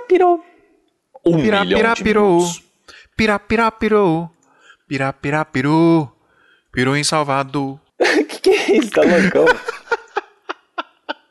pirapirapirou. 0.00 0.40
Um 1.24 1.40
Pirá, 1.40 1.64
milhão 1.64 1.94
de 1.94 2.02
pirou. 2.02 2.38
minutos. 2.38 2.62
Pirá, 3.16 3.38
pirá, 3.38 3.70
pirou. 3.70 4.30
Em 6.96 7.04
Salvador. 7.04 7.78
que 7.98 8.40
que 8.40 8.50
é 8.50 8.76
isso? 8.78 8.90
Tá 8.90 9.02
loucão? 9.02 9.44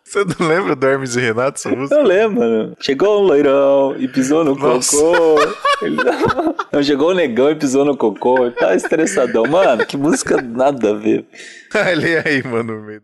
Você 0.04 0.26
não 0.26 0.46
lembra 0.46 0.76
do 0.76 0.86
Hermes 0.86 1.16
e 1.16 1.22
Renato, 1.22 1.58
essa 1.58 1.70
música? 1.70 1.96
Eu 1.96 2.04
lembro, 2.04 2.42
mano. 2.42 2.76
Chegou 2.82 3.22
um 3.22 3.28
loirão 3.28 3.96
e 3.98 4.10
pisou 4.10 4.44
no 4.44 4.56
Nossa. 4.56 4.98
cocô. 4.98 5.36
Ele 5.82 5.96
não... 5.96 6.84
chegou 6.84 7.12
um 7.12 7.16
negão 7.16 7.50
e 7.50 7.56
pisou 7.56 7.86
no 7.86 7.96
cocô. 7.96 8.46
Ele 8.46 8.56
tá 8.56 8.76
estressadão. 8.76 9.46
Mano, 9.46 9.86
que 9.86 9.96
música 9.96 10.42
nada 10.42 10.90
a 10.90 10.94
ver. 10.96 11.26
Lê 11.96 12.18
aí, 12.18 12.44
mano. 12.44 13.02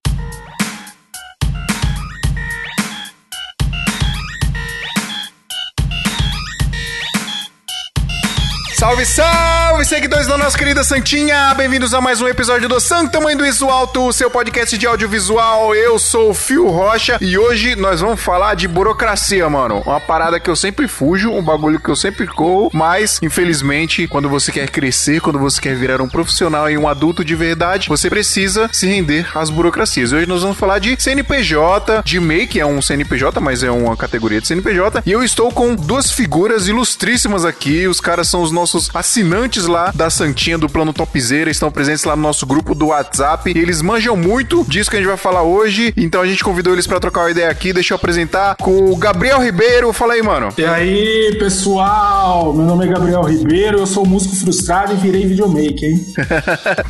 Salve, 8.77 9.07
salve, 9.07 9.85
seguidores 9.85 10.27
da 10.27 10.37
nossa 10.37 10.55
querida 10.55 10.83
Santinha! 10.83 11.51
Bem-vindos 11.55 11.95
a 11.95 11.99
mais 11.99 12.21
um 12.21 12.27
episódio 12.27 12.69
do 12.69 12.79
Santo 12.79 13.19
Mãe 13.19 13.35
do 13.35 13.43
Isso 13.43 13.65
Alto, 13.65 14.05
o 14.05 14.13
seu 14.13 14.29
podcast 14.29 14.77
de 14.77 14.85
audiovisual. 14.85 15.73
Eu 15.73 15.97
sou 15.97 16.29
o 16.29 16.33
Fio 16.35 16.67
Rocha 16.67 17.17
e 17.19 17.39
hoje 17.39 17.75
nós 17.75 18.01
vamos 18.01 18.21
falar 18.21 18.53
de 18.53 18.67
burocracia, 18.67 19.49
mano. 19.49 19.81
Uma 19.83 19.99
parada 19.99 20.39
que 20.39 20.47
eu 20.47 20.55
sempre 20.55 20.87
fujo, 20.87 21.31
um 21.31 21.41
bagulho 21.41 21.79
que 21.79 21.89
eu 21.89 21.95
sempre 21.95 22.27
corro, 22.27 22.69
mas 22.71 23.19
infelizmente, 23.23 24.07
quando 24.07 24.29
você 24.29 24.51
quer 24.51 24.69
crescer, 24.69 25.21
quando 25.21 25.39
você 25.39 25.59
quer 25.59 25.75
virar 25.75 25.99
um 25.99 26.07
profissional 26.07 26.69
e 26.69 26.77
um 26.77 26.87
adulto 26.87 27.25
de 27.25 27.33
verdade, 27.33 27.89
você 27.89 28.11
precisa 28.11 28.69
se 28.71 28.85
render 28.85 29.27
às 29.35 29.49
burocracias. 29.49 30.13
Hoje 30.13 30.27
nós 30.27 30.43
vamos 30.43 30.57
falar 30.57 30.77
de 30.77 30.95
CNPJ, 31.01 32.03
de 32.05 32.19
MEI, 32.19 32.45
que 32.45 32.59
é 32.59 32.65
um 32.65 32.79
CNPJ, 32.79 33.41
mas 33.41 33.63
é 33.63 33.71
uma 33.71 33.97
categoria 33.97 34.39
de 34.39 34.47
CNPJ, 34.47 35.01
e 35.03 35.11
eu 35.11 35.23
estou 35.23 35.51
com 35.51 35.73
duas 35.73 36.11
figuras 36.11 36.67
ilustríssimas 36.67 37.43
aqui. 37.43 37.87
Os 37.87 37.99
caras 37.99 38.27
são 38.27 38.43
os 38.43 38.51
nossos 38.51 38.66
assinantes 38.93 39.65
lá 39.65 39.91
da 39.93 40.09
Santinha 40.09 40.57
do 40.57 40.69
Plano 40.69 40.93
Topzera, 40.93 41.49
estão 41.49 41.71
presentes 41.71 42.03
lá 42.03 42.15
no 42.15 42.21
nosso 42.21 42.45
grupo 42.45 42.73
do 42.73 42.87
WhatsApp. 42.87 43.51
E 43.53 43.57
eles 43.57 43.81
manjam 43.81 44.15
muito 44.15 44.65
disso 44.67 44.89
que 44.89 44.95
a 44.95 44.99
gente 44.99 45.07
vai 45.07 45.17
falar 45.17 45.43
hoje, 45.43 45.93
então 45.95 46.21
a 46.21 46.27
gente 46.27 46.43
convidou 46.43 46.73
eles 46.73 46.87
pra 46.87 46.99
trocar 46.99 47.21
uma 47.21 47.31
ideia 47.31 47.49
aqui. 47.49 47.73
Deixa 47.73 47.93
eu 47.93 47.95
apresentar 47.95 48.55
com 48.55 48.91
o 48.91 48.95
Gabriel 48.95 49.41
Ribeiro. 49.41 49.91
Fala 49.93 50.13
aí, 50.13 50.21
mano. 50.21 50.49
E 50.57 50.65
aí, 50.65 51.35
pessoal? 51.39 52.53
Meu 52.53 52.65
nome 52.65 52.85
é 52.85 52.87
Gabriel 52.89 53.21
Ribeiro, 53.23 53.79
eu 53.79 53.87
sou 53.87 54.05
músico 54.05 54.35
frustrado 54.35 54.93
e 54.93 54.97
virei 54.97 55.25
videomaker, 55.25 55.89
hein? 55.89 56.05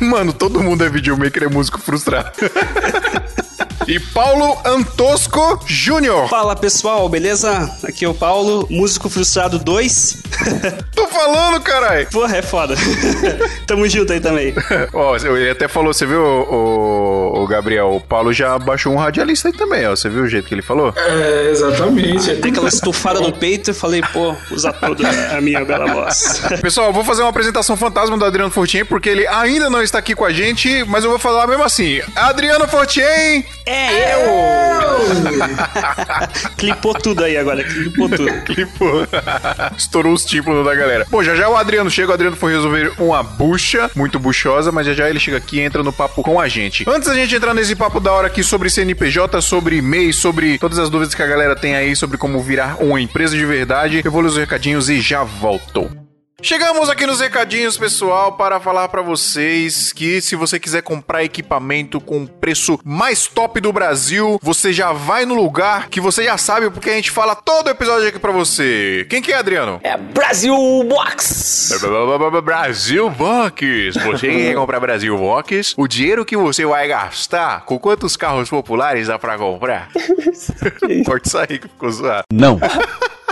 Mano, 0.00 0.32
todo 0.32 0.62
mundo 0.62 0.84
é 0.84 0.88
videomaker, 0.88 1.44
é 1.44 1.48
músico 1.48 1.78
frustrado. 1.78 2.30
E 3.86 3.98
Paulo 3.98 4.58
Antosco 4.64 5.60
Júnior. 5.66 6.28
Fala 6.28 6.54
pessoal, 6.54 7.08
beleza? 7.08 7.70
Aqui 7.84 8.04
é 8.04 8.08
o 8.08 8.12
Paulo, 8.12 8.66
músico 8.70 9.08
frustrado 9.08 9.58
2. 9.58 10.22
Tô 10.94 11.06
falando, 11.08 11.60
caralho. 11.60 12.06
Porra, 12.10 12.36
é 12.36 12.42
foda. 12.42 12.74
Tamo 13.66 13.88
junto 13.88 14.12
aí 14.12 14.20
também. 14.20 14.54
Ó, 14.92 15.16
ele 15.16 15.50
até 15.50 15.68
falou, 15.68 15.94
você 15.94 16.04
viu, 16.04 16.20
o, 16.20 17.42
o 17.42 17.46
Gabriel, 17.46 17.94
o 17.94 18.00
Paulo 18.00 18.32
já 18.32 18.58
baixou 18.58 18.92
um 18.92 18.96
radialista 18.96 19.48
aí 19.48 19.54
também, 19.54 19.86
ó. 19.86 19.90
Você 19.90 20.08
viu 20.08 20.22
o 20.22 20.28
jeito 20.28 20.48
que 20.48 20.54
ele 20.54 20.62
falou? 20.62 20.92
É, 20.96 21.50
exatamente. 21.50 22.36
Tem 22.36 22.50
aquela 22.50 22.68
estufada 22.68 23.20
no 23.20 23.32
peito 23.32 23.70
e 23.70 23.74
falei, 23.74 24.02
pô, 24.12 24.34
usa 24.50 24.72
toda 24.72 25.08
a 25.08 25.40
minha 25.40 25.64
bela 25.64 25.86
voz. 25.92 26.42
Pessoal, 26.60 26.88
eu 26.88 26.92
vou 26.92 27.04
fazer 27.04 27.22
uma 27.22 27.30
apresentação 27.30 27.76
fantasma 27.76 28.16
do 28.18 28.24
Adriano 28.24 28.50
Fortin, 28.50 28.84
porque 28.84 29.08
ele 29.08 29.26
ainda 29.26 29.70
não 29.70 29.82
está 29.82 29.98
aqui 29.98 30.14
com 30.14 30.24
a 30.24 30.32
gente, 30.32 30.84
mas 30.84 31.04
eu 31.04 31.10
vou 31.10 31.18
falar 31.18 31.46
mesmo 31.46 31.62
assim. 31.62 32.00
Adriano 32.14 32.66
Fortin! 32.68 33.44
É 33.68 34.14
eu! 34.14 34.28
Clipou 36.56 36.94
tudo 36.94 37.22
aí 37.22 37.36
agora, 37.36 37.62
clipou 37.62 38.08
tudo. 38.08 38.32
Clipou. 38.46 39.06
Estourou 39.76 40.14
os 40.14 40.24
tímpanos 40.24 40.64
da 40.64 40.74
galera. 40.74 41.06
Bom, 41.10 41.22
já 41.22 41.34
já 41.34 41.48
o 41.50 41.56
Adriano 41.56 41.90
chega. 41.90 42.10
O 42.10 42.14
Adriano 42.14 42.36
foi 42.36 42.52
resolver 42.52 42.92
uma 42.98 43.22
bucha, 43.22 43.90
muito 43.94 44.18
buchosa, 44.18 44.72
mas 44.72 44.86
já 44.86 44.94
já 44.94 45.10
ele 45.10 45.20
chega 45.20 45.36
aqui 45.36 45.58
e 45.58 45.60
entra 45.60 45.82
no 45.82 45.92
papo 45.92 46.22
com 46.22 46.40
a 46.40 46.48
gente. 46.48 46.84
Antes 46.88 47.08
da 47.08 47.14
gente 47.14 47.34
entrar 47.34 47.52
nesse 47.52 47.76
papo 47.76 48.00
da 48.00 48.10
hora 48.10 48.28
aqui 48.28 48.42
sobre 48.42 48.70
CNPJ, 48.70 49.40
sobre 49.42 49.82
MEI, 49.82 50.14
sobre 50.14 50.58
todas 50.58 50.78
as 50.78 50.88
dúvidas 50.88 51.14
que 51.14 51.22
a 51.22 51.26
galera 51.26 51.54
tem 51.54 51.76
aí 51.76 51.94
sobre 51.94 52.16
como 52.16 52.40
virar 52.40 52.82
uma 52.82 53.00
empresa 53.00 53.36
de 53.36 53.44
verdade, 53.44 54.00
eu 54.02 54.10
vou 54.10 54.22
ler 54.22 54.28
os 54.28 54.36
recadinhos 54.36 54.88
e 54.88 55.00
já 55.00 55.22
volto. 55.24 55.97
Chegamos 56.40 56.88
aqui 56.88 57.04
nos 57.04 57.18
recadinhos, 57.18 57.76
pessoal, 57.76 58.34
para 58.34 58.60
falar 58.60 58.88
para 58.88 59.02
vocês 59.02 59.92
que 59.92 60.20
se 60.20 60.36
você 60.36 60.60
quiser 60.60 60.82
comprar 60.82 61.24
equipamento 61.24 62.00
com 62.00 62.22
o 62.22 62.28
preço 62.28 62.78
mais 62.84 63.26
top 63.26 63.60
do 63.60 63.72
Brasil, 63.72 64.38
você 64.40 64.72
já 64.72 64.92
vai 64.92 65.26
no 65.26 65.34
lugar 65.34 65.88
que 65.88 66.00
você 66.00 66.22
já 66.22 66.38
sabe, 66.38 66.70
porque 66.70 66.90
a 66.90 66.94
gente 66.94 67.10
fala 67.10 67.34
todo 67.34 67.68
episódio 67.68 68.06
aqui 68.06 68.20
para 68.20 68.30
você. 68.30 69.04
Quem 69.10 69.20
que 69.20 69.32
é, 69.32 69.36
Adriano? 69.36 69.80
É 69.82 69.96
Brasil 69.96 70.54
Box! 70.88 71.70
Brasil 72.44 73.10
Box. 73.10 73.94
Você 74.04 74.28
quer 74.28 74.54
comprar 74.54 74.78
Brasil 74.78 75.18
Box? 75.18 75.74
O 75.76 75.88
dinheiro 75.88 76.24
que 76.24 76.36
você 76.36 76.64
vai 76.64 76.86
gastar, 76.86 77.64
com 77.64 77.80
quantos 77.80 78.16
carros 78.16 78.48
populares 78.48 79.08
dá 79.08 79.18
pra 79.18 79.36
comprar? 79.36 79.88
Isso 80.32 81.38
aí 81.38 81.58
que 81.58 81.66
ficou 81.66 81.90
zoado. 81.90 82.26
Não. 82.32 82.60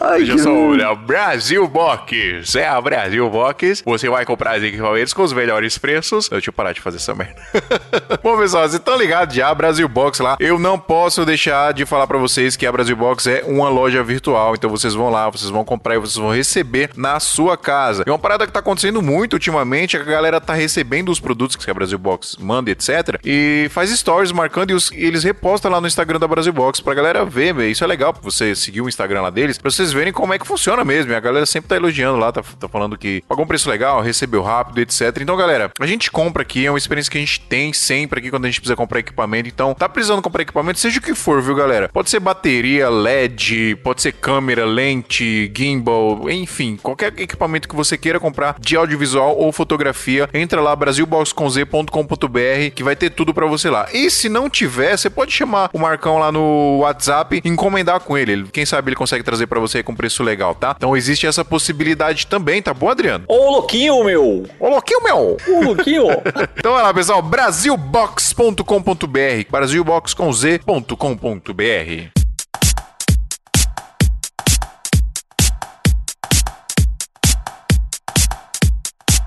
Ai, 0.00 0.20
Veja 0.20 0.38
só, 0.38 0.50
olha, 0.52 0.90
o 0.92 0.96
Brasil 0.96 1.66
Box. 1.68 2.54
É 2.56 2.66
a 2.68 2.80
Brasil 2.80 3.28
Box. 3.30 3.82
Você 3.84 4.08
vai 4.08 4.24
comprar 4.24 4.58
os 4.58 4.64
equipamentos 4.64 5.12
com 5.12 5.22
os 5.22 5.32
melhores 5.32 5.78
preços. 5.78 6.28
Deixa 6.28 6.48
eu 6.50 6.52
parar 6.52 6.72
de 6.72 6.80
fazer 6.80 6.96
essa 6.96 7.14
merda. 7.14 7.40
Bom, 8.22 8.36
pessoal, 8.38 8.62
vocês 8.64 8.74
estão 8.74 8.96
ligados 8.96 9.34
já, 9.34 9.52
Brasil 9.54 9.88
Box 9.88 10.20
lá. 10.20 10.36
Eu 10.40 10.58
não 10.58 10.78
posso 10.78 11.24
deixar 11.24 11.72
de 11.72 11.84
falar 11.86 12.06
pra 12.06 12.18
vocês 12.18 12.56
que 12.56 12.66
a 12.66 12.72
Brasil 12.72 12.96
Box 12.96 13.26
é 13.26 13.44
uma 13.46 13.68
loja 13.68 14.02
virtual. 14.02 14.54
Então 14.54 14.68
vocês 14.70 14.94
vão 14.94 15.10
lá, 15.10 15.28
vocês 15.30 15.50
vão 15.50 15.64
comprar 15.64 15.94
e 15.94 15.98
vocês 15.98 16.16
vão 16.16 16.32
receber 16.32 16.90
na 16.96 17.18
sua 17.20 17.56
casa. 17.56 18.04
E 18.06 18.10
uma 18.10 18.18
parada 18.18 18.46
que 18.46 18.52
tá 18.52 18.60
acontecendo 18.60 19.00
muito 19.02 19.34
ultimamente 19.34 19.96
é 19.96 20.00
que 20.02 20.08
a 20.08 20.12
galera 20.12 20.40
tá 20.40 20.54
recebendo 20.54 21.10
os 21.10 21.20
produtos 21.20 21.56
que 21.56 21.70
a 21.70 21.74
Brasil 21.74 21.98
Box 21.98 22.36
manda, 22.40 22.70
etc. 22.70 23.18
E 23.24 23.68
faz 23.70 23.90
stories 23.90 24.32
marcando 24.32 24.70
e, 24.70 24.74
os- 24.74 24.90
eles 24.92 25.24
repostam 25.24 25.70
lá 25.70 25.80
no 25.80 25.86
Instagram 25.86 26.18
da 26.18 26.28
Brasil 26.28 26.52
Box 26.52 26.80
pra 26.80 26.94
galera 26.94 27.24
ver. 27.24 27.54
Isso 27.68 27.84
é 27.84 27.86
legal 27.86 28.12
pra 28.12 28.22
você 28.22 28.54
seguir 28.54 28.80
o 28.80 28.88
Instagram 28.88 29.22
lá 29.22 29.30
deles, 29.30 29.58
pra 29.58 29.70
vocês 29.84 29.92
verem 29.92 30.12
como 30.12 30.32
é 30.32 30.38
que 30.38 30.46
funciona 30.46 30.84
mesmo. 30.84 31.12
E 31.12 31.14
a 31.14 31.20
galera 31.20 31.44
sempre 31.44 31.68
tá 31.68 31.76
elogiando 31.76 32.18
lá, 32.18 32.32
tá, 32.32 32.42
tá 32.42 32.68
falando 32.68 32.96
que 32.96 33.22
pagou 33.28 33.44
um 33.44 33.48
preço 33.48 33.68
legal, 33.68 34.00
recebeu 34.00 34.42
rápido, 34.42 34.78
etc. 34.80 35.02
Então, 35.20 35.36
galera, 35.36 35.70
a 35.78 35.86
gente 35.86 36.10
compra 36.10 36.42
aqui, 36.42 36.64
é 36.64 36.70
uma 36.70 36.78
experiência 36.78 37.10
que 37.10 37.18
a 37.18 37.20
gente 37.20 37.40
tem 37.40 37.72
sempre 37.72 38.20
aqui 38.20 38.30
quando 38.30 38.46
a 38.46 38.48
gente 38.48 38.60
precisa 38.60 38.76
comprar 38.76 39.00
equipamento. 39.00 39.48
Então, 39.48 39.74
tá 39.74 39.88
precisando 39.88 40.22
comprar 40.22 40.42
equipamento, 40.42 40.78
seja 40.78 40.98
o 40.98 41.02
que 41.02 41.14
for, 41.14 41.42
viu, 41.42 41.54
galera? 41.54 41.88
Pode 41.88 42.08
ser 42.08 42.20
bateria, 42.20 42.88
LED, 42.88 43.76
pode 43.82 44.00
ser 44.00 44.12
câmera, 44.12 44.64
lente, 44.64 45.52
gimbal, 45.54 46.30
enfim, 46.30 46.78
qualquer 46.82 47.12
equipamento 47.18 47.68
que 47.68 47.76
você 47.76 47.98
queira 47.98 48.18
comprar 48.18 48.56
de 48.58 48.76
audiovisual 48.76 49.36
ou 49.36 49.52
fotografia, 49.52 50.28
entra 50.32 50.60
lá 50.60 50.74
brasilboxconz.com.br 50.74 52.70
que 52.74 52.82
vai 52.82 52.96
ter 52.96 53.10
tudo 53.10 53.34
pra 53.34 53.46
você 53.46 53.68
lá. 53.68 53.88
E 53.92 54.10
se 54.10 54.28
não 54.28 54.48
tiver, 54.48 54.96
você 54.96 55.10
pode 55.10 55.32
chamar 55.32 55.68
o 55.72 55.78
Marcão 55.78 56.18
lá 56.18 56.32
no 56.32 56.78
WhatsApp 56.78 57.42
encomendar 57.44 58.00
com 58.00 58.16
ele. 58.16 58.44
Quem 58.52 58.64
sabe 58.64 58.88
ele 58.88 58.96
consegue 58.96 59.24
trazer 59.24 59.46
pra 59.46 59.60
você 59.60 59.73
com 59.82 59.94
preço 59.94 60.22
legal, 60.22 60.54
tá? 60.54 60.74
Então 60.76 60.96
existe 60.96 61.26
essa 61.26 61.44
possibilidade 61.44 62.26
também, 62.26 62.62
tá 62.62 62.72
bom, 62.72 62.88
Adriano? 62.88 63.24
Ô, 63.28 63.50
louquinho, 63.50 64.04
meu! 64.04 64.46
Ô, 64.58 64.68
louquinho, 64.68 65.02
meu! 65.02 65.36
Ô, 65.48 65.64
louquinho! 65.64 66.04
Então 66.56 66.72
vai 66.72 66.82
lá, 66.82 66.94
pessoal, 66.94 67.20
brasilbox.com.br, 67.20 69.50
brasilbox 69.50 70.14
com 70.14 70.32
z.com.br. 70.32 72.23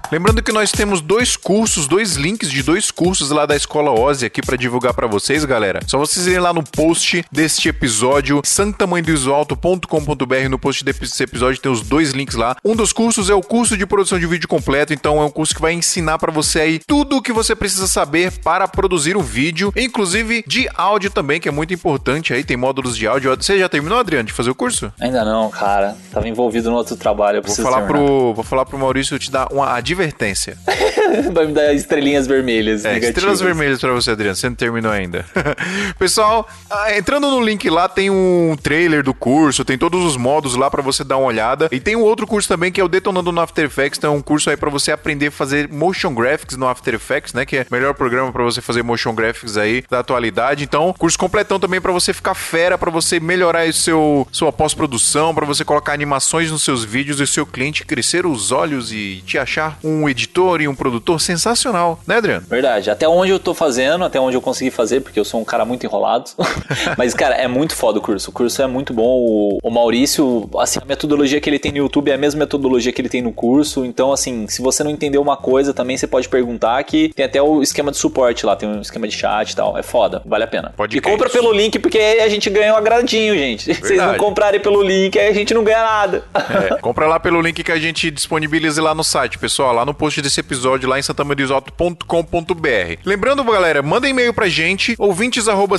Lembrando 0.09 0.41
que 0.41 0.53
nós 0.53 0.71
temos 0.71 1.01
dois 1.01 1.35
cursos, 1.35 1.85
dois 1.85 2.15
links 2.15 2.49
de 2.49 2.63
dois 2.63 2.91
cursos 2.91 3.29
lá 3.29 3.45
da 3.45 3.57
Escola 3.57 3.91
Ozzy 3.91 4.25
aqui 4.25 4.41
pra 4.41 4.55
divulgar 4.55 4.93
pra 4.93 5.05
vocês, 5.05 5.43
galera. 5.43 5.81
Só 5.85 5.97
vocês 5.97 6.25
irem 6.27 6.39
lá 6.39 6.53
no 6.53 6.63
post 6.63 7.25
deste 7.29 7.67
episódio, 7.67 8.41
santamanhodoisoalto.com.br. 8.45 10.49
No 10.49 10.57
post 10.57 10.85
desse 10.85 11.23
episódio 11.23 11.61
tem 11.61 11.69
os 11.69 11.81
dois 11.81 12.11
links 12.11 12.35
lá. 12.35 12.55
Um 12.63 12.73
dos 12.73 12.93
cursos 12.93 13.29
é 13.29 13.33
o 13.33 13.41
curso 13.41 13.75
de 13.75 13.85
produção 13.85 14.17
de 14.17 14.25
vídeo 14.25 14.47
completo, 14.47 14.93
então 14.93 15.21
é 15.21 15.25
um 15.25 15.29
curso 15.29 15.53
que 15.53 15.61
vai 15.61 15.73
ensinar 15.73 16.17
pra 16.17 16.31
você 16.31 16.61
aí 16.61 16.79
tudo 16.79 17.17
o 17.17 17.21
que 17.21 17.33
você 17.33 17.53
precisa 17.53 17.85
saber 17.85 18.31
para 18.41 18.65
produzir 18.65 19.17
um 19.17 19.21
vídeo, 19.21 19.73
inclusive 19.75 20.41
de 20.47 20.69
áudio 20.73 21.09
também, 21.09 21.41
que 21.41 21.49
é 21.49 21.51
muito 21.51 21.73
importante 21.73 22.33
aí, 22.33 22.45
tem 22.45 22.55
módulos 22.55 22.95
de 22.95 23.05
áudio. 23.05 23.35
Você 23.35 23.59
já 23.59 23.67
terminou, 23.67 23.99
Adriano, 23.99 24.27
de 24.27 24.31
fazer 24.33 24.51
o 24.51 24.55
curso? 24.55 24.89
Ainda 25.01 25.25
não, 25.25 25.49
cara. 25.49 25.97
Tava 26.13 26.29
envolvido 26.29 26.71
no 26.71 26.77
outro 26.77 26.95
trabalho. 26.95 27.39
Eu 27.39 27.41
Vou 27.41 27.53
preciso 27.53 27.67
falar, 27.67 27.81
terminar. 27.85 28.05
pro, 28.05 28.33
vou 28.33 28.43
falar 28.43 28.65
pro 28.65 28.79
Maurício 28.79 29.19
te 29.19 29.29
dar 29.29 29.51
uma 29.51 29.67
advertência. 29.97 30.57
Vai 31.33 31.47
me 31.47 31.53
dar 31.53 31.73
estrelinhas 31.73 32.27
vermelhas. 32.27 32.85
É, 32.85 32.93
negativas. 32.93 33.17
estrelas 33.17 33.41
vermelhas 33.41 33.79
pra 33.79 33.91
você, 33.91 34.11
Adriano. 34.11 34.35
Você 34.35 34.47
não 34.47 34.55
terminou 34.55 34.91
ainda. 34.91 35.25
Pessoal, 35.97 36.47
ah, 36.69 36.95
entrando 36.95 37.29
no 37.31 37.41
link 37.41 37.67
lá, 37.69 37.89
tem 37.89 38.09
um 38.09 38.55
trailer 38.61 39.03
do 39.03 39.13
curso, 39.13 39.65
tem 39.65 39.77
todos 39.77 40.03
os 40.05 40.15
modos 40.15 40.55
lá 40.55 40.69
pra 40.69 40.81
você 40.81 41.03
dar 41.03 41.17
uma 41.17 41.27
olhada. 41.27 41.67
E 41.71 41.79
tem 41.79 41.95
um 41.95 42.01
outro 42.01 42.27
curso 42.27 42.47
também 42.47 42.71
que 42.71 42.79
é 42.79 42.83
o 42.83 42.87
Detonando 42.87 43.31
no 43.31 43.41
After 43.41 43.65
Effects. 43.65 43.97
Então, 43.97 44.13
é 44.13 44.17
um 44.17 44.21
curso 44.21 44.49
aí 44.49 44.57
pra 44.57 44.69
você 44.69 44.91
aprender 44.91 45.27
a 45.27 45.31
fazer 45.31 45.67
motion 45.67 46.13
graphics 46.13 46.55
no 46.55 46.67
After 46.67 46.93
Effects, 46.93 47.33
né? 47.33 47.45
Que 47.45 47.57
é 47.57 47.61
o 47.69 47.73
melhor 47.73 47.93
programa 47.93 48.31
pra 48.31 48.43
você 48.43 48.61
fazer 48.61 48.83
motion 48.83 49.13
graphics 49.13 49.57
aí 49.57 49.83
da 49.89 49.99
atualidade. 49.99 50.63
Então, 50.63 50.93
curso 50.97 51.17
completão 51.17 51.59
também 51.59 51.81
pra 51.81 51.91
você 51.91 52.13
ficar 52.13 52.35
fera, 52.35 52.77
pra 52.77 52.91
você 52.91 53.19
melhorar 53.19 53.67
o 53.67 53.73
seu 53.73 54.27
sua 54.31 54.51
pós-produção, 54.51 55.33
pra 55.33 55.45
você 55.45 55.65
colocar 55.65 55.93
animações 55.93 56.51
nos 56.51 56.63
seus 56.63 56.83
vídeos 56.83 57.19
e 57.19 57.23
o 57.23 57.27
seu 57.27 57.45
cliente 57.45 57.85
crescer 57.85 58.25
os 58.25 58.51
olhos 58.51 58.91
e 58.91 59.23
te 59.25 59.37
achar 59.37 59.79
um 59.87 60.09
editor 60.09 60.61
e 60.61 60.67
um 60.67 60.75
produtor 60.75 61.19
sensacional, 61.21 61.99
né, 62.05 62.17
Adriano? 62.17 62.45
Verdade. 62.47 62.89
Até 62.89 63.07
onde 63.07 63.31
eu 63.31 63.39
tô 63.39 63.53
fazendo, 63.53 64.03
até 64.03 64.19
onde 64.19 64.35
eu 64.35 64.41
consegui 64.41 64.71
fazer, 64.71 65.01
porque 65.01 65.19
eu 65.19 65.25
sou 65.25 65.39
um 65.39 65.45
cara 65.45 65.63
muito 65.65 65.85
enrolado. 65.85 66.31
Mas, 66.97 67.13
cara, 67.13 67.35
é 67.35 67.47
muito 67.47 67.75
foda 67.75 67.99
o 67.99 68.01
curso. 68.01 68.29
O 68.29 68.33
curso 68.33 68.61
é 68.61 68.67
muito 68.67 68.93
bom. 68.93 69.57
O, 69.63 69.69
Maurício, 69.69 70.49
assim, 70.57 70.79
a 70.81 70.85
metodologia 70.85 71.39
que 71.39 71.49
ele 71.49 71.59
tem 71.59 71.71
no 71.71 71.77
YouTube 71.77 72.09
é 72.11 72.15
a 72.15 72.17
mesma 72.17 72.39
metodologia 72.39 72.91
que 72.91 73.01
ele 73.01 73.09
tem 73.09 73.21
no 73.21 73.31
curso. 73.31 73.85
Então, 73.85 74.11
assim, 74.11 74.47
se 74.47 74.61
você 74.61 74.83
não 74.83 74.91
entendeu 74.91 75.21
uma 75.21 75.37
coisa, 75.37 75.73
também 75.73 75.97
você 75.97 76.07
pode 76.07 76.27
perguntar 76.27 76.83
que 76.83 77.09
tem 77.13 77.25
até 77.25 77.41
o 77.41 77.61
esquema 77.61 77.91
de 77.91 77.97
suporte 77.97 78.45
lá, 78.45 78.55
tem 78.55 78.67
um 78.67 78.81
esquema 78.81 79.07
de 79.07 79.15
chat 79.15 79.51
e 79.51 79.55
tal. 79.55 79.77
É 79.77 79.83
foda, 79.83 80.21
vale 80.25 80.43
a 80.43 80.47
pena. 80.47 80.73
Pode 80.75 80.97
e 80.97 81.01
compra 81.01 81.29
pelo 81.29 81.51
link, 81.51 81.79
porque 81.79 81.97
aí 81.97 82.21
a 82.21 82.29
gente 82.29 82.49
ganha 82.49 82.73
um 82.73 82.77
agradinho, 82.77 83.35
gente. 83.35 83.63
Se 83.63 83.73
vocês 83.81 83.97
não 83.97 84.07
Verdade. 84.07 84.19
comprarem 84.19 84.59
pelo 84.59 84.81
link, 84.81 85.17
aí 85.17 85.27
a 85.29 85.33
gente 85.33 85.53
não 85.53 85.63
ganha 85.63 85.83
nada. 85.83 86.23
É, 86.33 86.75
compra 86.81 87.07
lá 87.07 87.19
pelo 87.19 87.41
link 87.41 87.63
que 87.63 87.71
a 87.71 87.77
gente 87.77 88.09
disponibiliza 88.09 88.81
lá 88.81 88.95
no 88.95 89.03
site, 89.03 89.37
pessoal, 89.37 89.73
lá 89.77 89.85
no 89.85 89.93
post 89.93 90.21
desse 90.21 90.39
episódio, 90.39 90.89
lá 90.89 90.97
em 90.97 91.01
santamanhodosalto.com.br. 91.01 92.99
Lembrando, 93.05 93.43
galera, 93.43 93.83
manda 93.83 94.09
e-mail 94.09 94.33
pra 94.33 94.49
gente, 94.49 94.95
ouvintes 94.97 95.47
arroba. 95.47 95.77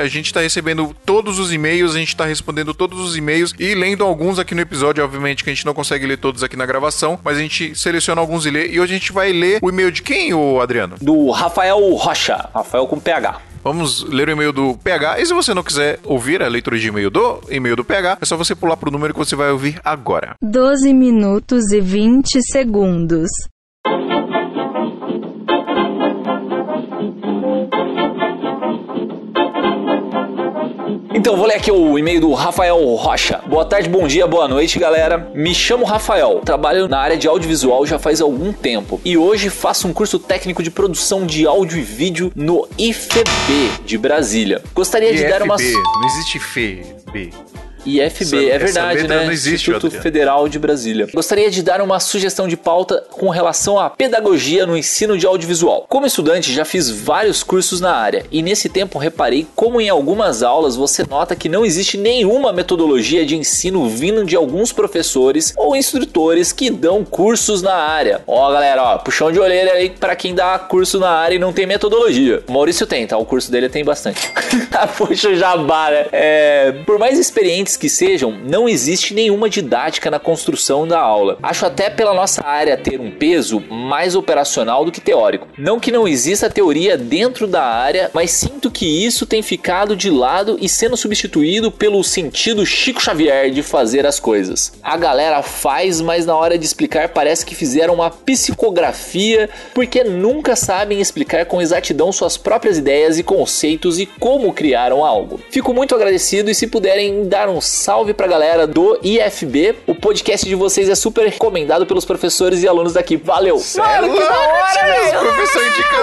A 0.00 0.08
gente 0.08 0.32
tá 0.32 0.40
recebendo 0.40 0.96
todos 1.04 1.38
os 1.38 1.52
e-mails, 1.52 1.94
a 1.94 1.98
gente 1.98 2.16
tá 2.16 2.24
respondendo 2.24 2.72
todos 2.72 2.98
os 3.00 3.16
e-mails 3.16 3.54
e 3.58 3.74
lendo 3.74 4.04
alguns 4.04 4.38
aqui 4.38 4.54
no 4.54 4.60
episódio. 4.60 5.04
Obviamente 5.04 5.44
que 5.44 5.50
a 5.50 5.54
gente 5.54 5.66
não 5.66 5.74
consegue 5.74 6.06
ler 6.06 6.16
todos 6.16 6.42
aqui 6.42 6.56
na 6.56 6.64
gravação, 6.64 7.18
mas 7.22 7.36
a 7.36 7.40
gente 7.40 7.78
seleciona 7.78 8.20
alguns 8.20 8.46
e 8.46 8.50
lê. 8.50 8.68
E 8.68 8.80
hoje 8.80 8.94
a 8.94 8.98
gente 8.98 9.12
vai 9.12 9.32
ler 9.32 9.58
o 9.62 9.68
e-mail 9.68 9.92
de 9.92 10.02
quem, 10.02 10.32
ô 10.32 10.60
Adriano? 10.60 10.96
Do 11.00 11.30
Rafael 11.30 11.78
Rocha. 11.94 12.48
Rafael 12.54 12.86
com 12.86 12.98
PH. 12.98 13.49
Vamos 13.62 14.02
ler 14.04 14.28
o 14.28 14.32
e-mail 14.32 14.52
do 14.52 14.76
PH. 14.78 15.20
E 15.20 15.26
se 15.26 15.34
você 15.34 15.52
não 15.52 15.62
quiser 15.62 15.98
ouvir 16.04 16.42
a 16.42 16.48
leitura 16.48 16.78
de 16.78 16.88
e-mail 16.88 17.10
do 17.10 17.40
e-mail 17.50 17.76
do 17.76 17.84
PH, 17.84 18.18
é 18.20 18.24
só 18.24 18.36
você 18.36 18.54
pular 18.54 18.76
pro 18.76 18.90
número 18.90 19.12
que 19.12 19.18
você 19.18 19.36
vai 19.36 19.50
ouvir 19.50 19.80
agora. 19.84 20.34
12 20.42 20.92
minutos 20.94 21.70
e 21.72 21.80
20 21.80 22.40
segundos. 22.50 23.28
Então, 31.20 31.36
vou 31.36 31.44
ler 31.44 31.56
aqui 31.56 31.70
o 31.70 31.98
e-mail 31.98 32.18
do 32.18 32.32
Rafael 32.32 32.82
Rocha. 32.94 33.42
Boa 33.46 33.62
tarde, 33.62 33.90
bom 33.90 34.06
dia, 34.06 34.26
boa 34.26 34.48
noite, 34.48 34.78
galera. 34.78 35.30
Me 35.34 35.54
chamo 35.54 35.84
Rafael, 35.84 36.40
trabalho 36.42 36.88
na 36.88 36.98
área 36.98 37.14
de 37.14 37.28
audiovisual 37.28 37.84
já 37.84 37.98
faz 37.98 38.22
algum 38.22 38.54
tempo 38.54 38.98
e 39.04 39.18
hoje 39.18 39.50
faço 39.50 39.86
um 39.86 39.92
curso 39.92 40.18
técnico 40.18 40.62
de 40.62 40.70
produção 40.70 41.26
de 41.26 41.46
áudio 41.46 41.76
e 41.76 41.82
vídeo 41.82 42.32
no 42.34 42.66
IFB 42.78 43.22
de 43.84 43.98
Brasília. 43.98 44.62
Gostaria 44.74 45.12
de 45.12 45.28
dar 45.28 45.42
uma. 45.42 45.56
Não 45.58 46.08
existe 46.08 46.38
FB. 46.38 47.34
IFB, 47.86 48.22
Essa- 48.22 48.36
é 48.36 48.48
essa 48.48 48.58
verdade, 48.64 49.08
né? 49.08 49.24
não 49.24 49.32
existe, 49.32 49.70
Instituto 49.70 49.86
Adriano. 49.86 50.02
Federal 50.02 50.48
de 50.48 50.58
Brasília. 50.58 51.08
Gostaria 51.14 51.50
de 51.50 51.62
dar 51.62 51.80
uma 51.80 51.98
sugestão 52.00 52.46
de 52.48 52.56
pauta 52.56 53.04
com 53.10 53.28
relação 53.28 53.78
à 53.78 53.88
pedagogia 53.90 54.66
no 54.66 54.76
ensino 54.76 55.16
de 55.18 55.26
audiovisual. 55.26 55.86
Como 55.88 56.06
estudante, 56.06 56.52
já 56.52 56.64
fiz 56.64 56.90
vários 56.90 57.42
cursos 57.42 57.80
na 57.80 57.94
área 57.94 58.24
e 58.30 58.42
nesse 58.42 58.68
tempo 58.68 58.98
reparei 58.98 59.46
como 59.54 59.80
em 59.80 59.88
algumas 59.88 60.42
aulas 60.42 60.76
você 60.76 61.04
nota 61.08 61.34
que 61.36 61.48
não 61.48 61.64
existe 61.64 61.96
nenhuma 61.96 62.52
metodologia 62.52 63.24
de 63.24 63.36
ensino 63.36 63.88
vindo 63.88 64.24
de 64.24 64.36
alguns 64.36 64.72
professores 64.72 65.52
ou 65.56 65.74
instrutores 65.74 66.52
que 66.52 66.70
dão 66.70 67.04
cursos 67.04 67.62
na 67.62 67.74
área. 67.74 68.20
Ó, 68.26 68.50
galera, 68.52 68.82
ó, 68.82 68.98
puxão 68.98 69.30
de 69.32 69.38
orelha 69.38 69.72
aí 69.72 69.90
para 69.90 70.14
quem 70.16 70.34
dá 70.34 70.58
curso 70.58 70.98
na 70.98 71.10
área 71.10 71.36
e 71.36 71.38
não 71.38 71.52
tem 71.52 71.66
metodologia. 71.66 72.42
O 72.48 72.52
Maurício 72.52 72.86
tem, 72.86 73.06
tá? 73.06 73.16
O 73.16 73.24
curso 73.24 73.50
dele 73.50 73.68
tem 73.68 73.84
bastante. 73.84 74.20
Puxa 74.96 75.28
o 75.30 75.34
jabá, 75.36 75.90
né? 75.90 76.06
É, 76.12 76.72
por 76.86 76.98
mais 76.98 77.18
que 77.76 77.88
sejam, 77.88 78.32
não 78.32 78.68
existe 78.68 79.14
nenhuma 79.14 79.48
didática 79.48 80.10
na 80.10 80.18
construção 80.18 80.86
da 80.86 80.98
aula. 80.98 81.38
Acho 81.42 81.66
até 81.66 81.90
pela 81.90 82.14
nossa 82.14 82.44
área 82.44 82.76
ter 82.76 83.00
um 83.00 83.10
peso 83.10 83.60
mais 83.60 84.14
operacional 84.14 84.84
do 84.84 84.92
que 84.92 85.00
teórico. 85.00 85.48
Não 85.58 85.80
que 85.80 85.92
não 85.92 86.06
exista 86.06 86.50
teoria 86.50 86.96
dentro 86.96 87.46
da 87.46 87.62
área, 87.62 88.10
mas 88.12 88.30
sinto 88.30 88.70
que 88.70 88.86
isso 88.86 89.26
tem 89.26 89.42
ficado 89.42 89.96
de 89.96 90.10
lado 90.10 90.58
e 90.60 90.68
sendo 90.68 90.96
substituído 90.96 91.70
pelo 91.70 92.02
sentido 92.02 92.64
Chico 92.66 93.02
Xavier 93.02 93.50
de 93.50 93.62
fazer 93.62 94.06
as 94.06 94.20
coisas. 94.20 94.72
A 94.82 94.96
galera 94.96 95.42
faz, 95.42 96.00
mas 96.00 96.26
na 96.26 96.36
hora 96.36 96.58
de 96.58 96.64
explicar 96.64 97.08
parece 97.10 97.44
que 97.44 97.54
fizeram 97.54 97.94
uma 97.94 98.10
psicografia 98.10 99.48
porque 99.74 100.04
nunca 100.04 100.56
sabem 100.56 101.00
explicar 101.00 101.46
com 101.46 101.60
exatidão 101.60 102.12
suas 102.12 102.36
próprias 102.36 102.78
ideias 102.78 103.18
e 103.18 103.22
conceitos 103.22 103.98
e 103.98 104.06
como 104.06 104.52
criaram 104.52 105.04
algo. 105.04 105.40
Fico 105.50 105.72
muito 105.72 105.94
agradecido 105.94 106.50
e 106.50 106.54
se 106.54 106.66
puderem 106.66 107.28
dar 107.28 107.48
um 107.48 107.59
salve 107.60 108.12
pra 108.14 108.26
galera 108.26 108.66
do 108.66 108.98
IFB, 109.02 109.76
o 109.86 109.94
podcast 109.94 110.46
de 110.46 110.54
vocês 110.54 110.88
é 110.88 110.94
super 110.94 111.26
recomendado 111.26 111.86
pelos 111.86 112.04
professores 112.04 112.62
e 112.62 112.68
alunos 112.68 112.92
daqui. 112.94 113.16
Valeu! 113.16 113.56
Mano, 113.76 114.12
que 114.12 114.20
da 114.20 114.40
hora, 114.40 115.28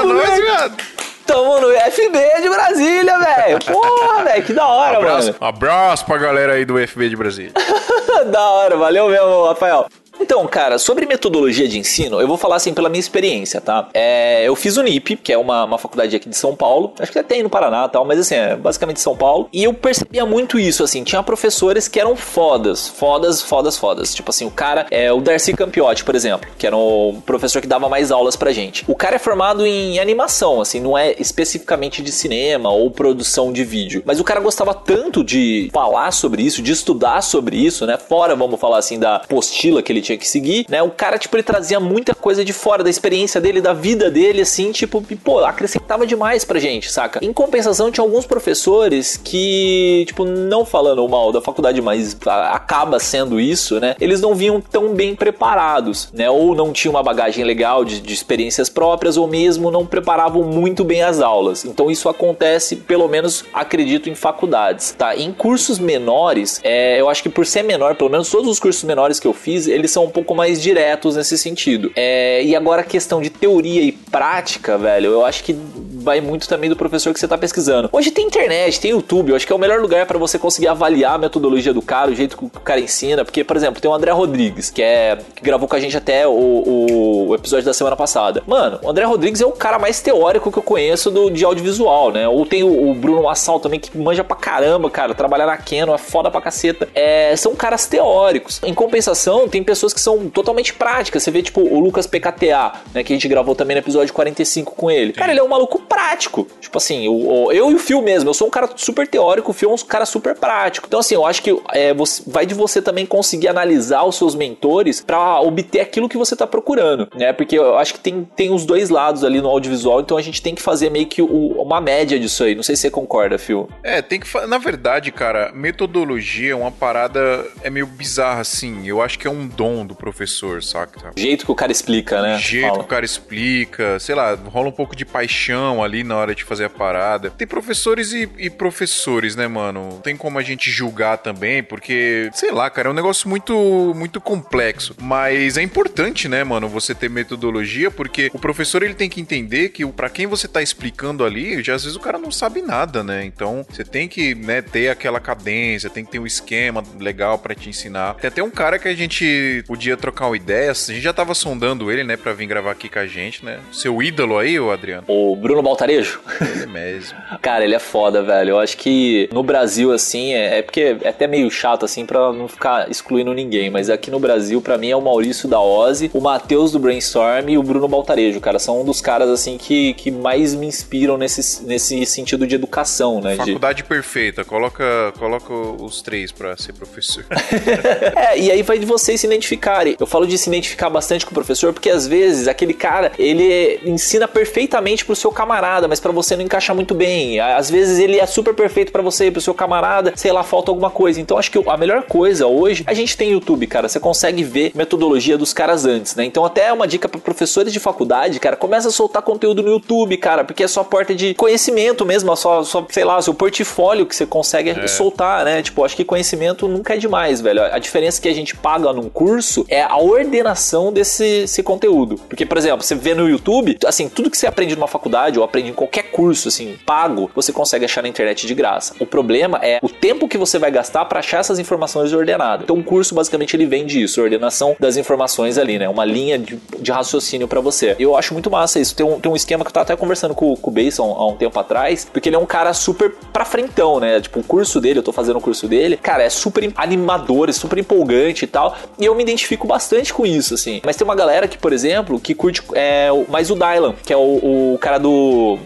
Os 0.04 0.14
nós, 0.14 0.40
viado. 0.40 0.78
Tamo 1.26 1.60
no 1.60 1.74
IFB 1.74 2.42
de 2.42 2.50
Brasília, 2.50 3.20
velho! 3.20 3.60
Porra, 3.66 4.24
velho, 4.24 4.44
que 4.46 4.54
da 4.54 4.66
hora, 4.66 4.98
Abraço, 4.98 5.28
mano! 5.28 5.38
abraço 5.42 6.06
pra 6.06 6.18
galera 6.18 6.54
aí 6.54 6.64
do 6.64 6.76
FB 6.88 7.10
de 7.10 7.16
Brasília. 7.18 7.52
da 8.32 8.50
hora, 8.50 8.78
valeu 8.78 9.10
mesmo, 9.10 9.44
Rafael. 9.46 9.88
Então, 10.20 10.46
cara, 10.48 10.78
sobre 10.78 11.06
metodologia 11.06 11.68
de 11.68 11.80
ensino, 11.80 12.20
eu 12.20 12.28
vou 12.28 12.38
falar 12.38 12.58
assim 12.58 12.74
pela 12.74 12.90
minha 12.90 13.00
experiência, 13.00 13.62
tá? 13.62 13.90
É, 13.94 14.44
eu 14.48 14.56
fiz 14.56 14.78
o 14.78 14.84
NIP, 14.84 15.16
que 15.18 15.32
é 15.32 15.38
uma, 15.38 15.64
uma 15.64 15.78
faculdade 15.78 16.16
aqui 16.16 16.28
de 16.28 16.36
São 16.36 16.56
Paulo, 16.56 16.94
acho 17.00 17.12
que 17.12 17.20
até 17.20 17.36
tem 17.36 17.44
no 17.44 17.50
Paraná 17.50 17.86
e 17.86 17.90
tal, 17.90 18.06
mas 18.06 18.20
assim, 18.20 18.36
é 18.36 18.56
basicamente 18.56 19.00
São 19.00 19.16
Paulo. 19.16 19.50
E 19.54 19.64
eu 19.64 19.74
percebia 19.74 20.26
muito 20.26 20.60
isso, 20.60 20.84
assim, 20.84 21.04
tinha 21.04 21.22
professores 21.22 21.88
que 21.88 22.00
eram 22.00 22.16
fodas, 22.16 22.88
fodas, 22.88 23.42
fodas, 23.42 23.78
fodas. 23.78 24.14
Tipo 24.14 24.30
assim, 24.30 24.46
o 24.46 24.52
cara 24.52 24.88
é 24.90 25.12
o 25.12 25.22
Darcy 25.22 25.54
Campiotti, 25.54 26.04
por 26.04 26.16
exemplo, 26.16 26.50
que 26.58 26.66
era 26.66 26.76
o 26.76 27.22
professor 27.26 27.62
que 27.62 27.68
dava 27.68 27.88
mais 27.88 28.12
aulas 28.12 28.36
pra 28.36 28.52
gente. 28.52 28.84
O 28.88 28.96
cara 28.96 29.18
é 29.18 29.20
formado 29.20 29.66
em 29.66 30.00
animação, 30.00 30.62
assim, 30.62 30.80
não 30.80 30.98
é 30.98 31.16
especificamente 31.20 32.02
de 32.02 32.12
cinema 32.12 32.72
ou 32.72 32.90
produção 32.90 33.52
de 33.52 33.64
vídeo, 33.64 34.02
mas 34.06 34.20
o 34.20 34.24
cara 34.24 34.40
gostava 34.40 34.74
tanto 34.74 35.24
de 35.24 35.70
falar 35.74 36.12
sobre 36.12 36.42
isso, 36.42 36.62
de 36.62 36.72
estudar 36.72 37.22
sobre 37.22 37.58
isso, 37.58 37.86
né? 37.86 37.98
Fora, 37.98 38.36
vamos 38.36 38.60
falar 38.60 38.80
assim, 38.80 38.98
da 38.98 39.20
postila 39.20 39.82
que 39.84 39.92
ele 39.92 40.02
tinha 40.08 40.18
que 40.18 40.28
seguir, 40.28 40.66
né? 40.70 40.82
O 40.82 40.90
cara, 40.90 41.18
tipo, 41.18 41.36
ele 41.36 41.44
trazia 41.44 41.80
muita 41.80 42.16
coisa 42.16 42.44
de 42.44 42.54
fora 42.54 42.84
da 42.84 42.90
experiência 42.90 43.40
dele, 43.40 43.62
da 43.62 43.74
vida 43.74 44.10
dele, 44.10 44.42
assim, 44.42 44.72
tipo, 44.72 45.04
e, 45.10 45.16
pô, 45.16 45.40
acrescentava 45.40 46.06
demais 46.06 46.46
pra 46.46 46.60
gente, 46.60 46.92
saca? 46.92 47.24
Em 47.24 47.34
compensação, 47.34 47.92
tinha 47.92 48.04
alguns 48.04 48.26
professores 48.26 49.18
que, 49.18 50.04
tipo, 50.08 50.26
não 50.26 50.66
falando 50.66 51.08
mal 51.08 51.32
da 51.32 51.42
faculdade, 51.42 51.82
mas 51.82 52.18
acaba 52.26 53.00
sendo 53.00 53.40
isso, 53.40 53.80
né? 53.80 53.96
Eles 54.00 54.22
não 54.22 54.34
vinham 54.34 54.62
tão 54.62 54.94
bem 54.94 55.16
preparados, 55.16 56.10
né? 56.14 56.30
Ou 56.30 56.56
não 56.56 56.72
tinham 56.72 56.94
uma 56.94 57.04
bagagem 57.04 57.44
legal 57.44 57.84
de, 57.84 58.00
de 58.00 58.14
experiências 58.14 58.70
próprias, 58.70 59.18
ou 59.18 59.28
mesmo 59.28 59.70
não 59.70 59.86
preparavam 59.86 60.44
muito 60.44 60.84
bem 60.84 61.04
as 61.04 61.22
aulas. 61.22 61.66
Então 61.66 61.92
isso 61.92 62.08
acontece, 62.10 62.76
pelo 62.76 63.08
menos 63.08 63.44
acredito, 63.54 64.10
em 64.10 64.16
faculdades, 64.16 64.92
tá? 64.98 65.16
Em 65.16 65.32
cursos 65.32 65.80
menores, 65.80 66.60
é, 66.64 67.00
eu 67.00 67.10
acho 67.10 67.22
que 67.22 67.30
por 67.30 67.46
ser 67.46 67.64
menor, 67.64 67.96
pelo 67.96 68.10
menos 68.10 68.30
todos 68.30 68.50
os 68.50 68.60
cursos 68.60 68.84
menores 68.84 69.20
que 69.20 69.28
eu 69.28 69.34
fiz, 69.34 69.68
eles 69.68 69.92
são 69.98 70.06
um 70.06 70.10
pouco 70.12 70.36
mais 70.36 70.62
diretos 70.62 71.16
nesse 71.16 71.36
sentido. 71.40 71.92
É, 71.96 72.44
e 72.44 72.56
agora 72.56 72.82
a 72.82 72.86
questão 72.86 73.20
de 73.20 73.32
teoria 73.32 73.82
e 73.82 73.92
prática, 73.92 74.78
velho, 74.78 75.08
eu 75.08 75.26
acho 75.26 75.44
que 75.44 75.58
vai 75.98 76.22
muito 76.22 76.48
também 76.48 76.70
do 76.70 76.76
professor 76.76 77.14
que 77.14 77.20
você 77.20 77.28
tá 77.28 77.38
pesquisando. 77.38 77.90
Hoje 77.92 78.12
tem 78.12 78.26
internet, 78.26 78.80
tem 78.80 78.92
YouTube, 78.92 79.30
eu 79.30 79.36
acho 79.36 79.46
que 79.46 79.52
é 79.54 79.56
o 79.56 79.60
melhor 79.60 79.80
lugar 79.82 80.06
para 80.06 80.18
você 80.18 80.38
conseguir 80.40 80.68
avaliar 80.68 81.16
a 81.16 81.18
metodologia 81.18 81.74
do 81.74 81.82
cara, 81.82 82.12
o 82.12 82.16
jeito 82.16 82.38
que 82.38 82.46
o 82.46 82.50
cara 82.50 82.80
ensina, 82.80 83.24
porque, 83.26 83.44
por 83.44 83.56
exemplo, 83.58 83.82
tem 83.82 83.90
o 83.90 83.94
André 83.94 84.12
Rodrigues, 84.12 84.70
que 84.70 84.82
é 84.82 85.18
que 85.36 85.42
gravou 85.44 85.68
com 85.68 85.76
a 85.76 85.80
gente 85.80 85.96
até 85.98 86.28
o, 86.28 86.32
o- 86.32 87.28
o 87.30 87.36
episódio 87.36 87.66
da 87.66 87.74
semana 87.74 87.96
passada. 87.96 88.44
Mano, 88.48 88.80
o 88.84 88.90
André 88.90 89.06
Rodrigues 89.06 89.42
é 89.42 89.46
o 89.46 89.52
cara 89.52 89.78
mais 89.80 90.00
teórico 90.02 90.52
que 90.52 90.58
eu 90.58 90.64
conheço 90.64 91.10
do, 91.12 91.30
de 91.30 91.44
audiovisual, 91.44 92.12
né? 92.12 92.28
Ou 92.28 92.46
tem 92.46 92.64
o, 92.64 92.90
o 92.90 92.94
Bruno 92.94 93.24
Massal 93.24 93.60
também, 93.60 93.80
que 93.80 93.96
manja 93.98 94.24
pra 94.24 94.36
caramba, 94.36 94.90
cara, 94.90 95.14
trabalhar 95.14 95.46
na 95.46 95.58
Canon 95.58 95.94
é 95.94 95.98
foda 95.98 96.30
pra 96.32 96.42
caceta. 96.42 96.88
É, 96.96 97.36
são 97.36 97.56
caras 97.56 97.86
teóricos. 97.88 98.62
Em 98.64 98.74
compensação, 98.74 99.48
tem 99.48 99.64
pessoas 99.64 99.94
que 99.94 100.00
são 100.00 100.30
totalmente 100.30 100.74
práticas. 100.74 101.24
Você 101.24 101.32
vê, 101.32 101.42
tipo, 101.42 101.62
o 101.62 101.80
Lucas 101.80 102.08
PKTA, 102.08 102.74
né, 102.94 103.04
que 103.04 103.12
a 103.14 103.16
gente 103.16 103.28
gravou 103.28 103.56
também 103.56 103.76
no 103.76 103.82
episódio 103.82 104.14
45 104.14 104.76
com 104.76 104.90
ele. 104.92 105.14
Cara, 105.14 105.32
ele 105.32 105.40
é 105.40 105.44
um 105.44 105.48
maluco 105.48 105.80
prático 105.80 105.97
prático. 106.02 106.48
Tipo 106.62 106.78
assim, 106.78 107.08
o- 107.08 107.52
eu 107.52 107.72
e 107.72 107.74
o 107.76 107.80
Phil 107.80 108.02
mesmo, 108.04 108.30
eu 108.30 108.34
sou 108.34 108.48
um 108.48 108.52
cara 108.52 108.70
super 108.76 109.08
teórico, 109.08 109.50
o 109.50 109.54
Phil 109.54 109.72
é 109.72 109.74
um 109.74 109.78
cara 109.78 110.06
super 110.06 110.36
prático. 110.36 110.86
Então, 110.88 111.00
assim, 111.00 111.16
eu 111.16 111.26
acho 111.26 111.42
que 111.42 111.60
é, 111.74 111.92
você- 111.94 112.22
vai 112.28 112.46
de 112.46 112.54
você 112.54 112.82
também 112.82 113.06
conseguir 113.06 113.48
analisar 113.48 114.04
os 114.04 114.16
seus 114.16 114.36
mentores 114.36 115.02
pra 115.02 115.40
obter 115.42 115.80
aquilo 115.80 116.08
que 116.08 116.18
você 116.18 116.36
tá 116.36 116.46
procurando, 116.46 117.08
né? 117.16 117.34
Porque 117.34 117.58
eu 117.58 117.78
acho 117.78 117.94
que 117.96 118.00
tem, 118.00 118.24
tem 118.36 118.52
os 118.54 118.64
dois 118.66 118.90
lados 118.90 119.24
ali 119.24 119.42
no 119.42 119.50
audiovisual, 119.50 120.00
então 120.02 120.18
a 120.18 120.22
gente 120.22 120.42
tem 120.42 120.54
que 120.54 120.62
fazer 120.62 120.92
meio 120.92 121.08
que 121.08 121.22
o- 121.22 121.62
uma 121.62 121.82
média 121.82 122.20
disso 122.20 122.44
aí. 122.44 122.54
Não 122.54 122.62
sei 122.64 122.76
se 122.76 122.84
você 122.84 122.92
concorda, 122.92 123.38
Phil. 123.40 123.68
É, 123.84 124.02
tem 124.02 124.20
que. 124.20 124.28
Na 124.48 124.58
verdade, 124.60 125.12
cara, 125.12 125.52
metodologia 125.54 126.52
é 126.52 126.56
uma 126.56 126.72
parada. 126.72 127.44
É 127.64 127.70
meio 127.70 127.88
bizarra, 127.88 128.42
assim. 128.42 128.86
Eu 128.88 129.02
acho 129.02 129.18
que 129.18 129.28
é 129.28 129.32
um 129.32 129.48
dom 129.48 129.86
do 129.86 129.96
professor, 129.96 130.62
saca? 130.62 131.12
O 131.16 131.20
jeito 131.20 131.46
que 131.46 131.52
o 131.52 131.56
cara 131.56 131.72
explica, 131.72 132.22
né? 132.22 132.36
O 132.36 132.40
jeito 132.40 132.68
Fala. 132.68 132.80
que 132.80 132.86
o 132.86 132.88
cara 132.88 133.06
explica, 133.06 134.00
sei 134.00 134.14
lá, 134.16 134.36
rola 134.36 134.68
um 134.68 134.72
pouco 134.72 134.96
de 134.96 135.06
paixão 135.06 135.77
ali 135.84 136.04
na 136.04 136.16
hora 136.16 136.36
de 136.36 136.44
fazer 136.44 136.66
a 136.66 136.70
parada. 136.70 137.30
Tem 137.30 137.48
professores 137.48 138.12
e, 138.14 138.30
e 138.38 138.50
professores, 138.50 139.36
né, 139.36 139.48
mano? 139.48 139.90
Não 139.90 140.02
Tem 140.02 140.16
como 140.16 140.40
a 140.40 140.42
gente 140.42 140.70
julgar 140.70 141.18
também, 141.18 141.64
porque, 141.64 142.30
sei 142.34 142.52
lá, 142.52 142.70
cara, 142.70 142.90
é 142.90 142.92
um 142.92 142.96
negócio 142.96 143.30
muito, 143.30 143.94
muito 143.96 144.20
complexo. 144.20 144.96
Mas 145.02 145.58
é 145.58 145.62
importante, 145.62 146.28
né, 146.28 146.44
mano, 146.44 146.68
você 146.68 146.94
ter 146.94 147.10
metodologia, 147.10 147.90
porque 147.92 148.30
o 148.34 148.40
professor 148.40 148.84
ele 148.84 148.94
tem 148.94 149.10
que 149.10 149.22
entender 149.22 149.70
que 149.70 149.86
para 149.86 150.10
quem 150.10 150.28
você 150.28 150.48
tá 150.48 150.62
explicando 150.62 151.24
ali, 151.24 151.64
já 151.64 151.76
às 151.76 151.84
vezes 151.84 151.96
o 151.96 152.02
cara 152.02 152.18
não 152.18 152.32
sabe 152.32 152.62
nada, 152.62 153.04
né? 153.04 153.26
Então 153.26 153.66
você 153.70 153.84
tem 153.84 154.08
que, 154.08 154.36
né, 154.36 154.62
ter 154.62 154.90
aquela 154.90 155.20
cadência, 155.20 155.90
tem 155.90 156.04
que 156.06 156.12
ter 156.12 156.20
um 156.20 156.26
esquema 156.26 156.84
legal 157.00 157.38
pra 157.40 157.56
te 157.56 157.70
ensinar. 157.70 158.16
Tem 158.16 158.28
até 158.28 158.44
um 158.44 158.50
cara 158.50 158.80
que 158.80 158.88
a 158.88 158.96
gente 158.96 159.64
podia 159.68 159.98
trocar 159.98 160.28
uma 160.28 160.36
ideia, 160.36 160.72
a 160.72 160.74
gente 160.74 161.02
já 161.02 161.14
tava 161.14 161.34
sondando 161.34 161.92
ele, 161.92 162.04
né, 162.04 162.18
pra 162.18 162.34
vir 162.34 162.48
gravar 162.48 162.72
aqui 162.72 162.90
com 162.90 163.00
a 163.00 163.08
gente, 163.08 163.44
né? 163.44 163.60
Seu 163.72 164.02
ídolo 164.02 164.38
aí, 164.38 164.60
o 164.60 164.72
Adriano? 164.72 165.06
O 165.08 165.36
Bruno 165.36 165.62
Baltarejo? 165.68 166.20
Ele 166.42 166.66
mesmo. 166.66 167.18
Cara, 167.42 167.64
ele 167.64 167.76
é 167.76 167.80
foda, 167.80 168.24
velho. 168.24 168.52
Eu 168.52 168.60
acho 168.60 168.78
que 168.78 169.30
no 169.32 169.44
Brasil, 169.44 169.92
assim, 169.92 170.34
é, 170.34 170.60
é 170.60 170.62
porque 170.62 170.98
é 171.02 171.10
até 171.10 171.28
meio 171.28 171.50
chato, 171.52 171.86
assim, 171.86 172.06
pra 172.06 172.32
não 172.32 172.48
ficar 172.48 172.90
excluindo 172.90 173.34
ninguém. 173.34 173.70
Mas 173.70 173.90
aqui 173.90 174.10
no 174.10 174.20
Brasil, 174.20 174.62
pra 174.62 174.78
mim, 174.78 174.90
é 174.90 174.96
o 174.96 175.02
Maurício 175.02 175.48
da 175.48 175.60
Ozzy, 175.60 176.10
o 176.14 176.22
Matheus 176.22 176.72
do 176.72 176.80
Brainstorm 176.80 177.50
e 177.50 177.58
o 177.58 177.64
Bruno 177.64 177.88
Baltarejo, 177.88 178.40
cara. 178.40 178.60
São 178.60 178.82
um 178.82 178.86
dos 178.86 179.02
caras, 179.02 179.30
assim, 179.30 179.58
que, 179.58 179.94
que 179.94 180.12
mais 180.12 180.56
me 180.56 180.66
inspiram 180.66 181.18
nesse, 181.18 181.66
nesse 181.66 182.06
sentido 182.06 182.48
de 182.48 182.56
educação, 182.56 183.22
né? 183.22 183.32
De, 183.32 183.38
Faculdade 183.38 183.84
perfeita, 183.84 184.44
coloca, 184.46 185.14
coloca 185.18 185.54
os 185.54 186.02
três 186.02 186.32
pra 186.32 186.56
ser 186.58 186.74
professor. 186.74 187.26
É, 188.18 188.38
e 188.38 188.52
aí 188.52 188.64
vai 188.64 188.80
de 188.80 188.86
vocês 188.86 189.22
se 189.22 189.28
identificarem. 189.28 189.96
Eu 190.00 190.08
falo 190.08 190.26
de 190.26 190.38
se 190.38 190.50
identificar 190.50 190.90
bastante 190.90 191.26
com 191.26 191.32
o 191.32 191.34
professor, 191.34 191.72
porque 191.72 191.90
às 191.90 192.08
vezes 192.08 192.48
aquele 192.48 192.74
cara, 192.74 193.12
ele 193.18 193.80
ensina 193.86 194.28
perfeitamente 194.28 195.06
pro 195.06 195.16
seu 195.16 195.32
camarada, 195.32 195.57
mas 195.88 196.00
pra 196.00 196.12
você 196.12 196.36
não 196.36 196.44
encaixa 196.44 196.74
muito 196.74 196.94
bem. 196.94 197.40
Às 197.40 197.70
vezes 197.70 198.00
ele 198.00 198.20
é 198.20 198.26
super 198.26 198.54
perfeito 198.54 198.92
pra 198.92 199.02
você 199.02 199.28
e 199.28 199.32
pro 199.32 199.42
seu 199.42 199.54
camarada, 199.54 200.14
sei 200.16 200.32
lá, 200.32 200.44
falta 200.44 200.72
alguma 200.72 200.90
coisa. 200.90 201.20
Então 201.20 201.38
acho 201.38 201.52
que 201.52 201.58
a 201.68 201.78
melhor 201.78 202.04
coisa 202.04 202.48
hoje, 202.48 202.84
a 202.86 202.94
gente 202.94 203.18
tem 203.18 203.32
YouTube, 203.32 203.66
cara, 203.68 203.88
você 203.88 204.00
consegue 204.00 204.44
ver 204.44 204.72
metodologia 204.76 205.38
dos 205.38 205.54
caras 205.54 205.86
antes, 205.86 206.16
né? 206.16 206.26
Então 206.26 206.46
até 206.46 206.68
é 206.68 206.74
uma 206.74 206.88
dica 206.88 207.08
pra 207.10 207.20
professores 207.20 207.74
de 207.74 207.80
faculdade, 207.80 208.40
cara, 208.40 208.56
começa 208.56 208.90
a 208.90 208.92
soltar 208.92 209.22
conteúdo 209.22 209.62
no 209.64 209.70
YouTube, 209.70 210.18
cara, 210.18 210.44
porque 210.44 210.64
é 210.64 210.68
só 210.68 210.84
porta 210.84 211.16
de 211.16 211.34
conhecimento 211.34 212.06
mesmo, 212.06 212.32
é 212.32 212.36
só, 212.36 212.64
só 212.64 212.86
sei 212.90 213.04
lá, 213.04 213.22
seu 213.22 213.34
portfólio 213.34 214.06
que 214.06 214.16
você 214.16 214.26
consegue 214.26 214.88
soltar, 214.88 215.44
né? 215.46 215.62
Tipo, 215.62 215.84
acho 215.84 215.96
que 215.96 216.04
conhecimento 216.04 216.68
nunca 216.68 216.94
é 216.94 216.98
demais, 216.98 217.42
velho. 217.42 217.64
A 217.64 217.80
diferença 217.80 218.22
que 218.22 218.28
a 218.28 218.34
gente 218.34 218.56
paga 218.56 218.92
num 218.94 219.10
curso 219.10 219.66
é 219.68 219.82
a 219.82 219.98
ordenação 219.98 220.92
desse 220.92 221.48
esse 221.48 221.64
conteúdo. 221.64 222.18
Porque, 222.30 222.46
por 222.46 222.58
exemplo, 222.58 222.84
você 222.84 222.96
vê 222.96 223.14
no 223.14 223.28
YouTube, 223.28 223.78
assim, 223.86 224.08
tudo 224.10 224.30
que 224.30 224.38
você 224.38 224.48
aprende 224.48 224.76
numa 224.76 224.88
faculdade 224.88 225.40
ou 225.40 225.46
aprende 225.48 225.70
em 225.70 225.74
qualquer 225.74 226.04
curso, 226.12 226.48
assim, 226.48 226.78
pago, 226.86 227.32
você 227.34 227.52
consegue 227.52 227.86
achar 227.86 228.02
na 228.02 228.10
internet 228.10 228.46
de 228.46 228.54
graça. 228.54 228.94
O 229.00 229.06
problema 229.06 229.60
é 229.62 229.80
o 229.82 229.90
tempo 229.90 230.28
que 230.28 230.38
você 230.38 230.60
vai 230.60 230.72
gastar 230.72 231.06
para 231.06 231.20
achar 231.20 231.40
essas 231.40 231.60
informações 231.60 232.14
ordenadas. 232.14 232.64
Então, 232.64 232.78
o 232.78 232.84
curso, 232.84 233.16
basicamente, 233.16 233.56
ele 233.56 233.66
vem 233.66 233.86
disso, 233.86 234.22
ordenação 234.22 234.76
das 234.80 234.98
informações 234.98 235.58
ali, 235.58 235.80
né? 235.80 235.90
Uma 235.90 236.06
linha 236.06 236.38
de, 236.38 236.58
de 236.80 236.92
raciocínio 236.92 237.48
para 237.48 237.62
você. 237.62 237.96
Eu 238.00 238.16
acho 238.16 238.34
muito 238.34 238.50
massa 238.50 238.80
isso. 238.80 238.96
Tem 238.96 239.06
um, 239.06 239.20
tem 239.20 239.32
um 239.32 239.36
esquema 239.36 239.64
que 239.64 239.70
eu 239.70 239.74
tava 239.74 239.84
até 239.84 239.96
conversando 239.96 240.36
com, 240.36 240.56
com 240.56 240.70
o 240.70 240.74
Bason 240.74 241.16
há 241.18 241.28
um 241.28 241.36
tempo 241.36 241.60
atrás, 241.60 242.06
porque 242.12 242.30
ele 242.30 242.36
é 242.36 242.40
um 242.40 242.46
cara 242.46 242.74
super 242.74 243.14
pra 243.32 243.46
frentão, 243.46 244.00
né? 244.00 244.20
Tipo, 244.22 244.40
o 244.40 244.44
curso 244.44 244.80
dele, 244.80 245.00
eu 245.00 245.04
tô 245.04 245.12
fazendo 245.12 245.38
o 245.38 245.42
curso 245.42 245.68
dele, 245.68 245.98
cara, 245.98 246.24
é 246.24 246.30
super 246.30 246.72
animador, 246.76 247.50
é 247.50 247.54
super 247.54 247.78
empolgante 247.78 248.46
e 248.46 248.48
tal. 248.48 248.76
E 249.00 249.06
eu 249.06 249.16
me 249.16 249.24
identifico 249.24 249.68
bastante 249.68 250.14
com 250.14 250.26
isso, 250.26 250.54
assim. 250.54 250.82
Mas 250.86 250.96
tem 250.96 251.06
uma 251.06 251.16
galera 251.16 251.48
que, 251.48 251.58
por 251.58 251.74
exemplo, 251.74 252.20
que 252.20 252.34
curte 252.34 252.62
é, 252.74 253.10
mais 253.30 253.50
o 253.50 253.56
Dylan, 253.56 253.96
que 254.06 254.14
é 254.14 254.18
o, 254.18 254.74
o 254.74 254.78
cara 254.80 254.98
do, 254.98 255.10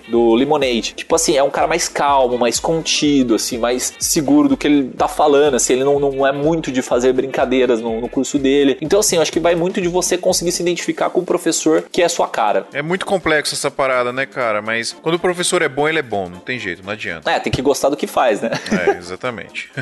do 0.08 0.34
Lemonade. 0.36 0.94
Tipo 0.96 1.16
assim, 1.16 1.36
é 1.38 1.44
um 1.44 1.50
cara 1.50 1.68
mais 1.68 1.88
calmo, 1.88 2.38
mais 2.38 2.60
contido, 2.60 3.36
assim, 3.36 3.58
mais 3.58 3.94
seguro 4.00 4.50
do 4.50 4.58
que 4.58 4.68
ele 4.68 4.90
tá 4.98 5.08
falando, 5.08 5.56
assim. 5.56 5.74
Ele 5.74 5.84
não, 5.84 6.00
não 6.00 6.26
é 6.28 6.32
muito 6.32 6.72
de 6.72 6.82
fazer 6.82 7.14
brincadeiras 7.14 7.80
no, 7.82 8.02
no 8.02 8.10
curso 8.10 8.38
dele. 8.38 8.78
Então, 8.82 9.00
assim, 9.00 9.16
eu 9.18 9.22
acho 9.22 9.32
que 9.32 9.40
vai 9.40 9.56
muito 9.56 9.82
de 9.82 9.88
você 9.88 10.18
conseguir 10.18 10.52
se 10.52 10.62
identificar 10.62 11.10
com 11.10 11.22
o 11.22 11.26
professor 11.26 11.84
que 11.92 12.02
é 12.02 12.06
a 12.06 12.10
sua 12.10 12.28
cara. 12.28 12.66
É 12.74 12.82
muito 12.82 13.06
complexo 13.06 13.54
essa 13.56 13.70
parada, 13.72 14.12
né, 14.12 14.26
cara? 14.26 14.62
Mas 14.62 14.96
quando 15.02 15.16
o 15.16 15.20
professor 15.20 15.62
é 15.62 15.70
bom, 15.70 15.88
ele 15.88 16.00
é 16.00 16.04
bom, 16.04 16.30
não 16.30 16.40
tem 16.40 16.58
jeito, 16.60 16.84
não 16.84 16.92
adianta. 16.94 17.30
É, 17.30 17.40
tem 17.40 17.52
que 17.52 17.62
gostar 17.62 17.90
do 17.90 17.98
que 17.98 18.08
faz, 18.08 18.42
né? 18.42 18.52
É, 18.88 18.98
exatamente. 18.98 19.70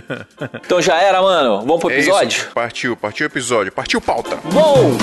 Então 0.65 0.81
já 0.81 1.01
era, 1.01 1.21
mano. 1.21 1.59
Vamos 1.61 1.79
pro 1.79 1.89
É 1.89 1.93
episódio? 1.95 2.37
isso. 2.37 2.49
Partiu, 2.53 2.95
partiu 2.95 3.25
o 3.25 3.29
episódio. 3.29 3.71
Partiu 3.71 3.99
pauta. 4.01 4.37
Bom! 4.53 4.97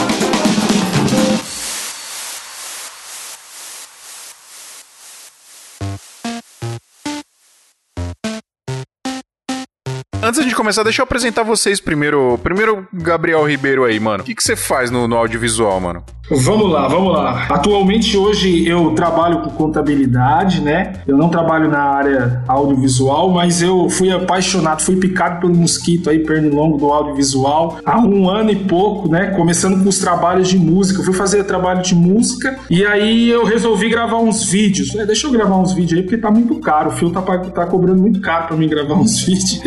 Antes 10.37 10.51
de 10.51 10.55
começar, 10.55 10.83
deixa 10.83 11.01
eu 11.01 11.05
apresentar 11.05 11.43
vocês 11.45 11.81
primeiro. 11.81 12.39
Primeiro, 12.43 12.87
Gabriel 12.93 13.43
Ribeiro 13.49 13.85
aí, 13.85 13.99
mano. 13.99 14.23
O 14.23 14.27
que, 14.27 14.35
que 14.35 14.45
você 14.45 14.55
faz 14.55 14.91
no, 14.91 15.09
no 15.09 15.17
audiovisual, 15.17 15.81
mano? 15.81 16.05
Vamos 16.29 16.73
lá, 16.73 16.89
vamos 16.89 17.13
lá. 17.13 17.47
Atualmente 17.49 18.17
hoje 18.17 18.69
eu 18.69 18.91
trabalho 18.91 19.43
com 19.43 19.51
contabilidade, 19.51 20.61
né? 20.61 20.95
Eu 21.07 21.17
não 21.17 21.29
trabalho 21.29 21.71
na 21.71 21.81
área 21.81 22.43
audiovisual, 22.49 23.31
mas 23.31 23.63
eu 23.63 23.89
fui 23.89 24.11
apaixonado, 24.11 24.83
fui 24.83 24.97
picado 24.97 25.41
pelo 25.41 25.55
mosquito 25.55 26.11
aí, 26.11 26.19
pernilongo 26.19 26.79
do 26.79 26.87
audiovisual 26.93 27.79
há 27.87 28.01
um 28.01 28.29
ano 28.29 28.51
e 28.51 28.57
pouco, 28.57 29.09
né? 29.09 29.27
Começando 29.37 29.81
com 29.81 29.89
os 29.89 29.99
trabalhos 29.99 30.49
de 30.49 30.59
música. 30.59 31.01
Eu 31.01 31.05
fui 31.05 31.15
fazer 31.15 31.45
trabalho 31.45 31.81
de 31.81 31.95
música 31.95 32.59
e 32.69 32.85
aí 32.85 33.29
eu 33.29 33.45
resolvi 33.45 33.89
gravar 33.89 34.19
uns 34.19 34.45
vídeos. 34.51 34.97
É, 34.97 35.07
deixa 35.07 35.29
eu 35.29 35.31
gravar 35.31 35.57
uns 35.57 35.75
vídeos 35.75 36.01
aí 36.01 36.03
porque 36.03 36.19
tá 36.19 36.31
muito 36.31 36.59
caro. 36.59 36.89
O 36.89 36.93
fio 36.93 37.11
tá, 37.11 37.23
tá 37.23 37.67
cobrando 37.67 38.03
muito 38.03 38.21
caro 38.21 38.49
pra 38.49 38.57
mim 38.57 38.69
gravar 38.69 38.95
uns 38.95 39.21
vídeos. 39.23 39.61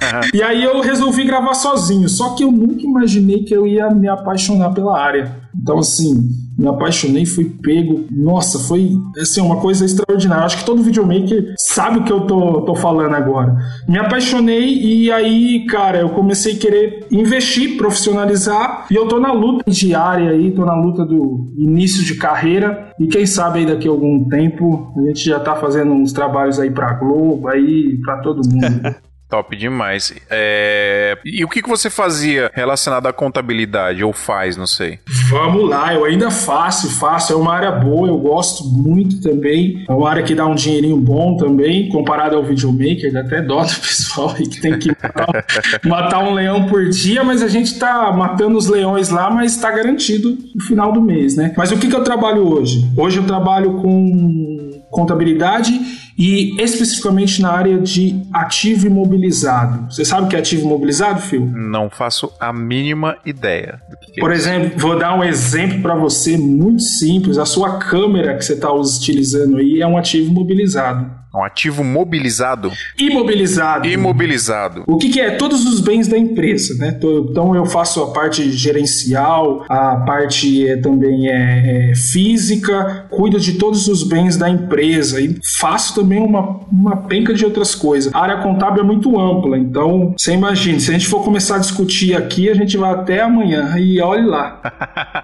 e 0.32 0.42
aí 0.42 0.62
eu 0.62 0.80
resolvi 0.80 1.24
gravar 1.24 1.54
sozinho. 1.54 2.08
Só 2.08 2.34
que 2.34 2.44
eu 2.44 2.50
nunca 2.50 2.82
imaginei 2.82 3.44
que 3.44 3.54
eu 3.54 3.66
ia 3.66 3.90
me 3.90 4.08
apaixonar 4.08 4.72
pela 4.72 4.98
área. 4.98 5.36
Então, 5.60 5.78
assim, 5.78 6.28
me 6.58 6.66
apaixonei, 6.68 7.24
fui 7.24 7.44
pego. 7.44 8.04
Nossa, 8.10 8.58
foi 8.58 8.92
assim, 9.20 9.40
uma 9.40 9.56
coisa 9.56 9.84
extraordinária. 9.84 10.44
Acho 10.44 10.58
que 10.58 10.64
todo 10.64 10.82
videomaker 10.82 11.54
sabe 11.56 11.98
o 11.98 12.04
que 12.04 12.12
eu 12.12 12.22
tô, 12.22 12.62
tô 12.62 12.74
falando 12.74 13.14
agora. 13.14 13.56
Me 13.88 13.98
apaixonei 13.98 14.74
e 14.74 15.10
aí, 15.10 15.66
cara, 15.66 15.98
eu 15.98 16.10
comecei 16.10 16.54
a 16.54 16.58
querer 16.58 17.06
investir, 17.10 17.76
profissionalizar. 17.76 18.86
E 18.90 18.94
eu 18.94 19.06
tô 19.06 19.20
na 19.20 19.32
luta 19.32 19.70
diária 19.70 20.30
aí, 20.30 20.50
tô 20.50 20.64
na 20.64 20.74
luta 20.74 21.04
do 21.04 21.46
início 21.56 22.04
de 22.04 22.14
carreira. 22.14 22.92
E 22.98 23.06
quem 23.06 23.26
sabe 23.26 23.60
aí 23.60 23.66
daqui 23.66 23.86
a 23.86 23.90
algum 23.90 24.28
tempo 24.28 24.92
a 24.96 25.00
gente 25.08 25.24
já 25.24 25.38
tá 25.38 25.54
fazendo 25.54 25.92
uns 25.92 26.12
trabalhos 26.12 26.58
aí 26.58 26.70
pra 26.70 26.94
Globo, 26.94 27.48
aí 27.48 27.98
pra 28.04 28.18
todo 28.18 28.42
mundo. 28.48 28.96
Top 29.28 29.54
demais. 29.54 30.14
É, 30.30 31.18
E 31.24 31.44
o 31.44 31.48
que, 31.48 31.62
que 31.62 31.68
você 31.68 31.90
fazia 31.90 32.50
relacionado 32.54 33.06
à 33.06 33.12
contabilidade? 33.12 34.02
Ou 34.02 34.12
faz, 34.12 34.56
não 34.56 34.66
sei. 34.66 34.98
Vamos 35.28 35.68
lá, 35.68 35.92
eu 35.92 36.04
ainda 36.06 36.30
faço, 36.30 36.98
faço. 36.98 37.34
É 37.34 37.36
uma 37.36 37.54
área 37.54 37.70
boa, 37.70 38.08
eu 38.08 38.16
gosto 38.18 38.64
muito 38.64 39.20
também. 39.20 39.84
É 39.86 39.92
uma 39.92 40.08
área 40.08 40.22
que 40.22 40.34
dá 40.34 40.46
um 40.46 40.54
dinheirinho 40.54 40.96
bom 40.96 41.36
também, 41.36 41.90
comparado 41.90 42.36
ao 42.36 42.42
videomaker, 42.42 43.12
dá 43.12 43.20
até 43.20 43.42
dó 43.42 43.62
do 43.62 43.74
pessoal 43.76 44.34
aí 44.36 44.46
que 44.48 44.60
tem 44.60 44.78
que 44.78 44.88
matar, 44.88 45.44
matar 45.84 46.18
um 46.24 46.32
leão 46.32 46.66
por 46.66 46.88
dia, 46.88 47.22
mas 47.22 47.42
a 47.42 47.48
gente 47.48 47.78
tá 47.78 48.10
matando 48.12 48.56
os 48.56 48.66
leões 48.66 49.10
lá, 49.10 49.30
mas 49.30 49.58
tá 49.58 49.70
garantido 49.70 50.38
no 50.54 50.64
final 50.64 50.90
do 50.90 51.02
mês, 51.02 51.36
né? 51.36 51.52
Mas 51.56 51.70
o 51.70 51.76
que, 51.76 51.88
que 51.88 51.94
eu 51.94 52.02
trabalho 52.02 52.48
hoje? 52.48 52.90
Hoje 52.96 53.18
eu 53.18 53.26
trabalho 53.26 53.74
com 53.74 54.82
contabilidade 54.90 55.78
e 56.18 56.60
especificamente 56.60 57.40
na 57.40 57.52
área 57.52 57.78
de 57.78 58.20
ativo 58.32 58.88
imobilizado. 58.88 59.86
Você 59.92 60.04
sabe 60.04 60.26
o 60.26 60.28
que 60.28 60.34
é 60.34 60.40
ativo 60.40 60.66
imobilizado, 60.66 61.20
Phil? 61.22 61.46
Não 61.46 61.88
faço 61.88 62.32
a 62.40 62.52
mínima 62.52 63.16
ideia 63.24 63.80
é 64.16 64.20
Por 64.20 64.32
exemplo, 64.32 64.78
vou 64.78 64.98
dar 64.98 65.14
um 65.14 65.22
exemplo 65.22 65.80
para 65.80 65.94
você 65.94 66.36
muito 66.36 66.82
simples. 66.82 67.38
A 67.38 67.46
sua 67.46 67.78
câmera 67.78 68.36
que 68.36 68.44
você 68.44 68.54
está 68.54 68.72
utilizando 68.72 69.58
aí 69.58 69.80
é 69.80 69.86
um 69.86 69.96
ativo 69.96 70.30
imobilizado. 70.30 71.17
Um 71.34 71.44
ativo 71.44 71.84
mobilizado. 71.84 72.72
Imobilizado. 72.98 73.86
Imobilizado. 73.86 74.84
O 74.86 74.96
que, 74.96 75.10
que 75.10 75.20
é? 75.20 75.32
Todos 75.32 75.66
os 75.66 75.80
bens 75.80 76.08
da 76.08 76.16
empresa, 76.16 76.74
né? 76.78 76.98
Então 76.98 77.54
eu 77.54 77.66
faço 77.66 78.02
a 78.02 78.12
parte 78.12 78.50
gerencial, 78.50 79.64
a 79.68 79.96
parte 79.96 80.66
é, 80.66 80.76
também 80.78 81.28
é, 81.28 81.90
é, 81.90 81.94
física, 81.94 83.06
cuido 83.10 83.38
de 83.38 83.54
todos 83.54 83.88
os 83.88 84.02
bens 84.02 84.36
da 84.36 84.48
empresa 84.48 85.20
e 85.20 85.38
faço 85.58 85.94
também 85.94 86.18
uma, 86.18 86.60
uma 86.72 86.96
penca 86.96 87.34
de 87.34 87.44
outras 87.44 87.74
coisas. 87.74 88.14
A 88.14 88.20
área 88.20 88.38
contábil 88.38 88.82
é 88.82 88.86
muito 88.86 89.18
ampla, 89.20 89.58
então 89.58 90.14
você 90.16 90.32
imagina, 90.32 90.80
se 90.80 90.90
a 90.90 90.94
gente 90.94 91.06
for 91.06 91.22
começar 91.22 91.56
a 91.56 91.58
discutir 91.58 92.16
aqui, 92.16 92.48
a 92.48 92.54
gente 92.54 92.76
vai 92.76 92.90
até 92.90 93.20
amanhã 93.20 93.76
e 93.78 94.00
olhe 94.00 94.26
lá. 94.26 94.60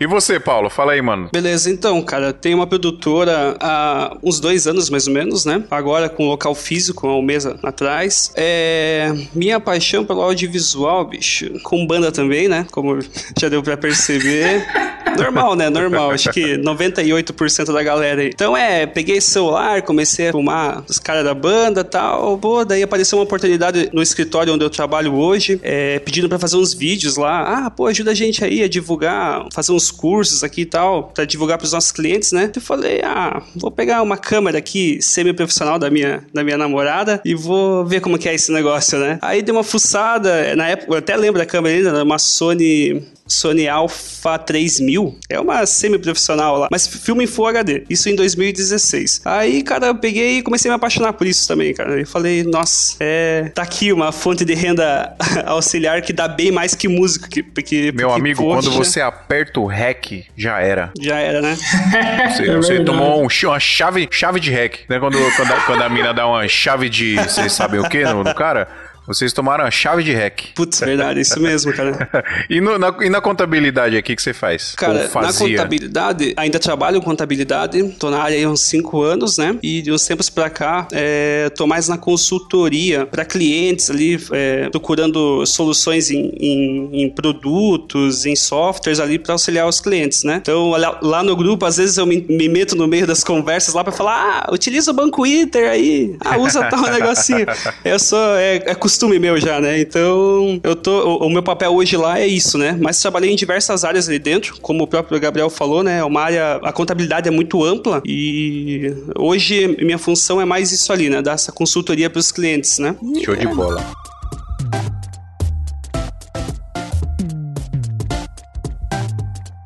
E 0.00 0.06
você, 0.06 0.40
Paulo? 0.40 0.68
Fala 0.68 0.92
aí, 0.92 1.00
mano. 1.00 1.28
Beleza, 1.32 1.70
então, 1.70 2.02
cara, 2.02 2.32
tem 2.32 2.52
uma 2.52 2.66
produtora 2.66 3.56
há 3.60 4.16
uns 4.22 4.40
dois 4.40 4.66
anos 4.66 4.90
mais 4.90 5.06
ou 5.06 5.14
menos, 5.14 5.44
né? 5.44 5.62
Agora 5.70 5.93
com 6.08 6.28
local 6.28 6.54
físico, 6.54 7.06
há 7.06 7.16
um 7.16 7.22
mês 7.22 7.46
atrás. 7.46 8.32
É. 8.34 9.12
Minha 9.34 9.60
paixão 9.60 10.04
pelo 10.04 10.22
audiovisual, 10.22 11.04
bicho. 11.04 11.60
Com 11.62 11.86
banda 11.86 12.10
também, 12.10 12.48
né? 12.48 12.66
Como 12.70 12.98
já 13.38 13.48
deu 13.48 13.62
pra 13.62 13.76
perceber. 13.76 14.66
Normal, 15.16 15.54
né? 15.54 15.70
Normal. 15.70 16.10
Acho 16.10 16.30
que 16.30 16.56
98% 16.58 17.72
da 17.72 17.82
galera. 17.82 18.24
Então 18.24 18.56
é, 18.56 18.86
peguei 18.86 19.20
celular, 19.20 19.82
comecei 19.82 20.28
a 20.28 20.32
filmar 20.32 20.84
os 20.88 20.98
caras 20.98 21.24
da 21.24 21.34
banda 21.34 21.80
e 21.80 21.84
tal. 21.84 22.38
Pô, 22.38 22.64
daí 22.64 22.82
apareceu 22.82 23.18
uma 23.18 23.24
oportunidade 23.24 23.90
no 23.92 24.02
escritório 24.02 24.52
onde 24.52 24.64
eu 24.64 24.70
trabalho 24.70 25.14
hoje, 25.14 25.60
é, 25.62 25.98
pedindo 25.98 26.28
pra 26.28 26.38
fazer 26.38 26.56
uns 26.56 26.74
vídeos 26.74 27.16
lá. 27.16 27.66
Ah, 27.66 27.70
pô, 27.70 27.86
ajuda 27.86 28.10
a 28.10 28.14
gente 28.14 28.44
aí 28.44 28.62
a 28.62 28.68
divulgar, 28.68 29.46
fazer 29.52 29.72
uns 29.72 29.90
cursos 29.90 30.42
aqui 30.42 30.62
e 30.62 30.66
tal, 30.66 31.12
pra 31.14 31.24
divulgar 31.24 31.58
pros 31.58 31.72
nossos 31.72 31.92
clientes, 31.92 32.32
né? 32.32 32.50
Eu 32.54 32.60
falei, 32.60 33.00
ah, 33.02 33.42
vou 33.56 33.70
pegar 33.70 34.02
uma 34.02 34.16
câmera 34.16 34.58
aqui 34.58 34.98
semi-profissional 35.00 35.78
da 35.78 35.90
minha, 35.90 36.24
da 36.32 36.42
minha 36.42 36.56
namorada 36.56 37.20
e 37.24 37.34
vou 37.34 37.84
ver 37.84 38.00
como 38.00 38.18
que 38.18 38.28
é 38.28 38.34
esse 38.34 38.52
negócio, 38.52 38.98
né? 38.98 39.18
Aí 39.20 39.42
dei 39.42 39.52
uma 39.54 39.64
fuçada, 39.64 40.54
na 40.56 40.68
época, 40.68 40.92
eu 40.92 40.98
até 40.98 41.16
lembro 41.16 41.38
da 41.38 41.46
câmera 41.46 41.76
ainda, 41.76 42.02
uma 42.02 42.18
Sony 42.18 43.02
Sony 43.26 43.68
Alpha 43.68 44.38
3000. 44.38 45.18
É 45.28 45.40
uma 45.40 45.64
semi-profissional 45.66 46.58
lá, 46.58 46.68
mas 46.70 46.86
filme 46.86 47.24
em 47.24 47.26
Full 47.26 47.46
HD. 47.46 47.84
Isso 47.88 48.08
em 48.08 48.14
2016. 48.14 49.22
Aí, 49.24 49.62
cara, 49.62 49.86
eu 49.86 49.94
peguei 49.94 50.38
e 50.38 50.42
comecei 50.42 50.70
a 50.70 50.74
me 50.74 50.76
apaixonar 50.76 51.12
por 51.12 51.26
isso 51.26 51.46
também, 51.48 51.72
cara. 51.74 52.00
Eu 52.00 52.06
falei, 52.06 52.42
nossa, 52.44 52.96
é. 53.00 53.50
Tá 53.54 53.62
aqui 53.62 53.92
uma 53.92 54.12
fonte 54.12 54.44
de 54.44 54.54
renda 54.54 55.14
auxiliar 55.46 56.02
que 56.02 56.12
dá 56.12 56.28
bem 56.28 56.50
mais 56.50 56.74
que 56.74 56.88
música. 56.88 57.28
Que, 57.28 57.42
porque, 57.42 57.92
Meu 57.92 58.08
porque, 58.08 58.20
amigo, 58.20 58.42
poxa, 58.42 58.68
quando 58.68 58.76
você 58.76 59.00
aperta 59.00 59.60
o 59.60 59.66
REC, 59.66 60.26
já 60.36 60.60
era. 60.60 60.92
Já 61.00 61.18
era, 61.18 61.40
né? 61.40 61.56
Você, 62.34 62.50
É 62.50 62.56
você 62.56 62.84
tomou 62.84 63.22
um 63.22 63.28
uma 63.44 63.60
chave, 63.60 64.08
chave 64.10 64.40
de 64.40 64.50
REC. 64.50 64.80
Né? 64.88 64.98
Quando, 64.98 65.18
quando, 65.36 65.52
a, 65.52 65.60
quando 65.62 65.82
a 65.82 65.88
mina 65.88 66.12
dá 66.12 66.26
uma 66.26 66.46
chave 66.48 66.88
de. 66.88 67.16
Vocês 67.16 67.52
sabem 67.52 67.80
o 67.80 67.88
que 67.88 68.02
no, 68.04 68.24
no 68.24 68.34
cara? 68.34 68.68
Vocês 69.06 69.32
tomaram 69.32 69.64
a 69.64 69.70
chave 69.70 70.02
de 70.02 70.12
REC. 70.12 70.52
Putz, 70.54 70.80
verdade, 70.80 71.20
isso 71.20 71.38
mesmo, 71.40 71.72
cara. 71.72 72.08
E, 72.48 72.60
no- 72.60 72.78
na, 72.78 72.94
e 73.00 73.08
na 73.10 73.20
contabilidade 73.20 73.96
aqui, 73.96 74.12
o 74.12 74.16
que 74.16 74.22
você 74.22 74.32
faz? 74.34 74.74
Cara, 74.76 74.94
na 75.04 75.32
contabilidade, 75.58 76.34
ainda 76.36 76.58
trabalho 76.58 77.00
com 77.00 77.06
contabilidade, 77.10 77.82
tô 77.98 78.10
na 78.10 78.18
área 78.22 78.46
há 78.46 78.50
uns 78.50 78.60
5 78.62 79.02
anos, 79.02 79.38
né? 79.38 79.56
E 79.62 79.80
de 79.82 79.92
uns 79.92 80.04
tempos 80.06 80.28
pra 80.28 80.48
cá, 80.50 80.88
é, 80.92 81.48
tô 81.50 81.66
mais 81.66 81.88
na 81.88 81.96
consultoria 81.98 83.06
para 83.06 83.24
clientes 83.24 83.90
ali, 83.90 84.18
é, 84.32 84.68
procurando 84.70 85.44
soluções 85.46 86.10
em, 86.10 86.30
em- 86.38 87.02
em 87.04 87.10
produtos, 87.10 88.26
em 88.26 88.34
softwares 88.36 89.00
ali 89.00 89.18
para 89.18 89.32
auxiliar 89.32 89.66
os 89.68 89.80
clientes, 89.80 90.24
né? 90.24 90.38
Então, 90.40 90.70
lá, 90.70 90.98
lá 91.02 91.22
no 91.22 91.36
grupo, 91.36 91.64
às 91.66 91.76
vezes 91.76 91.96
eu 91.96 92.06
me, 92.06 92.20
me 92.28 92.48
meto 92.48 92.74
no 92.76 92.86
meio 92.86 93.06
das 93.06 93.22
conversas 93.24 93.74
lá 93.74 93.82
pra 93.84 93.92
falar, 93.92 94.44
ah, 94.48 94.52
utiliza 94.54 94.90
o 94.90 94.94
Banco 94.94 95.26
Inter 95.26 95.68
aí, 95.70 96.16
ah, 96.20 96.36
usa 96.38 96.64
tal 96.68 96.82
negocinho. 96.90 97.46
Eu 97.84 97.98
sou, 97.98 98.18
é, 98.36 98.56
é 98.66 98.74
costume 98.94 99.18
meu 99.18 99.40
já, 99.40 99.60
né? 99.60 99.80
Então, 99.80 100.60
eu 100.62 100.76
tô, 100.76 100.92
o, 100.92 101.26
o 101.26 101.30
meu 101.30 101.42
papel 101.42 101.74
hoje 101.74 101.96
lá 101.96 102.20
é 102.20 102.26
isso, 102.28 102.56
né? 102.56 102.78
Mas 102.80 103.00
trabalhei 103.00 103.32
em 103.32 103.34
diversas 103.34 103.84
áreas 103.84 104.08
ali 104.08 104.20
dentro, 104.20 104.56
como 104.60 104.84
o 104.84 104.86
próprio 104.86 105.18
Gabriel 105.18 105.50
falou, 105.50 105.82
né? 105.82 105.98
É 105.98 106.04
uma 106.04 106.20
área, 106.20 106.60
a 106.62 106.72
contabilidade 106.72 107.26
é 107.26 107.30
muito 107.30 107.64
ampla 107.64 108.00
e 108.06 108.94
hoje 109.18 109.76
minha 109.80 109.98
função 109.98 110.40
é 110.40 110.44
mais 110.44 110.70
isso 110.70 110.92
ali, 110.92 111.10
né? 111.10 111.20
Dar 111.20 111.32
essa 111.32 111.50
consultoria 111.50 112.08
para 112.08 112.20
os 112.20 112.30
clientes, 112.30 112.78
né? 112.78 112.94
Show 113.24 113.34
de 113.34 113.48
bola. 113.48 113.84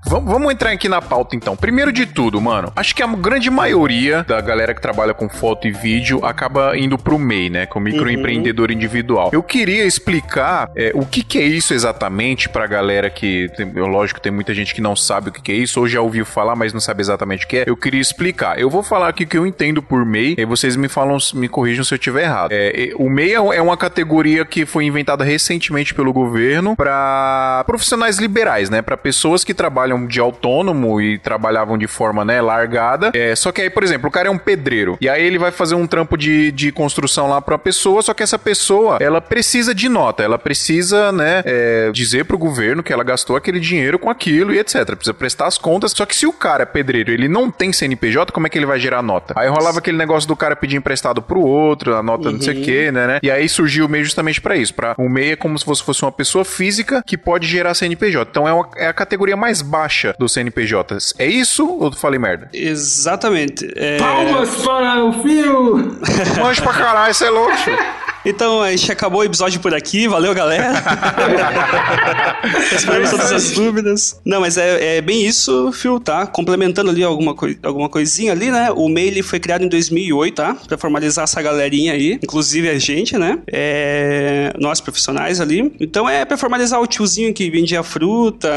Vamos, 0.09 0.33
vamos 0.33 0.53
entrar 0.53 0.71
aqui 0.71 0.89
na 0.89 1.03
pauta 1.03 1.37
então. 1.37 1.55
Primeiro 1.55 1.93
de 1.93 2.07
tudo, 2.07 2.41
mano, 2.41 2.73
acho 2.75 2.95
que 2.95 3.03
a 3.03 3.07
grande 3.07 3.51
maioria 3.51 4.25
da 4.27 4.41
galera 4.41 4.75
que 4.75 4.81
trabalha 4.81 5.13
com 5.13 5.29
foto 5.29 5.69
e 5.69 5.71
vídeo 5.71 6.25
acaba 6.25 6.77
indo 6.79 6.97
pro 6.97 7.19
MEI, 7.19 7.51
né? 7.51 7.67
Com 7.67 7.79
microempreendedor 7.79 8.71
individual. 8.71 9.31
Eu 9.33 9.43
queria 9.43 9.85
explicar 9.85 10.71
é, 10.75 10.93
o 10.95 11.05
que, 11.05 11.23
que 11.23 11.39
é 11.39 11.43
isso 11.43 11.75
exatamente 11.75 12.49
pra 12.49 12.67
galera 12.67 13.11
que, 13.11 13.51
tem, 13.55 13.71
lógico, 13.73 14.19
tem 14.19 14.33
muita 14.33 14.55
gente 14.55 14.75
que 14.75 14.81
não 14.81 14.97
sabe 14.97 15.29
o 15.29 15.33
que, 15.33 15.43
que 15.43 15.53
é 15.53 15.57
isso, 15.57 15.79
ou 15.79 15.87
já 15.87 16.01
ouviu 16.01 16.25
falar, 16.25 16.57
mas 16.57 16.73
não 16.73 16.81
sabe 16.81 17.03
exatamente 17.03 17.45
o 17.45 17.49
que 17.49 17.59
é. 17.59 17.65
Eu 17.67 17.77
queria 17.77 18.01
explicar. 18.01 18.59
Eu 18.59 18.71
vou 18.71 18.83
falar 18.83 19.09
aqui 19.09 19.25
o 19.25 19.27
que 19.27 19.37
eu 19.37 19.47
entendo 19.47 19.83
por 19.83 20.07
MEI, 20.07 20.37
e 20.39 20.45
vocês 20.47 20.75
me 20.75 20.89
falam, 20.89 21.19
me 21.35 21.49
corrijam 21.49 21.85
se 21.85 21.93
eu 21.93 21.97
estiver 21.97 22.23
errado. 22.23 22.53
É, 22.53 22.89
é, 22.89 22.93
o 22.97 23.11
MEI 23.11 23.35
é 23.35 23.59
é 23.59 23.63
uma 23.63 23.77
categoria 23.77 24.45
que 24.45 24.65
foi 24.65 24.85
inventada 24.85 25.23
recentemente 25.23 25.95
pelo 25.95 26.13
governo 26.13 26.75
para 26.75 27.63
profissionais 27.67 28.19
liberais, 28.19 28.71
né? 28.71 28.81
Para 28.81 28.97
pessoas 28.97 29.45
que 29.45 29.53
trabalham 29.53 29.98
de 30.07 30.21
autônomo 30.21 31.01
e 31.01 31.19
trabalhavam 31.19 31.77
de 31.79 31.87
forma, 31.87 32.25
né, 32.25 32.41
largada. 32.41 33.11
É, 33.15 33.35
só 33.35 33.51
que 33.53 33.61
aí, 33.63 33.71
por 33.71 33.83
exemplo, 33.83 34.09
o 34.09 34.13
cara 34.13 34.29
é 34.29 34.31
um 34.31 34.39
pedreiro. 34.39 34.97
E 35.01 35.09
aí 35.09 35.25
ele 35.25 35.39
vai 35.39 35.51
fazer 35.51 35.75
um 35.75 35.87
trampo 35.87 36.17
de, 36.17 36.51
de 36.53 36.73
construção 36.73 37.29
lá 37.29 37.41
pra 37.41 37.55
uma 37.55 37.59
pessoa, 37.59 38.03
só 38.03 38.15
que 38.15 38.23
essa 38.23 38.39
pessoa, 38.39 38.99
ela 39.01 39.21
precisa 39.21 39.75
de 39.75 39.89
nota. 39.89 40.23
Ela 40.23 40.39
precisa, 40.39 41.13
né, 41.13 41.43
é, 41.45 41.91
dizer 41.93 42.25
pro 42.25 42.39
governo 42.39 42.83
que 42.83 42.93
ela 42.93 43.05
gastou 43.05 43.37
aquele 43.37 43.61
dinheiro 43.61 43.99
com 43.99 44.11
aquilo 44.11 44.53
e 44.53 44.59
etc. 44.59 44.85
Precisa 44.95 45.15
prestar 45.15 45.47
as 45.47 45.59
contas. 45.59 45.93
Só 45.93 46.05
que 46.07 46.15
se 46.17 46.27
o 46.27 46.33
cara 46.33 46.63
é 46.63 46.67
pedreiro, 46.67 47.11
ele 47.13 47.29
não 47.29 47.51
tem 47.51 47.73
CNPJ, 47.73 48.33
como 48.33 48.47
é 48.47 48.51
que 48.51 48.59
ele 48.59 48.67
vai 48.67 48.79
gerar 48.79 49.03
nota? 49.03 49.35
Aí 49.37 49.49
rolava 49.49 49.79
aquele 49.79 49.97
negócio 49.97 50.29
do 50.29 50.37
cara 50.37 50.57
pedir 50.57 50.77
emprestado 50.77 51.23
pro 51.23 51.41
outro, 51.41 51.95
a 51.97 52.03
nota 52.03 52.31
não 52.31 52.41
sei 52.41 52.61
o 52.61 52.65
que, 52.65 52.91
né, 52.93 53.07
né? 53.07 53.19
E 53.23 53.31
aí 53.31 53.49
surgiu 53.49 53.87
o 53.87 53.89
MEI 53.89 54.05
justamente 54.05 54.41
pra 54.41 54.57
isso. 54.57 54.75
Pra, 54.75 54.95
o 54.99 55.09
MEI 55.09 55.33
é 55.33 55.37
como 55.37 55.59
se 55.59 55.65
fosse, 55.65 55.83
fosse 55.83 56.03
uma 56.03 56.13
pessoa 56.13 56.45
física 56.45 57.03
que 57.07 57.17
pode 57.17 57.47
gerar 57.47 57.75
CNPJ. 57.75 58.29
Então 58.31 58.47
é, 58.49 58.53
uma- 58.53 58.69
é 58.77 58.87
a 58.89 58.93
categoria 58.93 59.37
mais 59.37 59.63
baixa 59.63 59.88
dos 60.19 60.33
CNPJs. 60.33 61.15
É 61.19 61.27
isso 61.27 61.67
ou 61.67 61.87
eu 61.87 61.93
falei 61.93 62.19
merda? 62.19 62.49
Exatamente. 62.53 63.71
É, 63.77 63.99
Palmas 63.99 64.55
para 64.63 65.05
o 65.05 65.23
fio! 65.23 65.99
Manjo 66.41 66.63
pra 66.63 66.73
caralho, 66.73 67.15
você 67.15 67.27
é 67.27 67.31
louco. 67.31 67.53
Então, 68.29 68.63
a 68.63 68.71
gente 68.71 68.93
acabou 68.93 69.23
o 69.23 69.25
episódio 69.25 69.59
por 69.59 69.73
aqui. 69.73 70.07
Valeu, 70.07 70.35
galera. 70.35 70.75
Respondemos 72.71 73.11
todas 73.11 73.33
as 73.33 73.53
dúvidas. 73.53 74.21
Não, 74.23 74.43
mas 74.43 74.59
é, 74.59 74.99
é 74.99 75.01
bem 75.01 75.27
isso, 75.27 75.73
Phil, 75.73 75.99
tá? 75.99 76.27
Complementando 76.27 76.91
ali 76.91 77.03
alguma, 77.03 77.35
coi 77.35 77.59
alguma 77.63 77.89
coisinha 77.89 78.33
ali, 78.33 78.51
né? 78.51 78.71
O 78.71 78.87
MEI 78.87 79.07
ele 79.07 79.23
foi 79.23 79.41
criado 79.41 79.65
em 79.65 79.69
2008, 79.69 80.35
tá? 80.35 80.55
Pra 80.69 80.77
formalizar 80.77 81.25
essa 81.25 81.41
galerinha 81.41 81.95
aí. 81.95 82.19
Inclusive 82.23 82.69
a 82.69 82.79
gente, 82.79 83.17
né? 83.17 83.39
É... 83.51 84.53
Nós 84.59 84.79
profissionais 84.79 85.41
ali. 85.41 85.73
Então 85.81 86.07
é 86.07 86.27
pra 86.27 86.37
formalizar 86.37 86.83
o 86.83 86.87
tiozinho 86.87 87.33
que 87.33 87.51
vendia 87.51 87.83
fruta. 87.83 88.51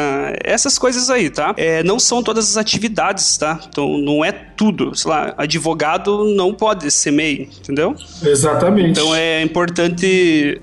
Essas 0.43 0.77
coisas 0.77 1.09
aí, 1.09 1.29
tá? 1.29 1.53
É, 1.55 1.81
não 1.81 1.97
são 1.97 2.21
todas 2.21 2.49
as 2.49 2.57
atividades, 2.57 3.37
tá? 3.37 3.57
Então 3.69 3.97
não 3.97 4.23
é 4.23 4.33
tudo. 4.33 4.93
Sei 4.95 5.09
lá, 5.09 5.33
advogado 5.37 6.25
não 6.35 6.53
pode 6.53 6.91
ser 6.91 7.11
MEI, 7.11 7.49
entendeu? 7.59 7.95
Exatamente. 8.21 8.91
Então 8.91 9.15
é 9.15 9.41
importante 9.41 9.60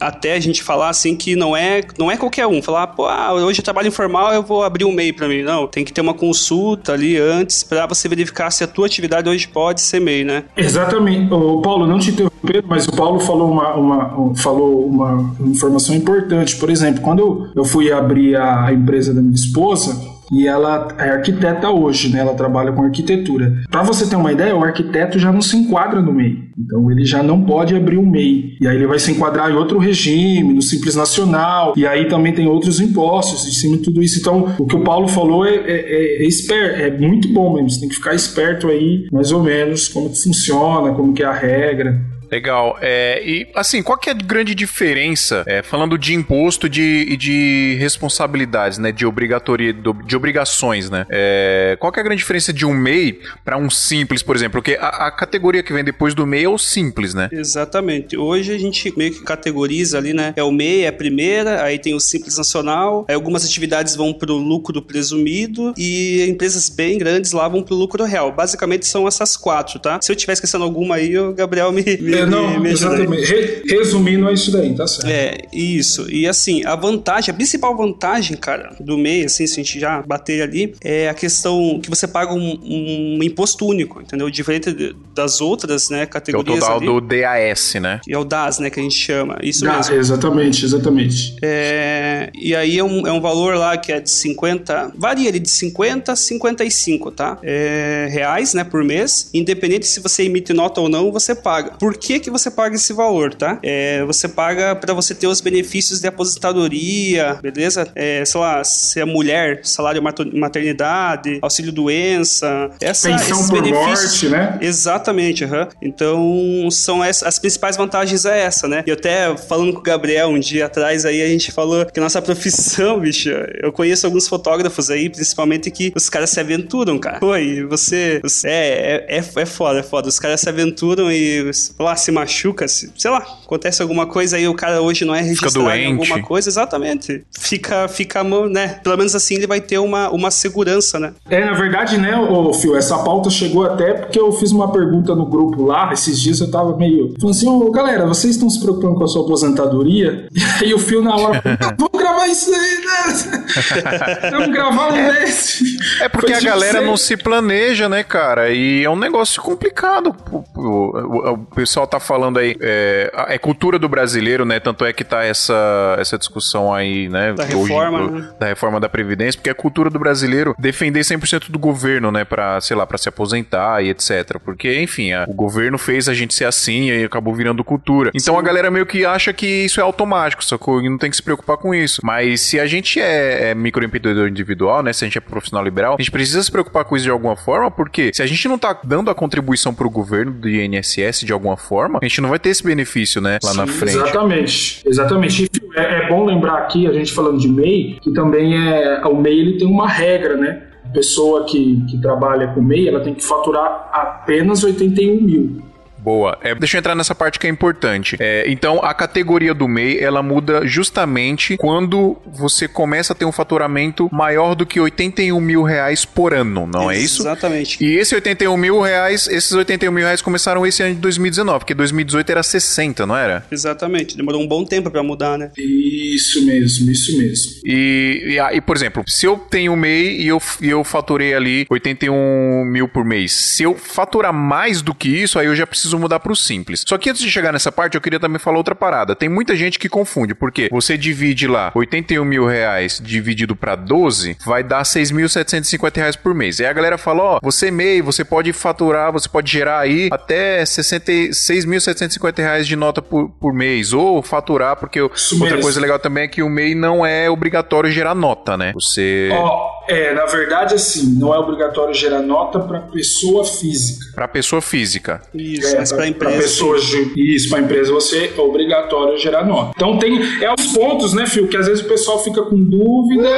até 0.01 0.35
a 0.35 0.41
gente 0.41 0.63
falar 0.63 0.89
assim 0.89 1.15
que 1.15 1.37
não 1.37 1.57
é, 1.57 1.81
não 1.99 2.11
é 2.11 2.17
qualquer 2.17 2.47
um. 2.47 2.61
Falar, 2.63 2.89
pô, 2.89 3.07
ah, 3.07 3.33
hoje 3.35 3.61
eu 3.61 3.65
trabalho 3.65 3.89
informal, 3.89 4.33
eu 4.33 4.43
vou 4.43 4.63
abrir 4.63 4.85
um 4.85 4.93
MEI 4.93 5.13
pra 5.13 5.29
mim. 5.29 5.43
Não, 5.43 5.67
tem 5.67 5.85
que 5.85 5.93
ter 5.93 6.01
uma 6.01 6.15
consulta 6.15 6.93
ali 6.93 7.17
antes 7.17 7.63
pra 7.63 7.87
você 7.87 8.09
verificar 8.09 8.51
se 8.51 8.65
a 8.65 8.67
tua 8.67 8.87
atividade 8.87 9.29
hoje 9.29 9.47
pode 9.49 9.81
ser 9.81 10.01
MEI, 10.01 10.25
né? 10.25 10.45
Exatamente. 10.57 11.33
O 11.33 11.61
Paulo, 11.61 11.87
não 11.87 11.99
te 11.99 12.11
interrompendo, 12.11 12.65
mas 12.69 12.87
o 12.87 12.93
Paulo 12.97 13.21
falou 13.21 13.51
uma, 13.51 13.75
uma- 13.75 14.35
falou 14.37 14.87
uma 14.87 15.35
informação 15.41 15.95
importante. 15.95 16.57
Por 16.57 16.71
exemplo, 16.71 17.01
quando 17.03 17.51
eu 17.55 17.65
fui 17.65 17.93
abrir 17.93 18.37
a 18.37 18.73
empresa 18.73 19.13
da 19.15 19.21
minha 19.21 19.35
esposa, 19.35 19.99
e 20.33 20.47
ela 20.47 20.89
é 20.99 21.11
arquiteta 21.11 21.71
hoje, 21.71 22.11
né? 22.13 22.21
Ela 22.21 22.35
trabalha 22.35 22.73
com 22.73 22.83
arquitetura. 22.83 23.63
Para 23.71 23.83
você 23.83 24.07
ter 24.09 24.17
uma 24.17 24.33
ideia, 24.33 24.55
o 24.57 24.63
arquiteto 24.63 25.19
já 25.19 25.33
não 25.33 25.41
se 25.41 25.57
enquadra 25.57 26.01
no 26.03 26.13
MEI. 26.13 26.49
Então 26.59 26.91
ele 26.91 27.05
já 27.05 27.23
não 27.23 27.43
pode 27.45 27.75
abrir 27.75 27.99
um 27.99 28.07
MEI. 28.07 28.57
E 28.61 28.67
aí 28.67 28.77
ele 28.77 28.87
vai 28.87 28.99
se 28.99 29.11
enquadrar 29.13 29.51
em 29.51 29.55
outro 29.55 29.79
regime, 29.79 30.53
no 30.53 30.63
Simples 30.63 30.95
Nacional. 30.97 31.73
E 31.77 31.87
aí 31.87 32.07
também 32.09 32.33
tem 32.33 32.47
outros 32.47 32.81
impostos 32.81 33.47
em 33.47 33.53
cima 33.53 33.77
de 33.77 33.85
tudo 33.85 34.03
isso. 34.03 34.19
Então 34.21 34.55
o 34.59 34.67
que 34.67 34.77
o 34.77 34.81
Paulo 34.85 35.09
falou 35.09 35.47
é, 35.47 35.55
é, 35.55 36.23
é, 36.23 36.27
esper- 36.27 36.81
é 36.81 36.91
muito 36.91 37.29
bom 37.33 37.55
mesmo. 37.55 37.71
Você 37.71 37.81
tem 37.81 37.89
que 37.89 37.95
ficar 37.97 38.15
esperto 38.15 38.69
aí, 38.69 39.07
mais 39.13 39.33
ou 39.33 39.43
menos, 39.43 39.89
como 39.89 40.11
que 40.11 40.23
funciona, 40.23 40.93
como 40.93 41.13
que 41.13 41.23
é 41.23 41.27
a 41.27 41.33
regra. 41.33 42.01
Legal. 42.31 42.79
É, 42.81 43.23
e 43.25 43.49
assim, 43.55 43.83
qual 43.83 43.99
que 43.99 44.09
é 44.09 44.13
a 44.13 44.17
grande 44.17 44.55
diferença, 44.55 45.45
é, 45.47 45.63
falando 45.63 45.99
de 45.99 46.15
imposto 46.15 46.69
de, 46.69 47.07
e 47.09 47.17
de 47.17 47.77
responsabilidades, 47.79 48.79
né? 48.79 48.93
De 48.93 49.07
obrigatória, 49.07 49.73
de 49.73 50.17
obrigações, 50.17 50.91
né? 50.91 51.07
É, 51.11 51.77
qual 51.81 51.93
que 51.93 51.99
é 51.99 52.03
a 52.03 52.05
grande 52.05 52.21
diferença 52.21 52.53
de 52.53 52.67
um 52.67 52.75
MEI 52.75 53.21
para 53.45 53.57
um 53.57 53.71
simples, 53.71 54.23
por 54.23 54.37
exemplo? 54.37 54.61
Porque 54.61 54.79
a, 54.81 55.07
a, 55.07 55.11
categoria 55.11 55.63
que 55.63 55.73
vem 55.73 55.85
depois 55.85 56.15
do 56.15 56.27
MEI 56.27 56.45
é 56.45 56.49
o 56.49 56.59
simples, 56.59 57.15
né? 57.15 57.29
Exatamente. 57.33 58.17
Hoje 58.17 58.53
a 58.55 58.59
gente 58.59 58.93
meio 58.97 59.13
que 59.13 59.23
categoriza 59.23 59.99
ali, 59.99 60.13
né? 60.13 60.33
É 60.37 60.43
o 60.43 60.51
MEI, 60.51 60.83
é 60.83 60.89
a 60.89 60.93
primeira, 60.93 61.63
aí 61.63 61.79
tem 61.79 61.95
o 61.95 62.01
simples 62.01 62.37
nacional, 62.37 63.05
aí 63.09 63.15
algumas 63.15 63.45
atividades 63.45 63.97
vão 63.97 64.13
pro 64.13 64.35
lucro 64.35 64.83
presumido 64.83 65.73
e 65.77 66.27
empresas 66.29 66.69
bem 66.69 66.99
grandes 66.99 67.33
lá 67.33 67.49
vão 67.49 67.63
pro 67.63 67.75
lucro 67.75 68.05
real. 68.05 68.33
Basicamente 68.33 68.87
são 68.87 69.07
essas 69.07 69.37
quatro, 69.37 69.79
tá? 69.79 69.99
Se 70.03 70.11
eu 70.13 70.17
estiver 70.17 70.33
esquecendo 70.35 70.65
alguma 70.65 70.97
aí, 70.97 71.19
o 71.19 71.33
Gabriel 71.33 71.73
me, 71.73 71.83
me, 71.83 72.18
é, 72.19 72.27
não, 72.27 72.51
me, 72.51 72.61
me 72.61 72.71
exatamente. 72.71 73.25
Re, 73.25 73.63
resumindo 73.67 74.29
é 74.29 74.33
isso 74.33 74.51
daí, 74.51 74.75
tá 74.75 74.87
certo. 74.87 75.07
É, 75.09 75.39
isso. 75.53 76.11
E 76.11 76.27
assim, 76.27 76.65
a 76.65 76.75
vantagem, 76.77 77.31
a 77.31 77.35
principal 77.35 77.77
vantagem, 77.77 78.37
cara, 78.37 78.75
do 78.81 78.97
MEI, 78.97 79.25
assim, 79.25 79.47
se 79.47 79.55
a 79.55 79.63
gente 79.63 79.79
já 79.81 80.03
bater 80.03 80.43
ali, 80.43 80.75
é 80.83 81.09
a 81.09 81.15
questão 81.15 81.81
que 81.83 81.89
você 81.91 82.07
paga 82.07 82.33
um, 82.33 82.59
um 82.63 83.19
imposto 83.23 83.67
único, 83.67 84.01
entendeu? 84.01 84.31
Diferente 84.31 84.95
das 85.15 85.41
outras, 85.41 85.91
né, 85.91 86.07
categorias 86.07 86.45
que 86.47 86.53
é 86.53 86.57
o 86.57 86.61
total 86.61 86.77
ali, 86.77 86.87
do 86.87 87.01
DAS, 87.01 87.75
né? 87.81 88.01
Que 88.03 88.13
é 88.13 88.19
o 88.19 88.25
DAS, 88.25 88.59
né, 88.59 88.71
que 88.71 88.81
a 88.81 88.83
gente 88.83 88.97
chama. 88.97 89.39
Isso 89.43 89.67
Ah, 89.69 89.77
mesmo. 89.77 89.95
exatamente, 89.97 90.65
exatamente. 90.65 91.37
É, 91.43 92.31
e 92.35 92.55
aí 92.55 92.79
é 92.79 92.85
um, 92.85 93.07
é 93.07 93.13
um 93.13 93.21
valor 93.21 93.57
lá 93.57 93.77
que 93.77 93.93
é 93.93 94.01
de 94.01 94.11
50, 94.11 94.93
varia 94.97 95.29
ali 95.29 95.39
de 95.39 95.51
50 95.51 96.13
a 96.13 96.17
55, 96.17 97.11
tá? 97.11 97.39
É, 97.43 98.09
reais, 98.11 98.55
né, 98.55 98.65
por 98.65 98.85
mês. 98.85 99.31
Independente 99.35 99.87
se 99.87 100.01
você 100.01 100.25
emite 100.25 100.53
nota 100.53 100.81
ou 100.81 100.89
não, 100.89 101.11
você 101.13 101.35
paga. 101.35 101.73
Por 101.73 101.97
que 102.09 102.21
que 102.21 102.31
você 102.31 102.51
paga 102.51 102.75
esse 102.75 102.95
valor, 102.95 103.35
tá? 103.35 103.59
É, 103.63 104.03
você 104.05 104.27
paga 104.27 104.75
para 104.75 104.95
você 104.95 105.15
ter 105.15 105.27
os 105.27 105.43
benefícios 105.43 106.01
de 106.01 106.07
aposentadoria, 106.07 107.39
beleza? 107.43 107.87
É, 107.95 108.25
sei 108.25 108.41
lá, 108.41 108.65
se 108.65 108.99
é 108.99 109.05
mulher, 109.05 109.61
salário 109.63 110.03
maternidade, 110.03 111.39
auxílio 111.43 111.71
doença, 111.71 112.71
essa, 112.81 113.11
Pensão 113.11 113.47
por 113.49 113.63
benefícios. 113.63 114.23
morte, 114.23 114.29
né? 114.29 114.59
Exatamente, 114.63 115.45
aham. 115.45 115.69
Então, 115.83 116.69
são 116.71 117.05
essa, 117.05 117.29
as 117.29 117.39
principais 117.39 117.77
vantagens 117.77 118.25
é 118.25 118.41
essa, 118.41 118.67
né? 118.67 118.83
E 118.87 118.91
até 118.91 119.37
falando 119.37 119.75
com 119.75 119.81
o 119.81 119.83
Gabriel 119.83 120.29
um 120.29 120.39
dia 120.39 120.65
atrás 120.65 121.05
aí, 121.05 121.21
a 121.21 121.29
gente 121.29 121.53
falou 121.53 121.85
que 121.85 122.01
nossa 122.01 122.23
profissão, 122.23 122.99
bicho, 122.99 123.29
eu 123.63 123.71
conheço 123.71 124.07
alguns 124.07 124.27
fotógrafos 124.27 124.91
aí, 124.91 125.11
principalmente 125.11 125.71
que 125.71 125.93
os 125.95 126.09
caras 126.09 126.31
se 126.31 126.41
aventuram, 126.41 126.99
cara. 126.99 127.19
Pô, 127.19 127.37
e 127.37 127.65
você, 127.65 128.19
você 128.23 128.49
é, 128.49 129.07
é, 129.09 129.19
é, 129.19 129.25
é 129.43 129.47
foda, 129.47 129.81
é 129.81 129.83
foda. 129.83 130.09
Os 130.09 130.19
caras 130.19 130.41
se 130.41 130.49
aventuram 130.49 131.13
e, 131.13 131.51
lá, 131.79 131.98
se 131.99 132.11
machuca, 132.11 132.67
se, 132.67 132.91
sei 132.97 133.11
lá, 133.11 133.19
acontece 133.45 133.83
alguma 133.83 134.07
coisa 134.07 134.37
aí, 134.37 134.49
o 134.49 134.55
cara 134.55 134.81
hoje 134.81 135.05
não 135.05 135.15
é 135.15 135.21
registrado 135.21 135.59
em 135.61 135.65
doente. 135.97 136.11
alguma 136.13 136.27
coisa, 136.27 136.49
exatamente. 136.49 137.25
Fica, 137.39 137.87
fica, 137.89 138.23
né? 138.25 138.81
Pelo 138.83 138.97
menos 138.97 139.15
assim 139.15 139.35
ele 139.35 139.47
vai 139.47 139.61
ter 139.61 139.79
uma, 139.79 140.11
uma 140.11 140.31
segurança, 140.31 140.99
né? 140.99 141.13
É, 141.29 141.45
na 141.45 141.53
verdade, 141.53 141.99
né, 141.99 142.17
ô 142.17 142.53
Fio, 142.53 142.77
essa 142.77 142.99
pauta 142.99 143.31
chegou 143.31 143.65
até 143.65 143.93
porque 143.95 144.19
eu 144.19 144.33
fiz 144.33 144.53
uma 144.53 144.71
pergunta 144.73 145.15
no 145.15 145.27
grupo 145.27 145.65
lá, 145.65 145.93
esses 145.93 146.21
dias 146.21 146.41
eu 146.41 146.51
tava 146.51 146.77
meio. 146.77 147.15
Falando 147.21 147.35
assim, 147.37 147.49
ô 147.49 147.71
galera, 147.71 148.07
vocês 148.07 148.35
estão 148.35 148.49
se 148.49 148.61
preocupando 148.61 148.95
com 148.97 149.05
a 149.05 149.09
sua 149.09 149.23
aposentadoria? 149.23 150.27
E 150.61 150.65
aí 150.65 150.75
o 150.75 150.79
Fio 150.79 151.03
na 151.03 151.15
hora 151.15 151.41
falou, 151.41 151.59
"Ah, 151.61 151.75
vamos 151.79 151.93
gravar 151.99 152.08
isso 152.27 152.53
aí, 152.55 152.81
né? 152.85 154.31
Vamos 154.31 154.49
gravar 154.49 154.93
um 154.93 155.07
desse. 155.13 155.65
É 156.01 156.09
porque 156.09 156.33
Foi 156.35 156.37
a 156.37 156.51
galera 156.51 156.81
não 156.81 156.97
se 156.97 157.17
planeja, 157.17 157.89
né, 157.89 158.03
cara? 158.03 158.51
E 158.51 158.85
é 158.85 158.91
um 158.91 158.97
negócio 158.97 159.41
complicado. 159.43 160.15
O, 160.31 160.45
o- 160.57 161.33
o 161.33 161.39
pessoal 161.55 161.87
tá 161.87 162.01
falando 162.01 162.39
aí, 162.39 162.57
é, 162.61 163.11
é 163.29 163.39
cultura 163.39 163.79
do 163.79 163.89
brasileiro, 163.89 164.45
né? 164.45 164.59
Tanto 164.61 164.85
é 164.85 164.93
que 164.93 165.05
tá 165.05 165.25
essa, 165.25 165.97
essa 165.99 166.19
discussão 166.19 166.73
aí, 166.75 167.09
né? 167.09 167.33
Da 167.33 167.45
hoje, 167.45 167.55
reforma, 167.57 167.99
do- 168.07 168.11
né? 168.19 168.29
Da 168.39 168.47
reforma 168.47 168.81
da 168.81 168.89
Previdência, 168.89 169.39
porque 169.39 169.51
é 169.51 169.55
cultura 169.55 169.91
do 169.91 169.99
brasileiro 169.99 170.55
defender 170.59 171.01
100% 171.01 171.51
do 171.51 171.59
governo, 171.59 172.11
né? 172.11 172.25
Pra, 172.25 172.61
sei 172.61 172.77
lá, 172.77 172.87
pra 172.87 172.99
se 172.99 173.09
aposentar 173.09 173.83
e 173.85 173.91
etc. 173.91 174.39
Porque, 174.45 174.81
enfim, 174.81 175.13
a- 175.13 175.25
o 175.29 175.35
governo 175.35 175.79
fez 175.79 176.09
a 176.09 176.15
gente 176.15 176.35
ser 176.35 176.45
assim 176.45 176.91
e 176.91 177.05
acabou 177.05 177.35
virando 177.35 177.63
cultura. 177.65 178.11
Então 178.15 178.39
a 178.39 178.43
galera 178.43 178.71
meio 178.71 178.87
que 178.87 179.05
acha 179.05 179.33
que 179.33 179.47
isso 179.47 179.81
é 179.81 179.83
automático, 179.83 180.45
só 180.45 180.57
que 180.59 180.89
não 180.89 180.99
tem 180.99 181.11
que 181.11 181.17
se 181.17 181.23
preocupar 181.23 181.57
com 181.57 181.75
isso. 181.75 182.01
Mas 182.09 182.41
se 182.41 182.59
a 182.59 182.65
gente 182.65 182.99
é, 182.99 183.51
é 183.51 183.55
microempreendedor 183.55 184.29
individual, 184.29 184.83
né? 184.83 184.95
Se 184.95 185.05
a 185.05 185.07
gente 185.07 185.19
é 185.19 185.21
profissional 185.21 185.63
liberal, 185.63 185.97
a 185.99 186.01
gente 186.01 186.11
precisa 186.11 186.43
se 186.43 186.51
preocupar 186.51 186.83
com 186.87 186.97
isso 186.97 187.05
de 187.05 187.11
alguma 187.11 187.37
forma, 187.37 187.71
porque 187.71 188.11
se 188.15 188.23
a 188.23 188.27
gente 188.27 188.49
não 188.49 188.59
tá 188.59 188.81
dando 188.83 189.11
a 189.11 189.15
contribuição 189.15 189.75
pro 189.75 189.91
governo 189.91 190.33
do 190.33 190.49
INSS 190.49 191.21
de 191.21 191.35
alguma 191.35 191.59
forma, 191.59 191.99
a 192.01 192.07
gente 192.07 192.23
não 192.23 192.31
vai 192.31 192.39
ter 192.39 192.49
esse 192.49 192.65
benefício, 192.65 193.21
né? 193.21 193.39
Lá 193.45 193.53
na 193.53 193.67
Sim, 193.67 193.73
frente. 193.75 193.97
Exatamente, 193.97 194.83
exatamente. 194.87 195.51
É, 195.77 196.05
é 196.05 196.09
bom 196.09 196.25
lembrar 196.25 196.55
aqui, 196.61 196.87
a 196.87 196.93
gente 196.95 197.13
falando 197.13 197.39
de 197.39 197.47
MEI, 197.47 197.99
que 198.01 198.11
também 198.15 198.57
é. 198.57 199.07
O 199.07 199.15
MEI 199.15 199.39
ele 199.39 199.59
tem 199.59 199.69
uma 199.69 199.87
regra, 199.87 200.35
né? 200.35 200.63
A 200.87 200.89
pessoa 200.89 201.45
que, 201.45 201.85
que 201.91 202.01
trabalha 202.01 202.49
com 202.55 202.63
MEI, 202.63 202.89
ela 202.89 203.01
tem 203.01 203.13
que 203.13 203.23
faturar 203.23 203.91
apenas 203.93 204.65
81 204.65 205.21
mil. 205.21 205.68
Boa. 205.99 206.39
É, 206.43 206.55
deixa 206.55 206.77
eu 206.77 206.79
entrar 206.79 206.95
nessa 206.95 207.15
parte 207.15 207.39
que 207.39 207.47
é 207.47 207.51
importante. 207.51 208.17
É, 208.19 208.45
então, 208.49 208.81
a 208.83 208.95
categoria 208.95 209.53
do 209.53 209.69
MEI, 209.69 209.99
ela 209.99 210.23
muda 210.23 210.67
justamente 210.67 211.57
quando 211.57 212.17
você 212.27 212.69
começa 212.69 213.13
a 213.13 213.17
ter 213.17 213.25
um 213.25 213.33
faturamento 213.33 214.09
maior 214.13 214.55
do 214.55 214.65
que 214.65 214.81
81 214.81 215.41
mil 215.41 215.63
reais 215.63 216.05
por 216.05 216.35
ano, 216.35 216.67
não 216.67 216.91
é 216.91 216.99
isso? 216.99 217.23
Exatamente. 217.23 217.85
E 217.85 217.97
esse 217.97 218.15
81 218.15 218.57
mil 218.57 218.81
reais, 218.81 219.27
esses 219.29 219.53
81 219.53 219.91
mil 219.91 220.05
reais 220.05 220.23
começaram 220.23 220.67
esse 220.67 220.83
ano 220.83 220.95
de 220.95 221.01
2019, 221.01 221.61
porque 221.61 221.75
2018 221.75 222.31
era 222.31 222.43
60, 222.43 223.07
não 223.07 223.17
era? 223.17 223.45
Exatamente. 223.51 224.17
Demorou 224.17 224.43
um 224.43 224.47
bom 224.47 224.65
tempo 224.65 224.91
pra 224.91 225.03
mudar, 225.03 225.39
né? 225.39 225.51
Isso 225.57 226.45
mesmo, 226.45 226.91
isso 226.91 227.17
mesmo. 227.19 227.53
E, 227.65 228.35
e, 228.35 228.39
aí, 228.39 228.61
por 228.61 228.77
exemplo, 228.77 229.03
se 229.07 229.27
eu 229.27 229.37
tenho 229.37 229.77
MEI 229.77 230.21
e 230.21 230.29
eu, 230.29 230.41
e 230.61 230.69
eu 230.69 230.85
faturei 230.85 231.35
ali 231.35 231.67
81 231.69 232.65
mil 232.65 232.89
por 232.89 233.05
mês, 233.05 233.33
se 233.33 233.63
eu 233.63 233.75
faturar 233.75 234.33
mais 234.33 234.83
do 234.83 234.95
que 234.95 235.09
isso, 235.09 235.39
aí 235.39 235.47
eu 235.47 235.57
já 235.57 235.67
preciso 235.67 235.88
mudar 235.97 236.21
pro 236.21 236.35
simples. 236.35 236.83
Só 236.87 236.99
que 236.99 237.09
antes 237.11 237.23
de 237.23 237.31
chegar 237.31 237.53
nessa 237.53 237.71
parte, 237.71 237.95
eu 237.95 238.01
queria 238.01 238.19
também 238.21 238.39
falar 238.39 238.59
outra 238.59 238.75
parada. 238.75 239.15
Tem 239.15 239.29
muita 239.29 239.55
gente 239.57 239.79
que 239.79 239.89
confunde, 239.89 240.35
porque 240.35 240.69
você 240.71 240.97
divide 240.97 241.47
lá 241.47 241.71
81 241.75 242.25
mil 242.25 242.47
reais 242.47 243.01
dividido 243.03 243.55
pra 243.55 243.77
12, 243.77 244.37
vai 244.45 244.63
dar 244.63 244.83
6.750 244.83 245.97
reais 245.97 246.17
por 246.17 246.35
mês. 246.35 246.61
Aí 246.61 246.67
a 246.67 246.73
galera 246.73 246.99
fala, 246.99 247.23
ó, 247.23 247.39
você 247.43 247.71
MEI, 247.71 248.03
você 248.03 248.25
pode 248.25 248.53
faturar, 248.53 249.13
você 249.13 249.29
pode 249.29 249.51
gerar 249.51 249.79
aí 249.81 250.09
até 250.11 250.65
66.750 250.65 252.39
reais 252.39 252.67
de 252.67 252.77
nota 252.77 253.01
por, 253.03 253.29
por 253.31 253.53
mês, 253.53 253.93
ou 253.93 254.23
faturar, 254.23 254.77
porque 254.77 255.01
Isso 255.15 255.35
outra 255.35 255.51
mesmo. 255.51 255.63
coisa 255.63 255.81
legal 255.81 255.99
também 255.99 256.25
é 256.25 256.29
que 256.29 256.43
o 256.43 256.49
MEI 256.49 256.75
não 256.75 257.05
é 257.05 257.29
obrigatório 257.31 257.91
gerar 257.91 258.15
nota, 258.15 258.57
né? 258.57 258.73
Você. 258.75 259.29
Ó, 259.33 259.79
é, 259.89 260.13
na 260.15 260.27
verdade, 260.27 260.75
assim, 260.75 261.15
não 261.19 261.35
é 261.35 261.39
obrigatório 261.39 261.95
gerar 261.95 262.21
nota 262.21 262.59
para 262.61 262.81
pessoa 262.81 263.45
física. 263.45 264.05
Pra 264.15 264.29
pessoa 264.29 264.61
física. 264.61 265.23
Isso, 265.35 265.77
É, 265.77 265.78
mas 265.79 265.93
pra 265.93 266.07
empresa. 266.09 266.37
pessoas 266.43 266.85
isso, 267.17 267.49
pra 267.51 267.61
empresa 267.61 267.93
você 267.93 268.33
é 268.37 268.41
obrigatório 268.41 269.17
gerar 269.19 269.45
nota. 269.45 269.73
Então 269.77 269.99
tem 269.99 270.19
é 270.43 270.53
os 270.53 270.67
pontos, 270.69 271.13
né, 271.15 271.27
Fio, 271.27 271.47
que 271.49 271.57
às 271.57 271.67
vezes 271.67 271.85
o 271.85 271.89
pessoal 271.89 272.23
fica 272.23 272.43
com 272.43 272.57
dúvida 272.57 273.29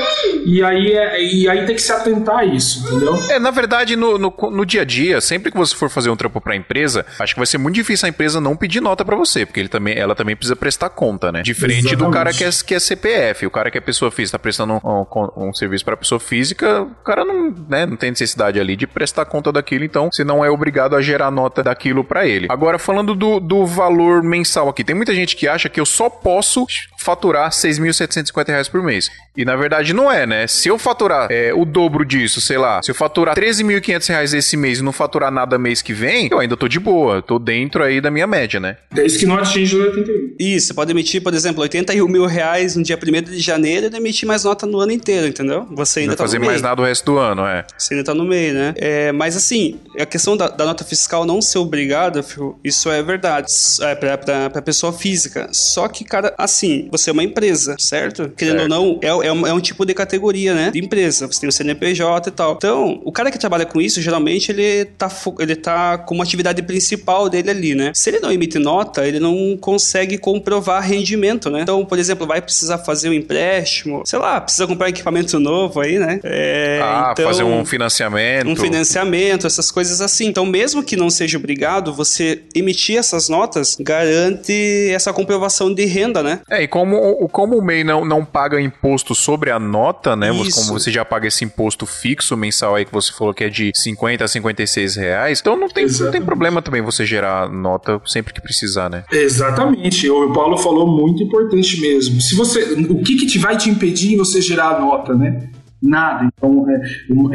e 0.44 0.62
aí 0.62 0.92
é, 0.92 1.22
e 1.22 1.48
aí 1.48 1.66
tem 1.66 1.74
que 1.74 1.82
se 1.82 1.92
atentar 1.92 2.38
a 2.38 2.44
isso, 2.44 2.86
entendeu? 2.86 3.14
É, 3.30 3.38
na 3.38 3.50
verdade, 3.50 3.96
no, 3.96 4.18
no, 4.18 4.32
no 4.50 4.66
dia 4.66 4.82
a 4.82 4.84
dia, 4.84 5.20
sempre 5.20 5.50
que 5.50 5.56
você 5.58 5.74
for 5.74 5.88
fazer 5.90 6.10
um 6.10 6.16
trampo 6.16 6.40
pra 6.40 6.56
empresa, 6.56 7.04
acho 7.18 7.34
que 7.34 7.40
vai 7.40 7.46
ser 7.46 7.58
muito 7.58 7.74
difícil 7.74 8.06
a 8.06 8.08
empresa 8.08 8.40
não 8.40 8.56
pedir 8.56 8.80
nota 8.80 9.04
pra 9.04 9.16
você, 9.16 9.44
porque 9.46 9.60
ele 9.60 9.68
também, 9.68 9.96
ela 9.96 10.14
também 10.14 10.34
precisa 10.36 10.56
prestar 10.56 10.90
conta, 10.90 11.30
né? 11.32 11.42
Diferente 11.42 11.82
do 11.82 11.88
Exatamente. 12.04 12.12
cara 12.12 12.32
que 12.32 12.44
é, 12.44 12.50
que 12.66 12.74
é 12.74 12.78
CPF. 12.80 13.46
O 13.46 13.50
cara 13.50 13.70
que 13.70 13.78
é 13.78 13.80
pessoa 13.80 14.10
física, 14.10 14.38
tá 14.38 14.42
prestando 14.42 14.74
um, 14.74 14.78
um- 14.84 15.48
um 15.48 15.54
serviço 15.54 15.84
pra 15.84 15.96
pessoa 15.96 16.18
física, 16.20 16.82
o 16.82 17.04
cara 17.04 17.24
não, 17.24 17.54
né, 17.68 17.86
não 17.86 17.96
tem 17.96 18.10
necessidade 18.10 18.58
ali 18.60 18.76
de 18.76 18.86
prestar 18.86 19.24
conta 19.24 19.50
daquilo, 19.52 19.84
então 19.84 20.08
você 20.12 20.24
não 20.24 20.44
é 20.44 20.50
obrigado 20.50 20.94
a 20.96 21.02
gerar 21.02 21.30
nota 21.30 21.62
daquilo 21.62 22.04
pra 22.04 22.26
ele. 22.26 22.29
Agora, 22.48 22.78
falando 22.78 23.14
do, 23.14 23.40
do 23.40 23.66
valor 23.66 24.22
mensal 24.22 24.68
aqui, 24.68 24.84
tem 24.84 24.94
muita 24.94 25.14
gente 25.14 25.36
que 25.36 25.48
acha 25.48 25.68
que 25.68 25.80
eu 25.80 25.86
só 25.86 26.08
posso 26.08 26.66
faturar 27.02 27.50
6.750 27.50 28.48
reais 28.48 28.68
por 28.68 28.82
mês. 28.82 29.10
E 29.36 29.44
na 29.44 29.56
verdade 29.56 29.92
não 29.94 30.10
é, 30.10 30.26
né? 30.26 30.46
Se 30.46 30.68
eu 30.68 30.78
faturar 30.78 31.28
é, 31.30 31.52
o 31.54 31.64
dobro 31.64 32.04
disso, 32.04 32.40
sei 32.40 32.58
lá, 32.58 32.82
se 32.82 32.90
eu 32.90 32.94
faturar 32.94 33.34
13.500 33.36 34.08
reais 34.08 34.34
esse 34.34 34.56
mês 34.56 34.80
e 34.80 34.82
não 34.82 34.92
faturar 34.92 35.30
nada 35.30 35.58
mês 35.58 35.80
que 35.80 35.92
vem, 35.92 36.28
eu 36.30 36.38
ainda 36.38 36.56
tô 36.56 36.68
de 36.68 36.78
boa, 36.78 37.22
tô 37.22 37.38
dentro 37.38 37.82
aí 37.82 38.00
da 38.00 38.10
minha 38.10 38.26
média, 38.26 38.60
né? 38.60 38.76
Desde 38.92 39.18
que 39.18 39.26
não 39.26 39.36
atinja 39.36 39.76
os 39.78 39.84
81. 39.84 40.34
Isso, 40.38 40.68
você 40.68 40.74
pode 40.74 40.90
emitir, 40.90 41.22
por 41.22 41.32
exemplo, 41.32 41.62
81 41.62 42.06
mil 42.06 42.26
reais 42.26 42.76
no 42.76 42.82
dia 42.82 42.98
1 42.98 43.22
de 43.30 43.38
janeiro 43.40 43.88
e 43.92 43.96
emitir 43.96 44.26
mais 44.28 44.44
nota 44.44 44.66
no 44.66 44.78
ano 44.80 44.92
inteiro, 44.92 45.26
entendeu? 45.26 45.66
Você 45.70 46.00
Não 46.00 46.02
ainda 46.04 46.10
vai 46.12 46.16
tá 46.18 46.24
fazer 46.24 46.36
no 46.38 46.40
meio. 46.42 46.52
mais 46.52 46.62
nada 46.62 46.82
o 46.82 46.84
resto 46.84 47.04
do 47.06 47.18
ano, 47.18 47.46
é. 47.46 47.64
Você 47.78 47.94
ainda 47.94 48.04
tá 48.04 48.14
no 48.14 48.24
meio, 48.24 48.52
né? 48.52 48.74
É, 48.76 49.12
mas 49.12 49.36
assim, 49.36 49.80
a 49.98 50.04
questão 50.04 50.36
da, 50.36 50.48
da 50.48 50.66
nota 50.66 50.84
fiscal 50.84 51.24
não 51.24 51.40
ser 51.40 51.58
obrigada, 51.58 52.22
isso 52.62 52.90
é 52.90 53.02
verdade. 53.02 53.50
É 53.82 53.94
pra, 53.94 54.18
pra, 54.18 54.50
pra 54.50 54.62
pessoa 54.62 54.92
física. 54.92 55.48
Só 55.52 55.88
que, 55.88 56.04
cara, 56.04 56.34
assim, 56.36 56.88
você 56.90 57.10
é 57.10 57.12
uma 57.12 57.22
empresa, 57.24 57.76
certo? 57.78 58.30
Querendo 58.36 58.60
Certo. 58.60 58.62
ou 58.62 58.68
não, 58.68 58.98
é, 59.02 59.28
é, 59.28 59.32
um, 59.32 59.46
é 59.46 59.52
um 59.52 59.60
tipo 59.60 59.84
de 59.84 59.94
categoria, 59.94 60.54
né? 60.54 60.70
De 60.70 60.78
empresa. 60.78 61.26
Você 61.26 61.40
tem 61.40 61.48
o 61.48 61.52
CNPJ 61.52 62.28
e 62.28 62.32
tal. 62.32 62.54
Então, 62.54 63.00
o 63.04 63.12
cara 63.12 63.30
que 63.30 63.38
trabalha 63.38 63.64
com 63.64 63.80
isso, 63.80 64.00
geralmente, 64.00 64.50
ele 64.52 64.84
tá, 64.84 65.08
ele 65.38 65.56
tá 65.56 65.98
com 65.98 66.14
uma 66.14 66.24
atividade 66.24 66.62
principal 66.62 67.28
dele 67.28 67.50
ali, 67.50 67.74
né? 67.74 67.92
Se 67.94 68.10
ele 68.10 68.20
não 68.20 68.30
emite 68.32 68.58
nota, 68.58 69.06
ele 69.06 69.20
não 69.20 69.56
consegue 69.60 70.18
comprovar 70.18 70.82
rendimento, 70.82 71.50
né? 71.50 71.62
Então, 71.62 71.84
por 71.84 71.98
exemplo, 71.98 72.26
vai 72.26 72.40
precisar 72.40 72.78
fazer 72.78 73.08
um 73.08 73.12
empréstimo, 73.12 74.02
sei 74.04 74.18
lá, 74.18 74.40
precisa 74.40 74.66
comprar 74.66 74.88
equipamento 74.88 75.38
novo 75.38 75.80
aí, 75.80 75.98
né? 75.98 76.20
É, 76.22 76.80
ah, 76.82 77.10
então- 77.12 77.26
fazer 77.26 77.44
um 77.44 77.64
financiamento. 77.64 78.48
um 78.48 78.56
financiamento, 78.56 79.46
essas 79.46 79.70
coisas 79.70 80.00
assim. 80.00 80.26
Então, 80.26 80.44
mesmo 80.46 80.82
que 80.82 80.96
não 80.96 81.10
seja 81.10 81.38
obrigado, 81.38 81.92
você 81.92 82.42
emitir 82.54 82.96
essas 82.98 83.28
notas 83.28 83.76
garante 83.78 84.90
essa 84.90 85.12
comprovação 85.12 85.72
de 85.72 85.84
renda, 85.84 86.22
né? 86.22 86.40
É, 86.50 86.62
e 86.62 86.68
como, 86.80 86.96
o- 86.96 87.28
como 87.28 87.58
o 87.58 87.62
MEI 87.62 87.84
não, 87.84 88.04
não 88.04 88.24
paga 88.24 88.60
imposto 88.60 89.14
sobre 89.14 89.50
a 89.50 89.58
nota, 89.58 90.16
né? 90.16 90.32
Você, 90.32 90.48
Isso. 90.48 90.60
como 90.66 90.78
você 90.78 90.90
já 90.90 91.04
paga 91.04 91.28
esse 91.28 91.44
imposto 91.44 91.84
fixo 91.84 92.36
mensal 92.36 92.74
aí 92.74 92.84
que 92.86 92.92
você 92.92 93.12
falou 93.12 93.34
que 93.34 93.44
é 93.44 93.48
de 93.50 93.70
50 93.74 94.24
a 94.24 94.28
56 94.28 94.96
reais, 94.96 95.40
então 95.40 95.56
não 95.56 95.68
tem, 95.68 95.86
não 95.86 96.10
tem 96.10 96.22
problema 96.22 96.62
também 96.62 96.80
você 96.80 97.04
gerar 97.04 97.50
nota 97.50 98.00
sempre 98.06 98.32
que 98.32 98.40
precisar, 98.40 98.88
né? 98.88 99.04
Exatamente, 99.12 100.08
o 100.08 100.32
Paulo 100.32 100.56
falou 100.56 100.86
muito 100.86 101.22
importante 101.22 101.80
mesmo. 101.80 102.20
Se 102.20 102.34
você, 102.34 102.62
o 102.88 103.02
que, 103.02 103.16
que 103.16 103.26
te 103.26 103.38
vai 103.38 103.56
te 103.56 103.68
impedir 103.68 104.14
em 104.14 104.16
você 104.16 104.40
gerar 104.40 104.76
a 104.76 104.80
nota, 104.80 105.14
né? 105.14 105.48
Nada. 105.82 106.28
Então, 106.36 106.66
é, 106.70 106.74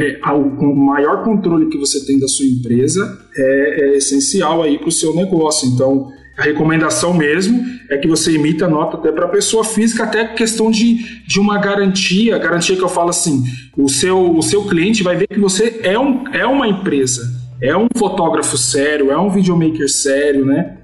é, 0.04 0.32
o 0.32 0.74
maior 0.74 1.24
controle 1.24 1.68
que 1.68 1.78
você 1.78 2.04
tem 2.06 2.18
da 2.18 2.28
sua 2.28 2.46
empresa 2.46 3.18
é, 3.36 3.80
é 3.94 3.96
essencial 3.96 4.62
aí 4.62 4.78
para 4.78 4.88
o 4.88 4.92
seu 4.92 5.14
negócio. 5.14 5.68
Então, 5.68 6.08
a 6.36 6.42
recomendação 6.42 7.14
mesmo 7.14 7.64
é 7.88 7.96
que 7.96 8.06
você 8.06 8.34
emita 8.34 8.68
nota 8.68 8.96
até 8.96 9.10
para 9.10 9.28
pessoa 9.28 9.64
física, 9.64 10.04
até 10.04 10.24
questão 10.24 10.70
de, 10.70 11.22
de 11.26 11.40
uma 11.40 11.58
garantia, 11.58 12.36
garantia 12.38 12.76
que 12.76 12.82
eu 12.82 12.88
falo 12.88 13.10
assim, 13.10 13.44
o 13.76 13.88
seu, 13.88 14.36
o 14.36 14.42
seu 14.42 14.64
cliente 14.64 15.02
vai 15.02 15.16
ver 15.16 15.28
que 15.28 15.40
você 15.40 15.80
é, 15.82 15.98
um, 15.98 16.28
é 16.28 16.46
uma 16.46 16.68
empresa, 16.68 17.22
é 17.60 17.76
um 17.76 17.88
fotógrafo 17.96 18.58
sério, 18.58 19.10
é 19.10 19.18
um 19.18 19.30
videomaker 19.30 19.88
sério, 19.88 20.44
né? 20.44 20.76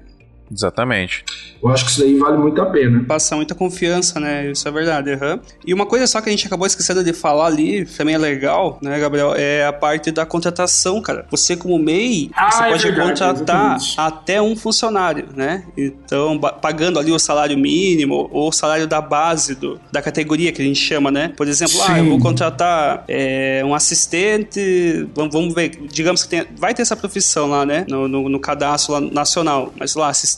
Exatamente. 0.51 1.23
Eu 1.63 1.69
acho 1.69 1.85
que 1.85 1.91
isso 1.91 2.01
daí 2.01 2.17
vale 2.17 2.37
muito 2.37 2.61
a 2.61 2.65
pena. 2.65 3.03
Passa 3.07 3.35
muita 3.35 3.55
confiança, 3.55 4.19
né? 4.19 4.51
Isso 4.51 4.67
é 4.67 4.71
verdade. 4.71 5.11
aham. 5.13 5.39
E 5.65 5.73
uma 5.73 5.85
coisa 5.85 6.05
só 6.05 6.19
que 6.21 6.27
a 6.29 6.31
gente 6.31 6.45
acabou 6.45 6.67
esquecendo 6.67 7.03
de 7.03 7.13
falar 7.13 7.45
ali, 7.47 7.85
também 7.85 8.15
é 8.15 8.17
legal, 8.17 8.77
né, 8.81 8.99
Gabriel? 8.99 9.33
É 9.35 9.65
a 9.65 9.71
parte 9.71 10.11
da 10.11 10.25
contratação, 10.25 11.01
cara. 11.01 11.25
Você, 11.31 11.55
como 11.55 11.79
MEI, 11.79 12.29
Ah, 12.35 12.51
você 12.51 12.63
é 12.63 12.69
pode 12.69 12.83
verdade, 12.83 13.09
contratar 13.09 13.35
exatamente. 13.77 13.95
até 13.97 14.41
um 14.41 14.55
funcionário, 14.55 15.27
né? 15.35 15.63
Então, 15.77 16.37
pagando 16.61 16.99
ali 16.99 17.11
o 17.11 17.19
salário 17.19 17.57
mínimo 17.57 18.29
ou 18.31 18.49
o 18.49 18.51
salário 18.51 18.85
da 18.85 18.99
base 18.99 19.55
do, 19.55 19.79
da 19.91 20.01
categoria 20.01 20.51
que 20.51 20.61
a 20.61 20.65
gente 20.65 20.79
chama, 20.79 21.09
né? 21.09 21.31
Por 21.35 21.47
exemplo, 21.47 21.81
ah, 21.83 21.97
eu 21.97 22.03
Sim. 22.03 22.09
vou 22.09 22.19
contratar 22.19 23.05
é, 23.07 23.61
um 23.65 23.73
assistente, 23.73 25.07
vamos, 25.15 25.33
vamos 25.33 25.53
ver, 25.53 25.69
digamos 25.91 26.23
que 26.23 26.29
tem, 26.29 26.45
vai 26.57 26.73
ter 26.73 26.81
essa 26.81 26.95
profissão 26.95 27.47
lá, 27.49 27.65
né? 27.65 27.85
No, 27.87 28.07
no, 28.07 28.27
no 28.27 28.39
cadastro 28.39 28.93
lá 28.93 28.99
nacional, 29.01 29.73
mas 29.79 29.95
lá, 29.95 30.09
assistente 30.09 30.32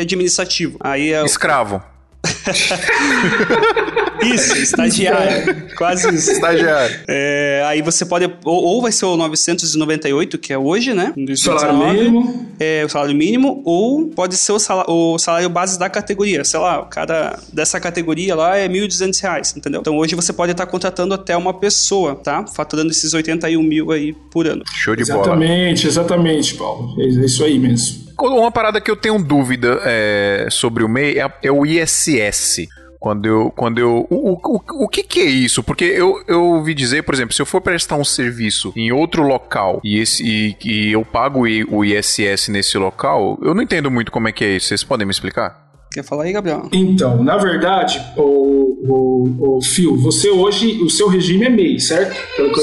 administrativo. 0.00 0.78
Aí 0.80 1.12
é, 1.12 1.24
Escravo. 1.24 1.82
isso, 4.22 4.56
estagiário. 4.56 5.68
Quase 5.76 6.14
isso. 6.14 6.30
Estagiário. 6.32 7.00
É, 7.08 7.62
aí 7.66 7.82
você 7.82 8.04
pode. 8.04 8.24
Ou, 8.44 8.64
ou 8.64 8.82
vai 8.82 8.92
ser 8.92 9.06
o 9.06 9.16
998, 9.16 10.38
que 10.38 10.52
é 10.52 10.58
hoje, 10.58 10.92
né? 10.94 11.12
2019, 11.16 11.60
Salário 11.60 11.94
mínimo. 11.94 12.46
É, 12.58 12.84
o 12.84 12.88
salário 12.88 13.14
mínimo, 13.14 13.62
ou 13.64 14.08
pode 14.08 14.36
ser 14.36 14.52
o 14.52 14.58
salário, 14.58 14.90
o 14.90 15.18
salário 15.18 15.48
base 15.48 15.78
da 15.78 15.88
categoria. 15.88 16.44
Sei 16.44 16.58
lá, 16.58 16.80
o 16.80 16.86
cara 16.86 17.38
dessa 17.52 17.78
categoria 17.80 18.34
lá 18.34 18.56
é 18.56 18.68
1.200 18.68 19.22
reais, 19.22 19.54
entendeu? 19.56 19.80
Então 19.80 19.96
hoje 19.96 20.14
você 20.14 20.32
pode 20.32 20.52
estar 20.52 20.66
contratando 20.66 21.14
até 21.14 21.36
uma 21.36 21.54
pessoa, 21.54 22.14
tá? 22.14 22.46
Faturando 22.46 22.90
esses 22.90 23.14
81 23.14 23.62
mil 23.62 23.90
aí 23.92 24.12
por 24.12 24.46
ano. 24.46 24.62
Show 24.74 24.96
de 24.96 25.04
bola. 25.04 25.20
Exatamente, 25.20 25.86
exatamente, 25.86 26.54
Paulo. 26.54 27.00
É 27.00 27.06
isso 27.06 27.44
aí 27.44 27.58
mesmo. 27.58 28.07
Uma 28.20 28.50
parada 28.50 28.80
que 28.80 28.90
eu 28.90 28.96
tenho 28.96 29.22
dúvida 29.22 29.80
é, 29.84 30.48
sobre 30.50 30.82
o 30.82 30.88
MEI 30.88 31.20
é, 31.20 31.32
é 31.44 31.52
o 31.52 31.64
ISS. 31.64 32.66
Quando 32.98 33.26
eu. 33.26 33.50
Quando 33.52 33.78
eu 33.78 34.06
o, 34.10 34.32
o, 34.32 34.34
o, 34.34 34.84
o 34.84 34.88
que, 34.88 35.04
que 35.04 35.20
é 35.20 35.26
isso? 35.26 35.62
Porque 35.62 35.84
eu, 35.84 36.22
eu 36.26 36.44
ouvi 36.44 36.74
dizer, 36.74 37.04
por 37.04 37.14
exemplo, 37.14 37.32
se 37.32 37.40
eu 37.40 37.46
for 37.46 37.60
prestar 37.60 37.94
um 37.96 38.04
serviço 38.04 38.72
em 38.74 38.90
outro 38.90 39.22
local 39.22 39.80
e, 39.84 40.00
esse, 40.00 40.24
e, 40.24 40.56
e 40.64 40.92
eu 40.92 41.04
pago 41.04 41.42
o 41.70 41.84
ISS 41.84 42.48
nesse 42.48 42.76
local, 42.76 43.38
eu 43.40 43.54
não 43.54 43.62
entendo 43.62 43.90
muito 43.90 44.10
como 44.10 44.26
é 44.26 44.32
que 44.32 44.44
é 44.44 44.56
isso. 44.56 44.66
Vocês 44.66 44.82
podem 44.82 45.06
me 45.06 45.12
explicar? 45.12 45.68
Quer 45.90 46.04
falar 46.04 46.24
aí, 46.24 46.32
Gabriel? 46.32 46.68
Então, 46.72 47.22
na 47.22 47.36
verdade, 47.36 48.00
o, 48.16 48.57
o, 48.82 49.56
o 49.56 49.62
Phil, 49.62 49.96
você 49.96 50.30
hoje, 50.30 50.80
o 50.82 50.90
seu 50.90 51.08
regime 51.08 51.46
é 51.46 51.50
MEI, 51.50 51.80
certo? 51.80 52.16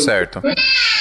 Certo. 0.04 0.41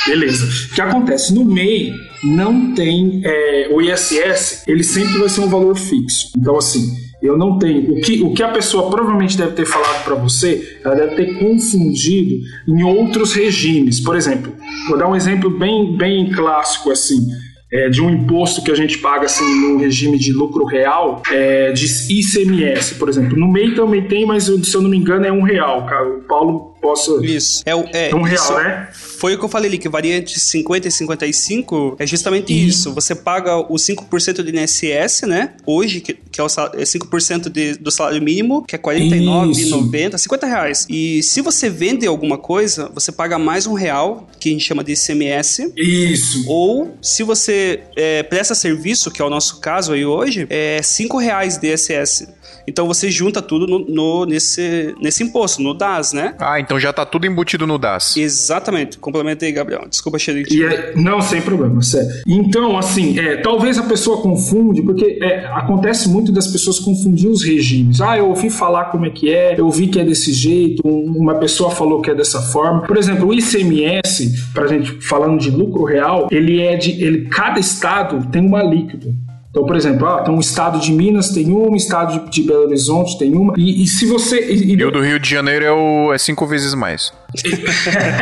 Beleza. 0.06 0.46
O 0.70 0.74
que 0.74 0.80
acontece? 0.80 1.34
No 1.34 1.44
MEI 1.44 1.92
não 2.22 2.74
tem 2.74 3.22
é, 3.24 3.68
o 3.70 3.80
ISS, 3.80 4.64
ele 4.66 4.82
sempre 4.82 5.18
vai 5.18 5.28
ser 5.28 5.40
um 5.40 5.48
valor 5.48 5.76
fixo. 5.76 6.32
Então, 6.36 6.56
assim, 6.56 6.94
eu 7.22 7.38
não 7.38 7.58
tenho. 7.58 7.92
O 7.92 8.00
que, 8.02 8.22
o 8.22 8.34
que 8.34 8.42
a 8.42 8.48
pessoa 8.48 8.90
provavelmente 8.90 9.36
deve 9.36 9.52
ter 9.52 9.64
falado 9.64 10.04
para 10.04 10.14
você, 10.14 10.78
ela 10.84 10.94
deve 10.94 11.16
ter 11.16 11.38
confundido 11.38 12.34
em 12.68 12.82
outros 12.82 13.32
regimes. 13.32 13.98
Por 13.98 14.14
exemplo, 14.14 14.52
vou 14.88 14.98
dar 14.98 15.08
um 15.08 15.16
exemplo 15.16 15.48
bem, 15.50 15.96
bem 15.96 16.30
clássico 16.30 16.90
assim. 16.90 17.26
É, 17.74 17.88
de 17.88 18.00
um 18.00 18.08
imposto 18.08 18.62
que 18.62 18.70
a 18.70 18.74
gente 18.76 18.98
paga 18.98 19.26
assim 19.26 19.44
no 19.44 19.78
regime 19.78 20.16
de 20.16 20.32
lucro 20.32 20.64
real, 20.64 21.20
é, 21.32 21.72
de 21.72 21.86
ICMS, 22.08 22.94
por 22.94 23.08
exemplo. 23.08 23.36
No 23.36 23.50
MEI 23.50 23.74
também 23.74 24.02
tem, 24.02 24.24
mas 24.24 24.44
se 24.44 24.74
eu 24.74 24.80
não 24.80 24.88
me 24.88 24.96
engano 24.96 25.26
é 25.26 25.32
um 25.32 25.42
real. 25.42 25.84
cara. 25.84 26.08
O 26.08 26.20
Paulo 26.22 26.73
possa. 26.84 27.24
Isso. 27.24 27.62
É, 27.64 27.74
o- 27.74 27.88
é, 27.92 28.10
É 28.10 28.14
um 28.14 28.22
real, 28.22 28.34
isso 28.44 28.54
né? 28.54 28.88
Foi 28.92 29.34
o 29.34 29.38
que 29.38 29.44
eu 29.44 29.48
falei 29.48 29.68
ali, 29.70 29.78
que 29.78 29.88
varia 29.88 30.16
entre 30.16 30.38
50 30.38 30.86
e 30.88 30.90
55. 30.90 31.96
É 31.98 32.06
justamente 32.06 32.52
isso. 32.52 32.92
Você 32.92 33.14
paga 33.14 33.56
os 33.72 33.82
5% 33.82 34.42
do 34.42 34.50
INSS, 34.50 35.22
né? 35.26 35.54
Hoje, 35.64 36.00
que, 36.00 36.12
que 36.12 36.40
é, 36.40 36.44
o 36.44 36.48
sal- 36.48 36.72
é 36.74 36.82
5% 36.84 37.48
de, 37.48 37.74
do 37.78 37.90
salário 37.90 38.20
mínimo, 38.20 38.62
que 38.66 38.76
é 38.76 38.78
R$ 38.78 38.82
49,90, 38.82 40.18
50 40.18 40.46
reais. 40.46 40.86
E 40.90 41.22
se 41.22 41.40
você 41.40 41.70
vende 41.70 42.06
alguma 42.06 42.36
coisa, 42.38 42.90
você 42.94 43.10
paga 43.12 43.38
mais 43.38 43.66
um 43.66 43.72
real, 43.74 44.28
que 44.38 44.48
a 44.50 44.52
gente 44.52 44.64
chama 44.64 44.84
de 44.84 44.92
ICMS. 44.92 45.72
Isso. 45.76 46.44
Ou, 46.46 46.94
se 47.00 47.22
você 47.22 47.80
é, 47.96 48.22
presta 48.22 48.54
serviço, 48.54 49.10
que 49.10 49.22
é 49.22 49.24
o 49.24 49.30
nosso 49.30 49.60
caso 49.60 49.92
aí 49.92 50.04
hoje, 50.04 50.46
é 50.50 50.80
5 50.82 51.16
reais 51.18 51.56
de 51.56 51.72
ISS. 51.72 52.28
Então 52.66 52.86
você 52.86 53.10
junta 53.10 53.42
tudo 53.42 53.66
no, 53.66 53.78
no- 53.78 54.24
nesse, 54.24 54.94
nesse 55.00 55.22
imposto, 55.22 55.60
no 55.62 55.74
DAS, 55.74 56.14
né? 56.14 56.34
Ah, 56.38 56.58
então 56.58 56.73
já 56.80 56.92
tá 56.92 57.04
tudo 57.04 57.26
embutido 57.26 57.66
no 57.66 57.78
DAS. 57.78 58.16
Exatamente. 58.16 58.98
Complementa 58.98 59.44
aí, 59.44 59.52
Gabriel. 59.52 59.86
Desculpa, 59.88 60.18
Xerife. 60.18 60.54
E 60.56 60.62
é- 60.64 60.92
não, 60.96 61.20
sem 61.20 61.40
problema, 61.42 61.82
sério. 61.82 62.08
Então, 62.26 62.76
assim, 62.78 63.18
é, 63.18 63.36
talvez 63.36 63.78
a 63.78 63.82
pessoa 63.82 64.20
confunde, 64.20 64.82
porque 64.82 65.18
é, 65.22 65.46
acontece 65.46 66.08
muito 66.08 66.30
das 66.32 66.46
pessoas 66.46 66.78
confundir 66.78 67.28
os 67.28 67.42
regimes. 67.42 68.00
Ah, 68.00 68.16
eu 68.18 68.28
ouvi 68.28 68.50
falar 68.50 68.86
como 68.86 69.06
é 69.06 69.10
que 69.10 69.32
é, 69.32 69.54
eu 69.58 69.70
vi 69.70 69.86
que 69.88 69.98
é 70.00 70.04
desse 70.04 70.32
jeito, 70.32 70.86
um- 70.86 71.14
uma 71.16 71.34
pessoa 71.36 71.70
falou 71.70 72.00
que 72.00 72.10
é 72.10 72.14
dessa 72.14 72.40
forma. 72.40 72.82
Por 72.82 72.96
exemplo, 72.96 73.28
o 73.28 73.34
ICMS, 73.34 74.50
pra 74.52 74.66
gente 74.66 74.92
falando 75.00 75.38
de 75.40 75.50
lucro 75.50 75.84
real, 75.84 76.28
ele 76.30 76.60
é 76.60 76.76
de. 76.76 76.90
Ele, 77.02 77.26
cada 77.28 77.58
estado 77.58 78.26
tem 78.30 78.44
uma 78.44 78.60
alíquota. 78.60 79.08
Então, 79.54 79.64
por 79.64 79.76
exemplo, 79.76 80.04
ah, 80.08 80.20
tem 80.22 80.34
um 80.34 80.40
estado 80.40 80.80
de 80.80 80.92
Minas 80.92 81.28
tem 81.30 81.46
uma, 81.48 81.68
um 81.70 81.76
estado 81.76 82.24
de, 82.24 82.28
de 82.28 82.42
Belo 82.42 82.64
Horizonte 82.64 83.16
tem 83.16 83.32
uma. 83.36 83.54
E, 83.56 83.84
e 83.84 83.86
se 83.86 84.04
você. 84.04 84.40
e- 84.52 84.72
e- 84.72 84.76
E 84.80 84.84
o 84.84 84.90
do 84.90 85.00
Rio 85.00 85.20
de 85.20 85.30
Janeiro 85.30 85.64
é, 85.64 85.70
o, 85.70 86.12
é 86.12 86.18
cinco 86.18 86.44
vezes 86.44 86.74
mais. 86.74 87.12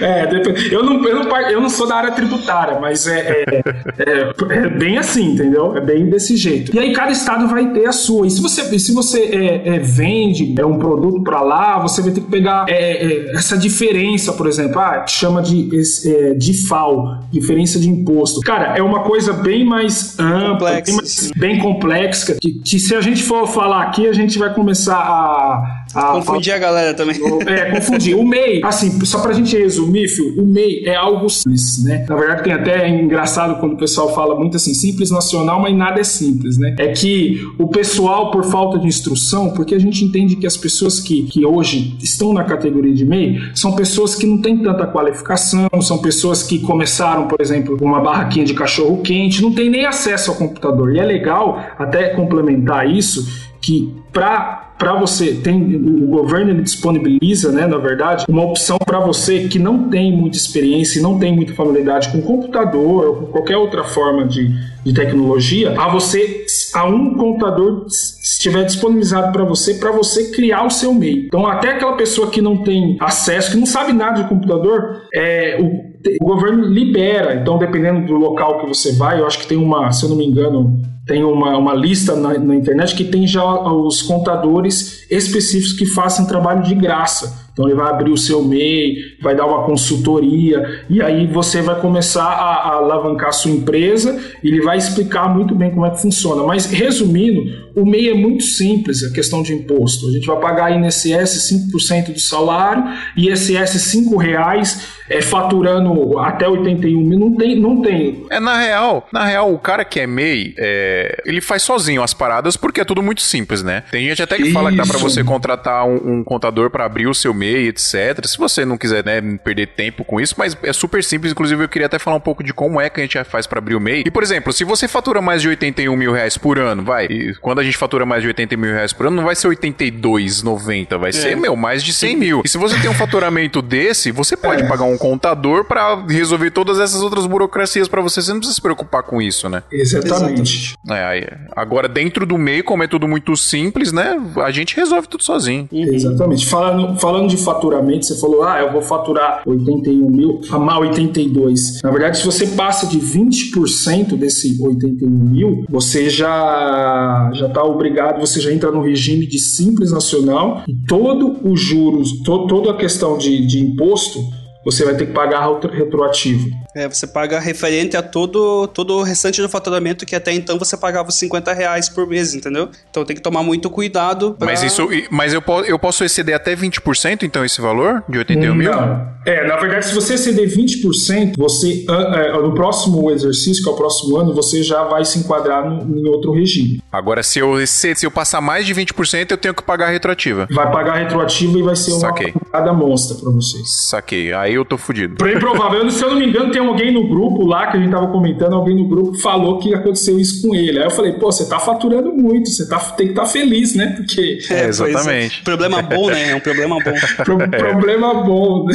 É, 0.00 0.28
eu 0.70 0.82
não, 0.84 1.04
eu, 1.06 1.24
não, 1.24 1.40
eu 1.50 1.60
não 1.60 1.68
sou 1.68 1.86
da 1.86 1.96
área 1.96 2.12
tributária, 2.12 2.78
mas 2.80 3.06
é, 3.06 3.44
é, 3.48 3.62
é- 3.98 4.32
é 4.50 4.68
bem 4.68 4.98
assim, 4.98 5.32
entendeu? 5.32 5.76
É 5.76 5.80
bem 5.80 6.08
desse 6.08 6.36
jeito. 6.36 6.74
E 6.74 6.78
aí 6.78 6.92
cada 6.92 7.10
estado 7.12 7.46
vai 7.48 7.72
ter 7.72 7.86
a 7.86 7.92
sua. 7.92 8.26
E 8.26 8.30
se 8.30 8.40
você, 8.40 8.78
se 8.78 8.92
você 8.92 9.20
é, 9.22 9.76
é, 9.76 9.78
vende 9.78 10.54
é 10.58 10.64
um 10.66 10.78
produto 10.78 11.22
para 11.22 11.40
lá, 11.42 11.78
você 11.78 12.02
vai 12.02 12.10
ter 12.12 12.20
que 12.20 12.30
pegar 12.30 12.64
é, 12.68 13.30
essa 13.34 13.56
diferença, 13.56 14.32
por 14.32 14.46
exemplo, 14.46 14.80
ah, 14.80 15.04
chama 15.06 15.42
de 15.42 15.68
é, 16.06 16.34
DIFAL, 16.34 17.20
diferença 17.30 17.78
de 17.78 17.88
imposto. 17.88 18.40
Cara, 18.40 18.76
é 18.76 18.82
uma 18.82 19.00
coisa 19.00 19.32
bem 19.32 19.64
mais 19.64 20.18
ampla, 20.18 20.52
Complexa, 20.52 20.84
bem, 20.86 20.94
mais- 20.96 21.30
bem 21.36 21.58
complexa, 21.60 22.36
que, 22.40 22.54
que 22.54 22.78
se 22.78 22.94
a 22.94 23.00
gente 23.00 23.22
for 23.22 23.46
falar 23.46 23.82
aqui, 23.82 24.06
a 24.08 24.12
gente 24.12 24.38
vai 24.38 24.52
começar 24.52 24.96
a... 24.96 25.81
a 25.94 26.12
Confundir 26.12 26.54
a 26.54 26.58
galera 26.58 26.94
também. 26.94 27.16
é, 27.46 27.70
confundi. 27.70 28.14
O 28.14 28.24
MEI, 28.24 28.60
assim, 28.64 29.04
só 29.04 29.20
pra 29.20 29.32
gente 29.32 29.56
resumir, 29.56 30.08
Fio, 30.08 30.42
o 30.42 30.46
MEI 30.46 30.84
é 30.86 30.94
algo 30.94 31.28
simples, 31.28 31.84
né? 31.84 32.04
Na 32.08 32.16
verdade, 32.16 32.44
tem 32.44 32.52
até 32.52 32.82
é 32.82 32.88
engraçado 32.88 33.60
quando 33.60 33.74
o 33.74 33.76
pessoal 33.76 34.14
fala 34.14 34.34
muito 34.34 34.56
assim, 34.56 34.74
simples 34.74 35.10
nacional, 35.10 35.60
mas 35.60 35.76
nada 35.76 36.00
é 36.00 36.04
simples, 36.04 36.58
né? 36.58 36.74
É 36.78 36.88
que 36.88 37.46
o 37.58 37.68
pessoal, 37.68 38.30
por 38.30 38.44
falta 38.44 38.78
de 38.78 38.86
instrução, 38.86 39.50
porque 39.50 39.74
a 39.74 39.78
gente 39.78 40.04
entende 40.04 40.36
que 40.36 40.46
as 40.46 40.56
pessoas 40.56 41.00
que, 41.00 41.24
que 41.24 41.44
hoje 41.44 41.96
estão 42.00 42.32
na 42.32 42.44
categoria 42.44 42.94
de 42.94 43.04
MEI 43.04 43.40
são 43.54 43.74
pessoas 43.74 44.14
que 44.14 44.26
não 44.26 44.38
têm 44.38 44.58
tanta 44.58 44.86
qualificação, 44.86 45.68
são 45.80 45.98
pessoas 45.98 46.42
que 46.42 46.58
começaram, 46.58 47.28
por 47.28 47.40
exemplo, 47.40 47.76
uma 47.80 48.00
barraquinha 48.00 48.44
de 48.44 48.54
cachorro 48.54 49.02
quente, 49.02 49.42
não 49.42 49.52
tem 49.52 49.70
nem 49.70 49.86
acesso 49.86 50.30
ao 50.30 50.36
computador. 50.36 50.94
E 50.94 50.98
é 50.98 51.04
legal 51.04 51.62
até 51.78 52.08
complementar 52.10 52.88
isso 52.88 53.51
que 53.62 53.94
para 54.12 54.94
você 54.98 55.34
tem 55.34 55.76
o 55.76 56.08
governo 56.08 56.50
ele 56.50 56.62
disponibiliza, 56.62 57.52
né, 57.52 57.66
na 57.66 57.78
verdade, 57.78 58.24
uma 58.28 58.44
opção 58.44 58.76
para 58.78 58.98
você 58.98 59.46
que 59.46 59.58
não 59.58 59.88
tem 59.88 60.14
muita 60.14 60.36
experiência 60.36 60.98
e 60.98 61.02
não 61.02 61.18
tem 61.18 61.34
muita 61.34 61.54
familiaridade 61.54 62.10
com 62.10 62.20
computador 62.20 63.06
ou 63.06 63.14
com 63.14 63.26
qualquer 63.26 63.56
outra 63.56 63.84
forma 63.84 64.26
de, 64.26 64.50
de 64.84 64.92
tecnologia, 64.92 65.80
a 65.80 65.88
você 65.88 66.44
a 66.74 66.84
um 66.84 67.14
contador 67.14 67.86
estiver 67.86 68.64
disponibilizado 68.64 69.32
para 69.32 69.44
você 69.44 69.74
para 69.74 69.92
você 69.92 70.30
criar 70.32 70.66
o 70.66 70.70
seu 70.70 70.92
MEI. 70.92 71.26
Então 71.26 71.46
até 71.46 71.70
aquela 71.70 71.96
pessoa 71.96 72.28
que 72.28 72.42
não 72.42 72.58
tem 72.64 72.96
acesso, 72.98 73.52
que 73.52 73.56
não 73.56 73.66
sabe 73.66 73.92
nada 73.92 74.22
de 74.22 74.28
computador, 74.28 75.02
é, 75.14 75.58
o 75.60 75.92
o 76.20 76.24
governo 76.24 76.64
libera, 76.64 77.34
então 77.34 77.58
dependendo 77.58 78.06
do 78.06 78.14
local 78.14 78.60
que 78.60 78.66
você 78.66 78.92
vai, 78.92 79.20
eu 79.20 79.26
acho 79.26 79.38
que 79.38 79.46
tem 79.46 79.58
uma, 79.58 79.92
se 79.92 80.04
eu 80.04 80.10
não 80.10 80.16
me 80.16 80.26
engano, 80.26 80.80
tem 81.06 81.24
uma, 81.24 81.56
uma 81.56 81.74
lista 81.74 82.14
na, 82.14 82.38
na 82.38 82.54
internet 82.54 82.94
que 82.94 83.04
tem 83.04 83.26
já 83.26 83.44
os 83.44 84.02
contadores 84.02 85.04
específicos 85.10 85.72
que 85.72 85.86
façam 85.86 86.26
trabalho 86.26 86.62
de 86.62 86.74
graça. 86.74 87.41
Então 87.52 87.66
ele 87.66 87.74
vai 87.74 87.90
abrir 87.90 88.10
o 88.10 88.16
seu 88.16 88.42
MEI, 88.42 88.96
vai 89.20 89.34
dar 89.36 89.46
uma 89.46 89.64
consultoria 89.64 90.84
e 90.88 91.02
aí 91.02 91.26
você 91.26 91.60
vai 91.60 91.78
começar 91.80 92.24
a, 92.24 92.54
a 92.54 92.74
alavancar 92.76 93.28
a 93.28 93.32
sua 93.32 93.50
empresa 93.50 94.18
e 94.42 94.48
ele 94.48 94.62
vai 94.62 94.78
explicar 94.78 95.28
muito 95.28 95.54
bem 95.54 95.70
como 95.70 95.84
é 95.84 95.90
que 95.90 96.00
funciona. 96.00 96.42
Mas 96.44 96.66
resumindo, 96.66 97.42
o 97.74 97.84
MEI 97.84 98.10
é 98.10 98.14
muito 98.14 98.42
simples, 98.42 99.02
a 99.02 99.12
questão 99.12 99.42
de 99.42 99.52
imposto. 99.52 100.08
A 100.08 100.12
gente 100.12 100.26
vai 100.26 100.40
pagar 100.40 100.72
INSS 100.72 101.52
5% 101.72 102.12
do 102.12 102.20
salário, 102.20 102.84
ISS 103.16 103.94
R$ 103.94 104.16
reais, 104.18 104.88
é, 105.08 105.20
faturando 105.20 106.18
até 106.18 106.48
81 106.48 107.00
mil, 107.00 107.18
não 107.18 107.36
tem, 107.36 107.60
não 107.60 107.82
tem. 107.82 108.24
É, 108.30 108.40
na 108.40 108.58
real, 108.58 109.06
na 109.12 109.26
real, 109.26 109.52
o 109.52 109.58
cara 109.58 109.84
que 109.84 110.00
é 110.00 110.06
MEI, 110.06 110.54
é, 110.56 111.22
ele 111.26 111.40
faz 111.40 111.62
sozinho 111.62 112.02
as 112.02 112.14
paradas 112.14 112.56
porque 112.56 112.80
é 112.80 112.84
tudo 112.84 113.02
muito 113.02 113.20
simples, 113.20 113.62
né? 113.62 113.82
Tem 113.90 114.08
gente 114.08 114.22
até 114.22 114.36
que 114.36 114.44
Isso. 114.44 114.52
fala 114.52 114.70
que 114.70 114.76
dá 114.76 114.84
para 114.86 114.98
você 114.98 115.22
contratar 115.22 115.86
um, 115.86 116.20
um 116.20 116.24
contador 116.24 116.70
para 116.70 116.86
abrir 116.86 117.06
o 117.06 117.14
seu 117.14 117.34
MEI, 117.42 117.68
etc. 117.68 118.24
Se 118.24 118.38
você 118.38 118.64
não 118.64 118.78
quiser, 118.78 119.04
né, 119.04 119.20
perder 119.42 119.68
tempo 119.68 120.04
com 120.04 120.20
isso, 120.20 120.34
mas 120.38 120.56
é 120.62 120.72
super 120.72 121.02
simples. 121.02 121.32
Inclusive, 121.32 121.64
eu 121.64 121.68
queria 121.68 121.86
até 121.86 121.98
falar 121.98 122.16
um 122.16 122.20
pouco 122.20 122.44
de 122.44 122.54
como 122.54 122.80
é 122.80 122.88
que 122.88 123.00
a 123.00 123.02
gente 123.02 123.22
faz 123.24 123.46
para 123.46 123.58
abrir 123.58 123.74
o 123.74 123.80
MEI. 123.80 124.04
E, 124.06 124.10
por 124.10 124.22
exemplo, 124.22 124.52
se 124.52 124.64
você 124.64 124.86
fatura 124.86 125.20
mais 125.20 125.42
de 125.42 125.48
81 125.48 125.96
mil 125.96 126.12
reais 126.12 126.38
por 126.38 126.58
ano, 126.58 126.84
vai, 126.84 127.06
e 127.06 127.34
quando 127.36 127.58
a 127.58 127.64
gente 127.64 127.76
fatura 127.76 128.06
mais 128.06 128.22
de 128.22 128.28
80 128.28 128.56
mil 128.56 128.72
reais 128.72 128.92
por 128.92 129.06
ano, 129.06 129.16
não 129.16 129.24
vai 129.24 129.34
ser 129.34 129.48
82,90, 129.48 130.98
vai 130.98 131.10
é. 131.10 131.12
ser, 131.12 131.36
meu, 131.36 131.56
mais 131.56 131.82
de 131.82 131.92
100 131.92 132.16
mil. 132.16 132.42
E 132.44 132.48
se 132.48 132.58
você 132.58 132.78
tem 132.78 132.88
um 132.88 132.94
faturamento 132.94 133.60
desse, 133.60 134.12
você 134.12 134.36
pode 134.36 134.62
é. 134.62 134.66
pagar 134.66 134.84
um 134.84 134.96
contador 134.96 135.64
para 135.64 136.04
resolver 136.06 136.50
todas 136.50 136.78
essas 136.78 137.02
outras 137.02 137.26
burocracias 137.26 137.88
para 137.88 138.00
você. 138.00 138.22
Você 138.22 138.30
não 138.32 138.38
precisa 138.38 138.54
se 138.54 138.62
preocupar 138.62 139.02
com 139.02 139.20
isso, 139.20 139.48
né? 139.48 139.62
Exatamente. 139.72 140.74
É, 140.90 141.38
agora, 141.56 141.88
dentro 141.88 142.24
do 142.24 142.38
MEI, 142.38 142.62
como 142.62 142.82
é 142.82 142.86
tudo 142.86 143.08
muito 143.08 143.36
simples, 143.36 143.92
né? 143.92 144.16
A 144.44 144.50
gente 144.50 144.76
resolve 144.76 145.08
tudo 145.08 145.24
sozinho. 145.24 145.68
Exatamente. 145.72 146.46
Falando, 146.46 147.00
falando 147.00 147.31
de 147.36 147.42
faturamento, 147.42 148.06
você 148.06 148.18
falou, 148.18 148.42
ah, 148.42 148.60
eu 148.60 148.72
vou 148.72 148.82
faturar 148.82 149.42
81 149.46 150.10
mil, 150.10 150.40
a 150.50 150.78
82. 150.78 151.80
Na 151.82 151.90
verdade, 151.90 152.18
se 152.18 152.24
você 152.24 152.46
passa 152.48 152.86
de 152.86 152.98
20% 152.98 154.16
desse 154.16 154.60
81 154.60 155.08
mil, 155.08 155.64
você 155.68 156.08
já 156.08 157.30
já 157.34 157.46
está 157.46 157.62
obrigado, 157.62 158.20
você 158.20 158.40
já 158.40 158.52
entra 158.52 158.70
no 158.70 158.82
regime 158.82 159.26
de 159.26 159.38
simples 159.38 159.92
nacional 159.92 160.62
e 160.68 160.74
todo 160.86 161.38
os 161.44 161.60
juros, 161.60 162.22
to, 162.22 162.46
toda 162.46 162.70
a 162.70 162.76
questão 162.76 163.16
de, 163.16 163.46
de 163.46 163.60
imposto 163.60 164.20
você 164.64 164.84
vai 164.84 164.94
ter 164.94 165.06
que 165.06 165.12
pagar 165.12 165.46
retroativo. 165.72 166.50
É, 166.74 166.88
você 166.88 167.06
paga 167.06 167.38
referente 167.38 167.96
a 167.96 168.02
todo, 168.02 168.66
todo 168.68 168.98
o 168.98 169.02
restante 169.02 169.40
do 169.42 169.48
faturamento 169.48 170.06
que 170.06 170.14
até 170.14 170.32
então 170.32 170.58
você 170.58 170.76
pagava 170.76 171.10
50 171.10 171.52
reais 171.52 171.88
por 171.88 172.06
mês, 172.06 172.34
entendeu? 172.34 172.68
Então 172.90 173.04
tem 173.04 173.16
que 173.16 173.22
tomar 173.22 173.42
muito 173.42 173.68
cuidado. 173.68 174.34
Pra... 174.34 174.46
Mas 174.46 174.62
isso, 174.62 174.88
mas 175.10 175.32
eu, 175.32 175.42
eu 175.66 175.78
posso 175.78 176.04
exceder 176.04 176.34
até 176.34 176.54
20% 176.54 177.22
então 177.22 177.44
esse 177.44 177.60
valor 177.60 178.02
de 178.08 178.18
81 178.18 178.54
mil? 178.54 178.70
Não. 178.70 179.12
É, 179.24 179.46
na 179.46 179.56
verdade, 179.56 179.86
se 179.86 179.94
você 179.94 180.14
exceder 180.14 180.48
20%, 180.48 181.34
você 181.36 181.84
é, 181.88 182.32
no 182.32 182.54
próximo 182.54 183.10
exercício, 183.10 183.62
que 183.62 183.68
é 183.68 183.72
o 183.72 183.76
próximo 183.76 184.16
ano, 184.16 184.34
você 184.34 184.62
já 184.62 184.84
vai 184.84 185.04
se 185.04 185.18
enquadrar 185.18 185.68
no, 185.68 185.98
em 185.98 186.08
outro 186.08 186.32
regime. 186.32 186.82
Agora, 186.90 187.22
se 187.22 187.38
eu, 187.38 187.64
se, 187.66 187.94
se 187.94 188.06
eu 188.06 188.10
passar 188.10 188.40
mais 188.40 188.66
de 188.66 188.74
20%, 188.74 189.30
eu 189.30 189.38
tenho 189.38 189.54
que 189.54 189.62
pagar 189.62 189.90
retroativa. 189.90 190.48
Vai 190.50 190.70
pagar 190.70 190.94
retroativa 190.94 191.58
e 191.58 191.62
vai 191.62 191.76
ser 191.76 191.92
Saquei. 191.92 192.32
uma 192.32 192.50
cada 192.50 192.72
monstra 192.72 193.16
para 193.16 193.30
vocês. 193.30 193.88
Saquei. 193.88 194.32
Aí 194.32 194.51
eu 194.54 194.64
tô 194.64 194.76
fudido. 194.76 195.22
Bem 195.22 195.38
provável. 195.38 195.88
Se 195.90 196.04
eu 196.04 196.10
não 196.10 196.18
me 196.18 196.26
engano, 196.26 196.50
tem 196.50 196.60
alguém 196.60 196.92
no 196.92 197.08
grupo 197.08 197.46
lá 197.46 197.68
que 197.68 197.76
a 197.76 197.80
gente 197.80 197.90
tava 197.90 198.08
comentando, 198.08 198.54
alguém 198.54 198.76
no 198.76 198.88
grupo 198.88 199.18
falou 199.18 199.58
que 199.58 199.74
aconteceu 199.74 200.18
isso 200.18 200.42
com 200.42 200.54
ele. 200.54 200.78
Aí 200.78 200.84
eu 200.84 200.90
falei, 200.90 201.12
pô, 201.12 201.30
você 201.30 201.48
tá 201.48 201.58
faturando 201.58 202.12
muito, 202.12 202.48
você 202.48 202.68
tá, 202.68 202.78
tem 202.78 203.06
que 203.06 203.12
estar 203.12 203.22
tá 203.22 203.28
feliz, 203.28 203.74
né? 203.74 203.94
Porque. 203.96 204.38
É, 204.50 204.66
exatamente. 204.66 205.40
É. 205.40 205.44
Problema 205.44 205.82
bom, 205.82 206.08
né? 206.08 206.30
É 206.30 206.34
um 206.34 206.40
problema 206.40 206.76
bom. 206.82 206.92
Pro, 207.24 207.42
é. 207.42 207.46
Problema 207.46 208.14
bom. 208.14 208.66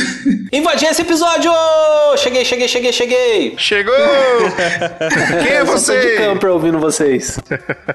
Invadi 0.51 0.85
esse 0.85 1.01
episódio! 1.01 1.51
Cheguei, 2.17 2.45
cheguei, 2.45 2.67
cheguei, 2.67 2.93
cheguei! 2.93 3.53
Chegou! 3.57 3.93
Quem 5.43 5.53
é 5.53 5.63
você? 5.63 5.99
de 5.99 6.17
camper 6.17 6.51
ouvindo 6.51 6.79
vocês. 6.79 7.39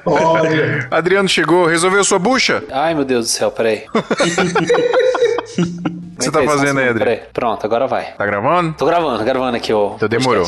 Olha. 0.05 0.87
Adriano 0.90 1.29
chegou, 1.29 1.66
resolveu 1.66 2.05
sua 2.05 2.18
bucha? 2.18 2.62
Ai, 2.71 2.95
meu 2.95 3.05
Deus 3.05 3.27
do 3.27 3.31
céu, 3.31 3.51
peraí. 3.51 3.85
O 6.28 6.32
que 6.32 6.38
você 6.38 6.44
tá 6.46 6.50
fazendo 6.50 6.78
aí? 6.78 7.20
Pronto, 7.32 7.64
agora 7.64 7.87
vai. 7.87 8.12
Tá 8.12 8.26
gravando? 8.26 8.74
Tô 8.74 8.87
gravando, 8.87 9.24
gravando 9.24 9.56
aqui, 9.56 9.72
ó. 9.72 9.94
Então 9.96 10.08
demorou. 10.08 10.46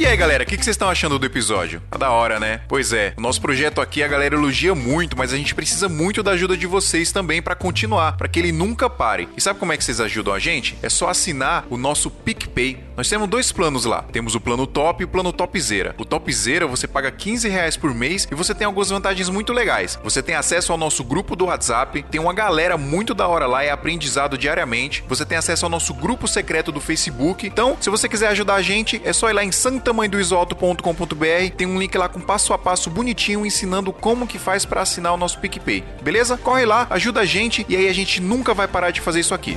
E 0.00 0.06
aí, 0.06 0.16
galera, 0.16 0.44
o 0.44 0.46
que, 0.46 0.56
que 0.56 0.64
vocês 0.64 0.72
estão 0.72 0.88
achando 0.88 1.18
do 1.18 1.26
episódio? 1.26 1.82
Tá 1.90 1.98
da 1.98 2.10
hora, 2.10 2.40
né? 2.40 2.62
Pois 2.66 2.90
é, 2.90 3.12
o 3.18 3.20
nosso 3.20 3.38
projeto 3.38 3.82
aqui 3.82 4.02
a 4.02 4.08
galera 4.08 4.34
elogia 4.34 4.74
muito, 4.74 5.14
mas 5.14 5.30
a 5.30 5.36
gente 5.36 5.54
precisa 5.54 5.90
muito 5.90 6.22
da 6.22 6.30
ajuda 6.30 6.56
de 6.56 6.66
vocês 6.66 7.12
também 7.12 7.42
para 7.42 7.54
continuar, 7.54 8.16
para 8.16 8.26
que 8.26 8.38
ele 8.38 8.50
nunca 8.50 8.88
pare. 8.88 9.28
E 9.36 9.42
sabe 9.42 9.58
como 9.58 9.74
é 9.74 9.76
que 9.76 9.84
vocês 9.84 10.00
ajudam 10.00 10.32
a 10.32 10.38
gente? 10.38 10.74
É 10.80 10.88
só 10.88 11.10
assinar 11.10 11.66
o 11.68 11.76
nosso 11.76 12.10
PicPay. 12.10 12.82
Nós 12.96 13.10
temos 13.10 13.28
dois 13.28 13.52
planos 13.52 13.84
lá. 13.84 14.02
Temos 14.04 14.34
o 14.34 14.40
plano 14.40 14.66
top 14.66 15.02
e 15.02 15.04
o 15.04 15.08
plano 15.08 15.34
topzera. 15.34 15.94
O 15.98 16.04
topzera 16.06 16.66
você 16.66 16.88
paga 16.88 17.10
15 17.10 17.46
reais 17.50 17.76
por 17.76 17.94
mês 17.94 18.26
e 18.30 18.34
você 18.34 18.54
tem 18.54 18.64
algumas 18.66 18.88
vantagens 18.88 19.28
muito 19.28 19.52
legais. 19.52 19.98
Você 20.02 20.22
tem 20.22 20.34
acesso 20.34 20.72
ao 20.72 20.78
nosso 20.78 21.04
grupo 21.04 21.36
do 21.36 21.44
WhatsApp, 21.44 22.06
tem 22.10 22.18
uma 22.18 22.32
galera 22.32 22.78
muito 22.78 23.12
da 23.12 23.28
hora 23.28 23.46
lá, 23.46 23.62
é 23.62 23.70
aprendizado 23.70 24.38
diariamente. 24.38 25.04
Você 25.08 25.26
tem 25.26 25.36
acesso 25.36 25.66
ao 25.66 25.70
nosso 25.70 25.92
grupo 25.92 26.26
secreto 26.26 26.72
do 26.72 26.80
Facebook. 26.80 27.46
Então, 27.46 27.76
se 27.78 27.90
você 27.90 28.08
quiser 28.08 28.28
ajudar 28.28 28.54
a 28.54 28.62
gente, 28.62 28.98
é 29.04 29.12
só 29.12 29.28
ir 29.28 29.34
lá 29.34 29.44
em 29.44 29.52
Santa 29.52 29.89
tamanhodoisoalto.com.br, 29.90 31.54
tem 31.56 31.66
um 31.66 31.78
link 31.78 31.96
lá 31.98 32.08
com 32.08 32.20
passo 32.20 32.52
a 32.52 32.58
passo 32.58 32.88
bonitinho 32.88 33.44
ensinando 33.44 33.92
como 33.92 34.26
que 34.26 34.38
faz 34.38 34.64
para 34.64 34.82
assinar 34.82 35.12
o 35.12 35.16
nosso 35.16 35.38
PicPay. 35.38 35.84
Beleza? 36.02 36.36
Corre 36.38 36.64
lá, 36.64 36.86
ajuda 36.90 37.20
a 37.20 37.24
gente 37.24 37.66
e 37.68 37.76
aí 37.76 37.88
a 37.88 37.92
gente 37.92 38.20
nunca 38.20 38.54
vai 38.54 38.68
parar 38.68 38.90
de 38.90 39.00
fazer 39.00 39.20
isso 39.20 39.34
aqui. 39.34 39.56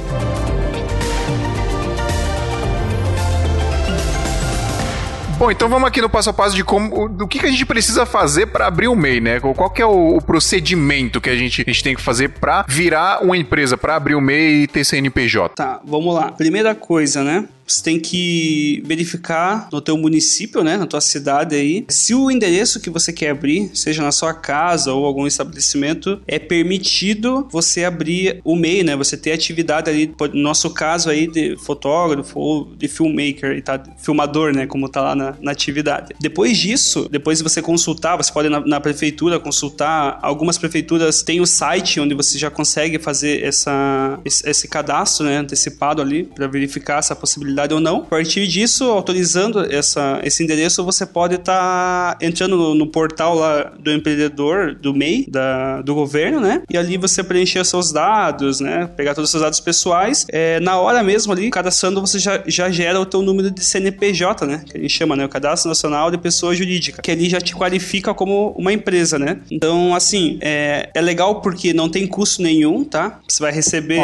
Bom, 5.37 5.51
então 5.51 5.67
vamos 5.67 5.87
aqui 5.87 5.99
no 5.99 6.09
passo 6.09 6.29
a 6.29 6.33
passo 6.33 6.55
de 6.55 6.63
como, 6.63 7.09
do 7.09 7.27
que, 7.27 7.37
que 7.39 7.45
a 7.45 7.49
gente 7.49 7.65
precisa 7.65 8.05
fazer 8.05 8.45
para 8.45 8.67
abrir 8.67 8.87
o 8.87 8.95
MEI, 8.95 9.19
né? 9.19 9.39
Qual 9.39 9.69
que 9.69 9.81
é 9.81 9.85
o, 9.85 10.15
o, 10.15 10.21
procedimento 10.21 11.19
que 11.19 11.29
a 11.29 11.35
gente, 11.35 11.61
a 11.61 11.69
gente 11.69 11.83
tem 11.83 11.95
que 11.95 12.01
fazer 12.01 12.29
para 12.29 12.63
virar 12.67 13.21
uma 13.21 13.35
empresa, 13.35 13.75
para 13.75 13.95
abrir 13.95 14.15
o 14.15 14.21
MEI 14.21 14.63
e 14.63 14.67
ter 14.67 14.85
CNPJ? 14.85 15.55
Tá, 15.55 15.81
vamos 15.83 16.15
lá. 16.15 16.31
Primeira 16.31 16.73
coisa, 16.73 17.23
né? 17.23 17.45
Você 17.73 17.81
tem 17.81 17.99
que 17.99 18.83
verificar 18.85 19.67
no 19.71 19.81
teu 19.81 19.97
município, 19.97 20.63
né, 20.63 20.77
na 20.77 20.85
tua 20.85 21.01
cidade 21.01 21.55
aí, 21.55 21.83
se 21.89 22.13
o 22.13 22.29
endereço 22.29 22.79
que 22.79 22.87
você 22.87 23.11
quer 23.11 23.31
abrir, 23.31 23.71
seja 23.73 24.03
na 24.03 24.11
sua 24.11 24.31
casa 24.31 24.93
ou 24.93 25.05
algum 25.05 25.25
estabelecimento, 25.25 26.21
é 26.27 26.37
permitido 26.37 27.47
você 27.51 27.83
abrir 27.83 28.39
o 28.43 28.55
MEI, 28.55 28.83
né? 28.83 28.95
Você 28.95 29.17
ter 29.17 29.31
atividade 29.31 29.89
ali, 29.89 30.13
no 30.33 30.41
nosso 30.41 30.69
caso 30.69 31.09
aí 31.09 31.25
de 31.25 31.57
fotógrafo 31.57 32.39
ou 32.39 32.65
de 32.75 32.87
filmmaker, 32.87 33.63
tá? 33.63 33.81
filmador, 33.97 34.53
né, 34.53 34.67
como 34.67 34.87
tá 34.87 35.01
lá 35.01 35.15
na, 35.15 35.35
na 35.41 35.51
atividade. 35.51 36.13
Depois 36.19 36.55
disso, 36.55 37.07
depois 37.09 37.39
de 37.39 37.43
você 37.43 37.59
consultar, 37.59 38.17
você 38.17 38.31
pode 38.31 38.49
ir 38.49 38.51
na, 38.51 38.59
na 38.59 38.79
prefeitura 38.79 39.39
consultar, 39.39 40.19
algumas 40.21 40.59
prefeituras 40.59 41.23
têm 41.23 41.41
o 41.41 41.47
site 41.47 41.99
onde 41.99 42.13
você 42.13 42.37
já 42.37 42.51
consegue 42.51 42.99
fazer 42.99 43.43
essa, 43.43 44.19
esse, 44.23 44.47
esse 44.47 44.67
cadastro, 44.67 45.25
né, 45.25 45.37
antecipado 45.37 46.03
ali 46.03 46.25
para 46.25 46.45
verificar 46.45 46.99
essa 46.99 47.15
possibilidade 47.15 47.62
ou 47.71 47.79
não. 47.79 47.97
A 47.97 48.05
partir 48.05 48.47
disso, 48.47 48.85
autorizando 48.85 49.59
essa, 49.71 50.19
esse 50.23 50.43
endereço, 50.43 50.83
você 50.83 51.05
pode 51.05 51.35
estar 51.35 52.15
tá 52.15 52.25
entrando 52.25 52.57
no, 52.57 52.75
no, 52.75 52.87
portal 52.87 53.35
lá 53.35 53.71
do 53.79 53.91
empreendedor, 53.91 54.75
do 54.75 54.93
MEI, 54.93 55.25
da, 55.29 55.81
do 55.81 55.95
governo, 55.95 56.39
né? 56.39 56.63
E 56.69 56.77
ali 56.77 56.97
você 56.97 57.23
preencher 57.23 57.63
seus 57.65 57.91
dados, 57.91 58.59
né? 58.59 58.89
Pegar 58.95 59.13
todos 59.13 59.29
os 59.29 59.31
seus 59.31 59.43
dados 59.43 59.59
pessoais. 59.59 60.25
É, 60.29 60.59
na 60.59 60.77
hora 60.77 61.01
mesmo 61.01 61.31
ali, 61.31 61.49
cadastrando, 61.49 62.01
você 62.01 62.19
já, 62.19 62.43
já 62.45 62.69
gera 62.69 62.99
o 62.99 63.05
teu 63.05 63.21
número 63.21 63.49
de 63.49 63.63
CNPJ, 63.63 64.45
né? 64.45 64.63
Que 64.65 64.77
a 64.77 64.81
gente 64.81 64.93
chama, 64.93 65.15
né? 65.15 65.25
O 65.25 65.29
Cadastro 65.29 65.69
Nacional 65.69 66.11
de 66.11 66.17
Pessoa 66.17 66.53
Jurídica. 66.55 67.01
Que 67.01 67.11
ali 67.11 67.29
já 67.29 67.39
te 67.39 67.55
qualifica 67.55 68.13
como 68.13 68.53
uma 68.57 68.73
empresa, 68.73 69.17
né? 69.17 69.39
Então, 69.49 69.95
assim, 69.95 70.37
é, 70.41 70.89
é 70.93 71.01
legal 71.01 71.41
porque 71.41 71.73
não 71.73 71.89
tem 71.89 72.05
custo 72.07 72.41
nenhum, 72.41 72.83
tá? 72.83 73.19
Você 73.27 73.41
vai 73.41 73.51
receber... 73.51 73.99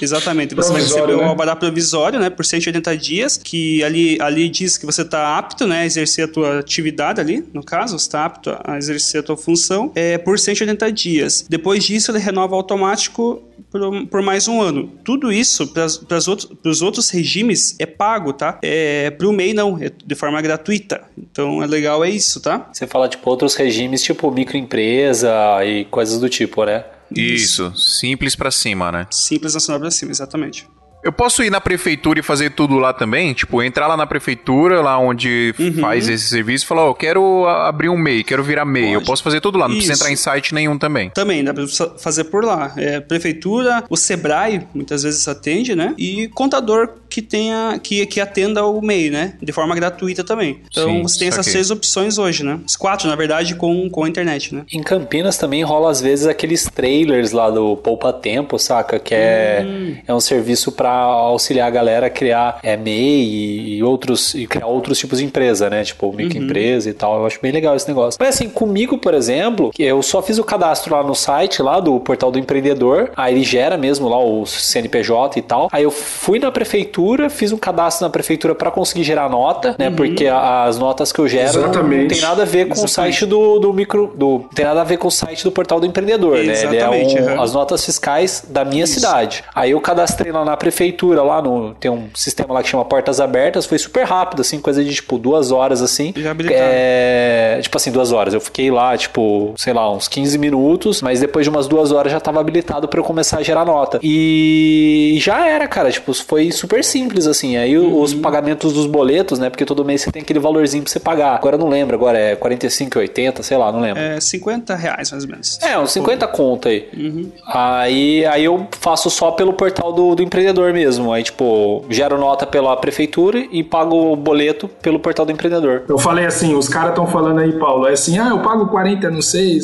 exatamente. 0.00 0.54
Você 0.54 0.72
vai 0.72 0.82
receber 0.82 1.16
né? 1.16 1.22
o 1.22 1.22
alvará 1.22 1.54
provisório, 1.56 2.18
né? 2.18 2.30
Por 2.30 2.44
ser 2.44 2.60
180 2.60 2.96
dias, 2.96 3.36
que 3.36 3.82
ali, 3.82 4.18
ali 4.20 4.48
diz 4.48 4.78
que 4.78 4.86
você 4.86 5.02
está 5.02 5.36
apto 5.36 5.66
né, 5.66 5.80
a 5.80 5.86
exercer 5.86 6.26
a 6.26 6.28
tua 6.28 6.58
atividade 6.58 7.20
ali, 7.20 7.44
no 7.52 7.62
caso, 7.62 7.98
você 7.98 8.06
está 8.06 8.24
apto 8.24 8.56
a 8.64 8.78
exercer 8.78 9.20
a 9.20 9.22
tua 9.22 9.36
função, 9.36 9.92
é, 9.94 10.18
por 10.18 10.38
180 10.38 10.92
dias. 10.92 11.46
Depois 11.48 11.84
disso, 11.84 12.10
ele 12.10 12.18
renova 12.18 12.54
automático 12.54 13.42
por, 13.70 14.06
por 14.06 14.22
mais 14.22 14.46
um 14.46 14.60
ano. 14.60 14.90
Tudo 15.02 15.32
isso 15.32 15.66
para 15.68 16.16
os 16.16 16.28
outros, 16.28 16.82
outros 16.82 17.10
regimes 17.10 17.74
é 17.78 17.86
pago, 17.86 18.32
tá? 18.32 18.58
É, 18.62 19.10
para 19.10 19.26
o 19.26 19.32
MEI 19.32 19.52
não, 19.52 19.78
é 19.82 19.90
de 20.04 20.14
forma 20.14 20.40
gratuita. 20.40 21.02
Então 21.18 21.62
é 21.62 21.66
legal, 21.66 22.04
é 22.04 22.10
isso, 22.10 22.40
tá? 22.40 22.68
Você 22.72 22.86
fala 22.86 23.08
tipo 23.08 23.28
outros 23.28 23.54
regimes, 23.54 24.02
tipo 24.02 24.30
microempresa 24.30 25.32
e 25.64 25.84
coisas 25.86 26.20
do 26.20 26.28
tipo, 26.28 26.64
né? 26.64 26.84
Isso, 27.10 27.74
simples 27.76 28.34
para 28.34 28.50
cima, 28.50 28.90
né? 28.90 29.06
Simples 29.10 29.54
nacional 29.54 29.80
para 29.80 29.90
cima, 29.90 30.10
exatamente. 30.10 30.68
Eu 31.04 31.12
posso 31.12 31.44
ir 31.44 31.50
na 31.50 31.60
prefeitura 31.60 32.18
e 32.18 32.22
fazer 32.22 32.50
tudo 32.50 32.76
lá 32.76 32.94
também? 32.94 33.34
Tipo, 33.34 33.62
entrar 33.62 33.86
lá 33.86 33.94
na 33.94 34.06
prefeitura, 34.06 34.80
lá 34.80 34.98
onde 34.98 35.54
uhum. 35.58 35.74
faz 35.74 36.08
esse 36.08 36.28
serviço, 36.28 36.64
e 36.64 36.66
falar, 36.66 36.84
ó, 36.84 36.90
oh, 36.90 36.94
quero 36.94 37.46
abrir 37.46 37.90
um 37.90 37.96
MEI, 37.98 38.24
quero 38.24 38.42
virar 38.42 38.64
MEI. 38.64 38.84
Pode. 38.84 38.94
Eu 38.94 39.02
posso 39.02 39.22
fazer 39.22 39.42
tudo 39.42 39.58
lá, 39.58 39.68
não 39.68 39.76
Isso. 39.76 39.86
precisa 39.86 40.02
entrar 40.02 40.12
em 40.12 40.16
site 40.16 40.54
nenhum 40.54 40.78
também. 40.78 41.10
Também, 41.10 41.44
dá 41.44 41.52
pra 41.52 41.66
fazer 41.98 42.24
por 42.24 42.42
lá. 42.42 42.72
É, 42.78 43.00
prefeitura, 43.00 43.84
o 43.90 43.98
Sebrae, 43.98 44.66
muitas 44.74 45.02
vezes 45.02 45.28
atende, 45.28 45.74
né? 45.74 45.94
E 45.98 46.28
contador 46.28 46.88
que 47.10 47.20
tenha, 47.20 47.78
que, 47.82 48.06
que 48.06 48.18
atenda 48.18 48.64
o 48.64 48.80
MEI, 48.80 49.10
né? 49.10 49.34
De 49.42 49.52
forma 49.52 49.74
gratuita 49.74 50.24
também. 50.24 50.62
Então, 50.70 50.88
Sim, 50.88 51.02
você 51.02 51.18
tem 51.18 51.28
essas 51.28 51.46
três 51.46 51.70
opções 51.70 52.16
hoje, 52.16 52.42
né? 52.42 52.58
As 52.64 52.76
quatro, 52.76 53.08
na 53.08 53.14
verdade, 53.14 53.54
com, 53.56 53.90
com 53.90 54.04
a 54.04 54.08
internet, 54.08 54.54
né? 54.54 54.64
Em 54.72 54.82
Campinas 54.82 55.36
também 55.36 55.62
rola, 55.62 55.90
às 55.90 56.00
vezes, 56.00 56.26
aqueles 56.26 56.64
trailers 56.64 57.32
lá 57.32 57.50
do 57.50 57.76
Poupa 57.76 58.10
Tempo, 58.10 58.58
saca? 58.58 58.98
Que 58.98 59.14
é, 59.14 59.64
hum. 59.66 59.96
é 60.08 60.14
um 60.14 60.20
serviço 60.20 60.72
para 60.72 60.93
auxiliar 60.94 61.68
a 61.68 61.70
galera 61.70 62.06
a 62.06 62.10
criar 62.10 62.58
é, 62.62 62.76
MEI 62.76 63.76
e, 63.76 63.82
outros 63.82 64.34
e 64.34 64.46
criar 64.46 64.66
outros 64.66 64.98
tipos 64.98 65.18
de 65.18 65.24
empresa, 65.24 65.68
né? 65.70 65.84
Tipo 65.84 66.12
microempresa 66.12 66.88
uhum. 66.88 66.90
e 66.90 66.94
tal. 66.94 67.18
Eu 67.20 67.26
acho 67.26 67.38
bem 67.40 67.52
legal 67.52 67.74
esse 67.76 67.88
negócio. 67.88 68.18
Mas 68.20 68.36
assim, 68.36 68.48
comigo, 68.48 68.98
por 68.98 69.14
exemplo, 69.14 69.70
eu 69.78 70.02
só 70.02 70.22
fiz 70.22 70.38
o 70.38 70.44
cadastro 70.44 70.94
lá 70.94 71.02
no 71.02 71.14
site 71.14 71.62
lá 71.62 71.80
do 71.80 71.98
portal 72.00 72.30
do 72.30 72.38
empreendedor. 72.38 73.10
Aí 73.16 73.34
ele 73.34 73.44
gera 73.44 73.76
mesmo 73.76 74.08
lá 74.08 74.18
o 74.18 74.44
CNPJ 74.46 75.38
e 75.38 75.42
tal. 75.42 75.68
Aí 75.72 75.84
eu 75.84 75.90
fui 75.90 76.38
na 76.38 76.50
prefeitura, 76.50 77.28
fiz 77.28 77.52
um 77.52 77.58
cadastro 77.58 78.06
na 78.06 78.10
prefeitura 78.10 78.54
para 78.54 78.70
conseguir 78.70 79.04
gerar 79.04 79.28
nota, 79.28 79.74
né? 79.78 79.88
Uhum. 79.88 79.96
Porque 79.96 80.26
as 80.26 80.78
notas 80.78 81.12
que 81.12 81.18
eu 81.18 81.28
gero 81.28 81.58
Exatamente. 81.58 82.02
não 82.02 82.08
tem 82.08 82.20
nada 82.20 82.42
a 82.42 82.46
ver 82.46 82.66
com 82.66 82.74
Exatamente. 82.74 82.84
o 82.84 82.88
site 82.88 83.26
do, 83.26 83.58
do 83.58 83.72
micro. 83.72 84.12
Do, 84.14 84.44
tem 84.54 84.64
nada 84.64 84.80
a 84.80 84.84
ver 84.84 84.98
com 84.98 85.08
o 85.08 85.10
site 85.10 85.44
do 85.44 85.52
portal 85.52 85.80
do 85.80 85.86
empreendedor, 85.86 86.38
Exatamente, 86.38 86.66
né? 86.66 87.20
Ele 87.20 87.28
é 87.28 87.32
um, 87.32 87.34
uhum. 87.34 87.42
as 87.42 87.52
notas 87.52 87.84
fiscais 87.84 88.44
da 88.48 88.64
minha 88.64 88.84
Isso. 88.84 88.94
cidade. 88.94 89.44
Aí 89.54 89.72
eu 89.72 89.80
cadastrei 89.80 90.32
lá 90.32 90.44
na 90.44 90.56
prefeitura 90.84 91.22
lá 91.22 91.40
no. 91.40 91.74
Tem 91.74 91.90
um 91.90 92.08
sistema 92.14 92.52
lá 92.54 92.62
que 92.62 92.68
chama 92.68 92.84
Portas 92.84 93.20
Abertas, 93.20 93.66
foi 93.66 93.78
super 93.78 94.04
rápido, 94.04 94.40
assim, 94.40 94.60
coisa 94.60 94.84
de 94.84 94.94
tipo 94.94 95.18
duas 95.18 95.50
horas 95.50 95.80
assim. 95.80 96.12
Já 96.16 96.34
é, 96.50 97.58
tipo 97.62 97.76
assim, 97.76 97.90
duas 97.90 98.12
horas. 98.12 98.34
Eu 98.34 98.40
fiquei 98.40 98.70
lá, 98.70 98.96
tipo, 98.96 99.54
sei 99.56 99.72
lá, 99.72 99.90
uns 99.90 100.08
15 100.08 100.38
minutos, 100.38 101.00
mas 101.00 101.20
depois 101.20 101.46
de 101.46 101.50
umas 101.50 101.66
duas 101.66 101.92
horas 101.92 102.12
já 102.12 102.20
tava 102.20 102.40
habilitado 102.40 102.88
para 102.88 103.00
eu 103.00 103.04
começar 103.04 103.38
a 103.38 103.42
gerar 103.42 103.64
nota. 103.64 103.98
E 104.02 105.16
já 105.20 105.46
era, 105.46 105.66
cara, 105.66 105.90
tipo, 105.90 106.12
foi 106.14 106.50
super 106.52 106.84
simples, 106.84 107.26
assim. 107.26 107.56
Aí 107.56 107.76
uhum. 107.76 108.00
os 108.00 108.12
pagamentos 108.12 108.72
dos 108.72 108.86
boletos, 108.86 109.38
né? 109.38 109.48
Porque 109.48 109.64
todo 109.64 109.84
mês 109.84 110.02
você 110.02 110.12
tem 110.12 110.22
aquele 110.22 110.38
valorzinho 110.38 110.82
pra 110.82 110.92
você 110.92 111.00
pagar. 111.00 111.34
Agora 111.34 111.56
eu 111.56 111.60
não 111.60 111.68
lembro, 111.68 111.96
agora 111.96 112.18
é 112.18 112.36
45, 112.36 112.98
80, 112.98 113.42
sei 113.42 113.56
lá, 113.56 113.72
não 113.72 113.80
lembro. 113.80 114.02
É 114.02 114.20
50 114.20 114.74
reais 114.74 115.10
mais 115.10 115.24
ou 115.24 115.30
menos. 115.30 115.58
É, 115.62 115.78
uns 115.78 115.92
50 115.92 116.26
conta 116.28 116.68
aí. 116.68 116.88
Uhum. 116.96 117.30
Aí, 117.46 118.26
aí 118.26 118.44
eu 118.44 118.66
faço 118.80 119.08
só 119.10 119.30
pelo 119.30 119.52
portal 119.52 119.92
do, 119.92 120.14
do 120.14 120.22
empreendedor 120.22 120.73
mesmo. 120.74 121.12
Aí, 121.12 121.22
tipo, 121.22 121.84
gero 121.88 122.18
nota 122.18 122.46
pela 122.46 122.76
prefeitura 122.76 123.44
e 123.50 123.62
pago 123.62 124.12
o 124.12 124.16
boleto 124.16 124.68
pelo 124.68 124.98
portal 124.98 125.24
do 125.24 125.32
empreendedor. 125.32 125.84
Eu 125.88 125.98
falei 125.98 126.26
assim, 126.26 126.54
os 126.54 126.68
caras 126.68 126.90
estão 126.90 127.06
falando 127.06 127.40
aí, 127.40 127.52
Paulo, 127.52 127.86
é 127.86 127.92
assim, 127.92 128.18
ah, 128.18 128.28
eu 128.28 128.40
pago 128.40 128.66
40, 128.66 129.10
não 129.10 129.22
sei. 129.22 129.58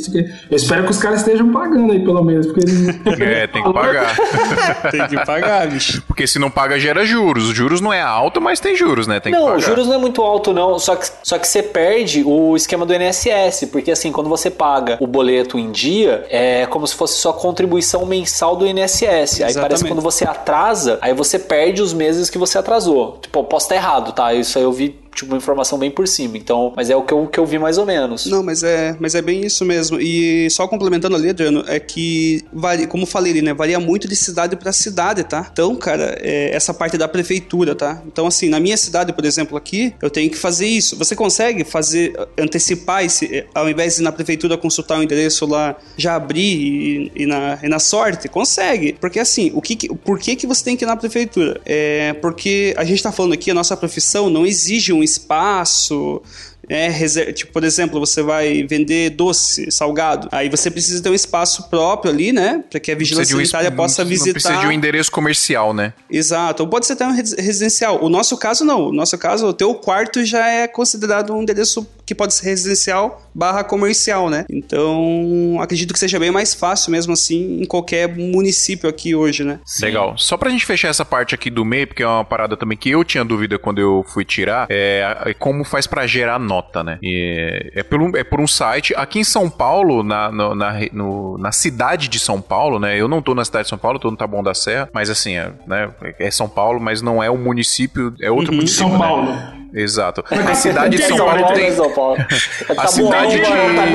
Eu 0.50 0.56
espero 0.56 0.84
que 0.84 0.90
os 0.90 0.98
caras 0.98 1.20
estejam 1.20 1.50
pagando 1.52 1.92
aí, 1.92 2.02
pelo 2.02 2.22
menos. 2.24 2.46
Porque 2.46 2.60
é, 3.22 3.46
tem 3.46 3.62
que 3.62 3.72
pagar. 3.72 4.16
tem 4.90 5.06
que 5.08 5.24
pagar, 5.24 5.68
bicho. 5.68 6.02
Porque 6.06 6.26
se 6.26 6.38
não 6.38 6.50
paga, 6.50 6.78
gera 6.78 7.04
juros. 7.04 7.48
Os 7.48 7.56
juros 7.56 7.80
não 7.80 7.92
é 7.92 8.00
alto, 8.00 8.40
mas 8.40 8.60
tem 8.60 8.76
juros, 8.76 9.06
né? 9.06 9.20
Tem 9.20 9.32
não, 9.32 9.56
os 9.56 9.64
juros 9.64 9.86
não 9.86 9.94
é 9.94 9.98
muito 9.98 10.22
alto, 10.22 10.52
não. 10.52 10.78
Só 10.78 10.96
que, 10.96 11.06
só 11.22 11.38
que 11.38 11.46
você 11.46 11.62
perde 11.62 12.22
o 12.24 12.56
esquema 12.56 12.86
do 12.86 12.94
INSS. 12.94 13.66
Porque 13.70 13.90
assim, 13.90 14.12
quando 14.12 14.28
você 14.28 14.50
paga 14.50 14.96
o 15.00 15.06
boleto 15.06 15.58
em 15.58 15.70
dia, 15.70 16.24
é 16.30 16.66
como 16.66 16.86
se 16.86 16.94
fosse 16.94 17.18
sua 17.18 17.32
contribuição 17.32 18.06
mensal 18.06 18.56
do 18.56 18.66
INSS. 18.66 19.02
Aí 19.02 19.16
Exatamente. 19.24 19.60
parece 19.60 19.84
que 19.84 19.90
quando 19.90 20.02
você 20.02 20.24
atrasa, 20.24 20.89
aí 21.00 21.14
você 21.14 21.38
perde 21.38 21.80
os 21.82 21.92
meses 21.92 22.28
que 22.28 22.38
você 22.38 22.58
atrasou. 22.58 23.18
Tipo, 23.20 23.44
posso 23.44 23.66
estar 23.66 23.76
errado, 23.76 24.12
tá? 24.12 24.32
Isso 24.34 24.58
aí 24.58 24.64
eu 24.64 24.72
vi 24.72 24.99
tipo, 25.14 25.32
uma 25.32 25.36
informação 25.36 25.78
bem 25.78 25.90
por 25.90 26.06
cima. 26.06 26.36
Então, 26.36 26.72
mas 26.76 26.90
é 26.90 26.96
o 26.96 27.02
que 27.02 27.12
eu, 27.12 27.26
que 27.26 27.38
eu 27.38 27.46
vi 27.46 27.58
mais 27.58 27.78
ou 27.78 27.86
menos. 27.86 28.26
Não, 28.26 28.42
mas 28.42 28.62
é, 28.62 28.96
mas 28.98 29.14
é 29.14 29.22
bem 29.22 29.44
isso 29.44 29.64
mesmo. 29.64 30.00
E 30.00 30.48
só 30.50 30.66
complementando 30.66 31.16
ali, 31.16 31.30
Adriano, 31.30 31.64
é 31.66 31.78
que, 31.78 32.42
varia, 32.52 32.86
como 32.86 33.06
falei 33.06 33.32
ali, 33.32 33.42
né? 33.42 33.52
Varia 33.52 33.80
muito 33.80 34.08
de 34.08 34.16
cidade 34.16 34.56
para 34.56 34.72
cidade, 34.72 35.24
tá? 35.24 35.48
Então, 35.52 35.74
cara, 35.76 36.16
é 36.20 36.54
essa 36.54 36.72
parte 36.72 36.96
da 36.96 37.08
prefeitura, 37.08 37.74
tá? 37.74 38.02
Então, 38.06 38.26
assim, 38.26 38.48
na 38.48 38.60
minha 38.60 38.76
cidade, 38.76 39.12
por 39.12 39.24
exemplo, 39.24 39.56
aqui, 39.56 39.94
eu 40.00 40.10
tenho 40.10 40.30
que 40.30 40.36
fazer 40.36 40.66
isso. 40.66 40.96
Você 40.96 41.16
consegue 41.16 41.64
fazer, 41.64 42.14
antecipar 42.38 43.04
esse, 43.04 43.44
ao 43.54 43.68
invés 43.68 43.96
de 43.96 44.02
ir 44.02 44.04
na 44.04 44.12
prefeitura 44.12 44.56
consultar 44.56 44.98
o 44.98 45.02
endereço 45.02 45.46
lá, 45.46 45.76
já 45.96 46.14
abrir 46.14 46.40
e, 46.40 47.12
e, 47.22 47.26
na, 47.26 47.58
e 47.62 47.68
na 47.68 47.78
sorte? 47.78 48.28
Consegue. 48.28 48.94
Porque, 49.00 49.18
assim, 49.18 49.50
o 49.54 49.60
que, 49.60 49.88
por 49.96 50.18
que, 50.18 50.36
que 50.36 50.46
você 50.46 50.64
tem 50.64 50.76
que 50.76 50.84
ir 50.84 50.86
na 50.86 50.96
prefeitura? 50.96 51.60
É 51.64 52.12
porque 52.20 52.74
a 52.76 52.84
gente 52.84 53.02
tá 53.02 53.12
falando 53.12 53.32
aqui, 53.32 53.50
a 53.50 53.54
nossa 53.54 53.76
profissão 53.76 54.30
não 54.30 54.46
exige 54.46 54.92
um 54.92 55.02
espaço, 55.10 56.22
é, 56.68 57.32
tipo, 57.32 57.52
por 57.52 57.64
exemplo, 57.64 57.98
você 57.98 58.22
vai 58.22 58.62
vender 58.62 59.10
doce, 59.10 59.70
salgado, 59.72 60.28
aí 60.30 60.48
você 60.48 60.70
precisa 60.70 61.02
ter 61.02 61.10
um 61.10 61.14
espaço 61.14 61.68
próprio 61.68 62.12
ali, 62.12 62.32
né? 62.32 62.62
Para 62.70 62.78
que 62.78 62.92
a 62.92 62.94
vigilância 62.94 63.34
sanitária 63.34 63.70
um, 63.70 63.76
possa 63.76 64.04
visitar. 64.04 64.28
Não 64.28 64.32
precisa 64.34 64.60
de 64.60 64.66
um 64.68 64.72
endereço 64.72 65.10
comercial, 65.10 65.74
né? 65.74 65.92
Exato. 66.08 66.62
Ou 66.62 66.68
pode 66.68 66.86
ser 66.86 66.92
até 66.92 67.04
um 67.04 67.10
residencial. 67.12 67.98
O 68.00 68.08
nosso 68.08 68.36
caso, 68.36 68.64
não. 68.64 68.88
O 68.88 68.92
nosso 68.92 69.18
caso, 69.18 69.48
o 69.48 69.52
teu 69.52 69.74
quarto 69.74 70.24
já 70.24 70.48
é 70.48 70.68
considerado 70.68 71.34
um 71.34 71.42
endereço 71.42 71.84
que 72.10 72.14
pode 72.16 72.34
ser 72.34 72.46
residencial 72.46 73.22
barra 73.32 73.62
comercial, 73.62 74.28
né? 74.28 74.44
Então, 74.50 75.58
acredito 75.60 75.92
que 75.92 75.98
seja 75.98 76.18
bem 76.18 76.32
mais 76.32 76.52
fácil 76.52 76.90
mesmo 76.90 77.12
assim 77.12 77.62
em 77.62 77.64
qualquer 77.64 78.08
município 78.08 78.90
aqui 78.90 79.14
hoje, 79.14 79.44
né? 79.44 79.60
Legal. 79.80 80.18
Só 80.18 80.36
pra 80.36 80.50
gente 80.50 80.66
fechar 80.66 80.88
essa 80.88 81.04
parte 81.04 81.36
aqui 81.36 81.48
do 81.48 81.64
MEI, 81.64 81.86
porque 81.86 82.02
é 82.02 82.06
uma 82.08 82.24
parada 82.24 82.56
também 82.56 82.76
que 82.76 82.90
eu 82.90 83.04
tinha 83.04 83.24
dúvida 83.24 83.60
quando 83.60 83.80
eu 83.80 84.04
fui 84.08 84.24
tirar, 84.24 84.66
é, 84.68 85.18
é 85.26 85.34
como 85.34 85.62
faz 85.62 85.86
para 85.86 86.04
gerar 86.04 86.40
nota, 86.40 86.82
né? 86.82 86.98
E 87.00 87.70
é, 87.76 87.84
por 87.84 88.02
um, 88.02 88.16
é 88.16 88.24
por 88.24 88.40
um 88.40 88.46
site. 88.48 88.92
Aqui 88.96 89.20
em 89.20 89.24
São 89.24 89.48
Paulo, 89.48 90.02
na, 90.02 90.32
no, 90.32 90.52
na, 90.56 90.80
no, 90.92 91.38
na 91.38 91.52
cidade 91.52 92.08
de 92.08 92.18
São 92.18 92.40
Paulo, 92.40 92.80
né? 92.80 93.00
Eu 93.00 93.06
não 93.06 93.22
tô 93.22 93.36
na 93.36 93.44
cidade 93.44 93.66
de 93.66 93.68
São 93.68 93.78
Paulo, 93.78 94.00
tô 94.00 94.10
no 94.10 94.16
Taboão 94.16 94.42
da 94.42 94.52
Serra, 94.52 94.90
mas 94.92 95.10
assim, 95.10 95.36
é, 95.36 95.52
né? 95.64 95.88
é 96.18 96.28
São 96.32 96.48
Paulo, 96.48 96.80
mas 96.80 97.00
não 97.02 97.22
é 97.22 97.30
o 97.30 97.38
município, 97.38 98.12
é 98.20 98.32
outro 98.32 98.50
uhum. 98.50 98.56
município. 98.56 98.88
São 98.88 98.92
né? 98.94 98.98
Paulo. 98.98 99.59
Exato. 99.72 100.24
A 100.30 100.54
cidade 100.54 100.96
de 100.96 101.02
São 101.04 101.16
Paulo 101.16 101.52
tem. 101.54 101.72
São 101.72 101.90
Paulo. 101.90 102.18
A 102.68 102.74
tá 102.74 102.86
cidade 102.88 103.38
bom, 103.38 103.44
de. 103.44 103.76
Tá 103.76 103.86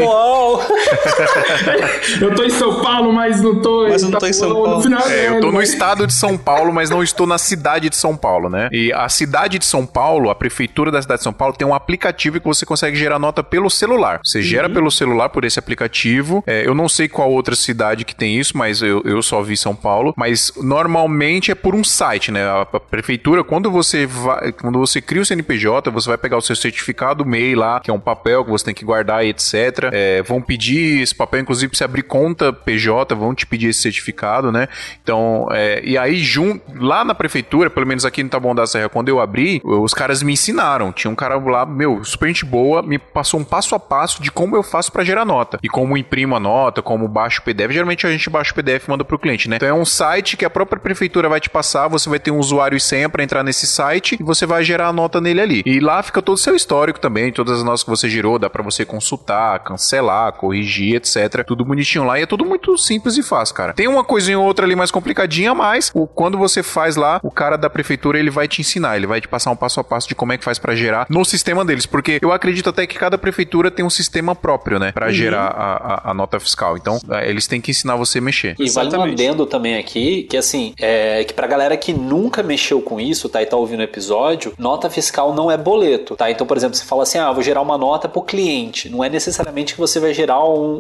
eu 2.21 2.36
tô 2.36 2.43
em 2.43 2.49
São 2.49 2.82
Paulo, 2.82 3.13
mas 3.13 3.41
não 3.41 3.61
tô. 3.61 3.88
Mas 3.88 4.01
eu 4.01 4.09
não 4.09 4.11
tá 4.13 4.19
tô 4.19 4.28
em 4.28 4.34
São 4.34 4.53
Paulo. 4.53 4.82
É, 5.09 5.30
eu 5.30 5.41
tô 5.41 5.51
no 5.51 5.61
estado 5.61 6.07
de 6.07 6.13
São 6.13 6.38
Paulo, 6.38 6.73
mas 6.73 6.89
não 6.89 7.03
estou 7.03 7.28
na 7.28 7.38
cidade 7.38 7.89
de 7.89 7.95
São 7.95 8.15
Paulo, 8.15 8.49
né? 8.49 8.69
E 8.71 8.91
a 8.93 9.07
cidade 9.09 9.59
de 9.59 9.65
São 9.65 9.86
Paulo, 9.86 10.30
a 10.30 10.36
prefeitura 10.36 10.91
da 10.91 11.01
cidade 11.01 11.19
de 11.19 11.23
São 11.23 11.34
Paulo, 11.34 11.55
tem 11.55 11.67
um 11.67 11.73
aplicativo 11.73 12.39
que 12.39 12.45
você 12.45 12.65
consegue 12.65 12.95
gerar 12.95 13.19
nota 13.19 13.43
pelo 13.43 13.69
celular. 13.69 14.19
Você 14.23 14.39
uhum. 14.39 14.43
gera 14.43 14.69
pelo 14.69 14.89
celular 14.91 15.30
por 15.30 15.43
esse 15.45 15.59
aplicativo. 15.59 16.43
É, 16.47 16.67
eu 16.67 16.73
não 16.73 16.88
sei 16.88 17.07
qual 17.07 17.32
outra 17.32 17.55
cidade 17.55 18.05
que 18.05 18.15
tem 18.15 18.38
isso, 18.39 18.57
mas 18.57 18.82
eu, 18.82 19.01
eu 19.05 19.21
só 19.21 19.41
vi 19.41 19.57
São 19.57 19.76
Paulo. 19.76 20.13
Mas 20.17 20.51
normalmente 20.57 21.51
é 21.51 21.55
por 21.55 21.76
um 21.76 21.84
site, 21.84 22.32
né? 22.32 22.45
A, 22.45 22.61
a 22.61 22.80
prefeitura, 22.80 23.43
quando 23.43 23.71
você 23.71 24.05
vai, 24.05 24.51
quando 24.51 24.80
você 24.80 25.01
cria 25.01 25.21
o 25.21 25.26
CNPJ, 25.26 25.64
você 25.91 26.09
vai 26.09 26.18
pegar 26.18 26.38
o 26.38 26.41
seu 26.41 26.55
certificado 26.55 27.26
MEI 27.26 27.55
lá, 27.55 27.80
que 27.80 27.89
é 27.89 27.93
um 27.93 27.99
papel 27.99 28.43
que 28.43 28.51
você 28.51 28.66
tem 28.66 28.74
que 28.74 28.86
guardar 28.86 29.26
e 29.26 29.30
etc. 29.30 29.89
É, 29.91 30.22
vão 30.22 30.41
pedir 30.41 31.01
esse 31.01 31.13
papel, 31.13 31.41
inclusive, 31.41 31.76
você 31.76 31.84
abrir 31.84 32.03
conta 32.03 32.53
PJ, 32.53 33.16
vão 33.16 33.34
te 33.34 33.45
pedir 33.45 33.70
esse 33.70 33.82
certificado, 33.82 34.51
né? 34.51 34.68
Então, 35.01 35.47
é, 35.51 35.82
e 35.84 35.97
aí, 35.97 36.18
jun, 36.18 36.59
lá 36.76 37.03
na 37.03 37.16
prefeitura, 37.16 37.70
pelo 37.70 37.88
menos 37.88 38.05
aqui 38.05 38.24
no 38.24 38.30
Taboão 38.30 38.55
da 38.55 38.68
Serra, 38.68 38.89
quando 38.89 39.09
eu 39.09 39.20
abri, 39.20 39.61
os 39.63 39.93
caras 39.93 40.22
me 40.22 40.34
ensinaram. 40.34 40.91
Tinha 40.91 41.11
um 41.11 41.16
cara 41.16 41.36
lá, 41.38 41.66
meu, 41.66 42.03
super 42.03 42.28
gente 42.28 42.45
boa, 42.45 42.82
me 42.82 42.97
passou 42.97 43.39
um 43.39 43.43
passo 43.43 43.76
a 43.76 43.80
passo 43.80 44.22
de 44.22 44.32
como 44.32 44.55
eu 44.55 44.63
faço 44.63 44.91
para 44.91 45.03
gerar 45.03 45.26
nota. 45.26 45.59
E 45.63 45.70
como 45.70 45.97
imprimo 45.97 46.36
a 46.36 46.39
nota, 46.39 46.82
como 46.82 47.07
baixo 47.07 47.41
o 47.41 47.43
PDF. 47.43 47.72
Geralmente 47.72 48.05
a 48.05 48.11
gente 48.11 48.30
baixa 48.30 48.51
o 48.51 48.55
PDF 48.55 48.88
e 48.88 48.89
manda 48.89 49.05
pro 49.05 49.18
cliente, 49.18 49.49
né? 49.49 49.55
Então 49.55 49.68
é 49.68 49.74
um 49.74 49.86
site 49.86 50.38
que 50.38 50.45
a 50.45 50.49
própria 50.49 50.80
prefeitura 50.80 51.30
vai 51.30 51.39
te 51.39 51.49
passar, 51.49 51.88
você 51.88 52.09
vai 52.09 52.20
ter 52.20 52.32
um 52.32 52.38
usuário 52.38 52.76
e 52.76 52.80
senha 52.80 53.09
para 53.09 53.24
entrar 53.24 53.43
nesse 53.43 53.66
site 53.66 54.18
e 54.20 54.24
você 54.24 54.45
vai 54.45 54.63
gerar 54.63 54.88
a 54.88 54.93
nota 54.93 55.22
nele 55.22 55.41
ali. 55.41 55.55
Ali. 55.56 55.64
E 55.66 55.80
lá 55.80 56.01
fica 56.01 56.22
todo 56.22 56.36
o 56.36 56.38
seu 56.38 56.56
histórico 56.56 56.99
também, 56.99 57.32
todas 57.32 57.58
as 57.58 57.64
notas 57.64 57.84
que 57.84 57.89
você 57.89 58.10
girou, 58.10 58.39
dá 58.39 58.49
para 58.49 58.64
você 58.64 58.84
consultar, 58.86 59.60
cancelar, 59.60 60.34
corrigir, 60.34 60.95
etc. 60.95 61.43
Tudo 61.45 61.64
bonitinho 61.64 62.03
lá 62.03 62.20
e 62.20 62.24
é 62.24 62.26
tudo 62.26 62.45
muito 62.45 62.78
simples 62.78 63.18
e 63.18 63.24
fácil, 63.24 63.56
cara. 63.56 63.74
Tem 63.74 63.88
uma 63.88 64.03
coisinha 64.03 64.39
ou 64.39 64.45
outra 64.45 64.66
ali 64.66 64.76
mais 64.76 64.91
complicadinha, 64.91 65.53
mas 65.53 65.91
o, 65.93 66.08
quando 66.08 66.38
você 66.38 66.64
faz 66.64 66.95
lá, 66.95 67.20
o 67.24 67.32
cara 67.32 67.58
da 67.58 67.70
prefeitura 67.70 68.20
ele 68.20 68.30
vai 68.30 68.47
te 68.47 68.62
ensinar, 68.62 68.97
ele 68.97 69.08
vai 69.08 69.22
te 69.22 69.28
passar 69.28 69.51
um 69.51 69.56
passo 69.56 69.80
a 69.80 69.84
passo 69.84 70.08
de 70.08 70.16
como 70.16 70.34
é 70.34 70.38
que 70.38 70.43
faz 70.43 70.60
para 70.60 70.76
gerar 70.76 71.06
no 71.10 71.24
sistema 71.24 71.64
deles, 71.64 71.86
porque 71.86 72.20
eu 72.22 72.32
acredito 72.32 72.70
até 72.70 72.88
que 72.88 72.97
cada 72.97 73.18
prefeitura 73.18 73.70
tem 73.70 73.86
um 73.86 73.89
sistema 73.89 74.36
próprio, 74.36 74.80
né, 74.80 74.91
para 74.91 75.08
uhum. 75.08 75.14
gerar 75.14 75.47
a, 75.47 75.76
a, 75.76 76.12
a, 76.12 76.14
nota 76.14 76.39
fiscal. 76.39 76.78
Então, 76.78 76.99
é, 77.12 77.30
eles 77.30 77.47
têm 77.47 77.62
que 77.62 77.72
ensinar 77.72 77.95
você 77.95 78.20
a 78.20 78.22
mexer. 78.22 78.56
E 78.60 78.70
vale 78.70 78.95
um 78.95 79.03
adendo 79.03 79.45
também 79.45 79.78
aqui, 79.78 80.24
que 80.24 80.38
assim, 80.38 80.74
é 80.80 81.24
que 81.24 81.34
pra 81.34 81.47
galera 81.47 81.76
que 81.78 81.93
nunca 81.93 82.41
mexeu 82.41 82.82
com 82.82 82.99
isso, 82.99 83.30
tá, 83.30 83.41
e 83.41 83.45
tá 83.45 83.58
ouvindo 83.58 83.80
o 83.80 83.84
episódio, 83.84 84.53
nota 84.58 84.89
fiscal 84.89 85.34
não 85.34 85.44
é 85.49 85.57
boleto, 85.57 86.15
tá? 86.15 86.29
Então, 86.29 86.45
por 86.45 86.57
exemplo, 86.57 86.75
você 86.75 86.85
fala 86.85 87.03
assim, 87.03 87.17
ah, 87.17 87.31
vou 87.31 87.43
gerar 87.43 87.61
uma 87.61 87.77
nota 87.77 88.07
pro 88.07 88.21
cliente. 88.21 88.89
Não 88.89 89.03
é 89.03 89.09
necessariamente 89.09 89.73
que 89.73 89.79
você 89.79 89.99
vai 89.99 90.13
gerar 90.13 90.43
um, 90.43 90.75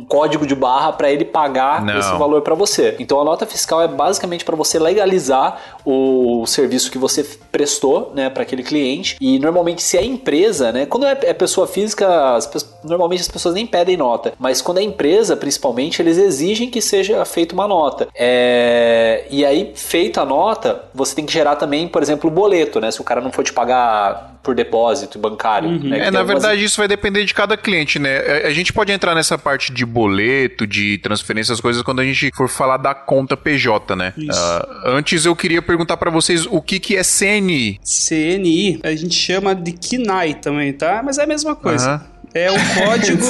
um 0.00 0.06
código 0.08 0.46
de 0.46 0.54
barra 0.54 0.92
para 0.92 1.10
ele 1.10 1.24
pagar 1.24 1.84
não. 1.84 1.98
esse 1.98 2.10
valor 2.12 2.42
para 2.42 2.54
você. 2.54 2.96
Então, 2.98 3.20
a 3.20 3.24
nota 3.24 3.46
fiscal 3.46 3.82
é 3.82 3.88
basicamente 3.88 4.44
para 4.44 4.56
você 4.56 4.78
legalizar 4.78 5.76
o 5.84 6.44
serviço 6.46 6.90
que 6.90 6.98
você 6.98 7.24
prestou, 7.50 8.12
né, 8.14 8.30
para 8.30 8.42
aquele 8.42 8.62
cliente. 8.62 9.16
E 9.20 9.38
normalmente, 9.38 9.82
se 9.82 9.96
é 9.96 10.04
empresa, 10.04 10.72
né, 10.72 10.86
quando 10.86 11.06
é, 11.06 11.18
é 11.22 11.34
pessoa 11.34 11.66
física, 11.66 12.34
as, 12.34 12.48
normalmente 12.84 13.20
as 13.20 13.28
pessoas 13.28 13.54
nem 13.54 13.66
pedem 13.66 13.96
nota, 13.96 14.32
mas 14.38 14.60
quando 14.60 14.78
é 14.78 14.82
empresa, 14.82 15.36
principalmente, 15.36 16.00
eles 16.00 16.18
exigem 16.18 16.70
que 16.70 16.80
seja 16.80 17.24
feita 17.24 17.54
uma 17.54 17.66
nota. 17.66 18.08
É, 18.14 19.26
e 19.30 19.44
aí, 19.44 19.72
feita 19.74 20.22
a 20.22 20.24
nota, 20.24 20.84
você 20.94 21.14
tem 21.14 21.26
que 21.26 21.32
gerar 21.32 21.56
também, 21.56 21.88
por 21.88 22.02
exemplo, 22.02 22.30
o 22.30 22.32
boleto, 22.32 22.80
né? 22.80 22.90
Se 22.90 23.00
o 23.00 23.04
cara 23.04 23.20
não 23.20 23.32
for 23.32 23.44
te 23.44 23.52
pagar 23.52 24.09
por 24.42 24.54
depósito 24.54 25.18
bancário. 25.18 25.68
Uhum. 25.68 25.90
Né? 25.90 25.98
É, 25.98 26.10
na 26.10 26.20
algumas... 26.20 26.42
verdade, 26.42 26.64
isso 26.64 26.78
vai 26.78 26.88
depender 26.88 27.24
de 27.24 27.34
cada 27.34 27.56
cliente, 27.56 27.98
né? 27.98 28.10
É, 28.10 28.46
a 28.46 28.52
gente 28.52 28.72
pode 28.72 28.90
entrar 28.90 29.14
nessa 29.14 29.36
parte 29.36 29.72
de 29.72 29.84
boleto, 29.84 30.66
de 30.66 30.98
transferência, 30.98 31.52
as 31.52 31.60
coisas, 31.60 31.82
quando 31.82 32.00
a 32.00 32.04
gente 32.04 32.30
for 32.34 32.48
falar 32.48 32.76
da 32.76 32.94
conta 32.94 33.36
PJ, 33.36 33.94
né? 33.94 34.14
Uh, 34.16 34.88
antes 34.88 35.26
eu 35.26 35.36
queria 35.36 35.60
perguntar 35.60 35.96
para 35.96 36.10
vocês 36.10 36.46
o 36.46 36.60
que, 36.60 36.80
que 36.80 36.96
é 36.96 37.02
CNI. 37.02 37.80
CNI, 37.84 38.80
a 38.82 38.94
gente 38.94 39.14
chama 39.14 39.54
de 39.54 39.72
KINAI 39.72 40.34
também, 40.34 40.72
tá? 40.72 41.02
Mas 41.04 41.18
é 41.18 41.24
a 41.24 41.26
mesma 41.26 41.54
coisa. 41.54 41.94
Uhum. 41.94 42.09
É 42.34 42.50
o 42.50 42.54
código. 42.74 43.22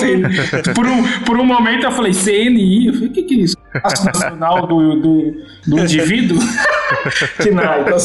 por, 0.75 0.87
um, 0.87 1.21
por 1.25 1.39
um 1.39 1.45
momento 1.45 1.85
eu 1.85 1.93
falei 1.93 2.13
CNI. 2.13 2.89
Eu 2.89 2.95
falei, 2.95 3.09
o 3.09 3.13
que, 3.13 3.23
que 3.23 3.35
é 3.35 3.39
isso? 3.39 3.57
Passo 3.83 4.05
nacional 4.05 4.67
do, 4.67 4.97
do, 4.97 5.35
do 5.67 5.79
indivíduo? 5.79 6.39
que 7.41 7.51
nada. 7.51 7.97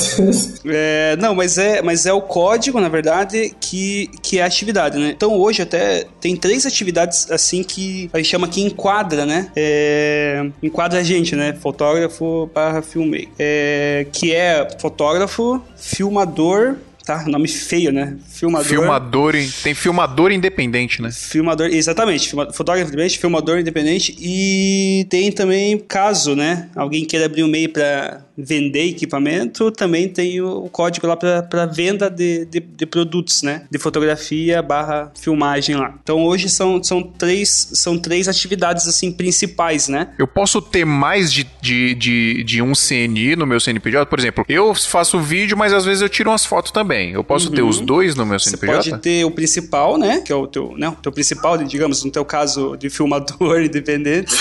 É, 0.65 1.15
não, 1.17 1.33
mas 1.33 1.57
é, 1.57 1.81
mas 1.81 2.05
é 2.05 2.13
o 2.13 2.21
código, 2.21 2.79
na 2.79 2.87
verdade, 2.87 3.53
que, 3.59 4.09
que 4.21 4.39
é 4.39 4.43
a 4.43 4.45
atividade, 4.45 4.97
né? 4.97 5.13
Então 5.15 5.33
hoje 5.33 5.61
até 5.61 6.05
tem 6.21 6.35
três 6.35 6.65
atividades 6.65 7.29
assim 7.31 7.63
que 7.63 8.09
a 8.13 8.17
gente 8.17 8.29
chama 8.29 8.47
que 8.47 8.61
enquadra, 8.61 9.25
né? 9.25 9.49
É, 9.55 10.45
enquadra 10.61 10.99
a 10.99 11.03
gente, 11.03 11.35
né? 11.35 11.53
Fotógrafo 11.53 12.49
barra 12.53 12.81
filmmaker. 12.81 13.29
É, 13.39 14.05
que 14.11 14.33
é 14.33 14.67
fotógrafo, 14.79 15.61
filmador 15.75 16.75
tá? 17.05 17.23
Nome 17.27 17.47
feio, 17.47 17.91
né? 17.91 18.17
Filmador. 18.27 18.67
Filmador, 18.67 19.33
tem 19.63 19.73
filmador 19.75 20.31
independente, 20.31 21.01
né? 21.01 21.11
Filmador, 21.11 21.67
exatamente. 21.67 22.29
fotógrafo 22.29 22.87
independente, 22.87 23.19
filmador 23.19 23.59
independente 23.59 24.15
e 24.19 25.05
tem 25.09 25.31
também 25.31 25.77
caso, 25.77 26.35
né? 26.35 26.69
Alguém 26.75 27.05
queira 27.05 27.27
abrir 27.27 27.43
um 27.43 27.47
meio 27.47 27.69
para 27.69 28.24
vender 28.37 28.89
equipamento, 28.89 29.71
também 29.71 30.09
tem 30.09 30.41
o 30.41 30.67
código 30.69 31.07
lá 31.07 31.15
para 31.15 31.65
venda 31.65 32.09
de, 32.09 32.45
de, 32.45 32.59
de, 32.59 32.85
produtos, 32.85 33.41
né? 33.41 33.65
De 33.71 33.77
fotografia 33.77 34.61
barra 34.61 35.11
filmagem 35.19 35.75
lá. 35.75 35.93
Então 36.03 36.23
hoje 36.23 36.49
são, 36.49 36.83
são, 36.83 37.01
três, 37.01 37.69
são 37.73 37.97
três 37.97 38.27
atividades 38.27 38.87
assim 38.87 39.11
principais, 39.11 39.87
né? 39.87 40.09
Eu 40.19 40.27
posso 40.27 40.61
ter 40.61 40.85
mais 40.85 41.31
de, 41.31 41.47
de, 41.61 41.95
de, 41.95 42.43
de 42.43 42.61
um 42.61 42.73
CNI 42.73 43.35
no 43.35 43.45
meu 43.45 43.59
CNPJ? 43.59 44.05
Por 44.05 44.19
exemplo, 44.19 44.45
eu 44.49 44.73
faço 44.75 45.19
vídeo, 45.19 45.57
mas 45.57 45.73
às 45.73 45.85
vezes 45.85 46.01
eu 46.01 46.09
tiro 46.09 46.29
umas 46.29 46.45
fotos 46.45 46.71
também. 46.71 47.11
Eu 47.11 47.23
posso 47.23 47.49
uhum. 47.49 47.55
ter 47.55 47.61
os 47.61 47.79
dois 47.79 48.15
no 48.15 48.25
meu 48.25 48.39
CNPJ? 48.39 48.83
Você 48.83 48.89
pode 48.89 49.01
ter 49.01 49.25
o 49.25 49.31
principal, 49.31 49.97
né? 49.97 50.21
Que 50.21 50.31
é 50.31 50.35
o 50.35 50.47
teu, 50.47 50.75
né? 50.77 50.89
o 50.89 50.93
teu 50.93 51.11
principal, 51.11 51.57
digamos, 51.57 52.03
no 52.03 52.11
teu 52.11 52.25
caso 52.25 52.75
de 52.75 52.89
filmador 52.89 53.61
independente. 53.63 54.35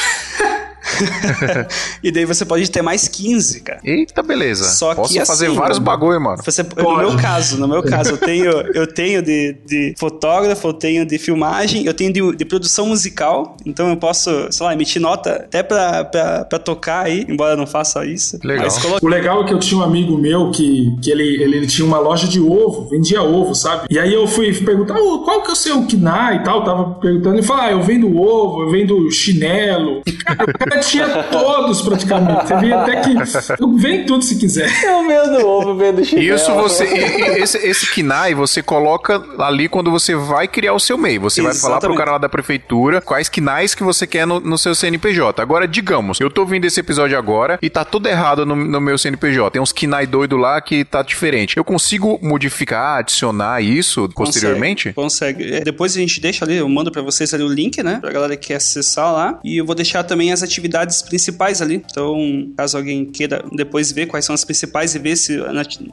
e 2.02 2.10
daí 2.10 2.24
você 2.24 2.44
pode 2.44 2.70
ter 2.70 2.82
mais 2.82 3.08
15, 3.08 3.60
cara. 3.60 3.80
Eita, 3.84 4.22
beleza. 4.22 4.64
Só 4.64 4.94
Posso 4.94 5.12
que 5.12 5.24
fazer 5.24 5.46
assim, 5.46 5.56
vários 5.56 5.78
bagulho, 5.78 6.20
mano. 6.20 6.42
Você, 6.44 6.62
no 6.62 6.96
meu 6.96 7.16
caso, 7.16 7.58
no 7.58 7.68
meu 7.68 7.82
caso, 7.82 8.10
eu 8.10 8.16
tenho, 8.18 8.50
eu 8.74 8.86
tenho 8.86 9.22
de, 9.22 9.56
de 9.66 9.94
fotógrafo, 9.98 10.68
eu 10.68 10.72
tenho 10.72 11.06
de 11.06 11.18
filmagem, 11.18 11.86
eu 11.86 11.94
tenho 11.94 12.12
de, 12.12 12.36
de, 12.36 12.44
produção 12.44 12.86
musical, 12.86 13.56
então 13.64 13.88
eu 13.88 13.96
posso, 13.96 14.30
sei 14.50 14.66
lá, 14.66 14.72
emitir 14.72 15.00
nota 15.00 15.36
até 15.36 15.62
pra, 15.62 16.04
pra, 16.04 16.44
pra 16.44 16.58
tocar 16.58 17.06
aí, 17.06 17.24
embora 17.28 17.54
eu 17.54 17.56
não 17.56 17.66
faça 17.66 18.04
isso. 18.04 18.38
Legal. 18.44 18.68
O 19.02 19.08
legal 19.08 19.42
é 19.42 19.46
que 19.46 19.54
eu 19.54 19.58
tinha 19.58 19.80
um 19.80 19.82
amigo 19.82 20.16
meu 20.18 20.50
que, 20.50 20.94
que 21.02 21.10
ele, 21.10 21.42
ele, 21.42 21.56
ele, 21.56 21.66
tinha 21.66 21.86
uma 21.86 21.98
loja 21.98 22.28
de 22.28 22.40
ovo, 22.40 22.88
vendia 22.88 23.22
ovo, 23.22 23.54
sabe? 23.54 23.86
E 23.90 23.98
aí 23.98 24.12
eu 24.12 24.26
fui 24.26 24.52
perguntar, 24.52 24.96
oh, 24.98 25.20
qual 25.20 25.42
que 25.42 25.50
é 25.50 25.52
o 25.52 25.56
seu 25.56 25.86
KNAI 25.86 26.36
e 26.36 26.42
tal, 26.44 26.64
tava 26.64 26.94
perguntando, 26.94 27.36
ele 27.36 27.46
falou, 27.46 27.62
ah, 27.62 27.70
eu 27.72 27.82
vendo 27.82 28.16
ovo, 28.16 28.62
eu 28.62 28.70
vendo 28.70 29.10
chinelo. 29.10 30.02
Cara 30.24 30.73
tinha 30.80 31.22
todos 31.24 31.82
praticamente. 31.82 32.46
Você 32.46 32.56
via 32.58 32.80
até 32.80 33.00
que. 33.00 33.14
Vem 33.80 34.06
tudo 34.06 34.24
se 34.24 34.36
quiser. 34.36 34.70
Eu 34.84 35.06
vendo 35.06 35.46
ovo, 35.46 35.74
vendo 35.74 36.04
chinelo. 36.04 36.36
Isso 36.36 36.52
você. 36.52 36.84
esse, 36.84 37.58
esse 37.58 37.92
KINAI 37.92 38.34
você 38.34 38.62
coloca 38.62 39.22
ali 39.38 39.68
quando 39.68 39.90
você 39.90 40.14
vai 40.14 40.48
criar 40.48 40.72
o 40.74 40.80
seu 40.80 40.96
MEI. 40.96 41.18
Você 41.18 41.40
Exatamente. 41.40 41.62
vai 41.62 41.70
falar 41.70 41.80
pro 41.80 41.94
cara 41.94 42.12
lá 42.12 42.18
da 42.18 42.28
prefeitura 42.28 43.00
quais 43.00 43.28
KINAIs 43.28 43.74
que 43.74 43.82
você 43.82 44.06
quer 44.06 44.26
no, 44.26 44.40
no, 44.40 44.58
seu 44.58 44.74
CNPJ. 44.74 45.40
Agora, 45.40 45.66
digamos, 45.66 46.20
eu 46.20 46.30
tô 46.30 46.42
ouvindo 46.42 46.64
esse 46.64 46.80
episódio 46.80 47.16
agora 47.16 47.58
e 47.60 47.70
tá 47.70 47.84
tudo 47.84 48.08
errado 48.08 48.46
no, 48.46 48.56
no 48.56 48.80
meu 48.80 48.98
CNPJ. 48.98 49.50
Tem 49.52 49.62
uns 49.62 49.72
KINAI 49.72 50.06
doido 50.06 50.36
lá 50.36 50.60
que 50.60 50.84
tá 50.84 51.02
diferente. 51.02 51.56
Eu 51.56 51.64
consigo 51.64 52.18
modificar, 52.22 52.98
adicionar 52.98 53.62
isso 53.62 54.08
posteriormente? 54.14 54.92
Consegue. 54.92 55.42
consegue. 55.42 55.56
É, 55.56 55.60
depois 55.60 55.96
a 55.96 56.00
gente 56.00 56.20
deixa 56.20 56.44
ali, 56.44 56.56
eu 56.56 56.68
mando 56.68 56.90
para 56.90 57.02
vocês 57.02 57.32
ali 57.34 57.42
o 57.42 57.48
link, 57.48 57.82
né? 57.82 57.98
Pra 58.00 58.10
galera 58.10 58.36
que 58.36 58.48
quer 58.48 58.56
acessar 58.56 59.12
lá. 59.12 59.40
E 59.44 59.56
eu 59.56 59.64
vou 59.64 59.74
deixar 59.74 60.02
também 60.04 60.32
as 60.32 60.42
atividades 60.42 60.63
principais 61.02 61.60
ali. 61.60 61.82
Então, 61.90 62.52
caso 62.56 62.76
alguém 62.76 63.04
queira 63.04 63.44
depois 63.52 63.92
ver 63.92 64.06
quais 64.06 64.24
são 64.24 64.34
as 64.34 64.44
principais 64.44 64.94
e 64.94 64.98
ver 64.98 65.16
se 65.16 65.38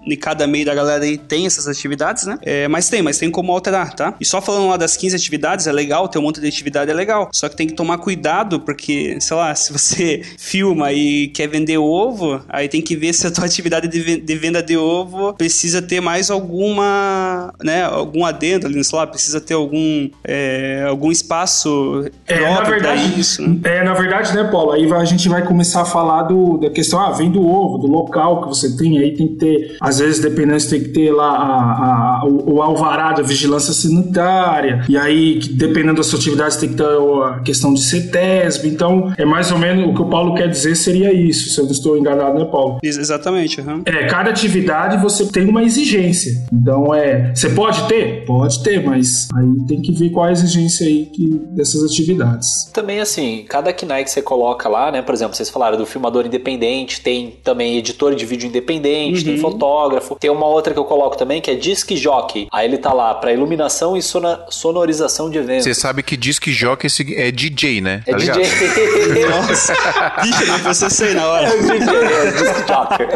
em 0.05 0.15
cada 0.15 0.47
meio 0.47 0.65
da 0.65 0.73
galera 0.73 1.03
aí 1.03 1.17
tem 1.17 1.45
essas 1.45 1.67
atividades, 1.67 2.25
né? 2.25 2.37
É, 2.41 2.67
mas 2.67 2.89
tem, 2.89 3.01
mas 3.01 3.17
tem 3.17 3.29
como 3.29 3.51
alterar, 3.51 3.93
tá? 3.93 4.15
E 4.19 4.25
só 4.25 4.41
falando 4.41 4.69
lá 4.69 4.77
das 4.77 4.97
15 4.97 5.15
atividades, 5.15 5.67
é 5.67 5.71
legal, 5.71 6.07
ter 6.07 6.19
um 6.19 6.23
monte 6.23 6.39
de 6.39 6.47
atividade 6.47 6.91
é 6.91 6.93
legal. 6.93 7.29
Só 7.31 7.47
que 7.49 7.55
tem 7.55 7.67
que 7.67 7.73
tomar 7.73 7.97
cuidado, 7.99 8.59
porque, 8.59 9.19
sei 9.19 9.37
lá, 9.37 9.53
se 9.55 9.71
você 9.71 10.21
filma 10.37 10.91
e 10.91 11.27
quer 11.29 11.47
vender 11.47 11.77
ovo, 11.77 12.41
aí 12.49 12.67
tem 12.67 12.81
que 12.81 12.95
ver 12.95 13.13
se 13.13 13.27
a 13.27 13.31
tua 13.31 13.45
atividade 13.45 13.87
de 13.87 14.35
venda 14.35 14.61
de 14.61 14.77
ovo 14.77 15.33
precisa 15.33 15.81
ter 15.81 16.01
mais 16.01 16.29
alguma, 16.29 17.53
né, 17.63 17.83
algum 17.83 18.25
adendo 18.25 18.67
ali, 18.67 18.83
sei 18.83 18.97
lá, 18.97 19.07
precisa 19.07 19.39
ter 19.41 19.53
algum, 19.53 20.09
é, 20.23 20.85
algum 20.87 21.11
espaço 21.11 22.09
é, 22.27 22.37
próprio 22.37 22.71
verdade, 22.71 23.19
isso. 23.19 23.41
Né? 23.41 23.59
É, 23.63 23.83
na 23.83 23.93
verdade, 23.93 24.35
né, 24.35 24.43
Paulo, 24.45 24.60
aí 24.69 24.91
a 24.91 25.05
gente 25.05 25.27
vai 25.29 25.45
começar 25.45 25.81
a 25.81 25.85
falar 25.85 26.23
do, 26.23 26.57
da 26.57 26.69
questão, 26.69 26.99
ah, 26.99 27.11
vem 27.11 27.31
do 27.31 27.41
ovo, 27.47 27.77
do 27.77 27.87
local 27.87 28.41
que 28.41 28.49
você 28.49 28.75
tem, 28.75 28.99
aí 28.99 29.15
tem 29.15 29.29
que 29.29 29.35
ter, 29.35 29.77
às 29.79 29.99
vezes, 29.99 30.19
dependendo, 30.19 30.59
você 30.59 30.77
tem 30.77 30.83
que 30.87 30.89
ter 30.89 31.11
lá 31.11 31.29
a, 31.29 32.21
a, 32.21 32.25
o, 32.25 32.55
o, 32.55 32.61
alvará 32.61 33.13
da 33.13 33.23
vigilância 33.23 33.73
sanitária, 33.73 34.83
e 34.89 34.97
aí, 34.97 35.39
dependendo 35.53 35.95
da 35.95 36.03
sua 36.03 36.19
atividade, 36.19 36.53
você 36.53 36.59
tem 36.61 36.69
que 36.69 36.75
ter 36.75 36.83
a 36.83 37.39
questão 37.39 37.73
de 37.73 37.81
CETESB, 37.81 38.67
então, 38.67 39.13
é 39.17 39.25
mais 39.25 39.51
ou 39.51 39.57
menos 39.57 39.89
o 39.89 39.93
que 39.93 40.01
o 40.01 40.09
Paulo 40.09 40.35
quer 40.35 40.49
dizer 40.49 40.75
seria 40.75 41.13
isso, 41.13 41.49
se 41.49 41.59
eu 41.59 41.65
não 41.65 41.71
estou 41.71 41.97
enganado, 41.97 42.37
né, 42.37 42.45
Paulo? 42.45 42.79
Exatamente, 42.83 43.61
uhum. 43.61 43.81
É, 43.85 44.05
cada 44.07 44.29
atividade 44.29 45.01
você 45.01 45.25
tem 45.25 45.47
uma 45.47 45.63
exigência, 45.63 46.31
então 46.51 46.93
é, 46.93 47.33
você 47.33 47.49
pode 47.49 47.87
ter? 47.87 48.25
Pode 48.25 48.61
ter, 48.61 48.83
mas 48.85 49.27
aí 49.33 49.65
tem 49.67 49.81
que 49.81 49.93
ver 49.93 50.09
qual 50.09 50.25
a 50.25 50.31
exigência 50.31 50.85
aí 50.85 51.05
que, 51.05 51.41
dessas 51.55 51.83
atividades. 51.83 52.65
Também, 52.73 52.99
assim, 52.99 53.45
cada 53.47 53.71
KNAI 53.71 54.03
que 54.03 54.11
você 54.11 54.21
coloca 54.21 54.50
lá, 54.69 54.91
né? 54.91 55.01
Por 55.01 55.13
exemplo, 55.13 55.35
vocês 55.35 55.49
falaram 55.49 55.77
do 55.77 55.85
filmador 55.85 56.25
independente, 56.25 57.01
tem 57.01 57.37
também 57.43 57.77
editor 57.77 58.15
de 58.15 58.25
vídeo 58.25 58.47
independente, 58.47 59.19
uhum. 59.19 59.25
tem 59.25 59.37
fotógrafo. 59.37 60.15
Tem 60.19 60.29
uma 60.29 60.45
outra 60.45 60.73
que 60.73 60.79
eu 60.79 60.85
coloco 60.85 61.17
também 61.17 61.41
que 61.41 61.49
é 61.49 61.55
disc 61.55 61.89
jockey. 61.95 62.47
Aí 62.51 62.67
ele 62.67 62.77
tá 62.77 62.93
lá 62.93 63.13
para 63.13 63.31
iluminação 63.31 63.95
e 63.95 64.01
sonorização 64.49 65.29
de 65.29 65.37
eventos. 65.37 65.63
Você 65.63 65.73
sabe 65.73 66.03
que 66.03 66.17
disc 66.17 66.45
jockey 66.47 66.87
é 67.15 67.31
DJ, 67.31 67.81
né? 67.81 68.03
É 68.05 68.11
tá 68.11 68.17
DJ. 68.17 68.43
Nossa. 69.29 69.73
Não 70.47 70.59
processei 70.59 71.13
na 71.13 71.27
hora. 71.27 71.47
É 71.47 71.57
DJ, 71.57 71.95
é 71.95 72.31
disc 72.31 72.67
jockey. 72.67 73.07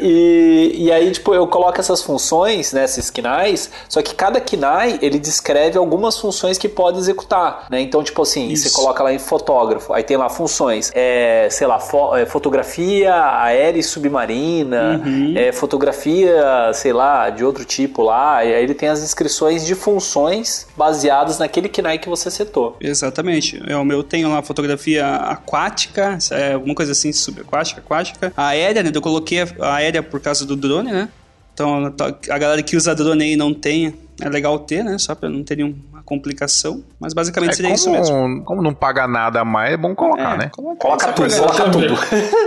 e, 0.02 0.74
e 0.78 0.92
aí, 0.92 1.10
tipo, 1.10 1.34
eu 1.34 1.46
coloco 1.46 1.78
essas 1.78 2.02
funções, 2.02 2.72
né, 2.72 2.84
esses 2.84 3.10
só 3.88 4.02
que 4.02 4.14
cada 4.14 4.40
KNAI, 4.40 4.98
ele 5.02 5.18
descreve 5.18 5.78
algumas 5.78 6.18
funções 6.18 6.56
que 6.56 6.68
pode 6.68 6.98
executar, 6.98 7.66
né? 7.70 7.80
Então, 7.80 8.02
tipo 8.02 8.22
assim, 8.22 8.48
Isso. 8.48 8.68
você 8.68 8.74
coloca 8.74 9.02
lá 9.02 9.12
em 9.12 9.18
fotógrafo, 9.18 9.89
aí 9.92 10.02
tem 10.02 10.16
lá 10.16 10.28
funções, 10.28 10.90
é, 10.94 11.48
sei 11.50 11.66
lá, 11.66 11.78
fo- 11.78 12.16
é, 12.16 12.26
fotografia 12.26 13.14
aérea 13.42 13.78
e 13.78 13.82
submarina, 13.82 15.00
Uhum. 15.04 15.34
é, 15.36 15.52
fotografia, 15.52 16.70
sei 16.74 16.92
lá, 16.92 17.30
de 17.30 17.44
outro 17.44 17.64
tipo 17.64 18.02
lá, 18.02 18.44
e 18.44 18.54
aí 18.54 18.62
ele 18.62 18.74
tem 18.74 18.88
as 18.88 19.00
descrições 19.00 19.64
de 19.66 19.74
funções 19.74 20.66
baseadas 20.76 21.38
naquele 21.38 21.68
KNAI 21.68 21.98
que 21.98 22.08
você 22.08 22.30
setou. 22.30 22.76
Exatamente. 22.80 23.62
É, 23.66 23.76
o 23.76 23.84
meu 23.84 24.02
tem 24.02 24.24
lá 24.26 24.42
fotografia 24.42 25.06
aquática, 25.16 26.18
é, 26.30 26.54
alguma 26.54 26.74
coisa 26.74 26.92
assim, 26.92 27.12
subaquática, 27.12 27.80
aquática. 27.80 28.32
Aérea, 28.36 28.82
né? 28.82 28.90
Eu 28.94 29.00
coloquei 29.02 29.40
a 29.42 29.74
aérea 29.74 30.02
por 30.02 30.20
causa 30.20 30.44
do 30.46 30.56
drone, 30.56 30.90
né? 30.92 31.08
Então 31.60 32.12
a 32.30 32.38
galera 32.38 32.62
que 32.62 32.76
usa 32.76 32.94
drone 32.94 33.22
aí 33.24 33.36
não 33.36 33.52
tem, 33.54 33.94
é 34.20 34.28
legal 34.28 34.58
ter, 34.58 34.82
né? 34.84 34.96
Só 34.98 35.14
pra 35.14 35.28
não 35.28 35.42
ter 35.44 35.56
nenhuma 35.56 36.02
complicação. 36.04 36.82
Mas 36.98 37.12
basicamente 37.14 37.52
É, 37.52 37.54
seria 37.54 37.74
isso 37.74 37.90
mesmo. 37.90 38.42
como, 38.44 38.62
não 38.62 38.74
paga 38.74 39.06
nada 39.06 39.40
a 39.40 39.44
mais, 39.44 39.74
é 39.74 39.76
bom 39.76 39.94
colocar, 39.94 40.34
É, 40.34 40.38
né? 40.38 40.50
Coloca 40.78 41.06
Só 41.06 41.12
tudo, 41.12 41.36
coloca 41.36 41.70
tudo. 41.70 41.94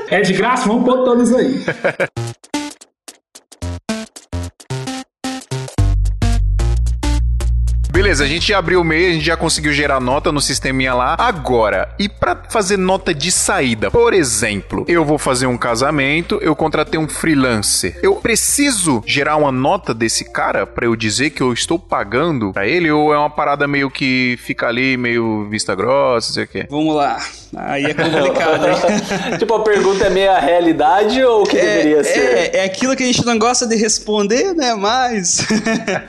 É 0.10 0.22
de 0.22 0.34
graça? 0.34 0.68
Vamos 0.68 0.84
pôr 0.86 1.04
todos 1.04 1.34
aí. 1.34 1.64
Beleza, 8.04 8.26
a 8.26 8.28
gente 8.28 8.50
já 8.50 8.58
abriu 8.58 8.82
o 8.82 8.84
e-mail, 8.84 9.12
a 9.12 9.14
gente 9.14 9.26
já 9.26 9.38
conseguiu 9.38 9.72
gerar 9.72 10.02
nota 10.02 10.30
no 10.30 10.42
sisteminha 10.42 10.94
lá. 10.94 11.16
Agora, 11.18 11.88
e 11.98 12.10
pra 12.10 12.38
fazer 12.50 12.76
nota 12.76 13.14
de 13.14 13.32
saída? 13.32 13.90
Por 13.90 14.14
exemplo, 14.14 14.84
eu 14.90 15.06
vou 15.06 15.18
fazer 15.18 15.48
um 15.48 15.58
casamento, 15.58 16.38
eu 16.42 16.54
contratei 16.54 17.00
um 17.00 17.08
freelancer. 17.08 17.98
Eu 18.04 18.16
preciso 18.18 19.02
gerar 19.06 19.38
uma 19.38 19.54
nota 19.54 19.94
desse 19.94 20.26
cara 20.26 20.68
pra 20.68 20.86
eu 20.86 20.98
dizer 20.98 21.30
que 21.30 21.42
eu 21.42 21.54
estou 21.54 21.80
pagando 21.80 22.52
pra 22.52 22.68
ele? 22.68 22.92
Ou 22.92 23.14
é 23.14 23.18
uma 23.18 23.30
parada 23.30 23.66
meio 23.70 23.90
que 23.90 24.38
fica 24.42 24.68
ali, 24.68 24.98
meio 24.98 25.48
vista 25.50 25.74
grossa, 25.74 26.28
não 26.28 26.34
sei 26.34 26.44
o 26.44 26.48
quê? 26.48 26.68
Vamos 26.70 26.94
lá. 26.94 27.18
Aí 27.56 27.86
é 27.86 27.94
complicado, 27.94 28.68
hein? 28.68 28.76
tipo, 29.38 29.54
a 29.54 29.64
pergunta 29.64 30.06
é 30.06 30.10
meio 30.10 30.32
a 30.32 30.40
realidade 30.40 31.24
ou 31.24 31.44
o 31.44 31.46
que 31.46 31.56
deveria 31.56 32.04
ser? 32.04 32.20
É, 32.20 32.58
é 32.58 32.64
aquilo 32.66 32.96
que 32.96 33.04
a 33.04 33.06
gente 33.06 33.26
não 33.26 33.38
gosta 33.38 33.68
de 33.68 33.76
responder, 33.76 34.54
né? 34.54 34.74
Mas. 34.76 35.46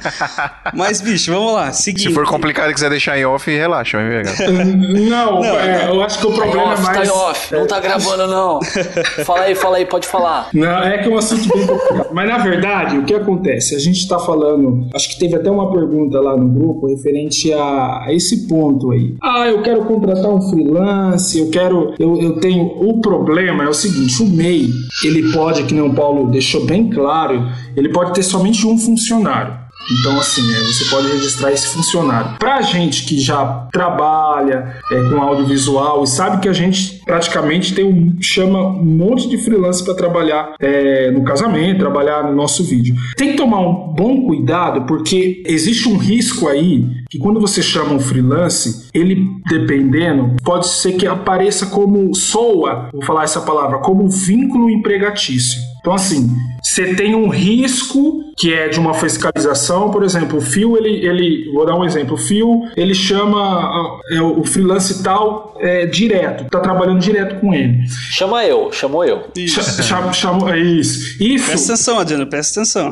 Mas, 0.72 1.00
bicho, 1.00 1.32
vamos 1.32 1.52
lá. 1.52 1.72
Seguinte. 1.84 2.08
Se 2.08 2.14
for 2.14 2.26
complicado 2.26 2.70
e 2.70 2.74
quiser 2.74 2.88
deixar 2.88 3.18
em 3.18 3.26
off, 3.26 3.50
relaxa, 3.50 3.98
vai 3.98 4.08
ver. 4.08 4.24
Não, 5.10 5.44
é, 5.44 5.88
eu 5.90 6.02
acho 6.02 6.18
que 6.18 6.26
o 6.26 6.30
Tá 6.30 6.46
em 6.46 6.50
problema 6.50 6.70
é 6.70 6.72
off, 6.72 6.82
mais. 6.82 6.96
tá 6.96 7.04
em 7.04 7.10
off, 7.10 7.54
não 7.54 7.66
tá 7.66 7.80
gravando 7.80 8.26
não. 8.26 8.60
fala 9.24 9.40
aí, 9.42 9.54
fala 9.54 9.76
aí, 9.76 9.86
pode 9.86 10.06
falar. 10.06 10.48
Não, 10.52 10.82
é 10.82 10.98
que 10.98 11.08
é 11.08 11.12
um 11.12 11.18
assunto 11.18 11.48
bem 11.56 11.66
complicado. 11.66 12.08
Mas 12.12 12.28
na 12.28 12.38
verdade, 12.38 12.98
o 12.98 13.04
que 13.04 13.14
acontece? 13.14 13.74
A 13.74 13.78
gente 13.78 13.98
está 13.98 14.18
falando. 14.18 14.88
Acho 14.94 15.08
que 15.10 15.18
teve 15.18 15.36
até 15.36 15.50
uma 15.50 15.70
pergunta 15.70 16.20
lá 16.20 16.36
no 16.36 16.48
grupo 16.48 16.86
referente 16.88 17.52
a, 17.52 18.04
a 18.06 18.06
esse 18.10 18.48
ponto 18.48 18.90
aí. 18.90 19.14
Ah, 19.22 19.46
eu 19.46 19.62
quero 19.62 19.84
contratar 19.84 20.30
um 20.30 20.40
freelance, 20.50 21.38
eu 21.38 21.50
quero. 21.50 21.94
Eu, 21.98 22.20
eu 22.20 22.40
tenho. 22.40 22.64
O 22.64 23.00
problema 23.00 23.64
é 23.64 23.68
o 23.68 23.74
seguinte: 23.74 24.22
o 24.22 24.26
MEI, 24.26 24.68
ele 25.04 25.32
pode, 25.32 25.64
que 25.64 25.74
nem 25.74 25.82
o 25.82 25.94
Paulo 25.94 26.30
deixou 26.30 26.64
bem 26.64 26.88
claro, 26.88 27.46
ele 27.76 27.90
pode 27.90 28.14
ter 28.14 28.22
somente 28.22 28.66
um 28.66 28.78
funcionário. 28.78 29.63
Então, 29.90 30.18
assim, 30.18 30.42
é, 30.54 30.60
você 30.60 30.84
pode 30.86 31.08
registrar 31.08 31.52
esse 31.52 31.68
funcionário. 31.68 32.38
Pra 32.38 32.62
gente 32.62 33.04
que 33.04 33.18
já 33.18 33.68
trabalha 33.72 34.76
é, 34.90 35.10
com 35.10 35.20
audiovisual 35.20 36.04
e 36.04 36.06
sabe 36.06 36.40
que 36.40 36.48
a 36.48 36.52
gente 36.52 37.02
praticamente 37.04 37.74
tem 37.74 37.84
um 37.84 38.16
chama 38.20 38.60
um 38.60 38.84
monte 38.84 39.28
de 39.28 39.36
freelance 39.38 39.84
para 39.84 39.94
trabalhar 39.94 40.54
é, 40.58 41.10
no 41.10 41.22
casamento, 41.22 41.78
trabalhar 41.78 42.24
no 42.24 42.34
nosso 42.34 42.64
vídeo. 42.64 42.94
Tem 43.16 43.32
que 43.32 43.36
tomar 43.36 43.60
um 43.60 43.92
bom 43.92 44.26
cuidado 44.26 44.86
porque 44.86 45.42
existe 45.46 45.88
um 45.88 45.96
risco 45.96 46.48
aí 46.48 46.86
que 47.10 47.18
quando 47.18 47.40
você 47.40 47.62
chama 47.62 47.92
um 47.92 48.00
freelance, 48.00 48.88
ele 48.94 49.26
dependendo, 49.48 50.36
pode 50.42 50.66
ser 50.66 50.92
que 50.92 51.06
apareça 51.06 51.66
como 51.66 52.14
soa, 52.14 52.88
vou 52.92 53.02
falar 53.02 53.24
essa 53.24 53.40
palavra, 53.40 53.78
como 53.78 54.08
vínculo 54.08 54.70
empregatício. 54.70 55.60
Então, 55.80 55.92
assim, 55.92 56.34
você 56.74 56.94
tem 56.94 57.14
um 57.14 57.28
risco 57.28 58.24
que 58.36 58.52
é 58.52 58.68
de 58.68 58.80
uma 58.80 58.92
fiscalização, 58.94 59.90
por 59.92 60.02
exemplo, 60.02 60.38
o 60.38 60.40
Fio, 60.40 60.76
ele, 60.76 61.06
ele 61.06 61.50
vou 61.52 61.64
dar 61.64 61.76
um 61.78 61.84
exemplo, 61.84 62.14
o 62.14 62.18
Fio, 62.18 62.62
ele 62.76 62.92
chama 62.94 64.00
é, 64.10 64.20
o 64.20 64.42
freelance 64.44 65.02
tal 65.04 65.54
é, 65.60 65.86
direto, 65.86 66.44
tá 66.50 66.58
trabalhando 66.58 66.98
direto 66.98 67.40
com 67.40 67.54
ele. 67.54 67.78
Chama 68.10 68.44
eu, 68.44 68.72
chamou 68.72 69.04
eu. 69.04 69.22
Isso. 69.36 69.62
Cha- 69.62 69.82
cha- 69.82 70.12
Chamou, 70.12 70.48
é 70.48 70.58
isso. 70.58 71.22
Isso, 71.22 71.46
Presta 71.46 71.72
atenção, 71.74 71.98
Adriano, 72.00 72.26
presta 72.26 72.60
atenção. 72.60 72.90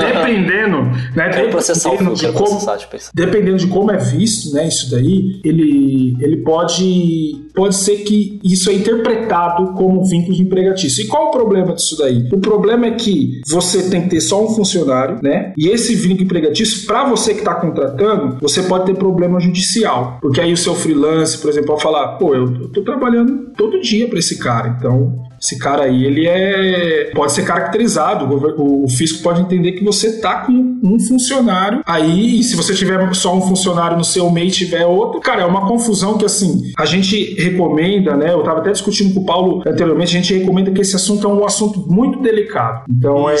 dependendo, 0.00 0.82
né, 1.16 1.30
Quero 1.30 1.48
processar 1.50 1.88
o 1.88 1.92
dependendo 1.92 2.16
Fio, 2.18 2.28
de 2.30 2.36
como, 2.36 2.60
processar, 2.60 3.10
dependendo 3.14 3.56
de 3.58 3.66
como 3.68 3.90
é 3.90 3.96
visto, 3.96 4.52
né, 4.54 4.68
isso 4.68 4.90
daí, 4.90 5.40
ele, 5.44 6.16
ele 6.20 6.36
pode 6.38 7.41
pode 7.54 7.76
ser 7.76 7.98
que 7.98 8.40
isso 8.42 8.70
é 8.70 8.74
interpretado 8.74 9.72
como 9.74 10.04
vínculo 10.04 10.36
empregatício. 10.36 11.04
E 11.04 11.06
qual 11.06 11.28
o 11.28 11.30
problema 11.30 11.74
disso 11.74 11.96
daí? 11.96 12.28
O 12.32 12.38
problema 12.38 12.86
é 12.86 12.92
que 12.92 13.40
você 13.48 13.88
tem 13.88 14.02
que 14.02 14.10
ter 14.10 14.20
só 14.20 14.44
um 14.44 14.48
funcionário, 14.48 15.18
né? 15.22 15.52
E 15.56 15.68
esse 15.68 15.94
vínculo 15.94 16.24
empregatício, 16.24 16.86
para 16.86 17.08
você 17.08 17.32
que 17.34 17.40
está 17.40 17.54
contratando, 17.54 18.38
você 18.40 18.62
pode 18.62 18.86
ter 18.86 18.94
problema 18.94 19.40
judicial, 19.40 20.18
porque 20.20 20.40
aí 20.40 20.52
o 20.52 20.56
seu 20.56 20.74
freelance, 20.74 21.38
por 21.38 21.50
exemplo, 21.50 21.68
pode 21.68 21.82
falar, 21.82 22.08
pô, 22.18 22.34
eu, 22.34 22.44
eu 22.44 22.68
tô 22.68 22.82
trabalhando 22.82 23.50
todo 23.56 23.80
dia 23.80 24.08
para 24.08 24.18
esse 24.18 24.38
cara, 24.38 24.76
então 24.78 25.31
esse 25.42 25.58
cara 25.58 25.84
aí, 25.84 26.04
ele 26.04 26.28
é. 26.28 27.10
pode 27.12 27.32
ser 27.32 27.44
caracterizado. 27.44 28.24
O, 28.24 28.84
o 28.84 28.88
fisco 28.88 29.24
pode 29.24 29.40
entender 29.40 29.72
que 29.72 29.82
você 29.82 30.20
tá 30.20 30.42
com 30.46 30.52
um 30.52 31.00
funcionário 31.00 31.82
aí, 31.84 32.38
e 32.38 32.44
se 32.44 32.54
você 32.54 32.72
tiver 32.72 33.12
só 33.14 33.36
um 33.36 33.42
funcionário 33.42 33.96
no 33.96 34.04
seu 34.04 34.30
MEI 34.30 34.46
e 34.46 34.50
tiver 34.52 34.86
outro, 34.86 35.20
cara, 35.20 35.42
é 35.42 35.44
uma 35.44 35.66
confusão 35.66 36.16
que 36.16 36.24
assim, 36.24 36.72
a 36.78 36.84
gente 36.84 37.34
recomenda, 37.34 38.16
né? 38.16 38.32
Eu 38.32 38.44
tava 38.44 38.60
até 38.60 38.70
discutindo 38.70 39.12
com 39.14 39.20
o 39.20 39.26
Paulo 39.26 39.62
anteriormente, 39.66 40.16
a 40.16 40.20
gente 40.20 40.32
recomenda 40.32 40.70
que 40.70 40.80
esse 40.80 40.94
assunto 40.94 41.26
é 41.26 41.30
um 41.30 41.44
assunto 41.44 41.84
muito 41.90 42.20
delicado. 42.20 42.84
Então 42.88 43.28
é. 43.28 43.34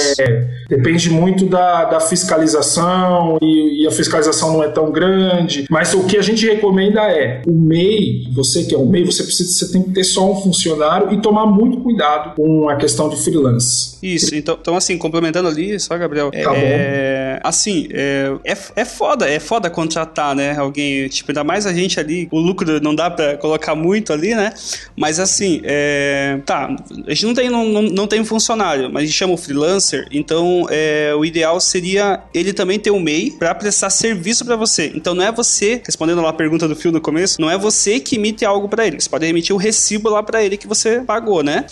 Depende 0.68 1.10
muito 1.10 1.46
da, 1.46 1.84
da 1.84 2.00
fiscalização 2.00 3.38
e, 3.40 3.84
e 3.84 3.86
a 3.86 3.90
fiscalização 3.90 4.54
não 4.54 4.64
é 4.64 4.68
tão 4.68 4.90
grande. 4.90 5.66
Mas 5.70 5.94
o 5.94 6.04
que 6.04 6.16
a 6.16 6.22
gente 6.22 6.46
recomenda 6.46 7.00
é 7.02 7.42
o 7.46 7.52
MEI, 7.52 8.28
você 8.32 8.64
que 8.64 8.74
é 8.74 8.78
o 8.78 8.86
MEI, 8.86 9.04
você 9.04 9.22
precisa, 9.22 9.52
você 9.52 9.72
tem 9.72 9.82
que 9.82 9.90
ter 9.90 10.04
só 10.04 10.30
um 10.30 10.34
funcionário 10.34 11.12
e 11.12 11.20
tomar 11.20 11.46
muito 11.46 11.78
cuidado 11.78 11.91
com 12.36 12.68
a 12.68 12.76
questão 12.76 13.08
de 13.08 13.16
freelance. 13.22 13.96
Isso, 14.02 14.34
então, 14.34 14.58
então 14.60 14.76
assim, 14.76 14.98
complementando 14.98 15.48
ali, 15.48 15.78
só, 15.78 15.96
Gabriel. 15.96 16.30
É, 16.32 16.42
Tá 16.42 16.50
bom. 16.50 16.56
é, 16.60 17.40
assim, 17.42 17.88
é, 17.92 18.32
é, 18.44 18.56
é 18.76 18.84
foda, 18.84 19.28
é 19.28 19.38
foda 19.38 19.70
contratar, 19.70 20.34
né? 20.34 20.56
Alguém, 20.56 21.08
tipo, 21.08 21.30
ainda 21.30 21.44
mais 21.44 21.66
a 21.66 21.72
gente 21.72 21.98
ali, 22.00 22.28
o 22.30 22.38
lucro 22.38 22.80
não 22.80 22.94
dá 22.94 23.10
pra 23.10 23.36
colocar 23.36 23.74
muito 23.74 24.12
ali, 24.12 24.34
né? 24.34 24.52
Mas 24.96 25.18
assim, 25.18 25.60
é, 25.64 26.40
tá, 26.44 26.74
a 27.06 27.10
gente 27.10 27.26
não 27.26 27.34
tem, 27.34 27.50
não, 27.50 27.64
não, 27.64 27.82
não 27.82 28.06
tem 28.06 28.20
um 28.20 28.24
funcionário, 28.24 28.90
mas 28.92 29.02
a 29.02 29.06
gente 29.06 29.14
chama 29.16 29.34
o 29.34 29.36
freelancer, 29.36 30.06
então 30.10 30.66
é, 30.70 31.12
o 31.16 31.24
ideal 31.24 31.60
seria 31.60 32.20
ele 32.34 32.52
também 32.52 32.78
ter 32.78 32.90
um 32.90 33.00
MEI 33.00 33.30
pra 33.38 33.54
prestar 33.54 33.90
serviço 33.90 34.44
pra 34.44 34.56
você. 34.56 34.92
Então 34.94 35.14
não 35.14 35.24
é 35.24 35.32
você, 35.32 35.80
respondendo 35.84 36.20
lá 36.20 36.30
a 36.30 36.32
pergunta 36.32 36.66
do 36.66 36.74
Fio 36.76 36.92
no 36.92 37.00
começo, 37.00 37.40
não 37.40 37.50
é 37.50 37.56
você 37.56 38.00
que 38.00 38.16
emite 38.16 38.44
algo 38.44 38.68
pra 38.68 38.86
ele. 38.86 39.00
Você 39.00 39.08
pode 39.08 39.26
emitir 39.26 39.54
o 39.54 39.58
recibo 39.58 40.08
lá 40.08 40.22
pra 40.22 40.42
ele 40.42 40.56
que 40.56 40.66
você 40.66 41.00
pagou, 41.00 41.42
né? 41.42 41.66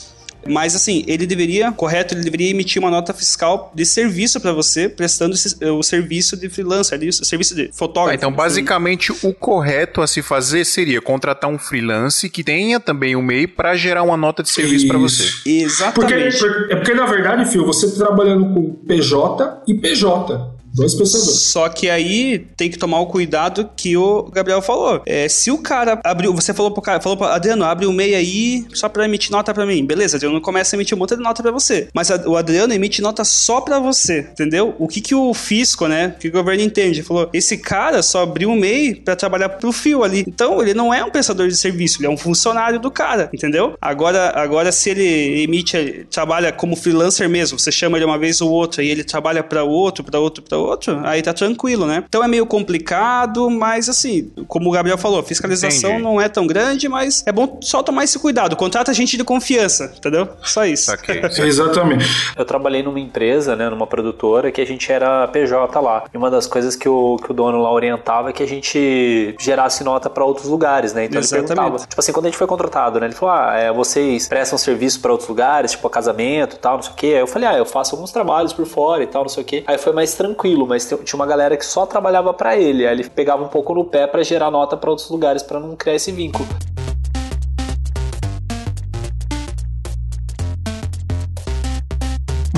Mas 0.48 0.74
assim, 0.74 1.04
ele 1.06 1.26
deveria, 1.26 1.70
correto, 1.72 2.14
ele 2.14 2.22
deveria 2.22 2.50
emitir 2.50 2.80
uma 2.80 2.90
nota 2.90 3.12
fiscal 3.12 3.70
de 3.74 3.84
serviço 3.84 4.40
pra 4.40 4.52
você, 4.52 4.88
prestando 4.88 5.34
esse- 5.34 5.62
o 5.64 5.82
serviço 5.82 6.36
de 6.36 6.48
freelancer, 6.48 6.98
o 6.98 7.12
serviço 7.24 7.54
de 7.54 7.66
Tá, 7.68 7.72
fotógrafo. 7.74 8.16
então, 8.16 8.32
basicamente, 8.32 9.12
o 9.22 9.34
correto 9.34 10.00
a 10.02 10.06
se 10.06 10.22
fazer 10.22 10.64
seria 10.64 11.00
contratar 11.00 11.50
um 11.50 11.58
freelance 11.58 12.28
que 12.30 12.42
tenha 12.42 12.80
também 12.80 13.14
um 13.16 13.22
MEI 13.22 13.46
para 13.46 13.74
gerar 13.76 14.02
uma 14.02 14.16
nota 14.16 14.42
de 14.42 14.50
serviço 14.50 14.86
para 14.88 14.98
você. 14.98 15.24
Exatamente. 15.46 16.38
porque- 16.38 16.72
é 16.72 16.76
porque, 16.76 16.94
na 16.94 17.06
verdade, 17.06 17.50
Fio, 17.50 17.64
você 17.66 17.90
tá 17.90 18.06
trabalhando 18.06 18.54
com 18.54 18.74
PJ 18.86 19.62
e 19.66 19.74
PJ. 19.74 20.38
Dois 20.74 20.94
prestadores. 20.94 21.30
Só 21.40 21.68
que 21.68 21.88
aí 21.90 22.38
tem 22.56 22.70
que 22.70 22.78
tomar 22.78 23.00
o 23.00 23.06
cuidado 23.06 23.68
que 23.76 23.96
o 23.96 24.24
Gabriel 24.32 24.62
falou. 24.62 25.02
É, 25.06 25.28
se 25.28 25.50
o 25.50 25.58
cara 25.58 26.00
abriu, 26.04 26.32
você 26.34 26.54
falou 26.54 26.70
pro 26.70 26.82
cara, 26.82 27.00
falou 27.00 27.16
pro 27.18 27.26
Adriano, 27.26 27.64
abre 27.64 27.86
o 27.86 27.92
MEI 27.92 28.14
aí 28.14 28.64
só 28.72 28.88
pra 28.88 29.04
emitir 29.04 29.30
nota 29.32 29.52
pra 29.52 29.66
mim. 29.66 29.84
Beleza, 29.84 30.16
Adriano 30.16 30.40
começa 30.40 30.74
a 30.74 30.76
emitir 30.76 30.96
um 30.96 30.98
monte 31.00 31.16
de 31.16 31.22
nota 31.22 31.42
pra 31.42 31.50
você. 31.52 31.88
Mas 31.94 32.10
a- 32.10 32.22
o 32.26 32.36
Adriano 32.36 32.72
emite 32.72 33.02
nota 33.02 33.24
só 33.24 33.60
pra 33.60 33.78
você, 33.78 34.20
entendeu? 34.32 34.74
O 34.78 34.86
que 34.86 35.00
que 35.00 35.14
o 35.14 35.34
fisco, 35.34 35.86
né, 35.88 36.14
que 36.20 36.28
o 36.28 36.32
governo 36.32 36.62
entende? 36.62 37.02
Falou, 37.02 37.28
esse 37.32 37.56
cara 37.58 38.02
só 38.02 38.22
abriu 38.22 38.50
o 38.50 38.56
MEI 38.56 38.94
pra 38.94 39.16
trabalhar 39.16 39.48
pro 39.48 39.72
fio 39.72 40.04
ali. 40.04 40.24
Então, 40.26 40.62
ele 40.62 40.74
não 40.74 40.92
é 40.94 41.04
um 41.04 41.10
prestador 41.10 41.48
de 41.48 41.56
serviço, 41.56 41.98
ele 42.00 42.06
é 42.06 42.10
um 42.10 42.16
funcionário 42.16 42.78
do 42.78 42.90
cara, 42.90 43.28
entendeu? 43.34 43.74
Agora, 43.80 44.32
agora 44.36 44.70
se 44.70 44.90
ele 44.90 45.42
emite, 45.42 46.06
trabalha 46.10 46.52
como 46.52 46.76
freelancer 46.76 47.28
mesmo, 47.28 47.58
você 47.58 47.72
chama 47.72 47.96
ele 47.98 48.04
uma 48.04 48.18
vez 48.18 48.40
ou 48.40 48.50
outra 48.50 48.82
e 48.82 48.88
ele 48.88 49.02
trabalha 49.04 49.42
pra 49.42 49.64
outro, 49.64 50.04
pra 50.04 50.18
outro, 50.20 50.42
pra 50.42 50.58
outro, 50.58 50.69
outro, 50.70 51.00
aí 51.04 51.22
tá 51.22 51.32
tranquilo, 51.32 51.86
né? 51.86 52.04
Então 52.08 52.22
é 52.22 52.28
meio 52.28 52.46
complicado, 52.46 53.50
mas 53.50 53.88
assim, 53.88 54.30
como 54.46 54.68
o 54.68 54.72
Gabriel 54.72 54.98
falou, 54.98 55.20
a 55.20 55.22
fiscalização 55.22 55.90
Entendi. 55.90 56.02
não 56.02 56.20
é 56.20 56.28
tão 56.28 56.46
grande, 56.46 56.88
mas 56.88 57.22
é 57.26 57.32
bom 57.32 57.58
só 57.60 57.82
tomar 57.82 58.04
esse 58.04 58.18
cuidado. 58.18 58.56
Contrata 58.56 58.92
gente 58.94 59.16
de 59.16 59.24
confiança, 59.24 59.92
entendeu? 59.96 60.28
Só 60.42 60.64
isso. 60.64 60.86
Saquei. 60.86 61.22
Exatamente. 61.44 62.06
Eu 62.36 62.44
trabalhei 62.44 62.82
numa 62.82 63.00
empresa, 63.00 63.56
né, 63.56 63.68
numa 63.68 63.86
produtora, 63.86 64.50
que 64.50 64.60
a 64.60 64.66
gente 64.66 64.90
era 64.90 65.26
PJ 65.28 65.80
lá. 65.80 66.04
E 66.12 66.16
uma 66.16 66.30
das 66.30 66.46
coisas 66.46 66.76
que 66.76 66.88
o, 66.88 67.16
que 67.16 67.30
o 67.30 67.34
dono 67.34 67.60
lá 67.60 67.72
orientava 67.72 68.30
é 68.30 68.32
que 68.32 68.42
a 68.42 68.48
gente 68.48 69.34
gerasse 69.38 69.84
nota 69.84 70.08
pra 70.08 70.24
outros 70.24 70.46
lugares, 70.46 70.92
né? 70.92 71.04
Então 71.04 71.20
Exatamente. 71.20 71.50
ele 71.50 71.56
perguntava, 71.56 71.86
tipo 71.86 72.00
assim, 72.00 72.12
quando 72.12 72.26
a 72.26 72.28
gente 72.28 72.38
foi 72.38 72.46
contratado, 72.46 73.00
né? 73.00 73.06
Ele 73.06 73.14
falou, 73.14 73.34
ah, 73.34 73.54
é, 73.56 73.72
vocês 73.72 74.28
prestam 74.28 74.58
serviço 74.58 75.00
pra 75.00 75.10
outros 75.12 75.28
lugares, 75.28 75.72
tipo 75.72 75.88
casamento 75.88 76.56
e 76.56 76.58
tal, 76.58 76.76
não 76.76 76.82
sei 76.82 76.92
o 76.92 76.94
quê. 76.94 77.06
Aí 77.06 77.20
eu 77.20 77.26
falei, 77.26 77.48
ah, 77.48 77.58
eu 77.58 77.66
faço 77.66 77.94
alguns 77.94 78.12
trabalhos 78.12 78.52
por 78.52 78.66
fora 78.66 79.02
e 79.02 79.06
tal, 79.06 79.22
não 79.22 79.28
sei 79.28 79.42
o 79.42 79.46
quê. 79.46 79.64
Aí 79.66 79.78
foi 79.78 79.92
mais 79.92 80.14
tranquilo, 80.14 80.49
mas 80.66 80.84
tem- 80.84 80.98
tinha 80.98 81.18
uma 81.18 81.26
galera 81.26 81.56
que 81.56 81.64
só 81.64 81.86
trabalhava 81.86 82.32
pra 82.32 82.56
ele. 82.56 82.86
Aí 82.86 82.92
ele 82.94 83.08
pegava 83.08 83.42
um 83.44 83.48
pouco 83.48 83.74
no 83.74 83.84
pé 83.84 84.06
pra 84.06 84.22
gerar 84.22 84.50
nota 84.50 84.76
pra 84.76 84.90
outros 84.90 85.08
lugares 85.10 85.42
pra 85.42 85.58
não 85.60 85.76
criar 85.76 85.94
esse 85.94 86.10
vínculo. 86.12 86.46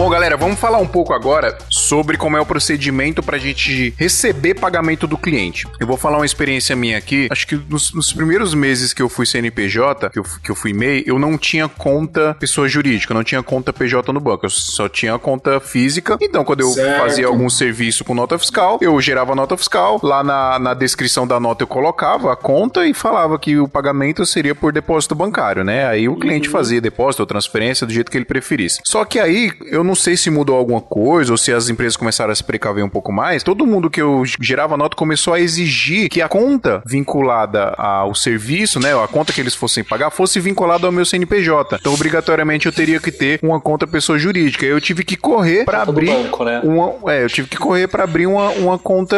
Bom, 0.02 0.10
galera, 0.10 0.36
vamos 0.36 0.58
falar 0.58 0.78
um 0.78 0.86
pouco 0.86 1.12
agora 1.12 1.56
sobre 1.70 2.16
como 2.16 2.36
é 2.36 2.40
o 2.40 2.44
procedimento 2.44 3.22
para 3.22 3.36
a 3.36 3.38
gente 3.38 3.94
receber 3.96 4.54
pagamento 4.54 5.06
do 5.06 5.16
cliente. 5.16 5.64
Eu 5.78 5.86
vou 5.86 5.96
falar 5.96 6.16
uma 6.16 6.26
experiência 6.26 6.74
minha 6.74 6.98
aqui. 6.98 7.28
Acho 7.30 7.46
que 7.46 7.54
nos, 7.54 7.94
nos 7.94 8.12
primeiros 8.12 8.52
meses 8.52 8.92
que 8.92 9.00
eu 9.00 9.08
fui 9.08 9.24
CNPJ, 9.24 10.10
que 10.10 10.18
eu, 10.18 10.24
que 10.42 10.50
eu 10.50 10.56
fui 10.56 10.72
MEI, 10.72 11.04
eu 11.06 11.20
não 11.20 11.38
tinha 11.38 11.68
conta 11.68 12.34
pessoa 12.34 12.68
jurídica, 12.68 13.12
eu 13.12 13.14
não 13.14 13.22
tinha 13.22 13.44
conta 13.44 13.72
PJ 13.72 14.12
no 14.12 14.18
banco, 14.18 14.44
eu 14.44 14.50
só 14.50 14.88
tinha 14.88 15.16
conta 15.20 15.60
física. 15.60 16.18
Então, 16.20 16.44
quando 16.44 16.62
eu 16.62 16.70
Certo. 16.70 16.98
fazia 16.98 17.28
algum 17.28 17.48
serviço 17.48 18.04
com 18.04 18.12
nota 18.12 18.36
fiscal, 18.36 18.80
eu 18.82 19.00
gerava 19.00 19.36
nota 19.36 19.56
fiscal, 19.56 20.00
lá 20.02 20.24
na, 20.24 20.58
na 20.58 20.74
descrição 20.74 21.28
da 21.28 21.38
nota 21.38 21.62
eu 21.62 21.68
colocava 21.68 22.32
a 22.32 22.34
conta 22.34 22.84
e 22.84 22.92
falava 22.92 23.38
que 23.38 23.56
o 23.56 23.68
pagamento 23.68 24.26
seria 24.26 24.52
por 24.52 24.72
depósito 24.72 25.14
bancário, 25.14 25.62
né? 25.62 25.86
Aí 25.86 26.08
o 26.08 26.16
cliente 26.16 26.48
fazia 26.48 26.80
depósito 26.80 27.22
ou 27.22 27.26
transferência 27.28 27.86
do 27.86 27.92
jeito 27.92 28.10
que 28.10 28.18
ele 28.18 28.24
preferisse. 28.24 28.80
Só 28.84 29.04
que 29.04 29.20
aí, 29.20 29.52
eu 29.66 29.84
não 29.84 29.91
sei 29.94 30.16
se 30.16 30.30
mudou 30.30 30.56
alguma 30.56 30.80
coisa 30.80 31.32
ou 31.32 31.38
se 31.38 31.52
as 31.52 31.68
empresas 31.68 31.96
começaram 31.96 32.32
a 32.32 32.34
se 32.34 32.44
precaver 32.44 32.84
um 32.84 32.88
pouco 32.88 33.12
mais. 33.12 33.42
Todo 33.42 33.66
mundo 33.66 33.90
que 33.90 34.00
eu 34.00 34.22
gerava 34.40 34.76
nota 34.76 34.96
começou 34.96 35.34
a 35.34 35.40
exigir 35.40 36.08
que 36.08 36.20
a 36.20 36.28
conta 36.28 36.82
vinculada 36.86 37.74
ao 37.76 38.14
serviço, 38.14 38.80
né? 38.80 38.92
A 38.92 39.08
conta 39.08 39.32
que 39.32 39.40
eles 39.40 39.54
fossem 39.54 39.84
pagar 39.84 40.10
fosse 40.10 40.40
vinculada 40.40 40.86
ao 40.86 40.92
meu 40.92 41.04
CNPJ. 41.04 41.78
Então, 41.80 41.94
obrigatoriamente, 41.94 42.66
eu 42.66 42.72
teria 42.72 43.00
que 43.00 43.10
ter 43.10 43.38
uma 43.42 43.60
conta 43.60 43.86
pessoa 43.86 44.18
jurídica. 44.18 44.64
Eu 44.64 44.80
tive 44.80 45.04
que 45.04 45.16
correr 45.16 45.64
para 45.64 45.82
abrir 45.82 46.06
banco, 46.06 46.44
né? 46.44 46.60
uma, 46.62 47.12
é, 47.12 47.24
eu 47.24 47.28
tive 47.28 47.48
que 47.48 47.56
correr 47.56 47.88
para 47.88 48.04
abrir 48.04 48.26
uma, 48.26 48.50
uma 48.50 48.78
conta 48.78 49.16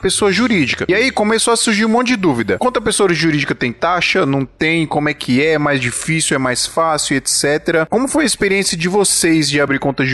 pessoa 0.00 0.32
jurídica. 0.32 0.84
E 0.88 0.94
aí 0.94 1.10
começou 1.10 1.52
a 1.52 1.56
surgir 1.56 1.84
um 1.84 1.88
monte 1.88 2.08
de 2.08 2.16
dúvida. 2.16 2.58
Conta 2.58 2.80
pessoa 2.80 3.12
jurídica 3.12 3.54
tem 3.54 3.72
taxa? 3.72 4.24
Não 4.24 4.44
tem? 4.44 4.86
Como 4.86 5.08
é 5.08 5.14
que 5.14 5.42
é? 5.42 5.52
É 5.52 5.58
mais 5.58 5.80
difícil? 5.80 6.34
É 6.34 6.38
mais 6.38 6.66
fácil? 6.66 7.16
Etc. 7.16 7.86
Como 7.88 8.08
foi 8.08 8.24
a 8.24 8.26
experiência 8.26 8.76
de 8.76 8.88
vocês 8.88 9.48
de 9.48 9.60
abrir 9.60 9.78
conta 9.78 10.04
jurídica 10.04 10.11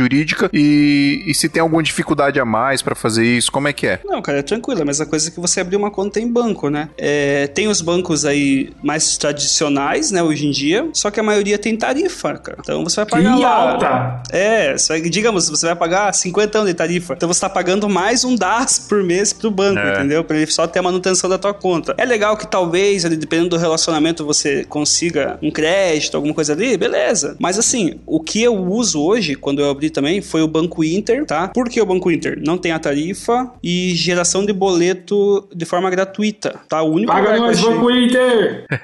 e, 0.53 1.23
e 1.27 1.35
se 1.35 1.49
tem 1.49 1.61
alguma 1.61 1.83
dificuldade 1.83 2.39
a 2.41 2.45
mais 2.45 2.83
para 2.83 2.95
fazer 2.95 3.25
isso? 3.25 3.51
Como 3.51 3.69
é 3.69 3.73
que 3.73 3.87
é? 3.87 4.01
Não, 4.05 4.21
cara, 4.23 4.39
é 4.39 4.43
tranquilo. 4.43 4.83
A 4.83 4.85
mesma 4.85 5.07
coisa 5.07 5.31
que 5.31 5.41
você 5.41 5.61
abrir 5.61 5.77
uma 5.77 5.91
conta 5.91 6.21
em 6.21 6.31
banco, 6.31 6.69
né? 6.69 6.89
É, 6.97 7.47
tem 7.49 7.69
os 7.69 7.81
bancos 7.81 8.25
aí 8.25 8.71
mais 8.83 9.17
tradicionais, 9.17 10.11
né, 10.11 10.23
hoje 10.23 10.47
em 10.47 10.51
dia, 10.51 10.89
só 10.93 11.11
que 11.11 11.19
a 11.19 11.23
maioria 11.23 11.59
tem 11.59 11.77
tarifa, 11.77 12.35
cara. 12.39 12.59
Então 12.61 12.85
você 12.85 12.97
vai 12.97 13.07
pagar 13.07 13.35
Que 13.37 13.43
lá... 13.43 13.49
alta! 13.73 14.23
É, 14.31 14.75
vai- 14.89 15.01
digamos, 15.03 15.49
você 15.49 15.67
vai 15.67 15.77
pagar 15.77 16.13
50 16.13 16.59
anos 16.59 16.71
de 16.71 16.75
tarifa. 16.75 17.15
Então 17.15 17.29
você 17.29 17.41
tá 17.41 17.49
pagando 17.49 17.89
mais 17.89 18.25
um 18.25 18.35
DAS 18.35 18.79
por 18.89 19.03
mês 19.03 19.33
pro 19.33 19.51
banco, 19.51 19.79
É. 19.81 19.95
entendeu? 19.95 20.23
Pra 20.25 20.37
ele 20.37 20.51
só 20.51 20.67
ter 20.67 20.79
a 20.79 20.83
manutenção 20.83 21.29
da 21.31 21.39
tua 21.39 21.55
conta. 21.55 21.95
É 21.99 22.05
legal 22.05 22.37
que 22.37 22.47
talvez, 22.47 23.05
ali, 23.05 23.17
dependendo 23.17 23.51
do 23.51 23.57
relacionamento, 23.57 24.25
você 24.25 24.65
consiga 24.65 25.39
um 25.43 25.51
crédito, 25.51 26.17
alguma 26.17 26.35
coisa 26.35 26.53
ali, 26.53 26.77
beleza. 26.77 27.37
Mas 27.39 27.59
assim, 27.59 27.99
o 28.07 28.21
que 28.21 28.43
eu 28.43 28.55
uso 28.57 29.01
hoje, 29.03 29.35
quando 29.35 29.61
eu 29.61 29.71
abri 29.71 29.88
também, 29.91 30.21
foi 30.21 30.43
o 30.43 30.49
Banco 30.49 30.83
Inter, 30.85 31.25
tá? 31.25 31.49
Por 31.49 31.69
que 31.69 31.81
o 31.81 31.87
Banco 31.87 32.11
Inter? 32.11 32.39
Não 32.45 32.57
tem 32.59 32.73
a 32.73 32.79
tarifa 32.79 33.51
e 33.63 33.95
geração 33.95 34.45
de 34.45 34.53
boleto 34.53 35.49
de 35.55 35.65
forma 35.65 35.91
gratuita, 35.91 36.55
tá? 36.69 36.83
O 36.83 36.93
único 36.93 37.13
Paga 37.13 37.37
nós, 37.39 37.59
achei- 37.59 37.71
Banco 37.75 37.91
Inter! 37.91 38.65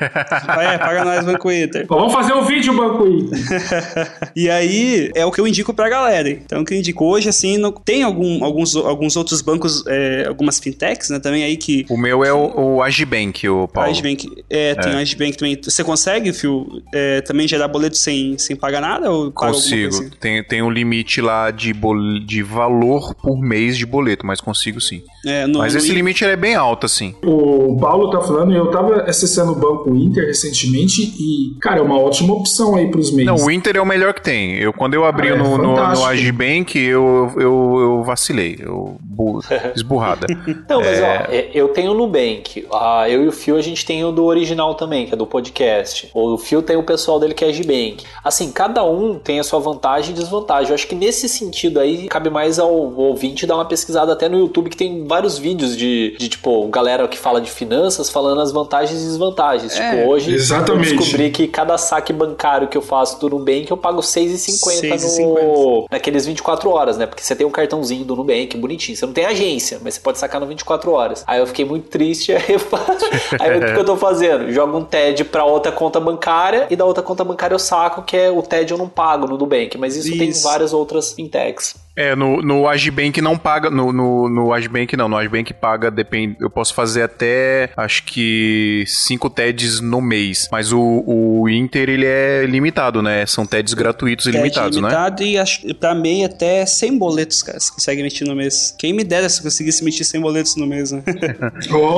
É, 0.65 0.79
paga 0.79 1.05
nós, 1.05 1.25
Banco 1.25 1.51
Inter. 1.51 1.87
Vamos 1.89 2.13
fazer 2.13 2.33
um 2.33 2.43
vídeo, 2.45 2.75
Banco 2.77 3.07
Inter. 3.07 3.39
e 4.35 4.49
aí, 4.51 5.11
é 5.15 5.25
o 5.25 5.31
que 5.33 5.41
eu 5.41 5.47
indico 5.47 5.73
pra 5.75 5.89
galera. 5.89 6.29
Então, 6.29 6.63
o 6.63 6.65
que 6.65 6.75
eu 6.75 6.79
indico 6.79 7.05
hoje, 7.05 7.29
assim, 7.29 7.57
não- 7.59 7.73
tem 7.73 8.03
algum, 8.03 8.45
alguns, 8.45 8.75
alguns 8.77 9.17
outros 9.17 9.41
bancos, 9.43 9.85
é, 9.87 10.25
algumas 10.29 10.59
fintechs, 10.59 11.11
né, 11.11 11.19
também 11.19 11.45
aí 11.45 11.57
que... 11.57 11.85
O 11.89 11.97
meu 11.97 12.25
é 12.25 12.33
o, 12.33 12.77
o 12.77 12.83
Agibank, 12.83 13.49
o 13.49 13.69
Paulo. 13.69 13.91
Agibank, 13.91 14.27
é, 14.51 14.75
tem 14.75 14.93
a 14.93 14.99
Agibank 14.99 15.37
também. 15.37 15.59
Você 15.63 15.83
consegue, 15.85 16.33
Fio, 16.33 16.67
é, 16.95 17.21
também 17.23 17.47
gerar 17.47 17.69
boleto 17.69 17.97
sem, 17.97 18.37
sem 18.39 18.57
pagar 18.57 18.81
nada? 18.81 19.11
Ou 19.11 19.31
Consigo. 19.33 19.91
coisa 19.91 20.07
assim? 20.07 20.11
Tem, 20.21 20.43
tem 20.45 20.63
um 20.63 20.71
limite 20.71 20.94
lá 21.21 21.51
de, 21.51 21.73
bol... 21.73 22.21
de 22.21 22.43
valor 22.43 23.15
por 23.15 23.41
mês 23.41 23.77
de 23.77 23.87
boleto, 23.87 24.27
mas 24.27 24.41
consigo 24.41 24.81
sim. 24.81 25.03
É, 25.27 25.47
no- 25.47 25.59
Mas 25.61 25.73
no 25.75 25.79
esse 25.79 25.93
limite 25.93 26.25
ele 26.25 26.33
é 26.33 26.37
bem 26.37 26.55
alto, 26.55 26.87
assim. 26.87 27.15
O 27.25 27.77
Paulo 27.81 28.11
tá 28.11 28.21
falando, 28.21 28.53
eu 28.55 28.71
tava 28.71 29.03
acessando 29.03 29.53
o 29.53 29.55
Banco 29.55 29.95
Inter 29.95 30.27
recentemente 30.27 31.03
e, 31.03 31.59
cara, 31.61 31.79
é 31.79 31.83
uma 31.83 31.99
ótima 31.99 32.35
opção 32.35 32.75
aí 32.77 32.91
pros 32.91 33.11
meios. 33.13 33.27
Não, 33.41 33.47
o 33.47 33.51
Inter 33.51 33.77
é 33.77 33.81
o 33.81 33.87
melhor 33.87 34.13
que 34.15 34.23
tem. 34.23 34.57
Eu, 34.57 34.73
quando 34.73 34.95
eu 34.95 35.05
abri 35.05 35.29
Ah, 35.29 35.33
é 35.33 35.37
no, 35.37 35.57
no, 35.59 35.75
no. 35.75 36.05
Agibank, 36.05 36.79
eu, 36.79 37.31
eu, 37.37 37.77
eu 37.81 38.03
vacilei. 38.05 38.57
Eu 38.61 38.97
bu- 39.01 39.41
esburrada. 39.75 40.27
Não, 40.69 40.81
mas 40.81 41.01
ó, 41.01 41.05
é, 41.33 41.51
eu 41.55 41.69
tenho 41.69 41.93
o 41.93 41.95
Nubank. 41.95 42.67
Ah, 42.73 43.09
eu 43.09 43.25
e 43.25 43.29
o 43.29 43.33
Fio 43.33 43.57
a 43.57 43.63
gente 43.63 43.85
tem 43.85 44.05
o 44.05 44.13
do 44.13 44.25
original 44.25 44.75
também, 44.75 45.07
que 45.07 45.15
é 45.15 45.17
do 45.17 45.27
podcast. 45.27 46.11
O 46.15 46.37
Fio 46.39 46.63
tem 46.63 46.77
o 46.77 46.83
pessoal 46.83 47.19
dele 47.19 47.35
que 47.35 47.45
é 47.45 47.51
Gbank. 47.53 48.05
Assim, 48.23 48.51
cada 48.53 48.85
um 48.85 49.19
tem 49.19 49.41
a 49.41 49.45
sua 49.45 49.59
vantagem 49.61 50.11
e 50.13 50.15
desvantagem. 50.15 50.69
Eu 50.71 50.75
acho 50.75 50.87
que 50.87 50.95
nesse 50.95 51.29
sentido 51.29 51.81
aí 51.81 52.07
cabe 52.09 52.31
mais 52.31 52.59
ao 52.59 52.73
ouvinte 52.75 53.47
dar 53.47 53.55
uma 53.57 53.65
pesquisada 53.65 54.13
até 54.13 54.29
no 54.29 54.39
YouTube, 54.39 54.71
que 54.71 54.77
tem 54.77 55.05
vários 55.15 55.39
vídeos 55.39 55.77
de, 55.77 56.17
de 56.19 56.29
tipo, 56.29 56.67
galera 56.69 57.07
que 57.07 57.17
fala 57.17 57.41
de 57.41 57.49
finanças 57.49 58.11
falando 58.11 58.41
as 58.41 58.51
vantagens 58.51 59.01
e 59.01 59.05
desvantagens. 59.05 59.79
É, 59.79 59.91
tipo, 59.97 60.09
hoje 60.11 60.35
exatamente. 60.35 60.91
eu 60.91 60.99
descobri 60.99 61.31
que 61.31 61.47
cada 61.47 61.79
saque 61.79 62.13
bancário 62.13 62.67
que 62.67 62.77
eu 62.77 62.83
faço 62.83 63.21
do 63.21 63.31
Nubank 63.31 63.71
eu 63.71 63.77
pago 63.77 64.01
6,50 64.01 64.91
no, 64.91 64.97
6,50. 64.97 65.87
naqueles 65.91 66.27
24 66.27 66.69
horas, 66.69 66.99
né? 66.99 67.07
Porque 67.07 67.23
você 67.23 67.37
tem 67.37 67.47
um 67.47 67.51
cartãozinho 67.51 68.05
do 68.05 68.17
Nubank 68.17 68.57
bonitinho. 68.57 68.97
Você 68.97 69.07
não 69.07 69.13
tem 69.13 69.25
agência, 69.25 69.79
mas 69.85 69.95
você 69.95 70.01
pode 70.01 70.19
sacar 70.19 70.41
no 70.41 70.49
24 70.49 70.91
horas. 70.91 71.23
Aí 71.29 71.39
eu 71.39 71.47
fiquei 71.47 71.65
muito 71.65 71.89
triste. 71.89 72.33
Aí, 72.35 72.43
eu 72.49 72.59
faço- 72.59 73.07
aí 73.41 73.57
o 73.57 73.61
que 73.61 73.73
que 73.73 73.79
eu 73.79 73.85
tô 73.85 73.97
fazendo? 73.97 74.51
Jogo 74.53 74.77
um 74.77 74.85
TED 74.85 75.25
pra 75.25 75.45
outra 75.45 75.71
conta 75.71 76.01
bancária 76.01 76.67
e 76.71 76.75
da 76.77 76.85
outra 76.85 77.03
conta 77.03 77.23
bancária 77.23 77.55
eu 77.55 77.59
saco, 77.59 78.03
que 78.03 78.17
é 78.17 78.31
o 78.31 78.43
TED 78.43 78.73
eu 78.73 78.79
não 78.79 78.89
pago 78.89 79.27
no 79.29 79.39
Nubank. 79.39 79.79
Mas 79.79 79.95
isso, 79.95 80.11
tem 80.19 80.29
Isso. 80.31 80.43
várias 80.43 80.73
outras 80.73 81.13
fintechs. 81.13 81.84
É, 81.97 82.15
no, 82.17 82.43
no 82.43 82.69
Agibank 82.69 83.21
não 83.21 83.39
paga. 83.39 83.71
No, 83.71 83.93
no, 83.93 84.29
no 84.29 84.53
Agibank 84.53 84.97
não. 84.97 85.09
No 85.09 85.17
Agibank 85.17 85.53
paga, 85.55 85.91
depende. 85.91 86.37
Eu 86.41 86.51
posso 86.51 86.75
fazer 86.75 87.03
até 87.03 87.71
acho 87.77 88.05
que 88.05 88.85
5 88.87 89.31
TEDs 89.31 89.81
no 89.81 90.01
mês. 90.01 90.49
Mas 90.51 90.73
o, 90.73 91.05
o 91.07 91.49
Inter 91.49 91.89
ele 91.89 92.07
é 92.07 92.47
limitado, 92.47 93.03
né? 93.03 93.25
São 93.27 93.47
TEDs 93.47 93.75
gratuitos 93.75 94.27
e 94.27 94.31
TED 94.33 94.39
limitados, 94.39 94.81
né? 94.81 94.89
limitado 94.89 95.23
e 95.23 95.39
acho, 95.39 95.61
que 95.61 95.75
pra 95.75 95.95
MEI 95.95 96.25
até 96.25 96.67
100 96.67 96.99
boletos, 96.99 97.43
cara, 97.43 97.61
você 97.61 97.73
consegue 97.73 98.01
emitir 98.01 98.27
no 98.27 98.35
mês. 98.35 98.75
Quem 98.79 98.93
me 98.93 99.05
dera 99.05 99.29
se 99.29 99.41
eu 99.41 99.45
conseguisse 99.45 99.83
emitir 99.83 100.05
100 100.05 100.21
boletos 100.21 100.57
no 100.57 100.67
mês, 100.67 100.91
né? 100.93 101.03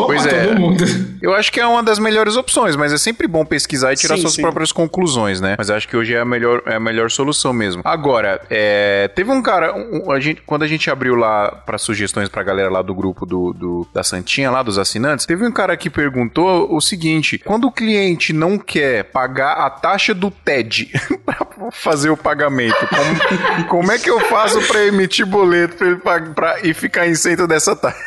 Pois 0.07 0.25
é. 0.27 0.47
todo 0.47 0.61
mundo. 0.61 0.85
Eu 1.21 1.35
acho 1.35 1.53
que 1.53 1.61
é 1.61 1.67
uma 1.67 1.83
das 1.83 1.99
melhores 1.99 2.37
opções, 2.37 2.77
mas 2.77 2.93
é 2.93 2.99
sempre 2.99 3.27
bom 3.27 3.45
pesquisar 3.45 3.93
e 3.93 3.97
tirar 3.97 4.17
Sim, 4.17 4.23
suas 4.23 4.35
sim. 4.35 4.43
próprias 4.43 4.73
conclusões, 4.73 5.41
né? 5.41 5.55
Mas 5.59 5.71
acho 5.71 5.89
que 5.89 5.97
hoje 5.97 6.15
é 6.15 6.21
a 6.21 6.25
melhor, 6.25 6.63
é 6.67 6.77
a 6.77 6.81
melhor 6.81 7.11
solução 7.11 7.53
mesmo. 7.53 7.83
Agora, 7.85 8.41
é, 8.51 9.09
teve 9.15 9.31
um 9.31 9.43
cara, 9.43 9.75
um- 9.91 10.11
a 10.13 10.21
gente, 10.21 10.43
quando 10.45 10.63
a 10.63 10.67
gente 10.67 10.91
abriu 10.91 11.15
lá 11.15 11.51
para 11.51 11.79
sugestões 11.79 12.29
pra 12.29 12.43
galera 12.43 12.71
lá 12.71 12.83
do 12.83 12.95
grupo 12.95 13.25
do, 13.27 13.53
do- 13.53 13.89
da 13.93 14.03
Santinha, 14.03 14.51
lá 14.51 14.63
dos 14.63 14.79
assinantes, 14.79 15.27
teve 15.27 15.47
um 15.47 15.53
cara 15.53 15.77
que 15.77 15.89
perguntou 15.91 16.75
o 16.75 16.81
seguinte: 16.81 17.39
quando 17.39 17.67
o 17.67 17.73
cliente 17.73 18.33
não 18.33 18.59
quer 18.59 19.05
pagar 19.05 19.53
a 19.55 19.71
taxa 19.71 20.13
do 20.15 20.31
TED 20.31 20.91
pra 21.25 21.47
fazer 21.73 22.11
o 22.11 22.17
pagamento, 22.17 22.77
como, 22.89 23.67
como 23.69 23.93
é 23.93 23.99
que 23.99 24.11
eu 24.11 24.21
faço 24.21 24.61
pra 24.69 24.85
emitir 24.85 25.27
boleto 25.27 25.77
pra 25.77 26.17
ele 26.17 26.31
pra- 26.35 26.61
e 26.63 26.73
ficar 26.75 27.07
isento 27.07 27.47
dessa 27.47 27.75
taxa? 27.75 27.99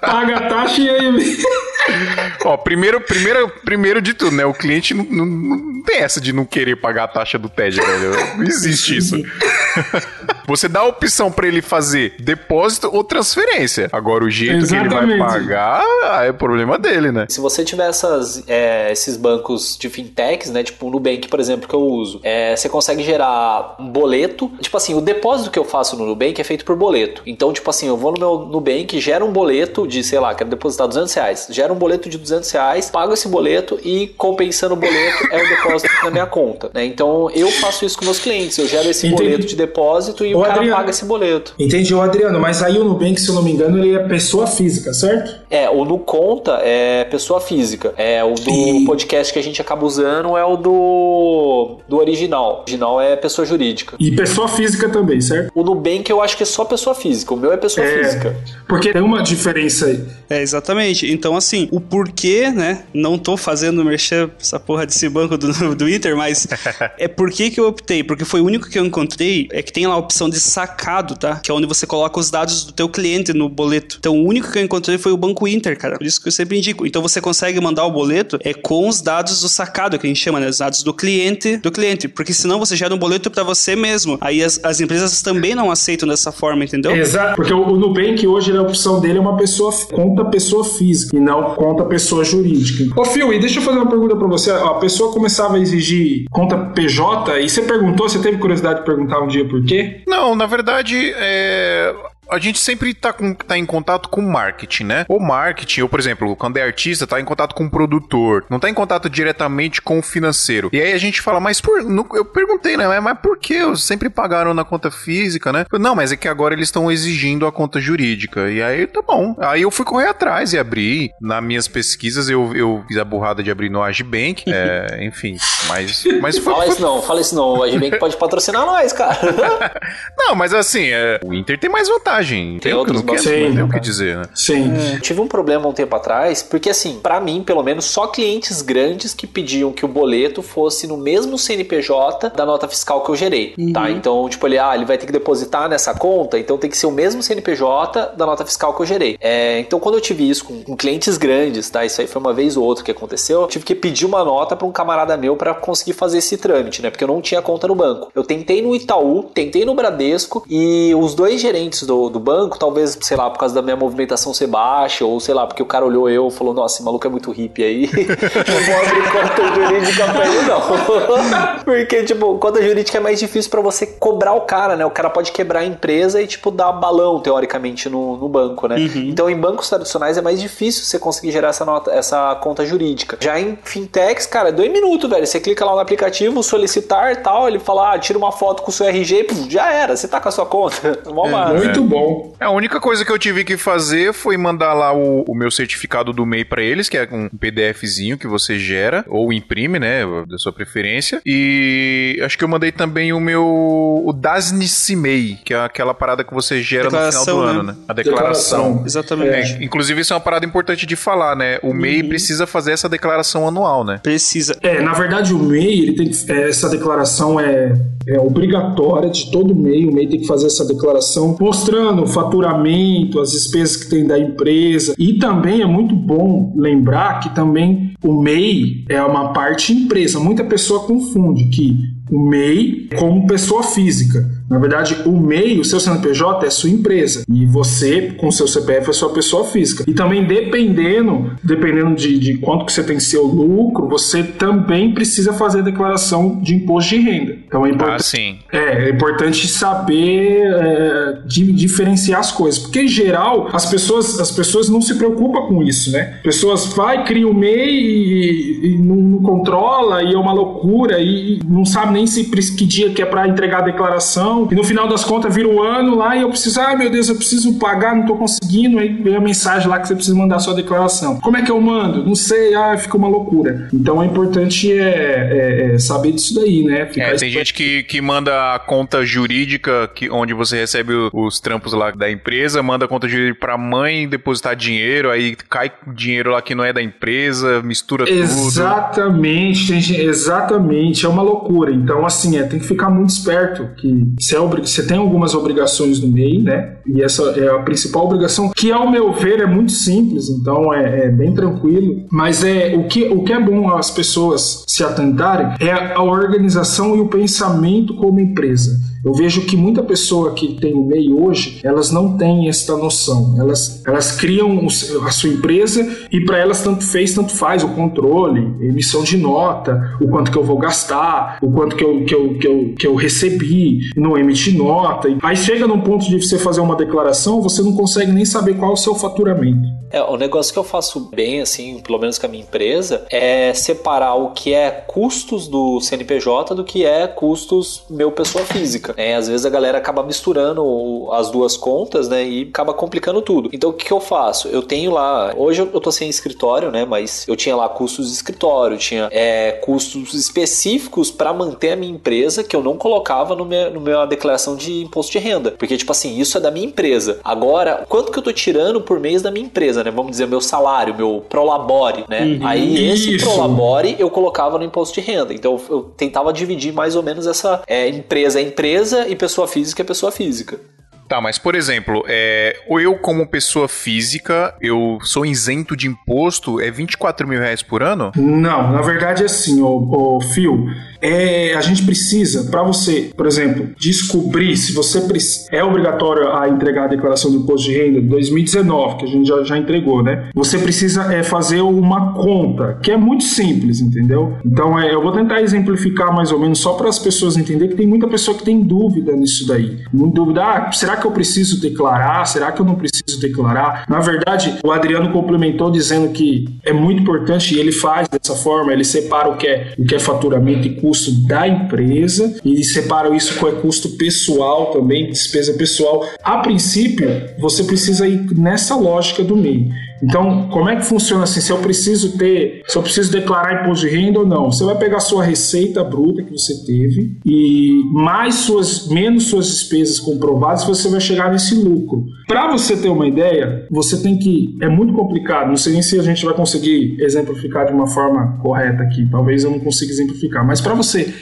Paga 0.00 0.36
a 0.36 0.48
taxa 0.48 0.80
e 0.80 0.88
aí. 0.90 1.38
Ó, 2.44 2.56
primeiro, 2.56 3.00
primeiro, 3.00 3.48
primeiro 3.64 4.00
de 4.00 4.14
tudo, 4.14 4.34
né? 4.36 4.44
O 4.44 4.54
cliente 4.54 4.94
não, 4.94 5.04
não- 5.04 5.26
não 5.26 5.82
tem 5.82 5.98
essa 5.98 6.20
de 6.20 6.32
não 6.32 6.44
querer 6.46 6.76
pagar 6.76 7.04
a 7.04 7.08
taxa 7.08 7.38
do 7.38 7.48
TED, 7.48 7.76
velho. 7.80 8.36
Não 8.36 8.44
existe 8.44 8.96
isso. 8.96 9.16
você 10.46 10.68
dá 10.68 10.80
a 10.80 10.86
opção 10.86 11.30
pra 11.30 11.46
ele 11.46 11.62
fazer 11.62 12.14
depósito 12.18 12.90
ou 12.92 13.02
transferência. 13.02 13.88
Agora, 13.92 14.24
o 14.24 14.30
jeito 14.30 14.66
que 14.66 14.74
ele 14.74 14.88
vai 14.88 15.04
Exatamente. 15.04 15.18
pagar 15.18 15.82
ah, 16.04 16.24
é 16.24 16.32
problema 16.32 16.78
dele, 16.78 17.10
né? 17.10 17.26
Se 17.28 17.40
você 17.40 17.64
tiver 17.64 17.88
essas, 17.88 18.42
é, 18.48 18.90
esses 18.92 19.16
bancos 19.16 19.76
de 19.78 19.88
fintechs, 19.88 20.50
né? 20.50 20.62
Tipo 20.62 20.86
o 20.86 20.90
Nubank, 20.90 21.28
por 21.28 21.40
exemplo, 21.40 21.68
que 21.68 21.74
eu 21.74 21.82
uso, 21.82 22.20
é, 22.22 22.54
você 22.54 22.68
consegue 22.68 23.02
gerar 23.02 23.76
um 23.78 23.88
boleto. 23.88 24.50
Tipo 24.60 24.76
assim, 24.76 24.94
o 24.94 25.00
depósito 25.00 25.50
que 25.50 25.58
eu 25.58 25.64
faço 25.64 25.96
no 25.96 26.06
Nubank 26.06 26.40
é 26.40 26.44
feito 26.44 26.64
por 26.64 26.76
boleto. 26.76 27.22
Então, 27.26 27.52
tipo 27.52 27.68
assim, 27.70 27.88
eu 27.88 27.96
vou 27.96 28.12
no 28.12 28.18
meu 28.18 28.38
Nubank, 28.46 29.00
gera 29.00 29.24
um 29.24 29.32
boleto 29.32 29.86
de, 29.86 30.02
sei 30.02 30.18
lá, 30.18 30.34
quero 30.34 30.50
depositar 30.50 30.86
200 30.86 31.12
reais. 31.14 31.46
Gera 31.50 31.72
um 31.72 31.76
boleto 31.76 32.08
de 32.08 32.18
200 32.18 32.50
reais, 32.50 32.90
pago 32.90 33.12
esse 33.14 33.28
boleto 33.28 33.78
e 33.82 34.08
compensando 34.18 34.74
o 34.74 34.76
boleto 34.76 35.26
é 35.30 35.42
o 35.42 35.48
depósito 35.48 35.90
na 36.04 36.10
minha 36.10 36.26
conta. 36.26 36.70
Né? 36.74 36.84
Então, 36.84 37.30
eu 37.30 37.50
faço 37.50 37.84
isso 37.84 37.98
com 37.98 38.04
meus 38.04 38.18
clientes. 38.18 38.58
Eu 38.58 38.66
gero 38.66 38.88
esse 38.88 39.06
Entendi. 39.06 39.22
boleto 39.22 39.46
de 39.46 39.56
depósito 39.56 40.24
e 40.24 40.33
Ô, 40.34 40.40
o 40.40 40.42
cara 40.42 40.54
Adriano. 40.56 40.76
paga 40.76 40.90
esse 40.90 41.04
boleto. 41.04 41.54
Entendi, 41.58 41.94
ô 41.94 42.00
Adriano, 42.02 42.38
mas 42.40 42.62
aí 42.62 42.78
o 42.78 42.84
Nubank, 42.84 43.20
se 43.20 43.28
eu 43.28 43.34
não 43.34 43.42
me 43.42 43.52
engano, 43.52 43.78
ele 43.78 43.94
é 43.94 43.98
pessoa 44.08 44.46
física, 44.46 44.92
certo? 44.92 45.34
É, 45.50 45.68
o 45.70 45.84
no 45.84 45.98
conta 45.98 46.60
é 46.62 47.04
pessoa 47.04 47.40
física. 47.40 47.94
É 47.96 48.22
o 48.24 48.34
do 48.34 48.50
E- 48.50 48.84
podcast 48.84 49.32
que 49.32 49.38
a 49.38 49.42
gente 49.42 49.60
acaba 49.60 49.84
usando 49.84 50.36
é 50.36 50.44
o 50.44 50.56
do 50.56 51.78
do 51.88 51.96
original. 51.98 52.56
O 52.58 52.60
original 52.62 53.00
é 53.00 53.16
pessoa 53.16 53.46
jurídica. 53.46 53.96
E 53.98 54.10
pessoa 54.12 54.48
física 54.48 54.88
também, 54.88 55.20
certo? 55.20 55.50
O 55.54 55.62
Nubank 55.62 56.10
eu 56.10 56.20
acho 56.22 56.36
que 56.36 56.42
é 56.42 56.46
só 56.46 56.64
pessoa 56.64 56.94
física. 56.94 57.34
O 57.34 57.36
meu 57.36 57.52
é 57.52 57.56
pessoa 57.56 57.86
É. 57.86 58.02
física. 58.04 58.36
Porque 58.68 58.92
tem 58.92 59.02
uma 59.02 59.22
diferença 59.22 59.86
aí. 59.86 60.04
É, 60.28 60.40
exatamente. 60.42 61.10
Então, 61.12 61.36
assim, 61.36 61.68
o 61.70 61.80
porquê, 61.80 62.50
né? 62.50 62.84
Não 62.92 63.16
tô 63.18 63.36
fazendo 63.36 63.84
mexer 63.84 64.30
essa 64.40 64.58
porra 64.58 64.86
desse 64.86 65.08
banco 65.08 65.36
do, 65.36 65.52
do 65.76 65.88
Inter, 65.88 66.16
mas 66.16 66.46
é 66.98 67.06
por 67.08 67.30
que 67.30 67.50
que 67.50 67.60
eu 67.60 67.68
optei? 67.68 68.02
Porque 68.02 68.24
foi 68.24 68.40
o 68.40 68.44
único 68.44 68.68
que 68.68 68.78
eu 68.78 68.84
encontrei, 68.84 69.48
é 69.52 69.62
que 69.62 69.72
tem 69.72 69.86
lá 69.86 69.94
a 69.94 69.98
opção 69.98 70.23
de 70.28 70.40
sacado, 70.40 71.16
tá? 71.16 71.36
Que 71.36 71.50
é 71.50 71.54
onde 71.54 71.66
você 71.66 71.86
coloca 71.86 72.18
os 72.18 72.30
dados 72.30 72.64
do 72.64 72.72
teu 72.72 72.88
cliente 72.88 73.32
no 73.32 73.48
boleto. 73.48 73.96
Então, 73.98 74.16
o 74.16 74.26
único 74.26 74.50
que 74.50 74.58
eu 74.58 74.62
encontrei 74.62 74.98
foi 74.98 75.12
o 75.12 75.16
Banco 75.16 75.46
Inter, 75.46 75.78
cara. 75.78 75.96
Por 75.96 76.06
isso 76.06 76.20
que 76.20 76.28
eu 76.28 76.32
sempre 76.32 76.58
indico. 76.58 76.86
Então, 76.86 77.02
você 77.02 77.20
consegue 77.20 77.60
mandar 77.60 77.84
o 77.84 77.90
boleto 77.90 78.38
é 78.42 78.52
com 78.52 78.88
os 78.88 79.00
dados 79.00 79.40
do 79.40 79.48
sacado, 79.48 79.98
que 79.98 80.06
a 80.06 80.08
gente 80.08 80.20
chama, 80.20 80.40
né? 80.40 80.48
Os 80.48 80.58
dados 80.58 80.82
do 80.82 80.92
cliente, 80.92 81.56
do 81.56 81.70
cliente. 81.70 82.08
Porque 82.08 82.32
senão 82.32 82.58
você 82.58 82.76
gera 82.76 82.94
um 82.94 82.98
boleto 82.98 83.30
pra 83.30 83.42
você 83.42 83.76
mesmo. 83.76 84.18
Aí 84.20 84.42
as, 84.42 84.60
as 84.62 84.80
empresas 84.80 85.22
também 85.22 85.54
não 85.54 85.70
aceitam 85.70 86.08
dessa 86.08 86.32
forma, 86.32 86.64
entendeu? 86.64 86.94
Exato, 86.96 87.36
porque 87.36 87.52
o, 87.52 87.62
o 87.62 87.76
Nubank 87.76 88.26
hoje 88.26 88.56
a 88.56 88.62
opção 88.62 89.00
dele 89.00 89.18
é 89.18 89.20
uma 89.20 89.36
pessoa, 89.36 89.72
conta 89.92 90.24
pessoa 90.24 90.64
física 90.64 91.16
e 91.16 91.20
não 91.20 91.54
conta 91.54 91.84
pessoa 91.84 92.24
jurídica. 92.24 93.00
Ô 93.00 93.04
Phil, 93.04 93.32
e 93.32 93.38
deixa 93.38 93.58
eu 93.58 93.62
fazer 93.62 93.78
uma 93.78 93.88
pergunta 93.88 94.16
pra 94.16 94.26
você. 94.26 94.50
A 94.50 94.74
pessoa 94.74 95.12
começava 95.12 95.56
a 95.56 95.60
exigir 95.60 96.24
conta 96.30 96.56
PJ 96.56 97.40
e 97.40 97.48
você 97.48 97.62
perguntou, 97.62 98.08
você 98.08 98.18
teve 98.18 98.38
curiosidade 98.38 98.80
de 98.80 98.86
perguntar 98.86 99.20
um 99.20 99.28
dia 99.28 99.46
por 99.48 99.64
quê? 99.64 100.02
Não, 100.06 100.13
na 100.36 100.46
verdade, 100.46 101.12
é. 101.16 101.94
A 102.30 102.38
gente 102.38 102.58
sempre 102.58 102.92
tá, 102.94 103.12
com, 103.12 103.34
tá 103.34 103.56
em 103.56 103.66
contato 103.66 104.08
com 104.08 104.22
marketing, 104.22 104.84
né? 104.84 105.06
Ou 105.08 105.20
marketing, 105.20 105.82
ou 105.82 105.88
por 105.88 106.00
exemplo, 106.00 106.34
quando 106.36 106.56
é 106.56 106.62
artista, 106.62 107.06
tá 107.06 107.20
em 107.20 107.24
contato 107.24 107.54
com 107.54 107.64
o 107.66 107.70
produtor, 107.70 108.44
não 108.50 108.58
tá 108.58 108.68
em 108.68 108.74
contato 108.74 109.08
diretamente 109.08 109.80
com 109.82 109.98
o 109.98 110.02
financeiro. 110.02 110.70
E 110.72 110.80
aí 110.80 110.92
a 110.92 110.98
gente 110.98 111.20
fala, 111.20 111.40
mas 111.40 111.60
por. 111.60 111.82
não- 111.82 112.06
eu 112.14 112.24
perguntei, 112.24 112.76
né? 112.76 113.00
Mas 113.00 113.18
por 113.18 113.38
que? 113.38 113.76
Sempre 113.76 114.08
pagaram 114.08 114.54
na 114.54 114.64
conta 114.64 114.90
física, 114.90 115.52
né? 115.52 115.66
Não, 115.72 115.94
mas 115.94 116.12
é 116.12 116.16
que 116.16 116.28
agora 116.28 116.54
eles 116.54 116.68
estão 116.68 116.90
exigindo 116.90 117.46
a 117.46 117.52
conta 117.52 117.80
jurídica. 117.80 118.50
E 118.50 118.62
aí 118.62 118.86
tá 118.86 119.02
bom. 119.02 119.36
Aí 119.38 119.62
eu 119.62 119.70
fui 119.70 119.84
correr 119.84 120.08
atrás 120.08 120.52
e 120.52 120.58
abri. 120.58 121.10
Nas 121.20 121.42
minhas 121.42 121.68
pesquisas, 121.68 122.28
eu, 122.28 122.54
eu 122.54 122.84
fiz 122.88 122.96
a 122.96 123.04
burrada 123.04 123.42
de 123.42 123.50
abrir 123.50 123.68
no 123.70 123.82
Agibank. 123.82 124.44
é, 124.48 125.04
enfim, 125.04 125.36
mas, 125.68 126.04
mas 126.20 126.38
foi, 126.38 126.52
Fala 126.54 126.66
isso 126.66 126.82
não, 126.82 127.02
fala 127.02 127.20
isso 127.20 127.34
não. 127.34 127.58
O 127.58 127.62
Agibank 127.62 127.98
pode 127.98 128.16
patrocinar 128.16 128.64
nós, 128.64 128.92
cara. 128.92 129.18
Não, 130.16 130.34
mas 130.34 130.54
assim, 130.54 130.88
é, 130.88 131.20
o 131.22 131.34
Inter 131.34 131.58
tem 131.58 131.68
mais 131.70 131.88
vantagem. 131.88 132.13
Tem, 132.60 132.74
outros 132.74 133.02
não 133.02 133.14
quer, 133.14 133.22
bancos, 133.22 133.48
não 133.48 133.54
tem 133.54 133.62
o 133.62 133.68
que 133.68 133.80
dizer, 133.80 134.16
né? 134.16 134.24
Sim. 134.34 134.72
Eu 134.94 135.00
tive 135.00 135.20
um 135.20 135.28
problema 135.28 135.68
um 135.68 135.72
tempo 135.72 135.94
atrás, 135.96 136.42
porque 136.42 136.70
assim, 136.70 136.98
pra 137.02 137.20
mim, 137.20 137.42
pelo 137.42 137.62
menos, 137.62 137.84
só 137.84 138.06
clientes 138.06 138.62
grandes 138.62 139.14
que 139.14 139.26
pediam 139.26 139.72
que 139.72 139.84
o 139.84 139.88
boleto 139.88 140.42
fosse 140.42 140.86
no 140.86 140.96
mesmo 140.96 141.38
CNPJ 141.38 142.30
da 142.30 142.46
nota 142.46 142.68
fiscal 142.68 143.02
que 143.02 143.10
eu 143.10 143.16
gerei, 143.16 143.54
tá? 143.72 143.90
Então, 143.90 144.28
tipo, 144.28 144.46
ele, 144.46 144.58
ah, 144.58 144.74
ele 144.74 144.84
vai 144.84 144.98
ter 144.98 145.06
que 145.06 145.12
depositar 145.12 145.68
nessa 145.68 145.94
conta, 145.94 146.38
então 146.38 146.58
tem 146.58 146.70
que 146.70 146.76
ser 146.76 146.86
o 146.86 146.90
mesmo 146.90 147.22
CNPJ 147.22 148.14
da 148.16 148.26
nota 148.26 148.44
fiscal 148.44 148.74
que 148.74 148.82
eu 148.82 148.86
gerei. 148.86 149.16
É, 149.20 149.58
então, 149.60 149.80
quando 149.80 149.96
eu 149.96 150.00
tive 150.00 150.28
isso 150.28 150.44
com, 150.44 150.62
com 150.62 150.76
clientes 150.76 151.16
grandes, 151.16 151.68
tá? 151.70 151.84
Isso 151.84 152.00
aí 152.00 152.06
foi 152.06 152.20
uma 152.20 152.32
vez 152.32 152.56
ou 152.56 152.64
outra 152.64 152.84
que 152.84 152.90
aconteceu, 152.90 153.42
eu 153.42 153.48
tive 153.48 153.64
que 153.64 153.74
pedir 153.74 154.06
uma 154.06 154.24
nota 154.24 154.56
pra 154.56 154.66
um 154.66 154.72
camarada 154.72 155.16
meu 155.16 155.36
pra 155.36 155.54
conseguir 155.54 155.92
fazer 155.92 156.18
esse 156.18 156.36
trâmite, 156.36 156.82
né? 156.82 156.90
Porque 156.90 157.04
eu 157.04 157.08
não 157.08 157.20
tinha 157.20 157.42
conta 157.42 157.68
no 157.68 157.74
banco. 157.74 158.10
Eu 158.14 158.24
tentei 158.24 158.62
no 158.62 158.74
Itaú, 158.74 159.24
tentei 159.34 159.64
no 159.64 159.74
Bradesco 159.74 160.44
e 160.48 160.94
os 160.94 161.14
dois 161.14 161.40
gerentes 161.40 161.82
do, 161.82 162.03
do 162.10 162.20
banco, 162.20 162.58
talvez, 162.58 162.98
sei 163.00 163.16
lá, 163.16 163.30
por 163.30 163.38
causa 163.38 163.54
da 163.54 163.62
minha 163.62 163.76
movimentação 163.76 164.32
ser 164.32 164.46
baixa, 164.46 165.04
ou 165.04 165.18
sei 165.20 165.34
lá, 165.34 165.46
porque 165.46 165.62
o 165.62 165.66
cara 165.66 165.84
olhou 165.84 166.08
eu 166.08 166.28
e 166.28 166.30
falou, 166.30 166.54
nossa, 166.54 166.76
esse 166.76 166.82
maluco 166.82 167.06
é 167.06 167.10
muito 167.10 167.30
hippie 167.30 167.64
aí, 167.64 167.90
não 167.92 168.62
vou 168.64 168.76
abrir 168.76 169.10
conta 169.10 169.54
jurídica 169.54 170.12
pra 170.12 170.26
ele 170.26 170.42
não. 170.42 171.64
porque, 171.64 172.02
tipo, 172.04 172.38
conta 172.38 172.62
jurídica 172.62 172.98
é 172.98 173.00
mais 173.00 173.18
difícil 173.18 173.50
pra 173.50 173.60
você 173.60 173.86
cobrar 173.86 174.32
o 174.34 174.42
cara, 174.42 174.76
né? 174.76 174.84
O 174.84 174.90
cara 174.90 175.10
pode 175.10 175.32
quebrar 175.32 175.60
a 175.60 175.64
empresa 175.64 176.20
e, 176.20 176.26
tipo, 176.26 176.50
dar 176.50 176.72
balão, 176.72 177.20
teoricamente, 177.20 177.88
no, 177.88 178.16
no 178.16 178.28
banco, 178.28 178.66
né? 178.66 178.76
Então, 178.80 179.28
em 179.28 179.36
bancos 179.36 179.68
tradicionais 179.68 180.16
é 180.16 180.22
mais 180.22 180.40
difícil 180.40 180.84
você 180.84 180.98
conseguir 180.98 181.30
gerar 181.32 181.48
essa, 181.48 181.64
nota, 181.64 181.90
essa 181.90 182.34
conta 182.36 182.64
jurídica. 182.64 183.16
Já 183.20 183.38
em 183.38 183.58
fintechs, 183.62 184.26
cara, 184.26 184.48
é 184.50 184.52
dois 184.52 184.70
minutos, 184.70 185.08
velho. 185.08 185.26
Você 185.26 185.40
clica 185.40 185.64
lá 185.64 185.72
no 185.72 185.80
aplicativo, 185.80 186.42
solicitar 186.42 187.12
e 187.12 187.16
tal, 187.16 187.48
ele 187.48 187.58
fala, 187.58 187.92
ah, 187.94 187.98
tira 187.98 188.18
uma 188.18 188.32
foto 188.32 188.62
com 188.62 188.70
o 188.70 188.72
seu 188.72 188.86
RG 188.86 189.24
pum, 189.24 189.50
já 189.50 189.72
era, 189.72 189.96
você 189.96 190.08
tá 190.08 190.20
com 190.20 190.28
a 190.28 190.32
sua 190.32 190.46
conta. 190.46 190.74
Massa. 191.34 191.54
Muito 191.54 191.82
bom. 191.82 191.93
A 192.40 192.50
única 192.50 192.80
coisa 192.80 193.04
que 193.04 193.12
eu 193.12 193.18
tive 193.18 193.44
que 193.44 193.56
fazer 193.56 194.12
foi 194.12 194.36
mandar 194.36 194.74
lá 194.74 194.92
o, 194.92 195.22
o 195.22 195.34
meu 195.34 195.50
certificado 195.50 196.12
do 196.12 196.26
MEI 196.26 196.44
pra 196.44 196.62
eles, 196.62 196.88
que 196.88 196.96
é 196.96 197.08
um 197.10 197.28
PDFzinho 197.28 198.18
que 198.18 198.26
você 198.26 198.58
gera, 198.58 199.04
ou 199.08 199.32
imprime, 199.32 199.78
né, 199.78 200.02
da 200.28 200.38
sua 200.38 200.52
preferência. 200.52 201.20
E 201.24 202.20
acho 202.22 202.36
que 202.36 202.44
eu 202.44 202.48
mandei 202.48 202.72
também 202.72 203.12
o 203.12 203.20
meu 203.20 203.44
o 203.44 204.12
DASNICIMEI, 204.12 205.38
que 205.44 205.54
é 205.54 205.64
aquela 205.64 205.94
parada 205.94 206.24
que 206.24 206.34
você 206.34 206.62
gera 206.62 206.84
no 206.84 206.90
final 206.90 207.04
Declaração, 207.04 207.36
do 207.36 207.46
né? 207.46 207.50
ano, 207.50 207.62
né? 207.62 207.76
A 207.88 207.92
declaração. 207.92 208.82
Exatamente. 208.84 209.54
É, 209.54 209.64
inclusive, 209.64 210.00
isso 210.00 210.12
é 210.12 210.16
uma 210.16 210.22
parada 210.22 210.44
importante 210.44 210.86
de 210.86 210.96
falar, 210.96 211.36
né? 211.36 211.58
O 211.62 211.72
MEI 211.72 212.02
precisa 212.02 212.46
fazer 212.46 212.72
essa 212.72 212.88
declaração 212.88 213.46
anual, 213.46 213.84
né? 213.84 214.00
Precisa. 214.02 214.56
É, 214.62 214.80
na 214.80 214.92
verdade 214.92 215.34
o 215.34 215.38
MEI, 215.38 215.80
ele 215.80 215.92
tem 215.94 216.08
que, 216.08 216.32
é, 216.32 216.48
essa 216.48 216.68
declaração 216.68 217.38
é, 217.38 217.72
é 218.06 218.18
obrigatória 218.18 219.10
de 219.10 219.30
todo 219.30 219.54
MEI, 219.54 219.86
o 219.86 219.92
MEI 219.92 220.06
tem 220.06 220.20
que 220.20 220.26
fazer 220.26 220.46
essa 220.46 220.64
declaração 220.64 221.36
mostrando 221.40 221.83
o 221.90 222.06
faturamento, 222.06 223.20
as 223.20 223.32
despesas 223.32 223.76
que 223.76 223.90
tem 223.90 224.06
da 224.06 224.18
empresa 224.18 224.94
e 224.98 225.14
também 225.14 225.60
é 225.60 225.66
muito 225.66 225.94
bom 225.94 226.52
lembrar 226.56 227.20
que 227.20 227.34
também 227.34 227.92
o 228.02 228.20
MEI 228.20 228.84
é 228.88 229.02
uma 229.02 229.32
parte 229.32 229.72
empresa, 229.72 230.18
muita 230.18 230.44
pessoa 230.44 230.86
confunde 230.86 231.44
que 231.46 231.76
o 232.10 232.20
MEI 232.28 232.88
como 232.98 233.26
pessoa 233.26 233.62
física. 233.62 234.28
Na 234.48 234.58
verdade, 234.58 234.96
o 235.06 235.12
MEI, 235.18 235.58
o 235.58 235.64
seu 235.64 235.80
CNPJ, 235.80 236.46
é 236.46 236.50
sua 236.50 236.68
empresa. 236.70 237.24
E 237.32 237.46
você, 237.46 238.12
com 238.18 238.28
o 238.28 238.32
seu 238.32 238.46
CPF, 238.46 238.90
é 238.90 238.92
sua 238.92 239.10
pessoa 239.10 239.44
física. 239.44 239.84
E 239.86 239.92
também, 239.94 240.24
dependendo, 240.24 241.32
dependendo 241.42 241.94
de, 241.94 242.18
de 242.18 242.36
quanto 242.38 242.66
que 242.66 242.72
você 242.72 242.82
tem 242.84 243.00
seu 243.00 243.24
lucro, 243.24 243.88
você 243.88 244.22
também 244.22 244.92
precisa 244.92 245.32
fazer 245.32 245.60
a 245.60 245.62
declaração 245.62 246.40
de 246.40 246.54
imposto 246.54 246.90
de 246.90 247.00
renda. 247.00 247.36
Então 247.46 247.64
é 247.64 247.70
Ah, 247.70 247.72
importante. 247.74 248.04
sim. 248.04 248.38
É, 248.52 248.86
é 248.86 248.90
importante 248.90 249.46
saber 249.48 250.42
é, 250.44 251.18
di- 251.26 251.52
diferenciar 251.52 252.20
as 252.20 252.30
coisas, 252.32 252.58
porque 252.60 252.82
em 252.82 252.88
geral 252.88 253.48
as 253.52 253.66
pessoas, 253.66 254.20
as 254.20 254.30
pessoas 254.30 254.68
não 254.68 254.80
se 254.80 254.94
preocupam 254.96 255.46
com 255.48 255.62
isso, 255.62 255.90
né? 255.90 256.18
Pessoas 256.22 256.66
vai, 256.74 257.04
cria 257.04 257.26
o 257.26 257.34
MEI 257.34 257.70
e, 257.70 258.66
e 258.74 258.78
não, 258.78 258.96
não 258.96 259.18
controla 259.22 260.02
e 260.02 260.12
é 260.14 260.18
uma 260.18 260.32
loucura 260.32 261.00
e 261.00 261.40
não 261.48 261.64
sabe 261.64 261.92
nem 261.94 262.06
se 262.06 262.24
que 262.56 262.64
dia 262.66 262.90
que 262.90 263.00
é 263.02 263.06
para 263.06 263.26
entregar 263.28 263.58
a 263.58 263.64
declaração 263.64 264.33
e 264.50 264.54
no 264.54 264.64
final 264.64 264.88
das 264.88 265.04
contas 265.04 265.34
vira 265.34 265.48
o 265.48 265.62
ano 265.62 265.94
lá 265.96 266.16
e 266.16 266.22
eu 266.22 266.28
preciso, 266.28 266.60
ai 266.60 266.76
meu 266.76 266.90
Deus, 266.90 267.08
eu 267.08 267.16
preciso 267.16 267.58
pagar, 267.58 267.94
não 267.96 268.04
tô 268.06 268.16
conseguindo, 268.16 268.78
aí 268.78 268.88
vem 268.92 269.16
a 269.16 269.20
mensagem 269.20 269.68
lá 269.68 269.78
que 269.78 269.88
você 269.88 269.94
precisa 269.94 270.16
mandar 270.16 270.38
sua 270.40 270.54
declaração. 270.54 271.18
Como 271.20 271.36
é 271.36 271.42
que 271.42 271.50
eu 271.50 271.60
mando? 271.60 272.04
Não 272.04 272.14
sei, 272.14 272.54
ah, 272.54 272.76
fica 272.76 272.96
uma 272.96 273.08
loucura. 273.08 273.68
Então 273.72 274.02
é 274.02 274.06
importante 274.06 274.70
é, 274.72 275.70
é- 275.70 275.74
é 275.74 275.78
saber 275.78 276.12
disso 276.12 276.34
daí, 276.34 276.64
né? 276.64 276.86
Ficar 276.86 277.04
É, 277.12 277.16
tem 277.16 277.30
gente 277.30 277.52
que, 277.54 277.82
que 277.84 278.00
manda 278.00 278.54
a 278.54 278.58
conta 278.58 279.04
jurídica, 279.04 279.88
que, 279.94 280.10
onde 280.10 280.32
você 280.34 280.56
recebe 280.58 280.92
os 281.12 281.40
trampos 281.40 281.72
lá 281.72 281.90
da 281.90 282.10
empresa, 282.10 282.62
manda 282.62 282.84
a 282.84 282.88
conta 282.88 283.08
jurídica 283.08 283.38
pra 283.40 283.56
mãe 283.58 284.08
depositar 284.08 284.54
dinheiro, 284.56 285.10
aí 285.10 285.36
cai 285.48 285.70
dinheiro 285.94 286.30
lá 286.30 286.42
que 286.42 286.54
não 286.54 286.64
é 286.64 286.72
da 286.72 286.82
empresa, 286.82 287.62
mistura 287.62 288.04
tudo. 288.06 288.18
Exatamente, 288.18 289.68
tem 289.68 289.80
gente- 289.80 290.00
exatamente, 290.00 291.04
é 291.04 291.08
uma 291.08 291.22
loucura. 291.22 291.72
Então, 291.72 292.04
assim, 292.04 292.36
é, 292.36 292.42
tem 292.42 292.58
que 292.58 292.66
ficar 292.66 292.90
muito 292.90 293.10
esperto 293.10 293.68
que 293.76 293.88
você, 294.24 294.36
é 294.36 294.40
você 294.40 294.86
tem 294.86 294.96
algumas 294.96 295.34
obrigações 295.34 296.00
no 296.00 296.08
MEI, 296.08 296.42
né? 296.42 296.76
E 296.86 297.02
essa 297.02 297.22
é 297.38 297.48
a 297.48 297.58
principal 297.60 298.06
obrigação, 298.06 298.50
que 298.54 298.72
ao 298.72 298.90
meu 298.90 299.12
ver 299.12 299.40
é 299.40 299.46
muito 299.46 299.72
simples, 299.72 300.28
então 300.28 300.72
é, 300.72 301.06
é 301.06 301.10
bem 301.10 301.34
tranquilo. 301.34 302.06
Mas 302.10 302.42
é 302.44 302.74
o 302.74 302.84
que, 302.84 303.04
o 303.08 303.22
que 303.22 303.32
é 303.32 303.40
bom 303.40 303.68
as 303.74 303.90
pessoas 303.90 304.64
se 304.66 304.82
atentarem 304.82 305.54
é 305.60 305.94
a 305.94 306.02
organização 306.02 306.96
e 306.96 307.00
o 307.00 307.08
pensamento 307.08 307.94
como 307.96 308.20
empresa. 308.20 308.78
Eu 309.04 309.12
vejo 309.12 309.42
que 309.42 309.54
muita 309.54 309.82
pessoa 309.82 310.32
que 310.32 310.54
tem 310.54 310.72
o 310.72 310.86
MEI 310.86 311.12
hoje, 311.12 311.60
elas 311.62 311.90
não 311.90 312.16
têm 312.16 312.48
esta 312.48 312.74
noção. 312.74 313.34
Elas, 313.38 313.82
elas 313.86 314.12
criam 314.12 314.66
a 314.66 315.10
sua 315.10 315.28
empresa 315.28 315.86
e 316.10 316.24
para 316.24 316.38
elas 316.38 316.62
tanto 316.62 316.82
fez, 316.84 317.12
tanto 317.12 317.30
faz 317.32 317.62
o 317.62 317.68
controle, 317.74 318.40
emissão 318.66 319.02
de 319.02 319.18
nota, 319.18 319.96
o 320.00 320.08
quanto 320.08 320.32
que 320.32 320.38
eu 320.38 320.42
vou 320.42 320.56
gastar, 320.56 321.38
o 321.42 321.52
quanto 321.52 321.76
que 321.76 321.84
eu, 321.84 322.04
que 322.06 322.14
eu, 322.14 322.38
que 322.38 322.48
eu, 322.48 322.74
que 322.78 322.86
eu 322.86 322.94
recebi, 322.94 323.80
não 323.94 324.16
emitir 324.16 324.56
nota. 324.56 325.08
Aí 325.22 325.36
chega 325.36 325.66
num 325.66 325.82
ponto 325.82 326.08
de 326.08 326.22
você 326.22 326.38
fazer 326.38 326.62
uma 326.62 326.74
declaração, 326.74 327.42
você 327.42 327.62
não 327.62 327.76
consegue 327.76 328.10
nem 328.10 328.24
saber 328.24 328.54
qual 328.54 328.70
é 328.70 328.74
o 328.74 328.76
seu 328.76 328.94
faturamento. 328.94 329.84
É, 329.94 330.02
o 330.02 330.16
negócio 330.16 330.52
que 330.52 330.58
eu 330.58 330.64
faço 330.64 331.08
bem, 331.14 331.40
assim, 331.40 331.78
pelo 331.78 332.00
menos 332.00 332.18
com 332.18 332.26
a 332.26 332.28
minha 332.28 332.42
empresa, 332.42 333.06
é 333.10 333.54
separar 333.54 334.14
o 334.16 334.32
que 334.32 334.52
é 334.52 334.68
custos 334.68 335.46
do 335.46 335.80
CNPJ 335.80 336.52
do 336.52 336.64
que 336.64 336.84
é 336.84 337.06
custos 337.06 337.84
meu 337.88 338.10
pessoa 338.10 338.44
física. 338.44 338.93
Né? 338.96 339.14
Às 339.14 339.28
vezes 339.28 339.46
a 339.46 339.50
galera 339.50 339.78
acaba 339.78 340.02
misturando 340.02 341.08
as 341.12 341.30
duas 341.30 341.56
contas, 341.56 342.08
né? 342.08 342.26
E 342.26 342.42
acaba 342.42 342.72
complicando 342.74 343.22
tudo. 343.22 343.50
Então 343.52 343.70
o 343.70 343.72
que, 343.72 343.86
que 343.86 343.92
eu 343.92 344.00
faço? 344.00 344.48
Eu 344.48 344.62
tenho 344.62 344.92
lá. 344.92 345.32
Hoje 345.36 345.60
eu 345.60 345.80
tô 345.80 345.90
sem 345.90 346.08
escritório, 346.08 346.70
né? 346.70 346.84
Mas 346.84 347.26
eu 347.28 347.36
tinha 347.36 347.56
lá 347.56 347.68
custos 347.68 348.08
de 348.08 348.12
escritório, 348.14 348.76
tinha 348.76 349.08
é, 349.10 349.52
custos 349.52 350.14
específicos 350.14 351.10
para 351.10 351.32
manter 351.32 351.72
a 351.72 351.76
minha 351.76 351.92
empresa 351.92 352.42
que 352.42 352.54
eu 352.54 352.62
não 352.62 352.76
colocava 352.76 353.34
no 353.34 353.44
meu, 353.44 353.72
no 353.72 353.80
minha 353.80 354.06
declaração 354.06 354.56
de 354.56 354.82
imposto 354.82 355.12
de 355.12 355.18
renda. 355.18 355.52
Porque, 355.52 355.76
tipo 355.76 355.92
assim, 355.92 356.18
isso 356.18 356.36
é 356.36 356.40
da 356.40 356.50
minha 356.50 356.66
empresa. 356.66 357.20
Agora, 357.24 357.84
quanto 357.88 358.10
que 358.12 358.18
eu 358.18 358.22
tô 358.22 358.32
tirando 358.32 358.80
por 358.80 358.98
mês 359.00 359.22
da 359.22 359.30
minha 359.30 359.46
empresa, 359.46 359.84
né? 359.84 359.90
Vamos 359.90 360.12
dizer, 360.12 360.26
meu 360.26 360.40
salário, 360.40 360.94
meu 360.94 361.24
prolabore, 361.28 362.04
né? 362.08 362.22
Uhum, 362.22 362.46
Aí 362.46 362.90
esse 362.90 363.14
isso. 363.16 363.26
prolabore 363.26 363.96
eu 363.98 364.10
colocava 364.10 364.58
no 364.58 364.64
imposto 364.64 365.00
de 365.00 365.00
renda. 365.00 365.32
Então 365.32 365.60
eu 365.68 365.82
tentava 365.96 366.32
dividir 366.32 366.72
mais 366.72 366.96
ou 366.96 367.02
menos 367.02 367.26
essa 367.26 367.62
é, 367.66 367.88
empresa 367.88 368.40
é 368.40 368.42
empresa 368.42 368.83
empresa 368.84 369.08
e 369.08 369.16
pessoa 369.16 369.48
física 369.48 369.82
é 369.82 369.84
pessoa 369.84 370.12
física. 370.12 370.60
Tá, 371.08 371.20
mas 371.20 371.38
por 371.38 371.54
exemplo, 371.54 372.04
é, 372.08 372.56
eu 372.68 372.94
como 372.96 373.26
pessoa 373.26 373.68
física, 373.68 374.54
eu 374.60 374.98
sou 375.02 375.24
isento 375.24 375.76
de 375.76 375.88
imposto, 375.88 376.60
é 376.60 376.70
24 376.70 377.26
mil 377.26 377.38
reais 377.38 377.62
por 377.62 377.82
ano? 377.82 378.12
Não, 378.16 378.72
na 378.72 378.80
verdade 378.80 379.22
é 379.22 379.26
assim, 379.26 379.60
o, 379.60 380.16
o 380.16 380.20
Fio, 380.20 380.66
é, 381.00 381.54
a 381.54 381.60
gente 381.60 381.84
precisa, 381.84 382.50
para 382.50 382.62
você, 382.62 383.12
por 383.14 383.26
exemplo, 383.26 383.68
descobrir 383.78 384.56
se 384.56 384.72
você 384.72 385.04
é 385.50 385.62
obrigatório 385.62 386.32
a 386.32 386.48
entregar 386.48 386.84
a 386.84 386.88
declaração 386.88 387.30
do 387.30 387.38
imposto 387.38 387.68
de 387.68 387.76
renda 387.76 388.00
de 388.00 388.08
2019, 388.08 388.96
que 388.96 389.04
a 389.04 389.08
gente 389.08 389.28
já, 389.28 389.42
já 389.42 389.58
entregou, 389.58 390.02
né? 390.02 390.30
Você 390.34 390.58
precisa 390.58 391.12
é, 391.12 391.22
fazer 391.22 391.60
uma 391.60 392.14
conta, 392.14 392.78
que 392.82 392.90
é 392.90 392.96
muito 392.96 393.24
simples, 393.24 393.80
entendeu? 393.80 394.38
Então, 394.44 394.78
é, 394.78 394.94
eu 394.94 395.02
vou 395.02 395.12
tentar 395.12 395.42
exemplificar 395.42 396.14
mais 396.14 396.32
ou 396.32 396.38
menos 396.38 396.58
só 396.58 396.72
para 396.72 396.88
as 396.88 396.98
pessoas 396.98 397.36
entenderem 397.36 397.70
que 397.70 397.76
tem 397.76 397.86
muita 397.86 398.08
pessoa 398.08 398.36
que 398.36 398.44
tem 398.44 398.62
dúvida 398.62 399.12
nisso 399.12 399.46
daí. 399.46 399.78
Muita 399.92 400.14
dúvida, 400.14 400.42
ah, 400.42 400.72
será 400.72 400.93
que 400.96 401.06
eu 401.06 401.10
preciso 401.10 401.60
declarar? 401.60 402.24
Será 402.26 402.52
que 402.52 402.60
eu 402.60 402.66
não 402.66 402.74
preciso 402.74 403.20
declarar? 403.20 403.84
Na 403.88 404.00
verdade, 404.00 404.58
o 404.64 404.70
Adriano 404.70 405.12
complementou 405.12 405.70
dizendo 405.70 406.10
que 406.12 406.46
é 406.64 406.72
muito 406.72 407.02
importante 407.02 407.54
e 407.54 407.58
ele 407.58 407.72
faz 407.72 408.08
dessa 408.08 408.34
forma, 408.34 408.72
ele 408.72 408.84
separa 408.84 409.28
o 409.28 409.36
que 409.36 409.46
é, 409.46 409.74
o 409.78 409.84
que 409.84 409.94
é 409.94 409.98
faturamento 409.98 410.66
e 410.66 410.80
custo 410.80 411.10
da 411.26 411.46
empresa 411.46 412.34
e 412.44 412.64
separam 412.64 413.14
isso 413.14 413.38
com 413.38 413.46
o 413.46 413.56
custo 413.60 413.90
pessoal 413.90 414.66
também, 414.66 415.08
despesa 415.08 415.54
pessoal. 415.54 416.04
A 416.22 416.38
princípio, 416.38 417.08
você 417.38 417.64
precisa 417.64 418.06
ir 418.06 418.26
nessa 418.36 418.74
lógica 418.76 419.22
do 419.22 419.36
MEI. 419.36 419.70
Então, 420.02 420.48
como 420.48 420.68
é 420.68 420.76
que 420.76 420.84
funciona 420.84 421.24
assim? 421.24 421.40
Se 421.40 421.50
eu 421.50 421.58
preciso 421.58 422.16
ter, 422.16 422.62
se 422.66 422.76
eu 422.76 422.82
preciso 422.82 423.10
declarar 423.12 423.62
imposto 423.62 423.86
de 423.86 423.94
renda 423.94 424.20
ou 424.20 424.26
não? 424.26 424.50
Você 424.50 424.64
vai 424.64 424.76
pegar 424.76 425.00
sua 425.00 425.24
receita 425.24 425.82
bruta 425.84 426.22
que 426.22 426.30
você 426.30 426.64
teve 426.64 427.16
e 427.24 427.82
mais 427.92 428.36
suas 428.36 428.88
menos 428.88 429.24
suas 429.28 429.46
despesas 429.46 429.98
comprovadas, 429.98 430.64
você 430.64 430.88
vai 430.88 431.00
chegar 431.00 431.30
nesse 431.30 431.54
lucro. 431.54 432.04
Para 432.26 432.50
você 432.50 432.76
ter 432.76 432.88
uma 432.88 433.06
ideia, 433.06 433.66
você 433.70 434.00
tem 434.02 434.18
que 434.18 434.56
é 434.60 434.68
muito 434.68 434.92
complicado. 434.92 435.48
Não 435.48 435.56
sei 435.56 435.72
nem 435.72 435.82
se 435.82 435.98
a 435.98 436.02
gente 436.02 436.24
vai 436.24 436.34
conseguir 436.34 436.96
exemplificar 437.00 437.66
de 437.66 437.72
uma 437.72 437.86
forma 437.86 438.38
correta 438.42 438.82
aqui. 438.82 439.06
Talvez 439.10 439.44
eu 439.44 439.50
não 439.50 439.60
consiga 439.60 439.92
exemplificar, 439.92 440.46
mas 440.46 440.60
para 440.60 440.74
você 440.74 441.12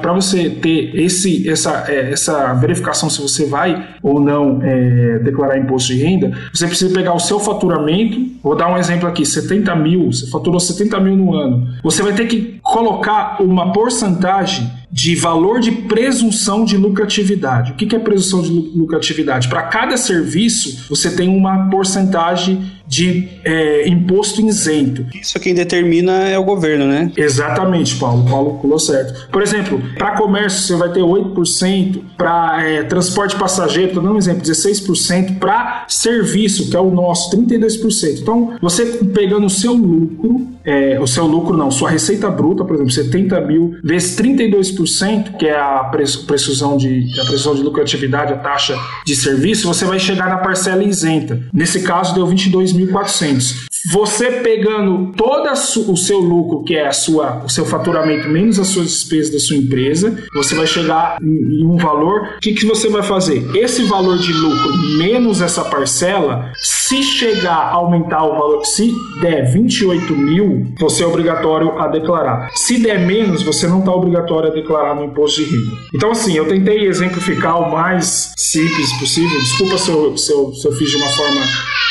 para 0.00 0.12
você 0.12 0.48
ter 0.48 0.94
esse 0.94 1.48
essa 1.48 1.84
é, 1.88 2.12
essa 2.12 2.54
verificação 2.54 3.10
se 3.10 3.20
você 3.20 3.44
vai 3.44 3.96
ou 4.02 4.20
não 4.20 4.60
é, 4.62 5.18
declarar 5.18 5.58
imposto 5.58 5.92
de 5.92 6.02
renda, 6.02 6.32
você 6.52 6.66
precisa 6.66 6.92
pegar 6.94 7.14
o 7.14 7.18
seu 7.18 7.38
faturamento 7.38 8.07
vou 8.42 8.56
dar 8.56 8.72
um 8.72 8.76
exemplo 8.76 9.08
aqui, 9.08 9.24
70 9.24 9.74
mil, 9.76 10.12
você 10.12 10.28
faturou 10.30 10.60
70 10.60 11.00
mil 11.00 11.16
no 11.16 11.34
ano, 11.34 11.68
você 11.82 12.02
vai 12.02 12.12
ter 12.12 12.26
que 12.26 12.57
colocar 12.68 13.42
uma 13.42 13.72
porcentagem 13.72 14.70
de 14.90 15.14
valor 15.14 15.60
de 15.60 15.70
presunção 15.70 16.64
de 16.64 16.76
lucratividade. 16.76 17.72
O 17.72 17.74
que 17.74 17.94
é 17.94 17.98
presunção 17.98 18.42
de 18.42 18.50
lucratividade? 18.50 19.48
Para 19.48 19.62
cada 19.62 19.96
serviço, 19.96 20.86
você 20.88 21.10
tem 21.10 21.28
uma 21.28 21.68
porcentagem 21.70 22.78
de 22.86 23.28
é, 23.44 23.86
imposto 23.86 24.40
isento. 24.40 25.04
Isso 25.14 25.38
quem 25.38 25.54
determina 25.54 26.26
é 26.26 26.38
o 26.38 26.44
governo, 26.44 26.86
né? 26.86 27.12
Exatamente, 27.16 27.96
Paulo. 27.96 28.24
Paulo 28.28 28.58
falou 28.62 28.78
certo. 28.78 29.28
Por 29.30 29.42
exemplo, 29.42 29.80
para 29.98 30.16
comércio 30.16 30.62
você 30.62 30.76
vai 30.76 30.90
ter 30.90 31.00
8%, 31.00 32.00
para 32.16 32.62
é, 32.62 32.82
transporte 32.84 33.36
passageiro, 33.36 33.88
estou 33.88 34.02
dando 34.02 34.14
um 34.14 34.18
exemplo, 34.18 34.42
16%, 34.42 35.38
para 35.38 35.84
serviço, 35.86 36.70
que 36.70 36.76
é 36.76 36.80
o 36.80 36.90
nosso, 36.90 37.30
32%. 37.36 38.20
Então, 38.20 38.56
você 38.60 38.86
pegando 38.86 39.46
o 39.46 39.50
seu 39.50 39.74
lucro, 39.74 40.48
é, 40.68 41.00
o 41.00 41.06
seu 41.06 41.26
lucro 41.26 41.56
não, 41.56 41.70
sua 41.70 41.90
receita 41.90 42.30
bruta, 42.30 42.64
por 42.64 42.74
exemplo, 42.74 42.92
70 42.92 43.40
mil 43.42 43.76
vezes 43.82 44.16
32%, 44.16 45.36
que 45.36 45.46
é 45.46 45.58
a 45.58 45.90
precisão 46.26 46.76
de, 46.76 47.08
a 47.20 47.24
precisão 47.24 47.54
de 47.54 47.62
lucratividade, 47.62 48.32
a 48.32 48.36
taxa 48.36 48.76
de 49.04 49.16
serviço, 49.16 49.66
você 49.66 49.84
vai 49.84 49.98
chegar 49.98 50.28
na 50.28 50.38
parcela 50.38 50.84
isenta. 50.84 51.40
Nesse 51.52 51.82
caso, 51.82 52.14
deu 52.14 52.26
22 52.26 52.68
2.400. 52.72 53.68
Você 53.92 54.30
pegando 54.42 55.12
todo 55.12 55.50
o 55.50 55.96
seu 55.96 56.18
lucro, 56.18 56.64
que 56.64 56.74
é 56.74 56.88
a 56.88 56.92
sua, 56.92 57.44
o 57.44 57.48
seu 57.48 57.64
faturamento 57.64 58.28
menos 58.28 58.58
as 58.58 58.68
suas 58.68 58.88
despesas 58.88 59.32
da 59.32 59.38
sua 59.38 59.56
empresa, 59.56 60.18
você 60.34 60.54
vai 60.54 60.66
chegar 60.66 61.16
em, 61.22 61.64
um 61.64 61.76
valor. 61.76 62.34
O 62.36 62.40
que, 62.40 62.52
que 62.52 62.66
você 62.66 62.88
vai 62.88 63.02
fazer? 63.02 63.44
Esse 63.56 63.84
valor 63.84 64.18
de 64.18 64.32
lucro 64.32 64.76
menos 64.98 65.40
essa 65.40 65.64
parcela, 65.64 66.52
se 66.88 67.02
chegar 67.02 67.52
a 67.52 67.74
aumentar 67.74 68.24
o 68.24 68.30
valor, 68.30 68.64
se 68.64 68.90
der 69.20 69.52
28 69.52 70.16
mil, 70.16 70.66
você 70.78 71.02
é 71.02 71.06
obrigatório 71.06 71.78
a 71.78 71.86
declarar. 71.86 72.50
Se 72.54 72.82
der 72.82 73.00
menos, 73.00 73.42
você 73.42 73.66
não 73.66 73.80
está 73.80 73.92
obrigatório 73.92 74.50
a 74.50 74.54
declarar 74.54 74.94
no 74.94 75.04
imposto 75.04 75.44
de 75.44 75.50
renda. 75.50 75.76
Então, 75.94 76.10
assim, 76.10 76.34
eu 76.34 76.48
tentei 76.48 76.86
exemplificar 76.86 77.60
o 77.60 77.70
mais 77.70 78.32
simples 78.38 78.90
possível. 78.94 79.38
Desculpa 79.38 79.76
se 79.76 79.90
eu, 79.90 80.16
se 80.16 80.32
eu, 80.32 80.54
se 80.54 80.66
eu 80.66 80.72
fiz 80.72 80.90
de 80.90 80.96
uma 80.96 81.08
forma 81.08 81.40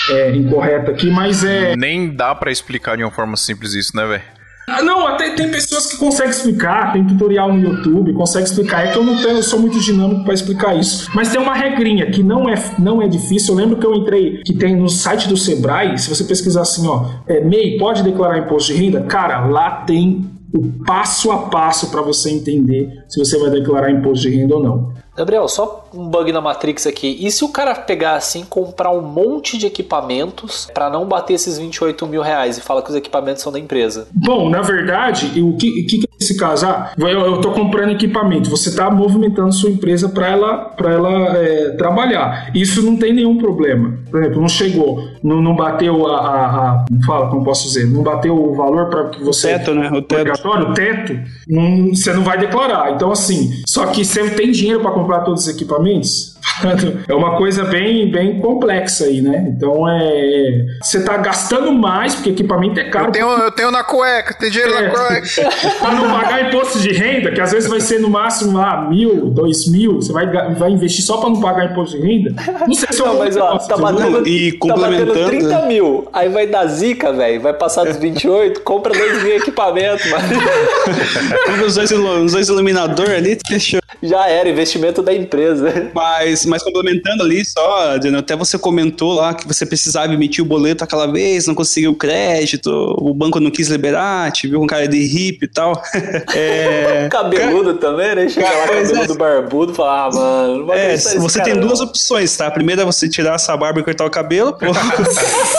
é, 0.10 0.36
incorreta 0.36 0.90
aqui, 0.90 1.12
mas 1.12 1.44
é. 1.44 1.76
Nem 1.76 2.10
dá 2.10 2.34
para 2.34 2.52
explicar 2.52 2.98
de 2.98 3.04
uma 3.04 3.12
forma 3.12 3.38
simples 3.38 3.76
isso, 3.76 3.96
né, 3.96 4.04
velho? 4.04 4.37
Ah, 4.70 4.84
não, 4.84 5.08
até 5.08 5.30
tem 5.30 5.50
pessoas 5.50 5.86
que 5.86 5.96
conseguem 5.96 6.30
explicar, 6.30 6.92
tem 6.92 7.08
tutorial 7.08 7.54
no 7.54 7.62
YouTube, 7.62 8.12
consegue 8.12 8.44
explicar. 8.44 8.86
É 8.86 8.92
que 8.92 8.98
eu 8.98 9.04
não 9.04 9.16
tenho, 9.16 9.38
eu 9.38 9.44
sou 9.44 9.62
muito 9.62 9.80
dinâmico 9.80 10.26
para 10.26 10.34
explicar 10.34 10.78
isso. 10.78 11.10
Mas 11.16 11.30
tem 11.30 11.40
uma 11.40 11.54
regrinha 11.54 12.12
que 12.12 12.22
não 12.22 12.50
é, 12.50 12.56
não 12.78 13.02
é 13.02 13.08
difícil. 13.08 13.54
Eu 13.54 13.60
lembro 13.60 13.78
que 13.78 13.86
eu 13.86 13.96
entrei, 13.96 14.42
que 14.44 14.54
tem 14.54 14.76
no 14.76 14.90
site 14.90 15.30
do 15.30 15.38
Sebrae, 15.38 15.98
se 15.98 16.10
você 16.10 16.26
pesquisar 16.26 16.64
assim, 16.64 16.86
ó, 16.86 17.06
é, 17.26 17.40
MEI, 17.40 17.78
pode 17.78 18.04
declarar 18.04 18.40
imposto 18.40 18.74
de 18.74 18.80
renda? 18.80 19.04
Cara, 19.04 19.46
lá 19.46 19.72
tem 19.86 20.30
o 20.54 20.84
passo 20.86 21.32
a 21.32 21.44
passo 21.44 21.90
para 21.90 22.02
você 22.02 22.30
entender 22.30 23.06
se 23.08 23.18
você 23.20 23.38
vai 23.38 23.50
declarar 23.50 23.90
imposto 23.90 24.30
de 24.30 24.36
renda 24.36 24.54
ou 24.54 24.62
não. 24.64 24.92
Gabriel, 25.18 25.48
só 25.48 25.90
um 25.94 26.08
bug 26.08 26.32
na 26.32 26.40
Matrix 26.40 26.86
aqui. 26.86 27.18
E 27.20 27.32
se 27.32 27.44
o 27.44 27.50
cara 27.50 27.74
pegar 27.74 28.14
assim, 28.14 28.46
comprar 28.48 28.92
um 28.92 29.02
monte 29.02 29.58
de 29.58 29.66
equipamentos 29.66 30.68
para 30.72 30.90
não 30.90 31.06
bater 31.06 31.34
esses 31.34 31.58
28 31.58 32.06
mil 32.06 32.22
reais 32.22 32.58
e 32.58 32.62
fala 32.62 32.84
que 32.84 32.90
os 32.90 32.96
equipamentos 32.96 33.42
são 33.42 33.52
da 33.52 33.60
empresa? 33.60 34.08
Bom, 34.14 34.50
na 34.50 34.62
verdade, 34.62 35.42
o 35.42 35.58
que, 35.58 35.84
que, 35.84 35.98
que 36.00 36.06
é 36.06 36.24
esse 36.24 36.38
caso? 36.38 36.68
Ah, 36.68 36.92
eu, 36.98 37.08
eu 37.08 37.42
tô 37.42 37.52
comprando 37.52 37.92
equipamento. 37.92 38.50
Você 38.50 38.70
está 38.70 38.92
movimentando 38.92 39.52
sua 39.52 39.72
empresa 39.72 40.08
para 40.08 40.28
ela, 40.28 40.58
pra 40.70 40.92
ela 40.92 41.38
é, 41.38 41.72
trabalhar. 41.72 42.52
Isso 42.54 42.84
não 42.84 42.96
tem 42.96 43.12
nenhum 43.14 43.38
problema. 43.38 43.98
Por 44.12 44.22
exemplo, 44.22 44.42
não 44.42 44.50
chegou, 44.50 45.04
não, 45.24 45.42
não 45.42 45.56
bateu 45.56 46.08
a, 46.08 46.18
a, 46.18 46.72
a 46.72 46.86
Fala, 47.06 47.30
como 47.30 47.44
posso 47.44 47.68
dizer? 47.68 47.88
Não 47.88 48.04
bateu 48.04 48.36
o 48.36 48.56
valor 48.56 48.90
para 48.90 49.10
que 49.10 49.24
você. 49.24 49.48
O 49.48 49.58
teto, 49.58 49.74
né? 49.74 49.90
O 49.92 50.02
teto. 50.02 50.48
O 50.48 50.74
teto, 50.74 51.20
não, 51.48 51.88
você 51.88 52.14
não 52.14 52.24
vai 52.24 52.38
declarar. 52.38 52.92
Então, 52.92 53.12
assim, 53.12 53.52
só 53.66 53.88
que 53.88 54.04
você 54.04 54.30
tem 54.32 54.52
dinheiro 54.52 54.82
para 54.82 54.92
comprar 54.92 55.07
comprar 55.08 55.22
todos 55.22 55.44
os 55.44 55.48
equipamentos? 55.48 56.36
é 57.08 57.14
uma 57.14 57.38
coisa 57.38 57.64
bem, 57.66 58.10
bem 58.12 58.40
complexa 58.40 59.06
aí, 59.06 59.22
né? 59.22 59.46
Então 59.56 59.88
é. 59.88 60.66
Você 60.82 61.04
tá 61.04 61.18
gastando 61.18 61.72
mais, 61.74 62.16
porque 62.16 62.30
equipamento 62.32 62.80
é 62.80 62.90
caro. 62.90 63.08
Eu 63.08 63.12
tenho, 63.12 63.28
eu 63.28 63.52
tenho 63.52 63.72
na 63.72 63.84
cueca, 63.84 64.34
tem 64.34 64.50
dinheiro 64.50 64.74
É. 64.74 64.88
na 64.88 64.90
cueca. 64.90 65.28
Pra 65.80 65.92
não 65.94 66.10
pagar 66.10 66.48
imposto 66.48 66.80
de 66.80 66.92
renda, 66.94 67.32
que 67.32 67.42
às 67.42 67.52
vezes 67.52 67.70
vai 67.70 67.80
ser 67.82 68.00
no 68.00 68.10
máximo 68.10 68.58
lá 68.58 68.88
mil, 68.90 69.30
dois 69.30 69.68
mil, 69.68 69.96
você 69.98 70.12
vai, 70.14 70.26
vai 70.56 70.72
investir 70.72 71.04
só 71.04 71.18
pra 71.18 71.30
não 71.30 71.40
pagar 71.42 71.66
imposto 71.72 72.00
de 72.00 72.06
renda? 72.08 72.34
Não 72.66 72.74
sei 72.74 72.88
se 72.92 73.00
eu 73.02 73.06
Não, 73.08 73.16
vou 73.16 73.24
mas 73.26 73.38
ó, 73.38 73.58
tá 73.58 73.78
batendo, 73.78 74.28
E 74.28 74.54
tá 74.54 74.68
batendo 74.76 75.08
complementando, 75.08 75.28
30 75.30 75.48
né? 75.48 75.68
mil. 75.68 76.08
Aí 76.14 76.30
vai 76.30 76.48
dar 76.48 76.66
zica, 76.68 77.12
velho. 77.14 77.42
Vai 77.42 77.54
passar 77.54 77.84
dos 77.84 77.98
28, 77.98 78.62
compra 78.62 78.94
dois 78.94 79.22
mil 79.24 79.36
equipamentos, 79.36 80.10
mano. 80.10 80.24
Compra 81.46 81.66
os 81.66 81.76
dois, 81.76 81.92
ilu- 81.92 82.24
os 82.26 82.32
dois 82.34 82.48
iluminadores 82.50 83.12
ali, 83.14 83.38
fechou. 83.48 83.80
Já 84.02 84.28
era, 84.28 84.48
investimento 84.50 84.97
da 85.04 85.14
empresa. 85.14 85.90
Mas, 85.94 86.46
mas 86.46 86.62
complementando 86.64 87.24
ali 87.24 87.44
só, 87.44 87.92
Adriano, 87.94 88.18
até 88.20 88.36
você 88.36 88.58
comentou 88.58 89.14
lá 89.14 89.34
que 89.34 89.48
você 89.48 89.66
precisava 89.66 90.14
emitir 90.14 90.44
o 90.44 90.48
boleto 90.48 90.84
aquela 90.84 91.08
vez, 91.12 91.48
não 91.48 91.56
conseguiu 91.56 91.96
crédito, 91.96 92.70
o 92.98 93.14
banco 93.14 93.40
não 93.40 93.50
quis 93.50 93.68
liberar, 93.70 94.32
te 94.32 94.48
viu 94.48 94.60
com 94.60 94.68
cara 94.68 94.88
de 94.88 95.00
hippie 95.00 95.46
e 95.46 95.48
tal. 95.48 95.82
É, 96.36 97.08
Cabeludo 97.12 97.76
também, 97.76 98.16
né? 98.16 98.30
Chega 98.30 98.50
lá, 98.50 98.68
Pois 98.68 98.90
é. 98.90 98.94
cabeludo 98.94 99.16
barbudo, 99.18 99.74
fala, 99.74 100.06
ah, 100.06 100.10
mano, 100.12 100.58
não 100.60 100.66
vou 100.66 100.76
É, 100.76 100.96
você 100.98 101.42
tem 101.42 101.54
não. 101.56 101.68
duas 101.68 101.80
opções, 101.80 102.36
tá? 102.36 102.48
A 102.48 102.52
primeira 102.52 102.82
é 102.82 102.86
você 102.86 103.08
tirar 103.10 103.36
essa 103.36 103.56
barba 103.58 103.80
e 103.80 103.84
cortar 103.84 104.06
o 104.06 104.10
cabelo. 104.10 104.56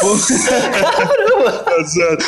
ou, 0.03 0.17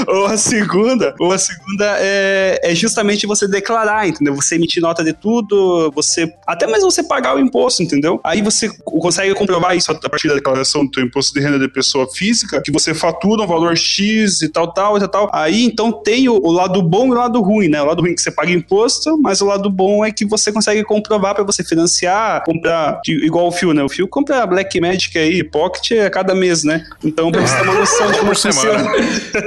ou 0.06 0.26
a 0.26 0.36
segunda, 0.36 1.14
ou 1.18 1.32
a 1.32 1.38
segunda 1.38 1.96
é, 1.98 2.60
é 2.62 2.74
justamente 2.74 3.26
você 3.26 3.46
declarar, 3.48 4.06
entendeu? 4.08 4.34
Você 4.34 4.54
emitir 4.56 4.82
nota 4.82 5.02
de 5.04 5.12
tudo, 5.12 5.90
você 5.94 6.32
até 6.46 6.66
mesmo 6.66 6.90
você 6.90 7.02
pagar 7.02 7.36
o 7.36 7.38
imposto, 7.40 7.82
entendeu? 7.82 8.20
Aí 8.24 8.42
você 8.42 8.68
consegue 8.84 9.34
comprovar 9.34 9.76
isso 9.76 9.90
a 9.90 10.08
partir 10.08 10.28
da 10.28 10.34
declaração 10.34 10.84
do 10.84 10.90
teu 10.90 11.02
imposto 11.04 11.32
de 11.34 11.40
renda 11.40 11.58
de 11.58 11.68
pessoa 11.68 12.06
física, 12.12 12.60
que 12.62 12.70
você 12.72 12.94
fatura 12.94 13.42
um 13.42 13.46
valor 13.46 13.76
X 13.76 14.42
e 14.42 14.48
tal, 14.48 14.72
tal, 14.72 14.96
e 14.96 15.00
tal, 15.00 15.08
tal. 15.08 15.30
Aí 15.32 15.64
então 15.64 15.92
tem 15.92 16.28
o, 16.28 16.34
o 16.34 16.52
lado 16.52 16.82
bom 16.82 17.08
e 17.08 17.10
o 17.10 17.14
lado 17.14 17.40
ruim, 17.40 17.68
né? 17.68 17.80
O 17.82 17.86
lado 17.86 18.00
ruim 18.02 18.12
é 18.12 18.14
que 18.14 18.22
você 18.22 18.30
paga 18.30 18.50
imposto, 18.50 19.18
mas 19.20 19.40
o 19.40 19.46
lado 19.46 19.68
bom 19.70 20.04
é 20.04 20.10
que 20.12 20.24
você 20.24 20.52
consegue 20.52 20.82
comprovar 20.84 21.34
pra 21.34 21.44
você 21.44 21.62
financiar, 21.64 22.42
comprar, 22.44 23.00
de- 23.04 23.24
igual 23.24 23.46
o 23.48 23.52
Fio, 23.52 23.72
né? 23.72 23.82
O 23.82 23.88
Fio 23.88 24.08
compra 24.08 24.46
Black 24.46 24.80
Magic 24.80 25.16
aí, 25.18 25.42
Pocket 25.44 25.92
a 26.06 26.10
cada 26.10 26.34
mês, 26.34 26.64
né? 26.64 26.84
Então 27.04 27.30
pra 27.30 27.40
você 27.46 27.56
ter 27.56 27.62
uma 27.62 27.74
noção 27.74 28.10
de 28.10 28.18
como 28.18 28.30
Por 28.30 28.36
semana. 28.36 28.78
funciona. 28.78 29.39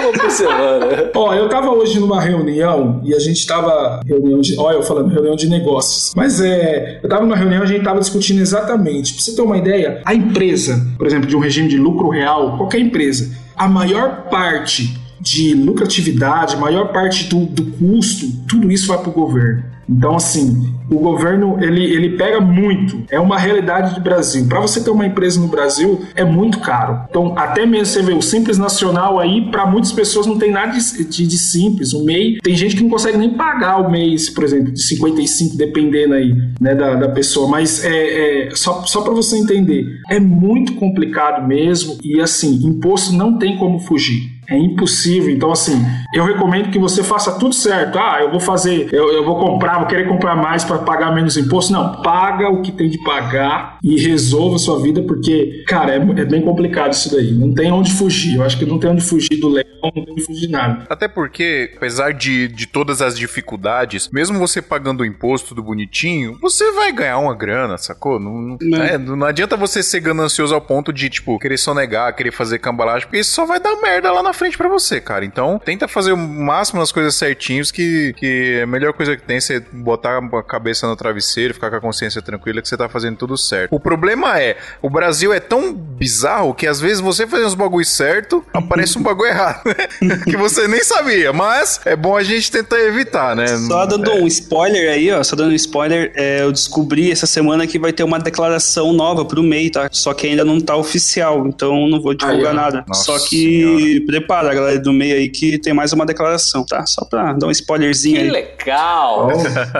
Uma 0.00 0.12
por 0.12 0.30
semana. 0.30 1.10
Ó, 1.14 1.34
eu 1.34 1.48
tava 1.48 1.70
hoje 1.70 1.98
numa 1.98 2.20
reunião 2.20 3.00
e 3.04 3.14
a 3.14 3.18
gente 3.18 3.46
tava. 3.46 4.00
Reunião 4.06 4.40
de. 4.40 4.58
Olha, 4.58 4.76
eu 4.76 4.82
falando 4.82 5.12
reunião 5.12 5.36
de 5.36 5.48
negócios. 5.48 6.12
Mas 6.14 6.40
é. 6.40 7.00
Eu 7.02 7.08
tava 7.08 7.22
numa 7.22 7.36
reunião 7.36 7.60
e 7.60 7.64
a 7.64 7.66
gente 7.66 7.84
tava 7.84 8.00
discutindo 8.00 8.40
exatamente. 8.40 9.14
Pra 9.14 9.22
você 9.22 9.34
ter 9.34 9.42
uma 9.42 9.58
ideia, 9.58 10.00
a 10.04 10.14
empresa, 10.14 10.86
por 10.96 11.06
exemplo, 11.06 11.26
de 11.26 11.36
um 11.36 11.40
regime 11.40 11.68
de 11.68 11.76
lucro 11.76 12.08
real, 12.08 12.56
qualquer 12.56 12.78
empresa, 12.78 13.36
a 13.56 13.68
maior 13.68 14.28
parte 14.30 15.05
de 15.20 15.54
lucratividade, 15.54 16.56
maior 16.56 16.92
parte 16.92 17.28
do, 17.28 17.46
do 17.46 17.72
custo, 17.72 18.26
tudo 18.48 18.70
isso 18.70 18.88
vai 18.88 18.98
pro 18.98 19.10
governo. 19.10 19.76
Então, 19.88 20.16
assim, 20.16 20.74
o 20.90 20.98
governo 20.98 21.62
ele, 21.62 21.84
ele 21.84 22.16
pega 22.16 22.40
muito. 22.40 23.04
É 23.10 23.18
uma 23.20 23.38
realidade 23.38 23.94
do 23.94 24.00
Brasil. 24.00 24.46
Para 24.48 24.60
você 24.60 24.82
ter 24.82 24.90
uma 24.90 25.06
empresa 25.06 25.40
no 25.40 25.48
Brasil 25.48 26.00
é 26.14 26.24
muito 26.24 26.58
caro. 26.60 27.04
Então, 27.08 27.34
até 27.36 27.64
mesmo 27.64 27.86
você 27.86 28.02
vê 28.02 28.12
o 28.12 28.22
Simples 28.22 28.58
Nacional 28.58 29.18
aí, 29.18 29.48
para 29.50 29.66
muitas 29.66 29.92
pessoas 29.92 30.26
não 30.26 30.38
tem 30.38 30.50
nada 30.50 30.72
de, 30.72 31.04
de, 31.04 31.26
de 31.26 31.38
simples. 31.38 31.92
O 31.92 32.04
MEI, 32.04 32.38
tem 32.42 32.56
gente 32.56 32.76
que 32.76 32.82
não 32.82 32.90
consegue 32.90 33.16
nem 33.16 33.34
pagar 33.34 33.78
o 33.78 33.90
mês, 33.90 34.28
por 34.28 34.44
exemplo, 34.44 34.72
de 34.72 34.82
55, 34.82 35.56
dependendo 35.56 36.14
aí 36.14 36.34
né, 36.60 36.74
da, 36.74 36.94
da 36.94 37.08
pessoa. 37.08 37.48
Mas 37.48 37.84
é, 37.84 38.48
é 38.48 38.54
só, 38.54 38.82
só 38.84 39.02
para 39.02 39.14
você 39.14 39.36
entender, 39.36 39.84
é 40.10 40.18
muito 40.18 40.74
complicado 40.74 41.46
mesmo. 41.46 41.98
E 42.02 42.20
assim, 42.20 42.66
imposto 42.66 43.12
não 43.12 43.38
tem 43.38 43.56
como 43.56 43.78
fugir. 43.78 44.35
É 44.48 44.56
impossível. 44.56 45.30
Então, 45.30 45.50
assim, 45.50 45.84
eu 46.14 46.24
recomendo 46.24 46.70
que 46.70 46.78
você 46.78 47.02
faça 47.02 47.38
tudo 47.38 47.54
certo. 47.54 47.98
Ah, 47.98 48.18
eu 48.20 48.30
vou 48.30 48.40
fazer, 48.40 48.88
eu, 48.92 49.12
eu 49.12 49.24
vou 49.24 49.38
comprar, 49.38 49.78
vou 49.78 49.86
querer 49.86 50.06
comprar 50.08 50.36
mais 50.36 50.64
para 50.64 50.78
pagar 50.78 51.14
menos 51.14 51.36
imposto. 51.36 51.72
Não, 51.72 52.00
paga 52.02 52.48
o 52.48 52.62
que 52.62 52.72
tem 52.72 52.88
de 52.88 52.98
pagar 53.02 53.78
e 53.82 54.00
resolva 54.00 54.56
a 54.56 54.58
sua 54.58 54.80
vida, 54.80 55.02
porque, 55.02 55.64
cara, 55.66 55.92
é, 55.92 55.96
é 55.96 56.24
bem 56.24 56.42
complicado 56.42 56.92
isso 56.92 57.10
daí. 57.14 57.32
Não 57.32 57.52
tem 57.52 57.70
onde 57.72 57.92
fugir. 57.92 58.36
Eu 58.36 58.44
acho 58.44 58.58
que 58.58 58.64
não 58.66 58.78
tem 58.78 58.90
onde 58.90 59.02
fugir 59.02 59.36
do 59.40 59.48
leão, 59.48 59.66
não 59.82 59.90
tem 59.90 60.06
onde 60.10 60.24
fugir 60.24 60.46
de 60.46 60.48
nada. 60.52 60.84
Até 60.88 61.08
porque, 61.08 61.72
apesar 61.76 62.12
de, 62.12 62.48
de 62.48 62.66
todas 62.66 63.02
as 63.02 63.16
dificuldades, 63.18 64.08
mesmo 64.12 64.38
você 64.38 64.60
pagando 64.62 65.00
o 65.00 65.06
imposto 65.06 65.54
do 65.54 65.62
bonitinho, 65.62 66.38
você 66.40 66.72
vai 66.72 66.92
ganhar 66.92 67.18
uma 67.18 67.34
grana, 67.34 67.76
sacou? 67.78 68.18
Não, 68.20 68.32
não, 68.32 68.58
Não. 68.60 68.82
é, 68.82 68.98
não 68.98 69.26
adianta 69.26 69.56
você 69.56 69.82
ser 69.82 70.00
ganancioso 70.00 70.54
ao 70.54 70.60
ponto 70.60 70.92
de, 70.92 71.08
tipo, 71.08 71.38
querer 71.38 71.58
sonegar, 71.58 72.14
querer 72.14 72.32
fazer 72.32 72.58
cambalagem, 72.58 73.06
porque 73.06 73.20
isso 73.20 73.32
só 73.32 73.44
vai 73.46 73.60
dar 73.60 73.76
merda 73.80 74.12
lá 74.12 74.22
na 74.22 74.32
frente 74.36 74.56
pra 74.56 74.68
você, 74.68 75.00
cara. 75.00 75.24
Então, 75.24 75.60
tenta 75.64 75.88
fazer 75.88 76.12
o 76.12 76.16
máximo 76.16 76.80
das 76.80 76.92
coisas 76.92 77.14
certinhos, 77.14 77.70
que, 77.70 78.14
que 78.16 78.60
a 78.62 78.66
melhor 78.66 78.92
coisa 78.92 79.16
que 79.16 79.22
tem 79.22 79.36
é 79.36 79.40
você 79.40 79.60
botar 79.72 80.18
a 80.18 80.42
cabeça 80.42 80.86
no 80.86 80.96
travesseiro, 80.96 81.54
ficar 81.54 81.70
com 81.70 81.76
a 81.76 81.80
consciência 81.80 82.22
tranquila 82.22 82.62
que 82.62 82.68
você 82.68 82.76
tá 82.76 82.88
fazendo 82.88 83.16
tudo 83.16 83.36
certo. 83.36 83.74
O 83.74 83.80
problema 83.80 84.38
é, 84.40 84.56
o 84.80 84.88
Brasil 84.88 85.32
é 85.32 85.40
tão 85.40 85.72
bizarro 85.72 86.54
que 86.54 86.66
às 86.66 86.80
vezes 86.80 87.00
você 87.00 87.26
fazer 87.26 87.44
uns 87.44 87.54
bagulho 87.54 87.84
certo, 87.84 88.44
aparece 88.52 88.98
um 88.98 89.02
bagulho 89.02 89.30
errado, 89.30 89.62
né? 89.66 90.18
que 90.24 90.36
você 90.36 90.68
nem 90.68 90.82
sabia, 90.82 91.32
mas 91.32 91.80
é 91.84 91.96
bom 91.96 92.16
a 92.16 92.22
gente 92.22 92.50
tentar 92.50 92.80
evitar, 92.80 93.34
né? 93.34 93.46
Só 93.46 93.86
dando 93.86 94.12
um 94.12 94.26
spoiler 94.26 94.90
aí, 94.90 95.10
ó, 95.12 95.22
só 95.22 95.34
dando 95.34 95.52
um 95.52 95.54
spoiler, 95.54 96.12
é, 96.14 96.42
eu 96.42 96.52
descobri 96.52 97.10
essa 97.10 97.26
semana 97.26 97.66
que 97.66 97.78
vai 97.78 97.92
ter 97.92 98.04
uma 98.04 98.18
declaração 98.18 98.92
nova 98.92 99.24
pro 99.24 99.42
MEI, 99.42 99.70
tá? 99.70 99.88
Só 99.90 100.12
que 100.12 100.26
ainda 100.26 100.44
não 100.44 100.60
tá 100.60 100.76
oficial, 100.76 101.46
então 101.46 101.88
não 101.88 102.00
vou 102.00 102.14
divulgar 102.14 102.54
nada. 102.54 102.84
Nossa 102.86 103.04
Só 103.04 103.28
que 103.28 104.04
prepara, 104.26 104.52
galera 104.52 104.78
do 104.80 104.92
MEI 104.92 105.12
aí, 105.12 105.28
que 105.28 105.58
tem 105.58 105.72
mais 105.72 105.92
uma 105.92 106.04
declaração, 106.04 106.64
tá? 106.66 106.84
Só 106.84 107.04
pra 107.04 107.32
dar 107.32 107.46
um 107.46 107.50
spoilerzinho 107.50 108.16
Que 108.16 108.22
aí. 108.22 108.30
legal! 108.30 109.28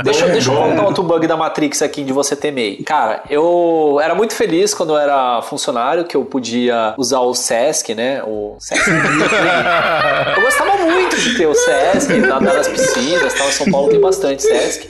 deixa, 0.05 0.29
deixa 0.29 0.53
eu 0.53 0.57
contar 0.57 0.85
outro 0.85 1.03
bug 1.03 1.27
da 1.27 1.37
Matrix 1.37 1.83
aqui 1.83 2.05
de 2.05 2.13
você 2.13 2.37
ter 2.37 2.53
MEI. 2.53 2.83
Cara, 2.85 3.23
eu 3.29 3.99
era 4.03 4.15
muito 4.15 4.35
feliz 4.35 4.73
quando 4.73 4.91
eu 4.95 4.99
era 4.99 5.43
funcionário, 5.43 6.05
que 6.05 6.17
eu 6.17 6.25
podia 6.25 6.95
usar 6.97 7.21
o 7.21 7.35
Sesc, 7.35 7.95
né? 7.95 8.23
O 8.25 8.57
Sesc. 8.61 8.89
eu 10.37 10.43
gostava 10.43 10.77
muito 10.85 11.17
de 11.17 11.37
ter 11.37 11.47
o 11.47 11.55
Sesc, 11.55 12.13
nadar 12.19 12.55
nas 12.55 12.69
piscinas, 12.69 13.35
tal. 13.35 13.51
São 13.51 13.71
Paulo 13.71 13.89
tem 13.91 14.01
bastante 14.01 14.43
Sesc. 14.43 14.87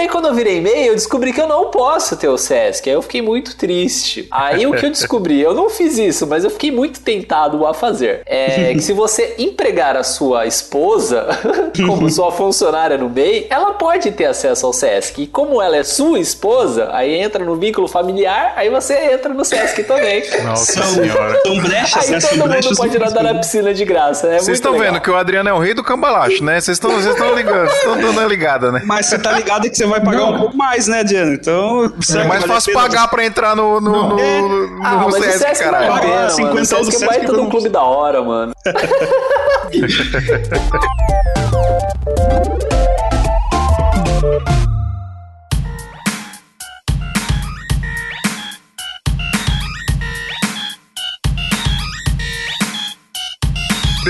E 0.00 0.04
aí, 0.04 0.08
quando 0.08 0.28
eu 0.28 0.34
virei 0.34 0.62
MEI, 0.62 0.88
eu 0.88 0.94
descobri 0.94 1.30
que 1.30 1.38
eu 1.38 1.46
não 1.46 1.66
posso 1.66 2.16
ter 2.16 2.26
o 2.26 2.38
Sesc. 2.38 2.88
Aí 2.88 2.96
eu 2.96 3.02
fiquei 3.02 3.20
muito 3.20 3.54
triste. 3.54 4.26
Aí 4.30 4.66
o 4.66 4.72
que 4.72 4.86
eu 4.86 4.90
descobri? 4.90 5.38
Eu 5.42 5.52
não 5.52 5.68
fiz 5.68 5.98
isso, 5.98 6.26
mas 6.26 6.42
eu 6.42 6.48
fiquei 6.48 6.70
muito 6.72 7.00
tentado 7.00 7.66
a 7.66 7.74
fazer. 7.74 8.22
É 8.24 8.72
que 8.72 8.80
se 8.80 8.94
você 8.94 9.34
empregar 9.38 9.98
a 9.98 10.02
sua 10.02 10.46
esposa 10.46 11.26
como 11.86 12.08
sua 12.08 12.32
funcionária 12.32 12.96
no 12.96 13.10
MEI, 13.10 13.46
ela 13.50 13.74
pode 13.74 14.10
ter 14.12 14.24
acesso 14.24 14.64
ao 14.64 14.72
Sesc. 14.72 15.20
E 15.20 15.26
como 15.26 15.60
ela 15.60 15.76
é 15.76 15.84
sua 15.84 16.18
esposa, 16.18 16.88
aí 16.92 17.16
entra 17.16 17.44
no 17.44 17.56
vínculo 17.56 17.86
familiar, 17.86 18.54
aí 18.56 18.70
você 18.70 19.12
entra 19.12 19.34
no 19.34 19.44
Sesc 19.44 19.84
também. 19.84 20.22
Nossa 20.44 20.82
senhora. 20.82 21.42
são 21.44 21.60
brechas, 21.60 22.06
Aí 22.06 22.10
né? 22.12 22.20
Todo 22.20 22.48
mundo 22.48 22.74
pode 22.74 22.98
nadar 22.98 23.22
na 23.22 23.34
piscina 23.34 23.74
de 23.74 23.84
graça. 23.84 24.28
É 24.28 24.38
Vocês 24.38 24.56
estão 24.56 24.78
vendo 24.78 24.98
que 24.98 25.10
o 25.10 25.14
Adriano 25.14 25.50
é 25.50 25.52
o 25.52 25.58
rei 25.58 25.74
do 25.74 25.84
cambalacho, 25.84 26.42
né? 26.42 26.58
Vocês 26.58 26.76
estão 26.76 26.90
vocês 26.90 27.14
estão 27.14 27.34
ligando, 27.34 27.68
vocês 27.68 27.82
estão 27.82 28.00
dando 28.00 28.20
a 28.20 28.24
ligada, 28.24 28.72
né? 28.72 28.80
Mas 28.86 29.04
você 29.04 29.18
tá 29.18 29.32
ligado 29.32 29.68
que 29.68 29.76
você 29.76 29.89
vai 29.90 30.00
pagar 30.00 30.24
um 30.24 30.38
pouco 30.38 30.56
mais, 30.56 30.86
né, 30.86 31.02
Diana? 31.04 31.34
Então, 31.34 31.92
É 32.16 32.24
mais 32.24 32.44
fácil 32.44 32.72
pagar 32.72 33.08
pra 33.08 33.24
entrar 33.24 33.54
no, 33.56 33.80
no, 33.80 34.08
no, 34.10 34.18
É. 34.20 34.40
no, 34.40 34.84
Ah, 34.84 34.94
no 34.96 35.12
Sesc, 35.12 35.38
Sesc 35.38 35.64
caralho. 35.64 36.08
mano. 36.08 36.30
50 36.30 36.52
O 36.52 36.56
do 36.60 36.66
Sesc 36.66 36.88
é 36.88 36.92
Sesc 36.92 37.06
baita 37.06 37.26
de 37.26 37.32
um 37.32 37.36
não- 37.44 37.50
clube 37.50 37.68
da 37.68 37.82
hora, 37.82 38.22
mano. 38.22 38.52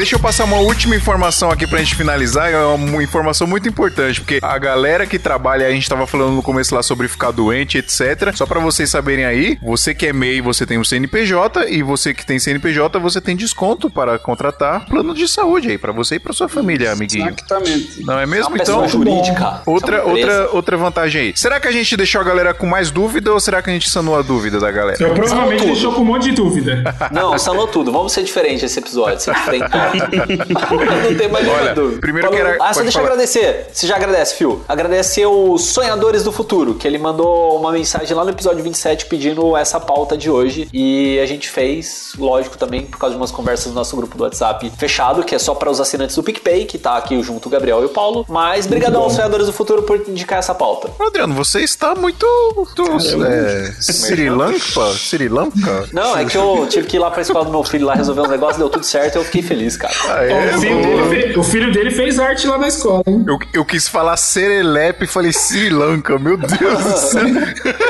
Deixa 0.01 0.17
eu 0.17 0.19
passar 0.19 0.45
uma 0.45 0.57
última 0.57 0.97
informação 0.97 1.51
aqui 1.51 1.67
pra 1.67 1.79
gente 1.79 1.95
finalizar, 1.95 2.51
é 2.51 2.57
uma 2.65 3.03
informação 3.03 3.47
muito 3.47 3.69
importante, 3.69 4.19
porque 4.19 4.39
a 4.41 4.57
galera 4.57 5.05
que 5.05 5.19
trabalha, 5.19 5.67
a 5.67 5.71
gente 5.71 5.87
tava 5.87 6.07
falando 6.07 6.33
no 6.33 6.43
começo 6.43 6.75
lá 6.75 6.83
sobre 6.83 7.07
ficar 7.07 7.31
doente, 7.33 7.77
etc. 7.77 8.35
Só 8.35 8.47
pra 8.47 8.59
vocês 8.61 8.89
saberem 8.89 9.27
aí, 9.27 9.59
você 9.63 9.95
que 9.95 10.07
é 10.07 10.13
MEI, 10.15 10.41
você 10.41 10.65
tem 10.65 10.79
um 10.79 10.85
CNPJ, 10.85 11.67
e 11.69 11.83
você 11.83 12.15
que 12.15 12.25
tem 12.25 12.39
CNPJ, 12.39 12.99
você 12.99 13.21
tem 13.21 13.37
desconto 13.37 13.91
para 13.91 14.19
contratar 14.19 14.87
plano 14.87 15.13
de 15.13 15.29
saúde 15.29 15.69
aí, 15.69 15.77
pra 15.77 15.93
você 15.93 16.15
e 16.15 16.19
pra 16.19 16.33
sua 16.33 16.49
família, 16.49 16.93
amiguinho. 16.93 17.29
Exatamente. 17.37 18.03
Não 18.03 18.19
é 18.19 18.23
É 18.23 18.27
mesmo? 18.27 18.49
uma 18.49 18.59
pessoa 18.59 18.79
Então, 18.87 18.89
jurídica. 18.89 19.61
outra, 19.67 19.99
É 19.99 20.01
empresa. 20.09 20.41
outra, 20.45 20.57
outra 20.57 20.77
vantagem 20.79 21.21
aí. 21.21 21.33
Será 21.37 21.61
que 21.61 21.69
a 21.69 21.73
gente 21.73 21.95
deixou 21.95 22.23
a 22.23 22.25
galera 22.25 22.55
com 22.55 22.65
mais 22.65 22.91
dúvida 22.91 23.35
ou 23.35 23.39
será 23.39 23.61
que 23.61 23.69
a 23.69 23.73
gente 23.75 23.91
sanou 23.91 24.19
a 24.19 24.23
dúvida 24.23 24.59
da 24.59 24.73
galera? 24.73 24.97
Eu 24.99 25.13
provavelmente 25.13 25.67
deixou 25.67 25.93
com 25.93 26.01
um 26.01 26.07
monte 26.07 26.23
de 26.31 26.33
dúvida. 26.33 26.83
Não, 27.13 27.39
sanou 27.39 27.67
tudo. 27.67 27.93
Vamos 27.93 28.15
ser 28.15 28.23
diferentes 28.23 28.63
esse 28.63 28.79
episódio. 28.79 29.21
Ser 29.21 29.35
diferentão. 29.35 29.90
não 31.11 31.17
tem 31.17 31.29
mais 31.29 31.49
Olha, 31.49 31.75
dúvida. 31.75 32.01
primeiro 32.01 32.29
eu 32.29 32.33
Falou- 32.33 32.47
quero- 32.47 32.63
Ah, 32.63 32.69
só 32.69 32.75
pode 32.75 32.85
deixa 32.85 32.99
eu 32.99 33.05
agradecer. 33.05 33.67
Você 33.73 33.87
já 33.87 33.97
agradece, 33.97 34.35
Phil. 34.37 34.63
Agradecer 34.69 35.27
os 35.27 35.65
Sonhadores 35.67 36.23
do 36.25 36.33
Futuro, 36.33 36.75
que 36.75 36.87
ele 36.87 36.99
mandou 36.99 37.57
uma 37.59 37.73
mensagem 37.73 38.15
lá 38.17 38.25
no 38.25 38.31
episódio 38.31 38.63
27 38.63 39.07
pedindo 39.07 39.57
essa 39.57 39.81
pauta 39.81 40.17
de 40.17 40.31
hoje. 40.31 40.69
E 40.73 41.19
a 41.21 41.27
gente 41.27 41.49
fez, 41.49 42.13
lógico, 42.19 42.57
também 42.59 42.83
por 42.87 42.99
causa 42.99 43.15
de 43.15 43.21
umas 43.21 43.31
conversas 43.31 43.67
no 43.69 43.75
nosso 43.75 43.97
grupo 43.97 44.17
do 44.17 44.25
WhatsApp 44.25 44.71
fechado, 44.79 45.23
que 45.23 45.35
é 45.35 45.39
só 45.39 45.55
para 45.55 45.71
os 45.71 45.81
assinantes 45.81 46.17
do 46.17 46.23
PicPay, 46.23 46.65
que 46.65 46.79
tá 46.79 46.97
aqui 46.97 47.21
junto 47.23 47.47
o 47.47 47.51
Gabriel 47.51 47.83
e 47.83 47.87
o 47.87 47.89
Paulo. 47.89 48.25
Mas 48.29 48.67
brigadão 48.67 49.03
aos 49.03 49.15
Sonhadores 49.15 49.47
do 49.47 49.53
Futuro 49.53 49.83
por 49.83 49.97
indicar 50.09 50.39
essa 50.39 50.55
pauta. 50.55 50.91
Adriano, 51.01 51.35
você 51.35 51.61
está 51.61 51.95
muito. 51.95 52.27
muito 52.57 52.85
é, 53.27 53.73
Sri 53.81 54.29
Lanka? 54.31 54.93
Sri 54.95 55.29
Lanka? 55.29 55.89
Não, 55.93 56.17
é 56.17 56.25
que 56.25 56.37
eu 56.37 56.67
tive 56.69 56.87
que 56.87 56.97
ir 56.97 57.01
lá 57.01 57.11
pra 57.11 57.23
escola 57.23 57.45
do 57.45 57.51
meu 57.51 57.65
filho 57.65 57.87
lá 57.87 57.95
resolver 57.95 58.21
uns 58.23 58.29
negócios, 58.31 58.59
deu 58.59 58.69
tudo 58.69 58.85
certo 58.85 59.17
e 59.17 59.19
eu 59.19 59.25
fiquei 59.25 59.43
feliz, 59.43 59.77
cara. 59.81 60.21
Aê, 60.21 60.55
o, 60.55 60.61
filho 60.61 60.83
dele 60.83 61.09
fez, 61.09 61.37
o 61.37 61.43
filho 61.43 61.73
dele 61.73 61.91
fez 61.91 62.19
arte 62.19 62.47
lá 62.47 62.59
na 62.59 62.69
escola, 62.69 63.03
hein? 63.07 63.25
Eu, 63.27 63.39
eu 63.53 63.65
quis 63.65 63.89
falar 63.89 64.17
serelepe 64.17 65.05
e 65.05 65.09
falei 65.09 65.33
Sri 65.33 65.71
Lanka, 65.71 66.19
meu 66.19 66.37
Deus 66.37 66.85
do 66.85 66.97
céu. 66.99 67.25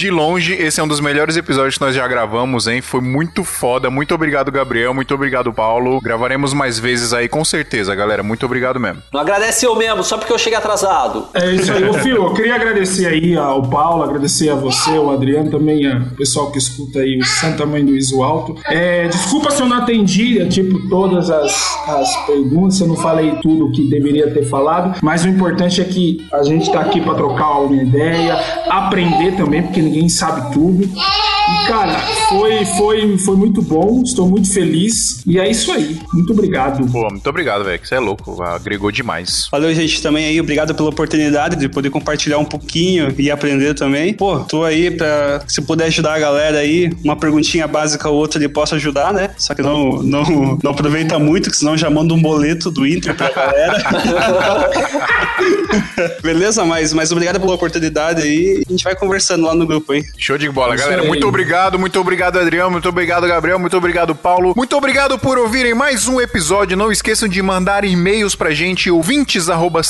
De 0.00 0.10
longe, 0.10 0.54
esse 0.54 0.80
é 0.80 0.82
um 0.82 0.88
dos 0.88 0.98
melhores 0.98 1.36
episódios 1.36 1.76
que 1.76 1.84
nós 1.84 1.94
já 1.94 2.08
gravamos, 2.08 2.66
hein? 2.66 2.80
Foi 2.80 3.02
muito 3.02 3.44
foda. 3.44 3.90
Muito 3.90 4.14
obrigado, 4.14 4.50
Gabriel. 4.50 4.94
Muito 4.94 5.14
obrigado, 5.14 5.52
Paulo. 5.52 6.00
Gravaremos 6.00 6.54
mais 6.54 6.78
vezes 6.78 7.12
aí, 7.12 7.28
com 7.28 7.44
certeza, 7.44 7.94
galera. 7.94 8.22
Muito 8.22 8.46
obrigado 8.46 8.80
mesmo. 8.80 9.02
Não 9.12 9.20
agradece 9.20 9.66
eu 9.66 9.76
mesmo, 9.76 10.02
só 10.02 10.16
porque 10.16 10.32
eu 10.32 10.38
cheguei 10.38 10.58
atrasado. 10.58 11.26
É 11.34 11.52
isso 11.52 11.70
aí, 11.70 11.84
ô 11.84 11.92
Fio, 11.92 12.16
eu 12.16 12.32
queria 12.32 12.54
agradecer 12.54 13.08
aí 13.08 13.36
ao 13.36 13.60
Paulo, 13.68 14.02
agradecer 14.02 14.48
a 14.48 14.54
você, 14.54 14.92
o 14.92 15.10
Adriano, 15.10 15.50
também 15.50 15.86
ao 15.86 16.00
pessoal 16.16 16.50
que 16.50 16.56
escuta 16.56 17.00
aí 17.00 17.18
o 17.18 17.24
Santa 17.26 17.66
Mãe 17.66 17.84
do 17.84 17.94
Iso 17.94 18.22
Alto. 18.22 18.56
É, 18.68 19.06
desculpa 19.06 19.50
se 19.50 19.60
eu 19.60 19.66
não 19.66 19.76
atendi, 19.76 20.40
é, 20.40 20.46
tipo, 20.46 20.88
todas 20.88 21.28
as, 21.28 21.52
as 21.86 22.16
perguntas, 22.24 22.80
eu 22.80 22.86
não 22.86 22.96
falei 22.96 23.36
tudo 23.42 23.70
que 23.70 23.86
deveria 23.90 24.32
ter 24.32 24.46
falado, 24.46 24.98
mas 25.02 25.26
o 25.26 25.28
importante 25.28 25.78
é 25.78 25.84
que 25.84 26.26
a 26.32 26.42
gente 26.42 26.72
tá 26.72 26.80
aqui 26.80 27.02
pra 27.02 27.12
trocar 27.12 27.58
uma 27.58 27.76
ideia, 27.76 28.40
aprender 28.66 29.36
também, 29.36 29.62
porque 29.62 29.89
ninguém 29.90 30.08
sabe 30.08 30.52
tudo. 30.52 30.84
E, 30.84 31.66
cara, 31.66 31.98
foi, 32.28 32.64
foi, 32.64 33.18
foi 33.18 33.36
muito 33.36 33.60
bom, 33.60 34.02
estou 34.04 34.28
muito 34.28 34.52
feliz, 34.52 35.22
e 35.26 35.38
é 35.38 35.50
isso 35.50 35.72
aí. 35.72 35.98
Muito 36.12 36.32
obrigado. 36.32 36.86
Pô, 36.90 37.08
muito 37.10 37.28
obrigado, 37.28 37.64
velho. 37.64 37.78
que 37.78 37.88
Você 37.88 37.96
é 37.96 38.00
louco. 38.00 38.42
Agregou 38.42 38.90
demais. 38.90 39.48
Valeu, 39.50 39.74
gente, 39.74 40.00
também 40.00 40.26
aí. 40.26 40.40
Obrigado 40.40 40.74
pela 40.74 40.88
oportunidade 40.88 41.56
de 41.56 41.68
poder 41.68 41.90
compartilhar 41.90 42.38
um 42.38 42.44
pouquinho 42.44 43.12
e 43.18 43.30
aprender 43.30 43.74
também. 43.74 44.14
Pô, 44.14 44.40
tô 44.40 44.64
aí 44.64 44.90
pra, 44.90 45.42
se 45.48 45.60
puder 45.62 45.86
ajudar 45.86 46.14
a 46.14 46.18
galera 46.18 46.58
aí, 46.58 46.92
uma 47.04 47.16
perguntinha 47.16 47.66
básica 47.66 48.08
ou 48.08 48.16
outra 48.16 48.40
ele 48.40 48.48
possa 48.48 48.76
ajudar, 48.76 49.12
né? 49.12 49.30
Só 49.36 49.54
que 49.54 49.62
não, 49.62 50.02
não, 50.02 50.58
não 50.62 50.70
aproveita 50.70 51.18
muito, 51.18 51.50
que 51.50 51.56
senão 51.56 51.76
já 51.76 51.90
manda 51.90 52.14
um 52.14 52.22
boleto 52.22 52.70
do 52.70 52.86
Inter 52.86 53.14
pra 53.14 53.30
galera. 53.30 53.82
Beleza? 56.22 56.64
Mas, 56.64 56.92
mas 56.92 57.12
obrigado 57.12 57.40
pela 57.40 57.54
oportunidade 57.54 58.22
aí. 58.22 58.62
A 58.66 58.70
gente 58.70 58.84
vai 58.84 58.94
conversando 58.94 59.46
lá 59.46 59.54
no 59.54 59.66
grupo, 59.66 59.79
hein? 59.90 60.04
Show 60.18 60.38
de 60.38 60.48
bola, 60.50 60.74
Isso 60.74 60.84
galera. 60.84 61.02
aí. 61.02 61.08
Muito 61.08 61.26
obrigado, 61.26 61.78
muito 61.78 62.00
obrigado, 62.00 62.38
Adriano. 62.38 62.70
Muito 62.70 62.88
obrigado, 62.88 63.26
Gabriel. 63.26 63.58
Muito 63.58 63.76
obrigado, 63.76 64.14
Paulo. 64.14 64.52
Muito 64.56 64.76
obrigado 64.76 65.18
por 65.18 65.38
ouvirem 65.38 65.74
mais 65.74 66.06
um 66.08 66.20
episódio. 66.20 66.76
Não 66.76 66.92
esqueçam 66.92 67.28
de 67.28 67.42
mandar 67.42 67.84
e-mails 67.84 68.34
pra 68.34 68.50
gente, 68.52 68.90
ouvintes 68.90 69.48
arroba. 69.48 69.80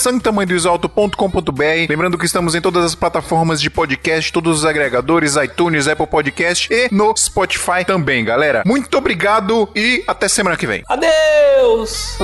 Lembrando 1.89 2.19
que 2.19 2.27
estamos 2.27 2.55
em 2.55 2.61
todas 2.61 2.85
as 2.85 2.95
plataformas 2.95 3.61
de 3.61 3.71
podcast, 3.71 4.33
todos 4.33 4.59
os 4.59 4.65
agregadores, 4.65 5.37
iTunes, 5.37 5.89
Apple 5.89 6.07
Podcast 6.07 6.69
e 6.73 6.89
no 6.93 7.15
Spotify 7.17 7.85
também, 7.87 8.25
galera. 8.25 8.63
Muito 8.67 8.97
obrigado 8.97 9.69
e 9.75 10.05
até 10.07 10.29
semana 10.29 10.57
que 10.57 10.67
vem. 10.67 10.83
Adeus! 10.89 12.17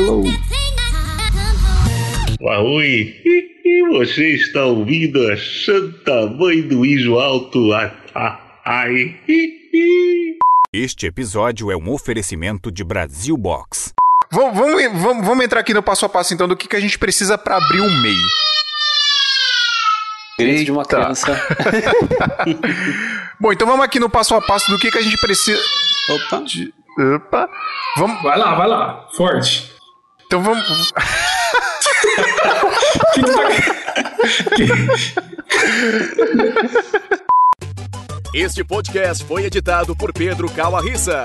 Oi, 2.40 3.20
e 3.64 3.88
você 3.88 4.34
está 4.34 4.64
ouvindo 4.66 5.18
a 5.32 5.36
Santa 5.36 6.26
Mãe 6.26 6.60
do 6.60 6.84
Iso 6.84 7.18
Alto? 7.18 7.72
Ai, 8.64 9.16
hi, 9.26 9.70
hi. 9.72 10.36
Este 10.72 11.06
episódio 11.06 11.70
é 11.70 11.76
um 11.76 11.90
oferecimento 11.90 12.70
de 12.70 12.84
Brasil 12.84 13.36
Box. 13.36 13.94
Vamos, 14.30 14.58
vamos, 14.58 14.82
vamos, 15.02 15.26
vamos 15.26 15.44
entrar 15.44 15.60
aqui 15.60 15.72
no 15.72 15.82
passo 15.82 16.04
a 16.04 16.08
passo 16.08 16.34
então 16.34 16.46
do 16.46 16.56
que, 16.56 16.68
que 16.68 16.76
a 16.76 16.80
gente 16.80 16.98
precisa 16.98 17.38
pra 17.38 17.56
abrir 17.56 17.80
o 17.80 17.90
MEI. 18.02 18.14
Grito 20.38 20.64
de 20.64 20.72
uma 20.72 20.84
criança. 20.84 21.40
Bom, 23.40 23.52
então 23.52 23.66
vamos 23.66 23.84
aqui 23.84 23.98
no 23.98 24.10
passo 24.10 24.34
a 24.34 24.42
passo 24.42 24.70
do 24.70 24.78
que, 24.78 24.90
que 24.90 24.98
a 24.98 25.02
gente 25.02 25.16
precisa. 25.18 25.58
Opa. 26.10 26.42
de- 26.42 26.74
Opa! 27.16 27.48
Vamos. 27.96 28.22
Vai 28.22 28.38
lá, 28.38 28.54
vai 28.54 28.68
lá, 28.68 29.08
forte. 29.16 29.70
Então 30.26 30.42
vamos. 30.42 30.92
Que 33.14 33.22
que 34.56 34.66
tá- 34.66 34.86
Este 38.34 38.62
podcast 38.62 39.24
foi 39.24 39.44
editado 39.44 39.96
por 39.96 40.12
Pedro 40.12 40.50
Calarissa. 40.50 41.24